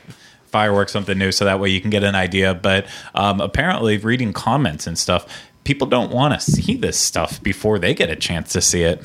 fireworks, 0.47 0.91
something 0.91 1.17
new, 1.17 1.31
so 1.31 1.45
that 1.45 1.59
way 1.59 1.69
you 1.69 1.79
can 1.81 1.89
get 1.91 2.03
an 2.03 2.15
idea. 2.15 2.53
But 2.55 2.87
um, 3.13 3.41
apparently, 3.41 3.97
reading 3.97 4.33
comments 4.33 4.87
and 4.87 4.97
stuff, 4.97 5.27
people 5.63 5.85
don't 5.87 6.11
want 6.11 6.33
to 6.33 6.51
see 6.51 6.75
this 6.75 6.97
stuff 6.99 7.41
before 7.43 7.77
they 7.79 7.93
get 7.93 8.09
a 8.09 8.15
chance 8.15 8.53
to 8.53 8.61
see 8.61 8.81
it. 8.83 9.03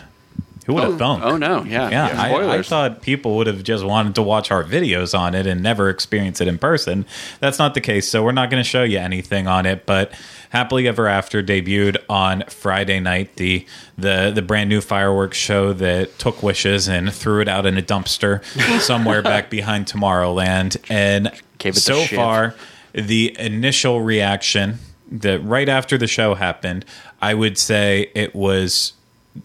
Who 0.66 0.74
would 0.74 0.84
have 0.84 0.98
thunk? 0.98 1.24
Oh 1.24 1.36
no, 1.36 1.64
yeah, 1.64 1.90
Yeah, 1.90 2.22
I, 2.22 2.58
I 2.58 2.62
thought 2.62 3.02
people 3.02 3.36
would 3.36 3.48
have 3.48 3.64
just 3.64 3.84
wanted 3.84 4.14
to 4.14 4.22
watch 4.22 4.50
our 4.52 4.62
videos 4.62 5.18
on 5.18 5.34
it 5.34 5.46
and 5.46 5.60
never 5.62 5.88
experience 5.88 6.40
it 6.40 6.46
in 6.46 6.56
person. 6.58 7.04
That's 7.40 7.58
not 7.58 7.74
the 7.74 7.80
case, 7.80 8.08
so 8.08 8.22
we're 8.22 8.32
not 8.32 8.48
going 8.48 8.62
to 8.62 8.68
show 8.68 8.84
you 8.84 8.98
anything 8.98 9.48
on 9.48 9.66
it. 9.66 9.86
But 9.86 10.12
Happily 10.50 10.86
Ever 10.86 11.08
After 11.08 11.42
debuted 11.42 11.96
on 12.08 12.44
Friday 12.48 13.00
night, 13.00 13.36
the 13.36 13.66
the 13.98 14.30
the 14.32 14.42
brand 14.42 14.68
new 14.68 14.80
fireworks 14.80 15.36
show 15.36 15.72
that 15.72 16.18
took 16.20 16.42
wishes 16.42 16.88
and 16.88 17.12
threw 17.12 17.40
it 17.40 17.48
out 17.48 17.66
in 17.66 17.76
a 17.76 17.82
dumpster 17.82 18.44
somewhere 18.80 19.22
back 19.22 19.50
behind 19.50 19.86
Tomorrowland. 19.86 20.76
And 20.88 21.32
so 21.72 21.94
far, 22.16 22.54
the 22.92 23.34
initial 23.38 24.00
reaction 24.02 24.78
that 25.10 25.40
right 25.40 25.68
after 25.68 25.98
the 25.98 26.06
show 26.06 26.34
happened, 26.34 26.84
I 27.20 27.34
would 27.34 27.58
say 27.58 28.10
it 28.14 28.34
was 28.34 28.92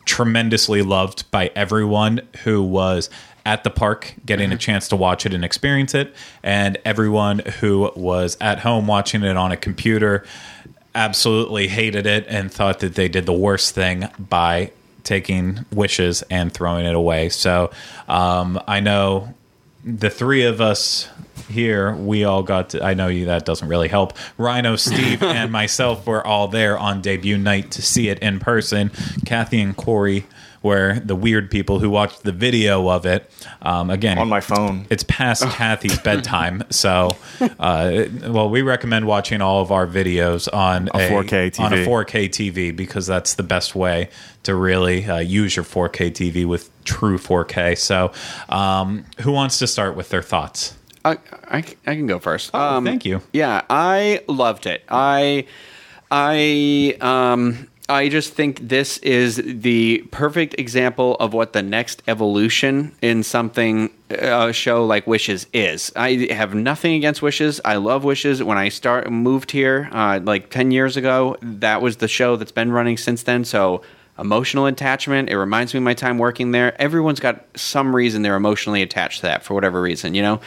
tremendously 0.06 0.82
loved 0.82 1.30
by 1.32 1.52
everyone 1.56 2.22
who 2.44 2.62
was 2.62 3.10
at 3.46 3.64
the 3.64 3.70
park 3.70 4.14
getting 4.26 4.52
a 4.52 4.58
chance 4.58 4.90
to 4.90 4.96
watch 4.96 5.26
it 5.26 5.34
and 5.34 5.46
experience 5.46 5.96
it 5.96 6.14
and 6.44 6.78
everyone 6.84 7.40
who 7.40 7.90
was 7.96 8.36
at 8.42 8.60
home 8.60 8.88
watching 8.88 9.24
it 9.24 9.38
on 9.38 9.52
a 9.52 9.58
computer 9.58 10.26
absolutely 10.94 11.68
hated 11.68 12.06
it 12.06 12.26
and 12.28 12.52
thought 12.52 12.80
that 12.80 12.96
they 12.96 13.08
did 13.08 13.26
the 13.26 13.34
worst 13.34 13.74
thing 13.74 14.10
by 14.20 14.72
taking 15.04 15.66
wishes 15.72 16.22
and 16.24 16.54
throwing 16.54 16.86
it 16.86 16.96
away. 16.96 17.30
So 17.30 17.72
um, 18.10 18.60
i 18.68 18.82
know 18.82 19.34
the 19.86 20.10
three 20.10 20.44
of 20.44 20.60
us 20.60 21.08
here, 21.48 21.96
we 21.96 22.24
all 22.24 22.44
got 22.44 22.70
to. 22.70 22.84
I 22.84 22.94
know 22.94 23.08
you 23.08 23.26
that 23.26 23.46
doesn't 23.46 23.68
really 23.68 23.88
help. 23.88 24.14
Rhino, 24.38 24.76
Steve, 24.76 25.24
and 25.24 25.52
myself 25.52 26.06
were 26.06 26.26
all 26.26 26.48
there 26.48 26.78
on 26.78 27.02
debut 27.02 27.38
night 27.38 27.72
to 27.72 27.82
see 27.82 28.10
it 28.10 28.20
in 28.20 28.40
person. 28.40 28.92
Kathy 29.26 29.62
and 29.62 29.76
Corey 29.76 30.26
were 30.64 31.00
the 31.00 31.16
weird 31.16 31.50
people 31.50 31.80
who 31.80 31.90
watched 31.90 32.24
the 32.24 32.32
video 32.32 32.90
of 32.90 33.06
it. 33.06 33.32
Um, 33.62 33.90
again, 33.90 34.18
on 34.18 34.28
my 34.28 34.42
phone. 34.42 34.88
it's 34.90 35.04
past 35.04 35.44
Kathy's 35.50 35.98
bedtime, 36.00 36.64
so 36.70 37.12
uh, 37.60 38.06
well, 38.28 38.50
we 38.50 38.62
recommend 38.62 39.08
watching 39.08 39.42
all 39.42 39.62
of 39.62 39.72
our 39.72 39.88
videos 39.88 40.52
on 40.54 40.88
A 40.90 41.10
4K 41.10 41.52
TV. 41.52 41.60
on 41.60 41.74
a 41.74 41.78
TV. 41.78 41.86
4K 41.86 42.30
TV 42.30 42.76
because 42.76 43.08
that's 43.08 43.36
the 43.36 43.44
best 43.44 43.76
way 43.76 44.10
to 44.44 44.56
really 44.56 45.06
uh, 45.06 45.20
use 45.20 45.56
your 45.56 45.66
4K 45.66 46.12
TV 46.12 46.46
with 46.46 46.70
true 46.84 47.18
4K. 47.18 47.78
So, 47.78 48.12
um, 48.50 49.06
who 49.22 49.32
wants 49.32 49.60
to 49.60 49.68
start 49.68 49.96
with 49.96 50.10
their 50.10 50.24
thoughts? 50.24 50.76
I, 51.08 51.58
I, 51.58 51.58
I 51.58 51.96
can 51.96 52.08
go 52.08 52.20
first. 52.20 52.52
Oh, 52.54 52.84
thank 52.84 53.06
you. 53.06 53.22
Yeah, 53.34 53.62
I 53.70 54.22
loved 54.28 54.66
it. 54.66 54.84
I 54.90 55.46
I 56.12 56.98
um 57.02 57.68
I 57.90 58.10
just 58.10 58.34
think 58.34 58.68
this 58.68 58.98
is 58.98 59.42
the 59.46 60.00
perfect 60.12 60.60
example 60.60 61.16
of 61.22 61.34
what 61.34 61.54
the 61.54 61.62
next 61.62 62.04
evolution 62.08 62.94
in 63.02 63.24
something 63.24 63.90
a 64.10 64.52
show 64.52 64.86
like 64.86 65.08
Wishes 65.08 65.48
is. 65.54 65.92
I 65.96 66.28
have 66.32 66.54
nothing 66.54 66.96
against 66.96 67.22
Wishes. 67.22 67.62
I 67.64 67.78
love 67.78 68.04
Wishes. 68.04 68.44
When 68.44 68.58
I 68.58 68.68
start 68.68 69.10
moved 69.10 69.52
here 69.52 69.88
uh, 69.94 70.20
like 70.22 70.50
10 70.50 70.72
years 70.72 70.98
ago, 70.98 71.38
that 71.42 71.82
was 71.82 71.98
the 71.98 72.10
show 72.10 72.36
that's 72.36 72.52
been 72.52 72.74
running 72.74 72.98
since 72.98 73.24
then. 73.24 73.46
So 73.46 73.82
emotional 74.20 74.66
attachment. 74.66 75.30
It 75.30 75.38
reminds 75.38 75.74
me 75.74 75.78
of 75.78 75.84
my 75.84 75.94
time 75.94 76.18
working 76.18 76.52
there. 76.52 76.80
Everyone's 76.82 77.20
got 77.20 77.46
some 77.56 77.96
reason 77.96 78.22
they're 78.22 78.36
emotionally 78.36 78.82
attached 78.82 79.22
to 79.22 79.28
that 79.28 79.44
for 79.44 79.54
whatever 79.54 79.82
reason, 79.82 80.14
you 80.14 80.22
know. 80.22 80.42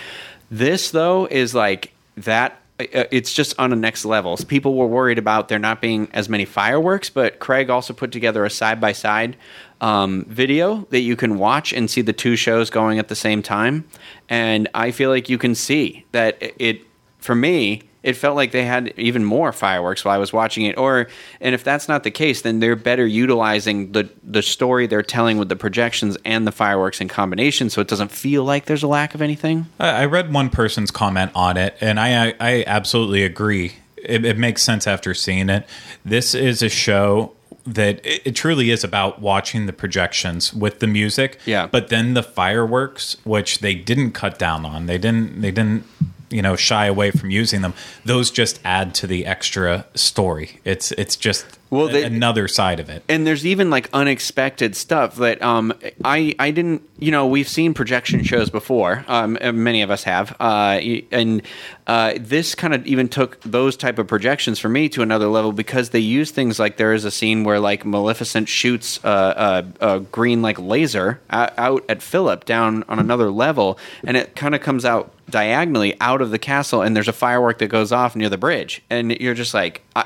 This 0.50 0.90
though 0.90 1.26
is 1.26 1.54
like 1.54 1.92
that 2.16 2.60
uh, 2.80 3.04
it's 3.10 3.32
just 3.32 3.58
on 3.58 3.70
the 3.70 3.76
next 3.76 4.04
levels. 4.04 4.44
People 4.44 4.74
were 4.74 4.86
worried 4.86 5.18
about 5.18 5.48
there 5.48 5.58
not 5.58 5.80
being 5.80 6.08
as 6.12 6.28
many 6.28 6.44
fireworks, 6.44 7.10
but 7.10 7.38
Craig 7.38 7.68
also 7.68 7.92
put 7.92 8.10
together 8.10 8.44
a 8.44 8.50
side 8.50 8.80
by 8.80 8.92
side 8.92 9.36
video 9.80 10.86
that 10.90 11.00
you 11.00 11.16
can 11.16 11.38
watch 11.38 11.72
and 11.72 11.90
see 11.90 12.02
the 12.02 12.12
two 12.12 12.36
shows 12.36 12.70
going 12.70 12.98
at 12.98 13.08
the 13.08 13.14
same 13.14 13.42
time. 13.42 13.86
And 14.28 14.68
I 14.74 14.90
feel 14.90 15.10
like 15.10 15.28
you 15.28 15.38
can 15.38 15.54
see 15.54 16.04
that 16.12 16.38
it, 16.40 16.82
for 17.18 17.34
me, 17.34 17.82
it 18.02 18.14
felt 18.14 18.36
like 18.36 18.52
they 18.52 18.64
had 18.64 18.92
even 18.96 19.24
more 19.24 19.52
fireworks 19.52 20.04
while 20.04 20.14
I 20.14 20.18
was 20.18 20.32
watching 20.32 20.64
it. 20.64 20.78
Or, 20.78 21.08
and 21.40 21.54
if 21.54 21.64
that's 21.64 21.88
not 21.88 22.02
the 22.02 22.10
case, 22.10 22.42
then 22.42 22.60
they're 22.60 22.76
better 22.76 23.06
utilizing 23.06 23.92
the 23.92 24.08
the 24.22 24.42
story 24.42 24.86
they're 24.86 25.02
telling 25.02 25.38
with 25.38 25.48
the 25.48 25.56
projections 25.56 26.16
and 26.24 26.46
the 26.46 26.52
fireworks 26.52 27.00
in 27.00 27.08
combination, 27.08 27.70
so 27.70 27.80
it 27.80 27.88
doesn't 27.88 28.10
feel 28.10 28.44
like 28.44 28.66
there's 28.66 28.82
a 28.82 28.88
lack 28.88 29.14
of 29.14 29.22
anything. 29.22 29.66
I 29.78 30.02
I 30.02 30.04
read 30.06 30.32
one 30.32 30.50
person's 30.50 30.90
comment 30.90 31.30
on 31.34 31.56
it, 31.56 31.76
and 31.80 32.00
I 32.00 32.28
I, 32.28 32.34
I 32.40 32.64
absolutely 32.66 33.22
agree. 33.22 33.74
It, 33.96 34.24
it 34.24 34.38
makes 34.38 34.62
sense 34.62 34.86
after 34.86 35.12
seeing 35.12 35.50
it. 35.50 35.66
This 36.04 36.34
is 36.34 36.62
a 36.62 36.70
show 36.70 37.34
that 37.66 38.04
it, 38.04 38.22
it 38.24 38.32
truly 38.32 38.70
is 38.70 38.82
about 38.82 39.20
watching 39.20 39.66
the 39.66 39.72
projections 39.72 40.54
with 40.54 40.80
the 40.80 40.86
music. 40.86 41.38
Yeah. 41.44 41.66
But 41.66 41.88
then 41.88 42.14
the 42.14 42.22
fireworks, 42.22 43.16
which 43.24 43.58
they 43.58 43.74
didn't 43.74 44.12
cut 44.12 44.38
down 44.38 44.64
on, 44.64 44.86
they 44.86 44.98
didn't 44.98 45.40
they 45.42 45.50
didn't 45.50 45.84
you 46.30 46.42
know 46.42 46.56
shy 46.56 46.86
away 46.86 47.10
from 47.10 47.30
using 47.30 47.62
them. 47.62 47.74
Those 48.04 48.30
just 48.30 48.60
add 48.64 48.94
to 48.96 49.06
the 49.06 49.26
extra 49.26 49.86
story. 49.94 50.60
It's 50.64 50.92
it's 50.92 51.16
just 51.16 51.59
Well, 51.70 51.86
they- 51.88 52.02
another 52.02 52.48
side 52.48 52.80
of 52.80 52.88
it. 52.90 53.04
and 53.08 53.24
there's 53.26 53.46
even 53.46 53.70
like 53.70 53.88
unexpected 53.92 54.74
stuff 54.74 55.14
that 55.16 55.40
um 55.40 55.72
I 56.04 56.34
I 56.38 56.50
didn't 56.50 56.82
you 56.98 57.12
know 57.12 57.26
we've 57.28 57.48
seen 57.48 57.74
projection 57.74 58.24
shows 58.24 58.50
before 58.50 59.04
um 59.06 59.38
many 59.40 59.80
of 59.82 59.90
us 59.90 60.02
have 60.02 60.34
uh 60.40 60.80
and 61.12 61.42
uh 61.86 62.14
this 62.18 62.56
kind 62.56 62.74
of 62.74 62.84
even 62.88 63.08
took 63.08 63.40
those 63.42 63.76
type 63.76 63.98
of 64.00 64.08
projections 64.08 64.58
for 64.58 64.68
me 64.68 64.88
to 64.88 65.00
another 65.02 65.28
level 65.28 65.52
because 65.52 65.90
they 65.90 66.00
use 66.00 66.32
things 66.32 66.58
like 66.58 66.76
there 66.76 66.92
is 66.92 67.04
a 67.04 67.10
scene 67.10 67.44
where 67.44 67.60
like 67.60 67.84
Maleficent 67.84 68.48
shoots 68.48 68.98
a, 69.04 69.64
a, 69.80 69.86
a 69.94 70.00
green 70.00 70.42
like 70.42 70.58
laser 70.58 71.20
out, 71.30 71.52
out 71.56 71.84
at 71.88 72.02
Philip 72.02 72.44
down 72.46 72.82
on 72.88 72.98
another 72.98 73.30
level 73.30 73.78
and 74.04 74.16
it 74.16 74.34
kind 74.34 74.56
of 74.56 74.60
comes 74.60 74.84
out 74.84 75.12
diagonally 75.30 75.96
out 76.00 76.20
of 76.20 76.32
the 76.32 76.38
castle 76.38 76.82
and 76.82 76.96
there's 76.96 77.06
a 77.08 77.12
firework 77.12 77.58
that 77.58 77.68
goes 77.68 77.92
off 77.92 78.16
near 78.16 78.28
the 78.28 78.36
bridge 78.38 78.82
and 78.90 79.12
you're 79.20 79.34
just 79.34 79.54
like 79.54 79.82
I, 79.94 80.04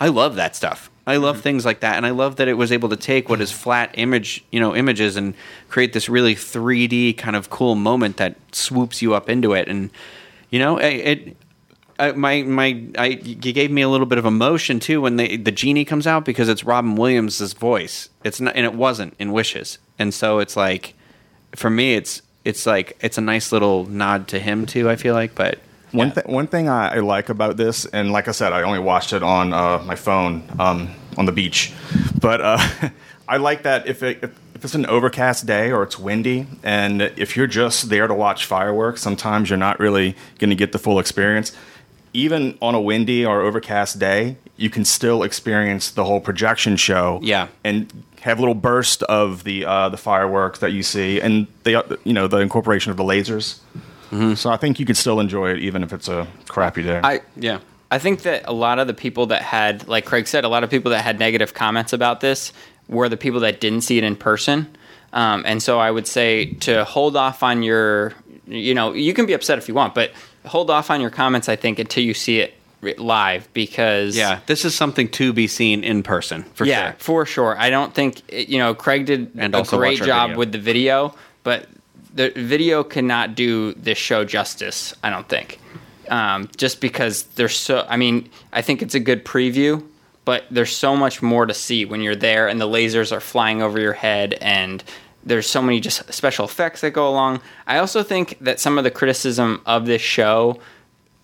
I 0.00 0.08
love 0.08 0.34
that 0.34 0.56
stuff. 0.56 0.90
I 1.06 1.16
love 1.16 1.36
mm-hmm. 1.36 1.42
things 1.42 1.64
like 1.64 1.80
that, 1.80 1.96
and 1.96 2.06
I 2.06 2.10
love 2.10 2.36
that 2.36 2.48
it 2.48 2.54
was 2.54 2.72
able 2.72 2.88
to 2.88 2.96
take 2.96 3.28
what 3.28 3.40
is 3.40 3.52
flat 3.52 3.90
image, 3.94 4.44
you 4.50 4.60
know, 4.60 4.74
images, 4.74 5.16
and 5.16 5.34
create 5.68 5.92
this 5.92 6.08
really 6.08 6.34
3D 6.34 7.16
kind 7.18 7.36
of 7.36 7.50
cool 7.50 7.74
moment 7.74 8.16
that 8.16 8.36
swoops 8.52 9.02
you 9.02 9.14
up 9.14 9.28
into 9.28 9.52
it. 9.52 9.68
And 9.68 9.90
you 10.50 10.58
know, 10.58 10.78
it, 10.78 10.94
it 10.94 11.36
I, 11.98 12.12
my 12.12 12.42
my, 12.42 12.84
I 12.96 13.06
you 13.06 13.52
gave 13.52 13.70
me 13.70 13.82
a 13.82 13.88
little 13.88 14.06
bit 14.06 14.18
of 14.18 14.24
emotion 14.24 14.80
too 14.80 15.02
when 15.02 15.16
the 15.16 15.36
the 15.36 15.52
genie 15.52 15.84
comes 15.84 16.06
out 16.06 16.24
because 16.24 16.48
it's 16.48 16.64
Robin 16.64 16.96
Williams' 16.96 17.52
voice. 17.52 18.08
It's 18.24 18.40
not, 18.40 18.56
and 18.56 18.64
it 18.64 18.74
wasn't 18.74 19.14
in 19.18 19.32
Wishes, 19.32 19.78
and 19.98 20.12
so 20.12 20.38
it's 20.38 20.56
like, 20.56 20.94
for 21.54 21.70
me, 21.70 21.94
it's 21.94 22.22
it's 22.44 22.66
like 22.66 22.96
it's 23.00 23.18
a 23.18 23.20
nice 23.20 23.52
little 23.52 23.84
nod 23.86 24.28
to 24.28 24.38
him 24.38 24.66
too. 24.66 24.88
I 24.88 24.96
feel 24.96 25.14
like, 25.14 25.34
but 25.34 25.58
One, 25.94 26.08
Yeah. 26.08 26.14
th- 26.14 26.26
one 26.26 26.46
thing 26.48 26.68
I, 26.68 26.96
I 26.96 26.98
like 26.98 27.28
about 27.28 27.56
this, 27.56 27.86
and 27.86 28.10
like 28.12 28.28
I 28.28 28.32
said, 28.32 28.52
I 28.52 28.62
only 28.62 28.78
watched 28.80 29.12
it 29.12 29.22
on 29.22 29.52
uh, 29.52 29.82
my 29.86 29.94
phone 29.96 30.42
um, 30.58 30.88
on 31.16 31.24
the 31.26 31.32
beach, 31.32 31.72
but 32.20 32.40
uh, 32.40 32.58
I 33.28 33.36
like 33.38 33.62
that 33.62 33.86
if, 33.86 34.02
it, 34.02 34.18
if, 34.22 34.30
if 34.54 34.64
it's 34.64 34.74
an 34.74 34.86
overcast 34.86 35.46
day 35.46 35.70
or 35.72 35.82
it's 35.82 35.98
windy, 35.98 36.46
and 36.62 37.00
if 37.00 37.36
you're 37.36 37.46
just 37.46 37.88
there 37.90 38.06
to 38.06 38.14
watch 38.14 38.44
fireworks, 38.46 39.00
sometimes 39.02 39.48
you're 39.50 39.56
not 39.56 39.78
really 39.80 40.16
going 40.38 40.50
to 40.50 40.56
get 40.56 40.72
the 40.72 40.78
full 40.78 40.98
experience. 40.98 41.52
Even 42.12 42.56
on 42.62 42.74
a 42.74 42.80
windy 42.80 43.24
or 43.26 43.40
overcast 43.42 43.98
day, 43.98 44.36
you 44.56 44.70
can 44.70 44.84
still 44.84 45.22
experience 45.24 45.90
the 45.90 46.04
whole 46.04 46.20
projection 46.20 46.76
show. 46.76 47.18
Yeah. 47.22 47.48
and 47.64 47.90
have 48.20 48.38
little 48.40 48.54
burst 48.54 49.02
of 49.02 49.44
the 49.44 49.66
uh, 49.66 49.90
the 49.90 49.98
fireworks 49.98 50.60
that 50.60 50.72
you 50.72 50.82
see, 50.82 51.20
and 51.20 51.46
the 51.64 51.98
you 52.04 52.14
know 52.14 52.26
the 52.26 52.38
incorporation 52.38 52.90
of 52.90 52.96
the 52.96 53.02
lasers. 53.04 53.58
So 54.34 54.50
I 54.50 54.56
think 54.56 54.78
you 54.78 54.86
could 54.86 54.96
still 54.96 55.20
enjoy 55.20 55.50
it 55.50 55.58
even 55.58 55.82
if 55.82 55.92
it's 55.92 56.08
a 56.08 56.26
crappy 56.48 56.82
day. 56.82 57.00
I 57.02 57.20
yeah. 57.36 57.58
I 57.90 57.98
think 57.98 58.22
that 58.22 58.42
a 58.46 58.52
lot 58.52 58.78
of 58.78 58.86
the 58.86 58.94
people 58.94 59.26
that 59.26 59.42
had, 59.42 59.86
like 59.86 60.04
Craig 60.04 60.26
said, 60.26 60.44
a 60.44 60.48
lot 60.48 60.64
of 60.64 60.70
people 60.70 60.90
that 60.90 61.02
had 61.02 61.18
negative 61.18 61.54
comments 61.54 61.92
about 61.92 62.20
this 62.20 62.52
were 62.88 63.08
the 63.08 63.16
people 63.16 63.40
that 63.40 63.60
didn't 63.60 63.82
see 63.82 63.98
it 63.98 64.04
in 64.04 64.16
person. 64.16 64.76
Um, 65.12 65.44
and 65.46 65.62
so 65.62 65.78
I 65.78 65.90
would 65.90 66.08
say 66.08 66.46
to 66.60 66.84
hold 66.84 67.16
off 67.16 67.44
on 67.44 67.62
your, 67.62 68.12
you 68.48 68.74
know, 68.74 68.92
you 68.92 69.14
can 69.14 69.26
be 69.26 69.32
upset 69.32 69.58
if 69.58 69.68
you 69.68 69.74
want, 69.74 69.94
but 69.94 70.12
hold 70.44 70.70
off 70.70 70.90
on 70.90 71.00
your 71.00 71.10
comments, 71.10 71.48
I 71.48 71.54
think, 71.54 71.78
until 71.78 72.02
you 72.02 72.14
see 72.14 72.40
it 72.40 72.54
live 72.98 73.48
because. 73.52 74.16
Yeah, 74.16 74.40
this 74.46 74.64
is 74.64 74.74
something 74.74 75.08
to 75.10 75.32
be 75.32 75.46
seen 75.46 75.84
in 75.84 76.02
person 76.02 76.42
for 76.54 76.64
yeah, 76.64 76.90
sure. 76.90 76.96
for 76.98 77.26
sure. 77.26 77.56
I 77.58 77.70
don't 77.70 77.94
think 77.94 78.22
you 78.32 78.58
know 78.58 78.74
Craig 78.74 79.06
did 79.06 79.30
And 79.36 79.54
a 79.54 79.62
great 79.62 80.02
job 80.02 80.30
video. 80.30 80.38
with 80.38 80.52
the 80.52 80.58
video, 80.58 81.14
but 81.44 81.68
the 82.14 82.30
video 82.30 82.84
cannot 82.84 83.34
do 83.34 83.74
this 83.74 83.98
show 83.98 84.24
justice. 84.24 84.94
I 85.02 85.10
don't 85.10 85.28
think, 85.28 85.58
um, 86.08 86.48
just 86.56 86.80
because 86.80 87.24
there's 87.34 87.56
so. 87.56 87.84
I 87.88 87.96
mean, 87.96 88.30
I 88.52 88.62
think 88.62 88.82
it's 88.82 88.94
a 88.94 89.00
good 89.00 89.24
preview, 89.24 89.84
but 90.24 90.44
there's 90.50 90.74
so 90.74 90.96
much 90.96 91.22
more 91.22 91.44
to 91.44 91.54
see 91.54 91.84
when 91.84 92.00
you're 92.00 92.16
there, 92.16 92.48
and 92.48 92.60
the 92.60 92.68
lasers 92.68 93.12
are 93.12 93.20
flying 93.20 93.62
over 93.62 93.80
your 93.80 93.92
head, 93.92 94.34
and 94.34 94.82
there's 95.24 95.48
so 95.48 95.60
many 95.60 95.80
just 95.80 96.12
special 96.12 96.44
effects 96.44 96.82
that 96.82 96.92
go 96.92 97.08
along. 97.08 97.40
I 97.66 97.78
also 97.78 98.02
think 98.02 98.38
that 98.40 98.60
some 98.60 98.78
of 98.78 98.84
the 98.84 98.90
criticism 98.90 99.60
of 99.66 99.86
this 99.86 100.02
show 100.02 100.60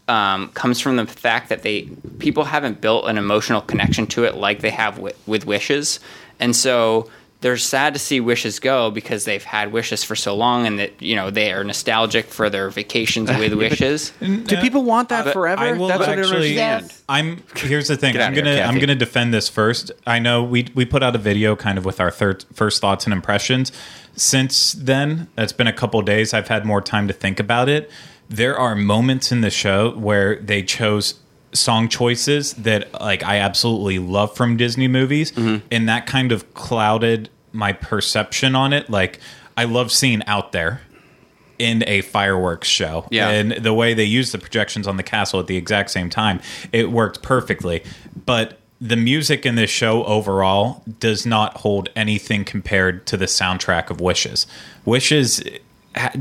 um, 0.09 0.49
comes 0.49 0.81
from 0.81 0.97
the 0.97 1.07
fact 1.07 1.51
that 1.51 1.63
they 1.63 1.83
people 2.19 2.45
haven't 2.45 2.81
built 2.81 3.07
an 3.07 3.17
emotional 3.17 3.61
connection 3.61 4.07
to 4.09 4.25
it 4.25 4.35
like 4.35 4.61
they 4.61 4.71
have 4.71 4.99
with, 4.99 5.17
with 5.29 5.47
wishes, 5.47 6.01
and 6.41 6.57
so 6.57 7.09
they're 7.41 7.57
sad 7.57 7.95
to 7.95 8.01
see 8.01 8.21
wishes 8.21 8.59
go 8.59 8.91
because 8.91 9.25
they've 9.25 9.43
had 9.43 9.73
wishes 9.73 10.05
for 10.05 10.15
so 10.15 10.37
long, 10.37 10.67
and 10.67 10.79
that 10.79 11.01
you 11.01 11.17
know 11.17 11.31
they 11.31 11.53
are 11.53 11.65
nostalgic 11.65 12.27
for 12.27 12.51
their 12.51 12.69
vacations 12.71 13.31
with 13.39 13.55
wishes. 13.55 14.13
Do 14.21 14.57
people 14.59 14.83
want 14.83 15.09
that 15.09 15.25
but 15.25 15.33
forever? 15.33 15.63
I 15.63 15.73
will 15.73 15.89
That's 15.89 16.01
what 16.01 16.09
I 16.09 16.17
don't 16.17 16.25
actually. 16.25 16.61
understand. 16.61 17.03
I'm 17.09 17.43
here's 17.57 17.89
the 17.89 17.97
thing. 17.97 18.17
I'm 18.19 18.35
gonna 18.35 18.61
I'm 18.61 18.79
gonna 18.79 18.95
defend 18.95 19.33
this 19.33 19.49
first. 19.49 19.91
I 20.07 20.19
know 20.19 20.43
we 20.45 20.69
we 20.75 20.85
put 20.85 21.03
out 21.03 21.15
a 21.15 21.19
video 21.19 21.57
kind 21.57 21.79
of 21.79 21.85
with 21.85 22.01
our 22.01 22.11
third 22.11 22.45
first 22.53 22.81
thoughts 22.81 23.05
and 23.05 23.13
impressions. 23.13 23.73
Since 24.17 24.73
then, 24.73 25.29
that's 25.35 25.53
been 25.53 25.67
a 25.67 25.73
couple 25.73 26.03
days. 26.03 26.35
I've 26.35 26.49
had 26.49 26.67
more 26.67 26.83
time 26.83 27.09
to 27.09 27.15
think 27.15 27.41
about 27.41 27.69
it. 27.69 27.91
There 28.29 28.59
are 28.59 28.77
moments 28.77 29.33
in 29.33 29.41
the 29.41 29.51
show 29.51 29.93
where 29.93 30.37
they 30.37 30.63
chose 30.63 31.15
song 31.53 31.89
choices 31.89 32.53
that 32.55 32.93
like 33.01 33.23
I 33.23 33.39
absolutely 33.39 33.99
love 33.99 34.35
from 34.37 34.57
Disney 34.57 34.89
movies, 34.89 35.33
Mm-hmm. 35.33 35.67
and 35.71 35.89
that 35.89 36.07
kind 36.07 36.33
of 36.33 36.53
clouded 36.55 37.29
my 37.53 37.73
perception 37.73 38.55
on 38.55 38.73
it. 38.73 38.89
Like 38.91 39.19
I 39.57 39.65
love 39.65 39.91
seeing 39.93 40.25
out 40.27 40.53
there 40.53 40.83
in 41.59 41.85
a 41.87 42.01
fireworks 42.01 42.69
show. 42.69 43.07
Yeah. 43.11 43.29
And 43.29 43.53
the 43.53 43.75
way 43.75 43.93
they 43.93 44.05
used 44.05 44.33
the 44.33 44.39
projections 44.39 44.87
on 44.87 44.97
the 44.97 45.03
castle 45.03 45.41
at 45.41 45.47
the 45.47 45.57
exact 45.57 45.91
same 45.91 46.09
time, 46.09 46.41
it 46.73 46.91
worked 46.91 47.21
perfectly. 47.23 47.83
But 48.25 48.59
the 48.81 48.97
music 48.97 49.45
in 49.45 49.57
this 49.57 49.69
show 49.69 50.05
overall 50.05 50.83
does 51.01 51.27
not 51.27 51.59
hold 51.59 51.91
anything 51.95 52.47
compared 52.47 53.07
to 53.09 53.19
the 53.19 53.27
soundtrack 53.27 53.91
of 53.91 54.01
Wishes. 54.01 54.47
Wishes 54.87 55.43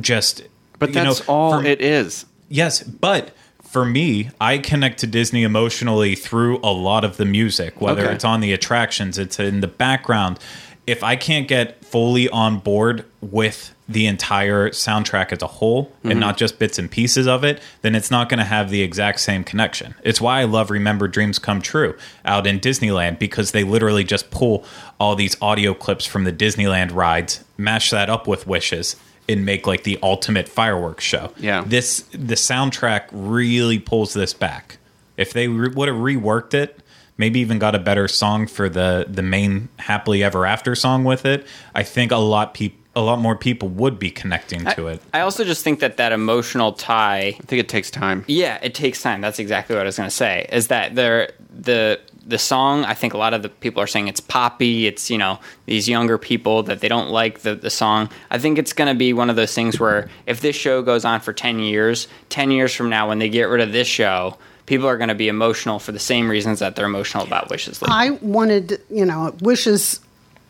just 0.01 0.43
But 0.77 0.89
you 0.89 0.95
know, 0.95 1.03
that's 1.13 1.21
all 1.29 1.61
for- 1.61 1.65
it 1.65 1.79
is. 1.79 2.25
Yes, 2.49 2.83
but 2.83 3.31
for 3.69 3.85
me, 3.85 4.31
I 4.41 4.57
connect 4.57 4.99
to 5.01 5.07
Disney 5.07 5.43
emotionally 5.43 6.15
through 6.15 6.57
a 6.63 6.71
lot 6.71 7.03
of 7.03 7.17
the 7.17 7.25
music, 7.25 7.79
whether 7.79 8.05
Okay. 8.05 8.15
it's 8.15 8.25
on 8.25 8.41
the 8.41 8.51
attractions, 8.51 9.19
it's 9.19 9.39
in 9.39 9.59
the 9.59 9.67
background. 9.67 10.39
If 10.87 11.03
I 11.03 11.15
can't 11.15 11.47
get 11.47 11.85
fully 11.85 12.27
on 12.29 12.57
board 12.57 13.05
with 13.21 13.75
the 13.87 14.07
entire 14.07 14.69
soundtrack 14.69 15.31
as 15.31 15.43
a 15.43 15.47
whole 15.47 15.91
and 16.03 16.13
mm-hmm. 16.13 16.19
not 16.19 16.37
just 16.37 16.57
bits 16.57 16.79
and 16.79 16.89
pieces 16.89 17.27
of 17.27 17.43
it, 17.43 17.61
then 17.83 17.93
it's 17.93 18.09
not 18.09 18.27
going 18.27 18.39
to 18.39 18.43
have 18.43 18.71
the 18.71 18.81
exact 18.81 19.19
same 19.19 19.43
connection. 19.43 19.93
It's 20.03 20.19
why 20.19 20.41
I 20.41 20.45
love 20.45 20.71
Remember 20.71 21.07
Dreams 21.07 21.37
Come 21.37 21.61
True 21.61 21.95
out 22.25 22.47
in 22.47 22.59
Disneyland 22.59 23.19
because 23.19 23.51
they 23.51 23.63
literally 23.63 24.03
just 24.03 24.31
pull 24.31 24.65
all 24.99 25.15
these 25.15 25.37
audio 25.43 25.75
clips 25.75 26.07
from 26.07 26.23
the 26.23 26.33
Disneyland 26.33 26.91
rides, 26.93 27.43
mash 27.55 27.91
that 27.91 28.09
up 28.09 28.27
with 28.27 28.47
wishes, 28.47 28.95
and 29.29 29.45
make 29.45 29.67
like 29.67 29.83
the 29.83 29.97
ultimate 30.03 30.49
fireworks 30.49 31.05
show. 31.05 31.31
Yeah. 31.37 31.63
This 31.65 32.01
the 32.11 32.35
soundtrack 32.35 33.07
really 33.11 33.79
pulls 33.79 34.13
this 34.13 34.33
back. 34.33 34.77
If 35.15 35.31
they 35.31 35.47
re- 35.47 35.69
would 35.69 35.87
have 35.87 35.97
reworked 35.97 36.53
it, 36.53 36.81
maybe 37.17 37.39
even 37.39 37.59
got 37.59 37.75
a 37.75 37.79
better 37.79 38.07
song 38.07 38.47
for 38.47 38.67
the 38.67 39.05
the 39.07 39.21
main 39.21 39.69
happily 39.77 40.23
ever 40.23 40.45
after 40.45 40.75
song 40.75 41.03
with 41.03 41.25
it, 41.25 41.45
I 41.75 41.83
think 41.83 42.11
a 42.11 42.17
lot 42.17 42.53
people 42.53 42.79
a 42.95 43.01
lot 43.01 43.19
more 43.19 43.35
people 43.35 43.69
would 43.69 43.99
be 43.99 44.09
connecting 44.09 44.65
to 44.65 44.87
it. 44.87 45.01
I 45.13 45.21
also 45.21 45.43
just 45.45 45.63
think 45.63 45.79
that 45.79 45.97
that 45.97 46.11
emotional 46.11 46.73
tie 46.73 47.37
I 47.39 47.45
think 47.45 47.59
it 47.59 47.69
takes 47.69 47.91
time. 47.91 48.25
Yeah, 48.27 48.57
it 48.63 48.73
takes 48.73 49.01
time. 49.01 49.21
That's 49.21 49.39
exactly 49.39 49.75
what 49.75 49.83
I 49.83 49.85
was 49.85 49.97
going 49.97 50.09
to 50.09 50.15
say. 50.15 50.47
Is 50.51 50.67
that 50.67 50.95
the 50.95 51.31
the 51.53 51.99
the 52.29 52.37
song? 52.37 52.85
I 52.85 52.93
think 52.93 53.13
a 53.13 53.17
lot 53.17 53.33
of 53.33 53.41
the 53.41 53.49
people 53.49 53.81
are 53.81 53.87
saying 53.87 54.07
it's 54.07 54.19
poppy. 54.19 54.87
It's 54.87 55.09
you 55.09 55.17
know 55.17 55.39
these 55.65 55.89
younger 55.89 56.17
people 56.17 56.63
that 56.63 56.79
they 56.79 56.87
don't 56.87 57.09
like 57.09 57.39
the 57.39 57.55
the 57.55 57.69
song. 57.69 58.09
I 58.29 58.37
think 58.37 58.57
it's 58.57 58.73
going 58.73 58.87
to 58.87 58.97
be 58.97 59.13
one 59.13 59.29
of 59.29 59.35
those 59.35 59.53
things 59.53 59.79
where 59.79 60.09
if 60.25 60.41
this 60.41 60.55
show 60.55 60.81
goes 60.81 61.05
on 61.05 61.19
for 61.19 61.33
ten 61.33 61.59
years, 61.59 62.07
ten 62.29 62.51
years 62.51 62.73
from 62.73 62.89
now, 62.89 63.09
when 63.09 63.19
they 63.19 63.29
get 63.29 63.43
rid 63.43 63.61
of 63.61 63.71
this 63.71 63.87
show, 63.87 64.37
people 64.65 64.87
are 64.87 64.97
going 64.97 65.09
to 65.09 65.15
be 65.15 65.27
emotional 65.27 65.79
for 65.79 65.91
the 65.91 65.99
same 65.99 66.29
reasons 66.29 66.59
that 66.59 66.75
they're 66.75 66.85
emotional 66.85 67.25
about 67.25 67.49
Wishes 67.49 67.81
League. 67.81 67.91
I 67.91 68.11
wanted, 68.11 68.79
you 68.89 69.03
know, 69.03 69.35
Wishes 69.41 69.99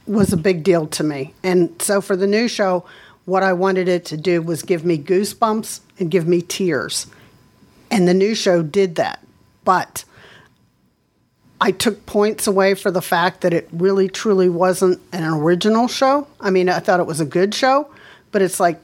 was 0.05 0.33
a 0.33 0.37
big 0.37 0.63
deal 0.63 0.87
to 0.87 1.03
me. 1.03 1.33
And 1.43 1.81
so 1.81 2.01
for 2.01 2.17
the 2.17 2.27
new 2.27 2.47
show, 2.47 2.83
what 3.25 3.43
I 3.43 3.53
wanted 3.53 3.87
it 3.87 4.05
to 4.05 4.17
do 4.17 4.41
was 4.41 4.63
give 4.63 4.83
me 4.83 4.97
goosebumps 4.97 5.79
and 5.99 6.11
give 6.11 6.27
me 6.27 6.41
tears. 6.41 7.07
And 7.91 8.07
the 8.07 8.13
new 8.13 8.35
show 8.35 8.61
did 8.61 8.95
that. 8.95 9.23
But 9.63 10.03
I 11.61 11.71
took 11.71 12.05
points 12.05 12.47
away 12.47 12.73
for 12.73 12.89
the 12.91 13.01
fact 13.01 13.41
that 13.41 13.53
it 13.53 13.67
really 13.73 14.07
truly 14.07 14.49
wasn't 14.49 14.99
an 15.11 15.23
original 15.25 15.87
show. 15.87 16.25
I 16.39 16.49
mean, 16.49 16.69
I 16.69 16.79
thought 16.79 16.99
it 16.99 17.05
was 17.05 17.19
a 17.19 17.25
good 17.25 17.53
show, 17.53 17.89
but 18.31 18.41
it's 18.41 18.59
like, 18.59 18.79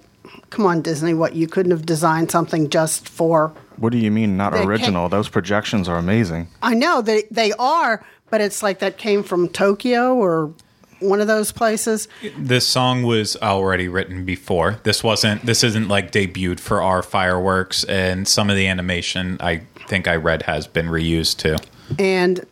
come 0.50 0.66
on, 0.66 0.82
Disney, 0.82 1.14
what 1.14 1.36
you 1.36 1.48
couldn't 1.48 1.72
have 1.72 1.86
designed 1.86 2.32
something 2.32 2.70
just 2.70 3.08
for 3.08 3.54
What 3.78 3.92
do 3.92 3.98
you 3.98 4.12
mean 4.12 4.36
not 4.38 4.52
They 4.52 4.60
can't- 4.60 4.70
original? 4.70 5.10
Those 5.10 5.30
projections 5.30 5.88
are 5.88 5.98
amazing. 5.98 6.48
I 6.62 6.74
know 6.74 7.02
they 7.02 7.24
they 7.32 7.52
are, 7.54 8.04
but 8.30 8.42
it's 8.42 8.62
like 8.64 8.80
that 8.80 8.98
came 8.98 9.24
from 9.24 9.48
Tokyo 9.50 10.16
or 10.16 10.52
one 11.00 11.20
of 11.22 11.28
those 11.28 11.52
places. 11.52 12.08
This 12.38 12.66
song 12.66 13.04
was 13.04 13.36
already 13.42 13.88
written 13.90 14.24
before. 14.26 14.80
This 14.84 15.04
wasn't 15.04 15.46
this 15.46 15.64
isn't 15.64 15.88
like 15.88 16.12
debuted 16.12 16.60
for 16.60 16.82
our 16.82 17.02
fireworks 17.02 17.84
and 17.86 18.28
some 18.28 18.50
of 18.50 18.56
the 18.56 18.68
animation 18.68 19.38
I 19.40 19.62
think 19.88 20.08
I 20.08 20.16
read 20.16 20.44
has 20.44 20.68
been 20.68 20.88
reused 20.88 21.38
too. 21.38 21.58
And 22.00 22.46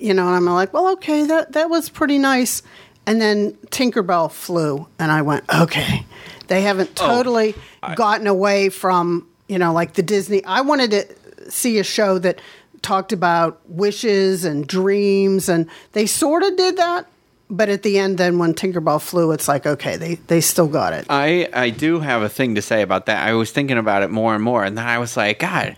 you 0.00 0.14
know, 0.14 0.26
and 0.26 0.36
I'm 0.36 0.44
like, 0.46 0.72
well, 0.72 0.92
okay, 0.94 1.24
that 1.26 1.52
that 1.52 1.70
was 1.70 1.88
pretty 1.88 2.18
nice. 2.18 2.62
And 3.06 3.20
then 3.20 3.52
Tinkerbell 3.66 4.30
flew, 4.30 4.86
and 4.98 5.10
I 5.10 5.22
went, 5.22 5.44
okay, 5.54 6.04
they 6.48 6.62
haven't 6.62 6.90
oh, 7.00 7.06
totally 7.06 7.54
gotten 7.94 8.26
away 8.26 8.68
from 8.68 9.26
you 9.48 9.58
know 9.58 9.72
like 9.72 9.94
the 9.94 10.02
Disney. 10.02 10.44
I 10.44 10.62
wanted 10.62 10.90
to 10.92 11.50
see 11.50 11.78
a 11.78 11.84
show 11.84 12.18
that 12.18 12.40
talked 12.82 13.12
about 13.12 13.60
wishes 13.68 14.44
and 14.44 14.66
dreams, 14.66 15.48
and 15.48 15.68
they 15.92 16.06
sort 16.06 16.42
of 16.42 16.56
did 16.56 16.76
that. 16.76 17.06
But 17.52 17.68
at 17.68 17.82
the 17.82 17.98
end, 17.98 18.16
then 18.16 18.38
when 18.38 18.54
Tinkerbell 18.54 19.02
flew, 19.02 19.32
it's 19.32 19.48
like, 19.48 19.66
okay, 19.66 19.96
they, 19.96 20.14
they 20.28 20.40
still 20.40 20.68
got 20.68 20.92
it. 20.92 21.06
I 21.10 21.48
I 21.52 21.70
do 21.70 21.98
have 21.98 22.22
a 22.22 22.28
thing 22.28 22.54
to 22.54 22.62
say 22.62 22.80
about 22.82 23.06
that. 23.06 23.26
I 23.26 23.32
was 23.34 23.50
thinking 23.50 23.76
about 23.76 24.02
it 24.02 24.10
more 24.10 24.34
and 24.34 24.42
more, 24.42 24.64
and 24.64 24.78
then 24.78 24.86
I 24.86 24.98
was 24.98 25.16
like, 25.16 25.40
God, 25.40 25.76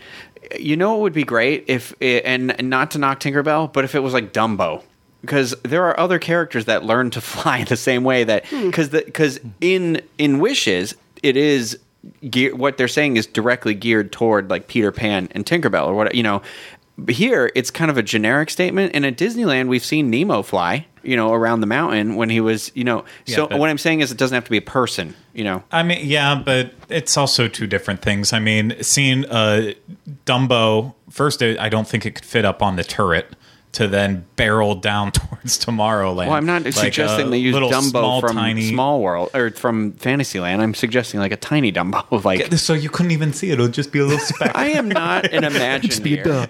you 0.58 0.76
know, 0.76 0.96
it 0.96 1.00
would 1.00 1.12
be 1.12 1.24
great 1.24 1.64
if, 1.68 1.94
it, 2.00 2.24
and 2.24 2.54
not 2.62 2.90
to 2.92 2.98
knock 2.98 3.20
Tinkerbell, 3.20 3.72
but 3.72 3.84
if 3.84 3.94
it 3.94 4.00
was 4.00 4.12
like 4.12 4.32
Dumbo, 4.32 4.82
because 5.20 5.54
there 5.62 5.84
are 5.84 5.98
other 5.98 6.18
characters 6.18 6.66
that 6.66 6.84
learn 6.84 7.10
to 7.10 7.20
fly 7.22 7.64
the 7.64 7.76
same 7.76 8.04
way 8.04 8.24
that 8.24 8.46
hmm. 8.46 8.66
because 8.66 8.88
because 8.90 9.40
in 9.60 10.02
in 10.18 10.38
Wishes 10.38 10.94
it 11.22 11.36
is. 11.36 11.78
Gear, 12.28 12.56
what 12.56 12.78
they're 12.78 12.88
saying 12.88 13.16
is 13.16 13.28
directly 13.28 13.74
geared 13.74 14.10
toward 14.10 14.50
like 14.50 14.66
Peter 14.66 14.90
Pan 14.90 15.28
and 15.30 15.46
Tinkerbell 15.46 15.86
or 15.86 15.94
what 15.94 16.12
you 16.16 16.24
know. 16.24 16.42
Here 17.08 17.52
it's 17.54 17.70
kind 17.70 17.92
of 17.92 17.96
a 17.96 18.02
generic 18.02 18.50
statement. 18.50 18.90
And 18.92 19.06
at 19.06 19.16
Disneyland, 19.16 19.68
we've 19.68 19.84
seen 19.84 20.10
Nemo 20.10 20.42
fly, 20.42 20.86
you 21.02 21.16
know, 21.16 21.32
around 21.32 21.60
the 21.60 21.66
mountain 21.66 22.16
when 22.16 22.30
he 22.30 22.40
was, 22.40 22.70
you 22.74 22.84
know. 22.84 23.04
so 23.26 23.46
but- 23.46 23.58
what 23.58 23.70
I'm 23.70 23.78
saying 23.78 24.00
is, 24.00 24.12
it 24.12 24.18
doesn't 24.18 24.34
have 24.34 24.44
to 24.44 24.50
be 24.50 24.56
a 24.58 24.62
person, 24.62 25.14
you 25.34 25.44
know. 25.44 25.62
I 25.70 25.82
mean, 25.82 26.06
yeah, 26.06 26.34
but 26.34 26.72
it's 26.88 27.16
also 27.16 27.48
two 27.48 27.66
different 27.66 28.02
things. 28.02 28.32
I 28.32 28.38
mean, 28.38 28.76
seeing 28.82 29.26
uh, 29.26 29.72
Dumbo 30.26 30.94
first, 31.10 31.42
I 31.42 31.68
don't 31.68 31.86
think 31.86 32.06
it 32.06 32.12
could 32.12 32.24
fit 32.24 32.44
up 32.44 32.62
on 32.62 32.76
the 32.76 32.84
turret 32.84 33.34
to 33.72 33.88
then 33.88 34.26
barrel 34.36 34.74
down 34.74 35.10
towards 35.12 35.58
Tomorrowland. 35.64 36.26
Well, 36.26 36.32
I'm 36.32 36.46
not 36.46 36.64
Like 36.64 36.74
suggesting 36.74 37.28
a 37.28 37.30
they 37.30 37.38
use 37.38 37.54
little 37.54 37.70
Dumbo 37.70 37.90
small, 37.90 38.20
from 38.20 38.36
tiny, 38.36 38.68
Small 38.70 39.00
World 39.00 39.30
or 39.34 39.50
from 39.50 39.92
Fantasyland. 39.92 40.60
I'm 40.60 40.74
suggesting 40.74 41.20
like 41.20 41.32
a 41.32 41.36
tiny 41.36 41.72
Dumbo, 41.72 42.22
like. 42.24 42.52
So 42.54 42.74
you 42.74 42.90
couldn't 42.90 43.12
even 43.12 43.32
see 43.32 43.50
it; 43.50 43.54
it'll 43.54 43.68
just 43.68 43.90
be 43.92 43.98
a 44.00 44.04
little 44.04 44.20
speck. 44.24 44.52
I 44.54 44.68
am 44.68 44.88
not 44.88 45.32
an 45.32 45.42
Imagineer. 45.44 46.48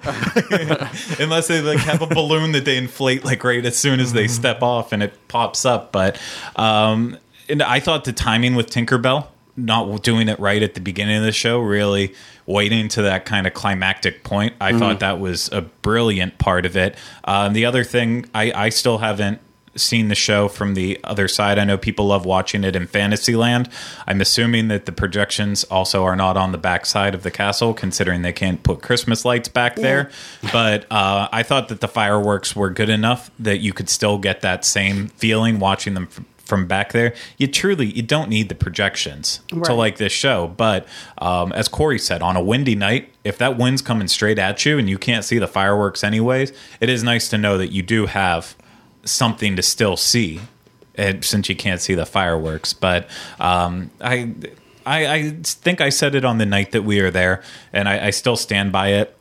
unless 1.20 1.48
they 1.48 1.60
like 1.60 1.78
have 1.78 2.02
a 2.02 2.06
balloon 2.06 2.52
that 2.52 2.64
they 2.64 2.76
inflate 2.76 3.24
like 3.24 3.44
right 3.44 3.64
as 3.64 3.76
soon 3.76 4.00
as 4.00 4.12
they 4.12 4.26
step 4.28 4.62
off 4.62 4.92
and 4.92 5.02
it 5.02 5.12
pops 5.28 5.64
up. 5.64 5.92
But 5.92 6.20
um, 6.56 7.16
and 7.48 7.62
I 7.62 7.80
thought 7.80 8.04
the 8.04 8.12
timing 8.12 8.54
with 8.54 8.68
Tinkerbell 8.70 9.26
not 9.56 10.02
doing 10.02 10.28
it 10.28 10.38
right 10.40 10.62
at 10.62 10.74
the 10.74 10.80
beginning 10.80 11.18
of 11.18 11.24
the 11.24 11.32
show, 11.32 11.60
really 11.60 12.14
waiting 12.46 12.88
to 12.88 13.02
that 13.02 13.24
kind 13.24 13.46
of 13.46 13.54
climactic 13.54 14.24
point. 14.24 14.54
I 14.60 14.76
thought 14.78 15.00
that 15.00 15.20
was 15.20 15.48
a 15.52 15.62
brilliant 15.62 16.38
part 16.38 16.66
of 16.66 16.76
it. 16.76 16.96
Um, 17.24 17.52
the 17.52 17.66
other 17.66 17.84
thing, 17.84 18.26
I, 18.34 18.52
I 18.52 18.68
still 18.70 18.98
haven't 18.98 19.40
seen 19.74 20.08
the 20.08 20.14
show 20.14 20.48
from 20.48 20.74
the 20.74 21.00
other 21.04 21.28
side. 21.28 21.58
I 21.58 21.64
know 21.64 21.78
people 21.78 22.06
love 22.06 22.26
watching 22.26 22.64
it 22.64 22.76
in 22.76 22.86
Fantasyland. 22.86 23.68
I'm 24.06 24.20
assuming 24.20 24.68
that 24.68 24.86
the 24.86 24.92
projections 24.92 25.64
also 25.64 26.04
are 26.04 26.16
not 26.16 26.36
on 26.36 26.52
the 26.52 26.58
back 26.58 26.84
side 26.84 27.14
of 27.14 27.22
the 27.22 27.30
castle, 27.30 27.72
considering 27.72 28.22
they 28.22 28.32
can't 28.32 28.62
put 28.62 28.82
Christmas 28.82 29.24
lights 29.24 29.48
back 29.48 29.76
there. 29.76 30.10
But 30.52 30.84
uh, 30.90 31.28
I 31.32 31.42
thought 31.42 31.68
that 31.68 31.80
the 31.80 31.88
fireworks 31.88 32.54
were 32.54 32.70
good 32.70 32.90
enough 32.90 33.30
that 33.38 33.58
you 33.58 33.72
could 33.72 33.88
still 33.88 34.18
get 34.18 34.42
that 34.42 34.64
same 34.64 35.08
feeling 35.08 35.58
watching 35.58 35.94
them. 35.94 36.08
From 36.52 36.66
back 36.66 36.92
there, 36.92 37.14
you 37.38 37.46
truly 37.46 37.86
you 37.86 38.02
don't 38.02 38.28
need 38.28 38.50
the 38.50 38.54
projections 38.54 39.40
to 39.64 39.72
like 39.72 39.96
this 39.96 40.12
show. 40.12 40.48
But 40.48 40.86
um, 41.16 41.50
as 41.52 41.66
Corey 41.66 41.98
said, 41.98 42.20
on 42.20 42.36
a 42.36 42.42
windy 42.42 42.74
night, 42.74 43.10
if 43.24 43.38
that 43.38 43.56
wind's 43.56 43.80
coming 43.80 44.06
straight 44.06 44.38
at 44.38 44.66
you 44.66 44.76
and 44.76 44.86
you 44.86 44.98
can't 44.98 45.24
see 45.24 45.38
the 45.38 45.48
fireworks 45.48 46.04
anyways, 46.04 46.52
it 46.78 46.90
is 46.90 47.02
nice 47.02 47.30
to 47.30 47.38
know 47.38 47.56
that 47.56 47.72
you 47.72 47.82
do 47.82 48.04
have 48.04 48.54
something 49.02 49.56
to 49.56 49.62
still 49.62 49.96
see 49.96 50.42
and 50.94 51.24
since 51.24 51.48
you 51.48 51.56
can't 51.56 51.80
see 51.80 51.94
the 51.94 52.04
fireworks. 52.04 52.74
But 52.74 53.08
um, 53.40 53.90
I, 53.98 54.34
I 54.84 55.06
i 55.06 55.30
think 55.42 55.80
i 55.80 55.88
said 55.88 56.14
it 56.14 56.24
on 56.24 56.38
the 56.38 56.44
night 56.44 56.72
that 56.72 56.82
we 56.82 57.00
were 57.00 57.12
there 57.12 57.42
and 57.72 57.88
i, 57.88 58.08
I 58.08 58.10
still 58.10 58.34
stand 58.34 58.72
by 58.72 58.88
it 58.88 59.11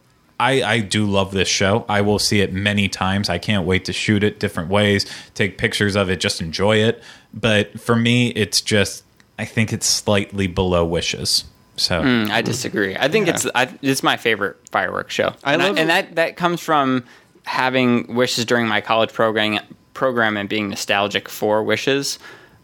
I, 0.42 0.64
I 0.64 0.80
do 0.80 1.06
love 1.06 1.32
this 1.32 1.48
show. 1.48 1.86
I 1.88 2.02
will 2.02 2.18
see 2.20 2.42
it 2.42 2.52
many 2.52 2.90
times. 2.90 3.30
I 3.30 3.38
can't 3.38 3.66
wait 3.66 3.86
to 3.86 3.94
shoot 3.94 4.24
it 4.24 4.40
different 4.40 4.70
ways, 4.70 5.06
take 5.36 5.58
pictures 5.58 5.96
of 5.96 6.10
it, 6.10 6.20
just 6.20 6.42
enjoy 6.42 6.78
it. 6.78 7.04
But 7.34 7.80
for 7.80 7.96
me, 7.96 8.30
it's 8.30 8.60
just 8.60 9.04
I 9.38 9.46
think 9.46 9.72
it's 9.72 9.86
slightly 9.86 10.48
below 10.48 10.84
wishes. 10.86 11.46
So 11.78 12.02
Mm, 12.02 12.30
I 12.30 12.42
disagree. 12.42 12.96
I 12.98 13.08
think 13.08 13.28
it's 13.28 13.46
I, 13.56 13.70
it's 13.82 14.04
my 14.04 14.18
favorite 14.18 14.58
fireworks 14.72 15.14
show. 15.14 15.34
I 15.44 15.54
and, 15.54 15.62
love- 15.64 15.78
and 15.78 15.90
that 15.90 16.16
that 16.16 16.36
comes 16.38 16.60
from 16.60 17.04
having 17.46 18.14
wishes 18.16 18.46
during 18.46 18.68
my 18.68 18.82
college 18.82 19.14
program 19.14 19.60
program 19.94 20.38
and 20.38 20.50
being 20.50 20.70
nostalgic 20.70 21.30
for 21.30 21.64
wishes. 21.64 22.18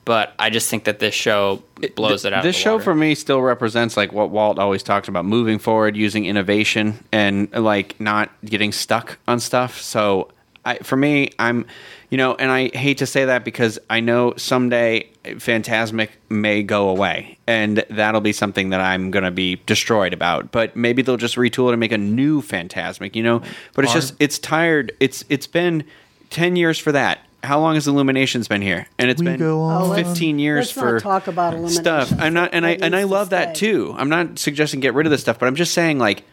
But 0.08 0.34
I 0.40 0.50
just 0.50 0.70
think 0.70 0.86
that 0.86 1.00
this 1.00 1.14
show 1.14 1.62
blows 1.98 2.24
it 2.24 2.32
out. 2.32 2.42
This 2.42 2.56
show 2.56 2.76
water. 2.76 2.84
for 2.86 2.96
me 2.96 3.14
still 3.14 3.42
represents 3.42 3.98
like 3.98 4.14
what 4.14 4.30
Walt 4.30 4.58
always 4.58 4.82
talks 4.82 5.10
about: 5.10 5.26
moving 5.26 5.60
forward, 5.60 5.98
using 5.98 6.24
innovation, 6.24 7.04
and 7.12 7.52
like 7.52 8.00
not 8.00 8.30
getting 8.46 8.72
stuck 8.72 9.20
on 9.28 9.42
stuff. 9.42 9.82
So, 9.82 10.30
I, 10.64 10.78
for 10.78 10.96
me, 10.96 11.32
I'm, 11.40 11.66
you 12.10 12.18
know, 12.18 12.36
and 12.36 12.50
I 12.50 12.70
hate 12.70 13.00
to 13.00 13.06
say 13.06 13.26
that 13.26 13.44
because 13.44 13.80
I 13.90 14.00
know 14.00 14.34
someday 14.38 15.10
Fantasmic 15.26 16.12
may 16.30 16.64
go 16.64 16.88
away, 16.88 17.38
and 17.46 17.84
that'll 17.90 18.22
be 18.22 18.32
something 18.32 18.70
that 18.70 18.80
I'm 18.80 19.12
going 19.12 19.26
to 19.26 19.32
be 19.32 19.62
destroyed 19.66 20.14
about. 20.14 20.54
But 20.54 20.74
maybe 20.74 21.02
they'll 21.02 21.18
just 21.18 21.36
retool 21.36 21.68
it 21.68 21.74
and 21.74 21.82
make 21.82 21.92
a 21.92 21.98
new 21.98 22.42
Fantasmic, 22.42 23.14
you 23.14 23.24
know. 23.24 23.42
But 23.74 23.84
it's 23.84 23.94
just 23.94 24.16
it's 24.22 24.40
tired. 24.40 24.94
It's 25.02 25.26
it's 25.28 25.48
been 25.48 25.84
ten 26.30 26.56
years 26.56 26.80
for 26.80 26.94
that. 26.94 27.20
How 27.48 27.60
long 27.60 27.76
has 27.76 27.88
Illuminations 27.88 28.48
been 28.48 28.61
here? 28.61 28.88
And 28.99 29.10
it's 29.10 29.19
We 29.19 29.26
been 29.26 29.40
go 29.40 29.61
on. 29.61 29.82
Oh, 29.82 29.86
let's- 29.88 30.07
15 30.10 30.38
years 30.40 30.76
not 30.76 30.84
for 30.84 30.99
talk 30.99 31.28
about 31.28 31.53
Illuminations. 31.53 31.80
stuff. 31.82 32.14
I'm 32.19 32.34
not, 32.34 32.49
and 32.53 32.65
I 32.65 32.72
and 32.74 32.95
I 32.95 32.99
needs 32.99 33.10
to 33.10 33.14
love 33.15 33.30
that 33.32 33.56
too. 33.56 33.95
I'm 33.98 34.10
not 34.10 34.38
suggesting 34.40 34.80
get 34.80 34.94
rid 34.94 35.06
of 35.07 35.11
this 35.11 35.22
stuff, 35.22 35.40
but 35.40 35.48
I'm 35.48 35.56
just 35.56 35.74
saying 35.74 35.98
like, 35.99 36.24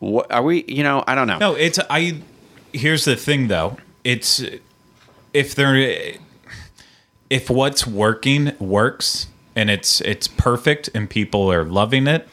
what 0.00 0.30
are 0.32 0.42
we? 0.42 0.64
You 0.66 0.82
know, 0.82 1.04
I 1.06 1.14
don't 1.14 1.26
know. 1.26 1.38
No, 1.38 1.54
it's 1.54 1.78
I. 1.90 2.22
Here's 2.72 3.04
the 3.04 3.16
thing, 3.16 3.48
though. 3.48 3.76
It's 4.04 4.42
if 5.34 5.54
there, 5.54 6.14
if 7.30 7.50
what's 7.50 7.86
working 7.86 8.52
works 8.58 9.26
and 9.54 9.70
it's 9.70 10.00
it's 10.02 10.28
perfect 10.28 10.88
and 10.94 11.08
people 11.10 11.52
are 11.52 11.64
loving 11.64 12.06
it, 12.06 12.28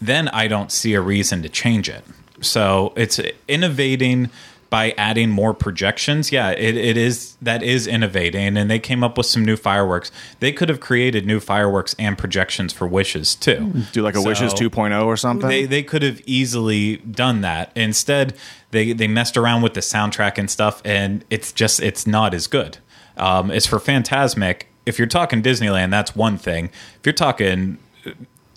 then 0.00 0.28
I 0.28 0.48
don't 0.48 0.70
see 0.70 0.94
a 0.94 1.00
reason 1.00 1.42
to 1.42 1.48
change 1.48 1.88
it. 1.88 2.04
So 2.40 2.92
it's 2.96 3.20
innovating 3.48 4.30
by 4.70 4.92
adding 4.98 5.30
more 5.30 5.54
projections. 5.54 6.30
Yeah, 6.30 6.50
it, 6.50 6.76
it 6.76 6.96
is 6.96 7.36
that 7.40 7.62
is 7.62 7.86
innovating, 7.86 8.56
and 8.56 8.70
they 8.70 8.78
came 8.78 9.02
up 9.02 9.16
with 9.16 9.26
some 9.26 9.44
new 9.44 9.56
fireworks. 9.56 10.10
They 10.40 10.52
could 10.52 10.68
have 10.68 10.80
created 10.80 11.24
new 11.26 11.40
fireworks 11.40 11.94
and 11.98 12.18
projections 12.18 12.72
for 12.72 12.86
Wishes 12.86 13.34
too. 13.34 13.72
Do 13.92 14.02
like 14.02 14.14
a 14.14 14.20
Wishes 14.22 14.52
So- 14.52 14.68
2.0 14.68 15.06
or 15.06 15.16
something. 15.16 15.48
they 15.48 15.64
they 15.64 15.82
could 15.82 16.02
have 16.02 16.20
easily 16.26 16.96
done 16.98 17.40
that. 17.40 17.72
Instead, 17.74 18.34
they 18.70 18.92
they 18.92 19.08
messed 19.08 19.36
around 19.36 19.62
with 19.62 19.74
the 19.74 19.80
soundtrack 19.80 20.36
and 20.38 20.50
stuff, 20.50 20.82
and 20.84 21.24
it's 21.30 21.52
just 21.52 21.80
it's 21.80 22.06
not 22.06 22.34
as 22.34 22.46
good. 22.46 22.78
Um, 23.16 23.50
as 23.50 23.66
for 23.66 23.78
Fantasmic, 23.78 24.62
if 24.86 24.98
you're 24.98 25.08
talking 25.08 25.42
Disneyland, 25.42 25.90
that's 25.90 26.14
one 26.14 26.38
thing. 26.38 26.66
If 26.66 27.00
you're 27.04 27.12
talking 27.12 27.78
uh, 28.06 28.10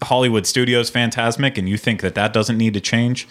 Hollywood 0.03 0.45
Studios 0.45 0.91
Fantasmic, 0.91 1.57
and 1.57 1.69
you 1.69 1.77
think 1.77 2.01
that 2.01 2.15
that 2.15 2.33
doesn't 2.33 2.57
need 2.57 2.73
to 2.73 2.81
change, 2.81 3.27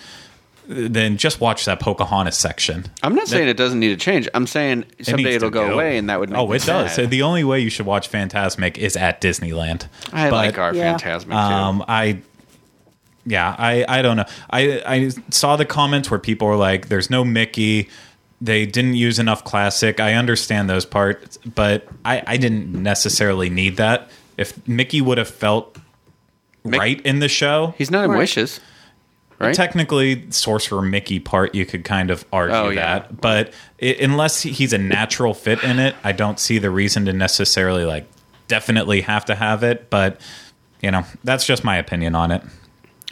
then 0.73 1.17
just 1.17 1.41
watch 1.41 1.65
that 1.65 1.81
Pocahontas 1.81 2.37
section. 2.39 2.87
I'm 3.03 3.15
not 3.15 3.27
saying 3.27 3.49
it 3.49 3.57
doesn't 3.57 3.81
need 3.81 3.89
to 3.89 3.97
change. 3.97 4.29
I'm 4.33 4.47
saying 4.47 4.85
It 4.99 5.07
someday 5.07 5.25
needs 5.25 5.37
it'll 5.37 5.51
to 5.51 5.55
go, 5.55 5.73
away, 5.73 5.99
and 5.99 6.09
that 6.09 6.21
would 6.21 6.31
make 6.31 6.39
oh, 6.39 6.47
me 6.47 6.57
it 6.57 6.65
does. 6.65 6.95
sad. 6.95 7.11
The 7.11 7.23
only 7.23 7.43
way 7.45 7.59
you 7.61 7.71
should 7.71 7.87
watch 7.87 8.11
Fantasmic 8.11 8.79
is 8.79 8.97
at 8.97 9.21
Disneyland. 9.21 9.89
I 10.13 10.31
But- 10.31 10.37
like 10.37 10.59
our 10.59 10.73
Yeah. 10.75 10.97
Fantasmic 10.97 11.25
too. 11.31 11.33
Um, 11.33 11.85
I, 11.89 12.19
yeah, 13.27 13.55
I, 13.59 13.85
I 13.89 14.01
don't 14.03 14.17
know. 14.17 14.25
I, 14.49 14.83
I 14.87 15.09
saw 15.31 15.57
the 15.57 15.65
comments 15.65 16.11
where 16.11 16.21
people 16.21 16.47
were 16.49 16.57
like, 16.57 16.89
"There's 16.89 17.11
no 17.11 17.25
Mickey." 17.25 17.89
They 18.43 18.65
didn't 18.65 18.95
use 18.95 19.19
enough 19.19 19.45
classic. 19.45 20.01
I 20.01 20.15
understand 20.15 20.71
those 20.71 20.87
parts, 20.87 21.37
but 21.39 21.87
I, 22.07 22.23
I 22.27 22.37
didn't 22.39 22.73
necessarily 22.73 23.51
need 23.51 23.77
that. 23.77 24.09
If 24.39 24.67
Mickey 24.67 25.03
would 25.03 25.19
have 25.19 25.29
felt 25.29 25.77
right 26.65 26.99
in 27.03 27.19
the 27.19 27.29
show, 27.29 27.75
He's 27.77 27.91
not 27.91 28.05
in 28.07 28.11
Right. 28.13 28.19
Wishes, 28.19 28.59
right? 29.41 29.55
technically 29.55 30.31
sorcerer 30.31 30.83
Mickey 30.83 31.19
part 31.21 31.55
you 31.55 31.65
could 31.67 31.85
kind 31.85 32.11
of 32.11 32.25
argue 32.33 32.55
Oh, 32.57 32.69
yeah. 32.69 33.01
that, 33.01 33.21
but 33.21 33.53
i 33.83 33.97
unless 34.01 34.43
he's 34.43 34.73
a 34.73 34.79
natural 34.79 35.35
fit 35.35 35.63
in 35.65 35.79
it, 35.79 35.95
I 36.05 36.13
don't 36.13 36.39
see 36.39 36.59
the 36.59 36.71
reason 36.71 37.05
to 37.07 37.13
necessarily 37.13 37.85
like 37.85 38.07
definitely 38.49 39.01
have 39.03 39.25
to 39.27 39.35
have 39.35 39.63
it. 39.63 39.91
But 39.91 40.21
you 40.83 40.91
know, 40.91 41.05
that's 41.25 41.45
just 41.47 41.63
my 41.65 41.77
opinion 41.77 42.15
on 42.15 42.31
it. 42.31 42.43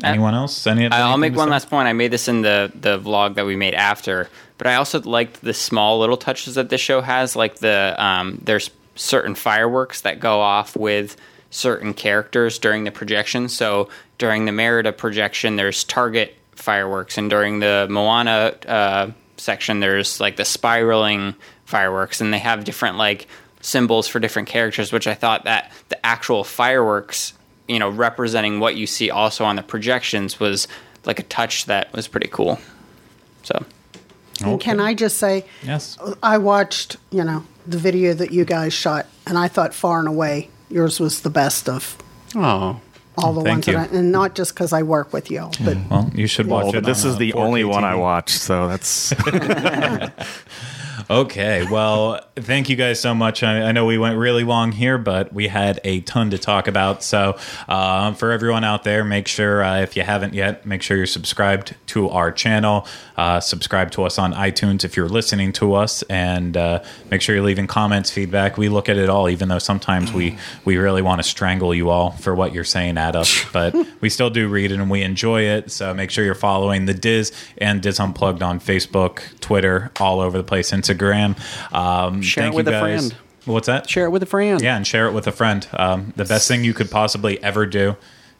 Anyone 0.02 0.34
else? 0.34 0.66
Any? 0.66 0.86
I- 0.86 1.00
I'll 1.00 1.18
make 1.18 1.34
one 1.34 1.48
say? 1.48 1.52
last 1.52 1.68
point. 1.70 1.88
I 1.88 1.92
made 1.92 2.10
this 2.12 2.28
in 2.28 2.42
the 2.42 2.70
the 2.74 2.98
vlog 3.00 3.34
that 3.34 3.46
we 3.46 3.56
made 3.56 3.74
after, 3.74 4.28
but 4.56 4.66
I 4.68 4.76
also 4.76 5.00
liked 5.02 5.40
the 5.42 5.52
small 5.52 5.98
little 5.98 6.16
touches 6.16 6.54
that 6.54 6.68
this 6.68 6.80
show 6.80 7.00
has. 7.00 7.34
Like 7.34 7.56
the 7.56 7.94
um, 7.98 8.40
there's 8.44 8.70
certain 8.94 9.34
fireworks 9.34 10.00
that 10.02 10.20
go 10.20 10.40
off 10.40 10.76
with 10.76 11.16
certain 11.50 11.94
characters 11.94 12.58
during 12.58 12.84
the 12.84 12.90
projection. 12.92 13.48
So 13.48 13.88
during 14.18 14.44
the 14.44 14.52
Merida 14.52 14.92
projection, 14.92 15.56
there's 15.56 15.84
Target 15.84 16.36
fireworks, 16.52 17.18
and 17.18 17.30
during 17.30 17.60
the 17.60 17.86
Moana 17.88 18.54
uh, 18.66 19.10
section, 19.36 19.80
there's 19.80 20.20
like 20.20 20.36
the 20.36 20.44
spiraling 20.44 21.34
fireworks, 21.64 22.20
and 22.20 22.32
they 22.32 22.38
have 22.38 22.64
different 22.64 22.96
like 22.96 23.26
symbols 23.60 24.08
for 24.08 24.20
different 24.20 24.48
characters. 24.48 24.92
Which 24.92 25.06
I 25.06 25.14
thought 25.14 25.44
that 25.44 25.72
the 25.88 26.04
actual 26.04 26.44
fireworks 26.44 27.32
you 27.68 27.78
know 27.78 27.90
representing 27.90 28.60
what 28.60 28.76
you 28.76 28.86
see 28.86 29.10
also 29.10 29.44
on 29.44 29.56
the 29.56 29.62
projections 29.62 30.40
was 30.40 30.66
like 31.04 31.18
a 31.18 31.22
touch 31.24 31.66
that 31.66 31.92
was 31.92 32.08
pretty 32.08 32.28
cool 32.28 32.58
so 33.42 33.64
And 34.42 34.60
can 34.60 34.80
I 34.80 34.94
just 34.94 35.18
say, 35.18 35.44
Yes. 35.62 35.98
I 36.22 36.38
watched, 36.38 36.96
you 37.10 37.24
know, 37.24 37.44
the 37.66 37.78
video 37.78 38.14
that 38.14 38.30
you 38.30 38.44
guys 38.44 38.72
shot, 38.72 39.06
and 39.26 39.36
I 39.36 39.48
thought 39.48 39.74
far 39.74 39.98
and 39.98 40.08
away 40.08 40.48
yours 40.70 41.00
was 41.00 41.22
the 41.22 41.30
best 41.30 41.68
of 41.68 41.96
oh, 42.36 42.80
all 43.24 43.32
the 43.32 43.42
Thank 43.42 43.54
ones 43.54 43.66
you. 43.66 43.72
that 43.74 43.92
I, 43.92 43.96
and 43.96 44.12
not 44.12 44.34
just 44.34 44.54
because 44.54 44.72
I 44.72 44.82
work 44.82 45.12
with 45.12 45.30
you, 45.30 45.50
but 45.64 45.76
Well, 45.90 46.10
you 46.14 46.26
should 46.26 46.46
watch 46.46 46.66
well, 46.66 46.76
it. 46.76 46.84
this 46.84 47.04
on, 47.04 47.10
is 47.12 47.16
the 47.18 47.32
4K 47.32 47.36
only 47.36 47.64
one 47.64 47.84
I 47.84 47.94
watch, 47.94 48.30
so 48.30 48.68
that's 48.68 49.12
Okay, 51.08 51.66
well, 51.70 52.20
thank 52.36 52.68
you 52.68 52.76
guys 52.76 53.00
so 53.00 53.14
much. 53.14 53.42
I, 53.42 53.62
I 53.62 53.72
know 53.72 53.86
we 53.86 53.98
went 53.98 54.18
really 54.18 54.44
long 54.44 54.72
here, 54.72 54.98
but 54.98 55.32
we 55.32 55.48
had 55.48 55.80
a 55.84 56.00
ton 56.00 56.30
to 56.30 56.38
talk 56.38 56.66
about. 56.66 57.02
So, 57.02 57.38
uh, 57.68 58.12
for 58.14 58.32
everyone 58.32 58.64
out 58.64 58.84
there, 58.84 59.04
make 59.04 59.28
sure 59.28 59.62
uh, 59.62 59.80
if 59.80 59.96
you 59.96 60.02
haven't 60.02 60.34
yet, 60.34 60.66
make 60.66 60.82
sure 60.82 60.96
you're 60.96 61.06
subscribed 61.06 61.74
to 61.88 62.08
our 62.10 62.32
channel. 62.32 62.86
Uh, 63.16 63.40
subscribe 63.40 63.90
to 63.92 64.04
us 64.04 64.18
on 64.18 64.32
iTunes 64.32 64.84
if 64.84 64.96
you're 64.96 65.08
listening 65.08 65.52
to 65.54 65.74
us, 65.74 66.02
and 66.04 66.56
uh, 66.56 66.82
make 67.10 67.20
sure 67.20 67.34
you're 67.34 67.44
leaving 67.44 67.66
comments, 67.66 68.10
feedback. 68.10 68.56
We 68.58 68.68
look 68.68 68.88
at 68.88 68.96
it 68.96 69.08
all, 69.08 69.28
even 69.28 69.48
though 69.48 69.58
sometimes 69.58 70.12
we 70.12 70.36
we 70.64 70.78
really 70.78 71.02
want 71.02 71.20
to 71.20 71.28
strangle 71.28 71.74
you 71.74 71.90
all 71.90 72.10
for 72.12 72.34
what 72.34 72.52
you're 72.52 72.64
saying 72.64 72.98
at 72.98 73.14
us, 73.14 73.44
but 73.52 73.74
we 74.00 74.08
still 74.08 74.30
do 74.30 74.48
read 74.48 74.72
it 74.72 74.80
and 74.80 74.90
we 74.90 75.02
enjoy 75.02 75.42
it. 75.42 75.70
So 75.70 75.94
make 75.94 76.10
sure 76.10 76.24
you're 76.24 76.34
following 76.34 76.86
the 76.86 76.94
DIS 76.94 77.32
and 77.58 77.80
DIS 77.80 78.00
Unplugged 78.00 78.42
on 78.42 78.60
Facebook, 78.60 79.22
Twitter, 79.40 79.90
all 80.00 80.20
over 80.20 80.36
the 80.36 80.44
place, 80.44 80.70
Instagram. 80.70 80.87
Um, 81.72 82.22
Share 82.22 82.44
thank 82.44 82.54
it 82.54 82.56
with 82.56 82.68
you 82.68 82.74
a 82.74 82.80
friend. 82.80 83.14
What's 83.44 83.66
that? 83.66 83.88
share 83.88 84.04
it 84.04 84.10
with 84.10 84.22
a 84.22 84.26
friend. 84.26 84.60
Yeah, 84.60 84.76
and 84.76 84.86
share 84.86 85.06
it 85.06 85.12
with 85.12 85.26
a 85.26 85.32
friend. 85.32 85.66
Um, 85.72 86.12
the 86.16 86.24
best 86.24 86.48
thing 86.48 86.64
you 86.64 86.74
could 86.74 86.90
possibly 86.90 87.42
ever 87.42 87.64
do 87.64 87.96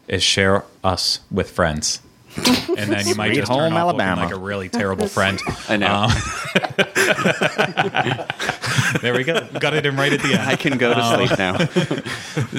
is 0.07 0.23
share 0.23 0.65
us 0.85 1.21
with 1.31 1.51
friends. 1.51 2.01
And 2.79 2.93
then 2.93 3.09
you 3.09 3.17
might 3.17 3.31
Sweet 3.33 3.41
just 3.41 3.51
turn 3.53 3.73
home 3.73 3.89
off 3.89 3.97
looking 3.97 4.17
like 4.17 4.31
a 4.31 4.39
really 4.39 4.69
terrible 4.69 5.09
friend. 5.09 5.41
I 5.69 5.77
know. 5.77 6.07
There 9.03 9.13
we 9.13 9.23
go. 9.23 9.47
Got 9.61 9.75
it 9.75 9.85
in 9.85 9.97
right 9.97 10.13
at 10.13 10.23
the 10.23 10.33
end. 10.33 10.49
I 10.49 10.57
can 10.57 10.79
go 10.79 10.95
to 10.95 11.01
Um, 11.01 11.27
sleep 11.27 11.39
now. 11.39 11.59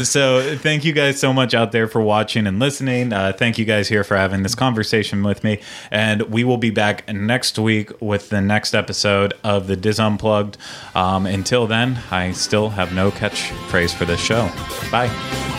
So 0.04 0.56
thank 0.58 0.86
you 0.86 0.94
guys 0.94 1.20
so 1.20 1.34
much 1.34 1.56
out 1.56 1.72
there 1.72 1.88
for 1.88 2.02
watching 2.02 2.46
and 2.46 2.60
listening. 2.60 3.12
Uh, 3.14 3.34
thank 3.36 3.58
you 3.58 3.66
guys 3.66 3.90
here 3.90 4.04
for 4.04 4.16
having 4.16 4.44
this 4.44 4.54
conversation 4.54 5.24
with 5.24 5.44
me. 5.44 5.60
And 5.90 6.22
we 6.24 6.44
will 6.44 6.58
be 6.58 6.70
back 6.70 7.12
next 7.12 7.58
week 7.58 8.00
with 8.00 8.30
the 8.30 8.42
next 8.42 8.76
episode 8.76 9.34
of 9.44 9.66
the 9.68 9.76
DIS 9.76 10.00
Unplugged. 10.00 10.58
Um, 10.94 11.26
until 11.26 11.66
then, 11.66 12.00
I 12.12 12.32
still 12.34 12.70
have 12.70 12.94
no 12.94 13.10
catchphrase 13.10 13.96
for 13.96 14.06
this 14.06 14.20
show. 14.20 14.52
Bye. 14.92 15.59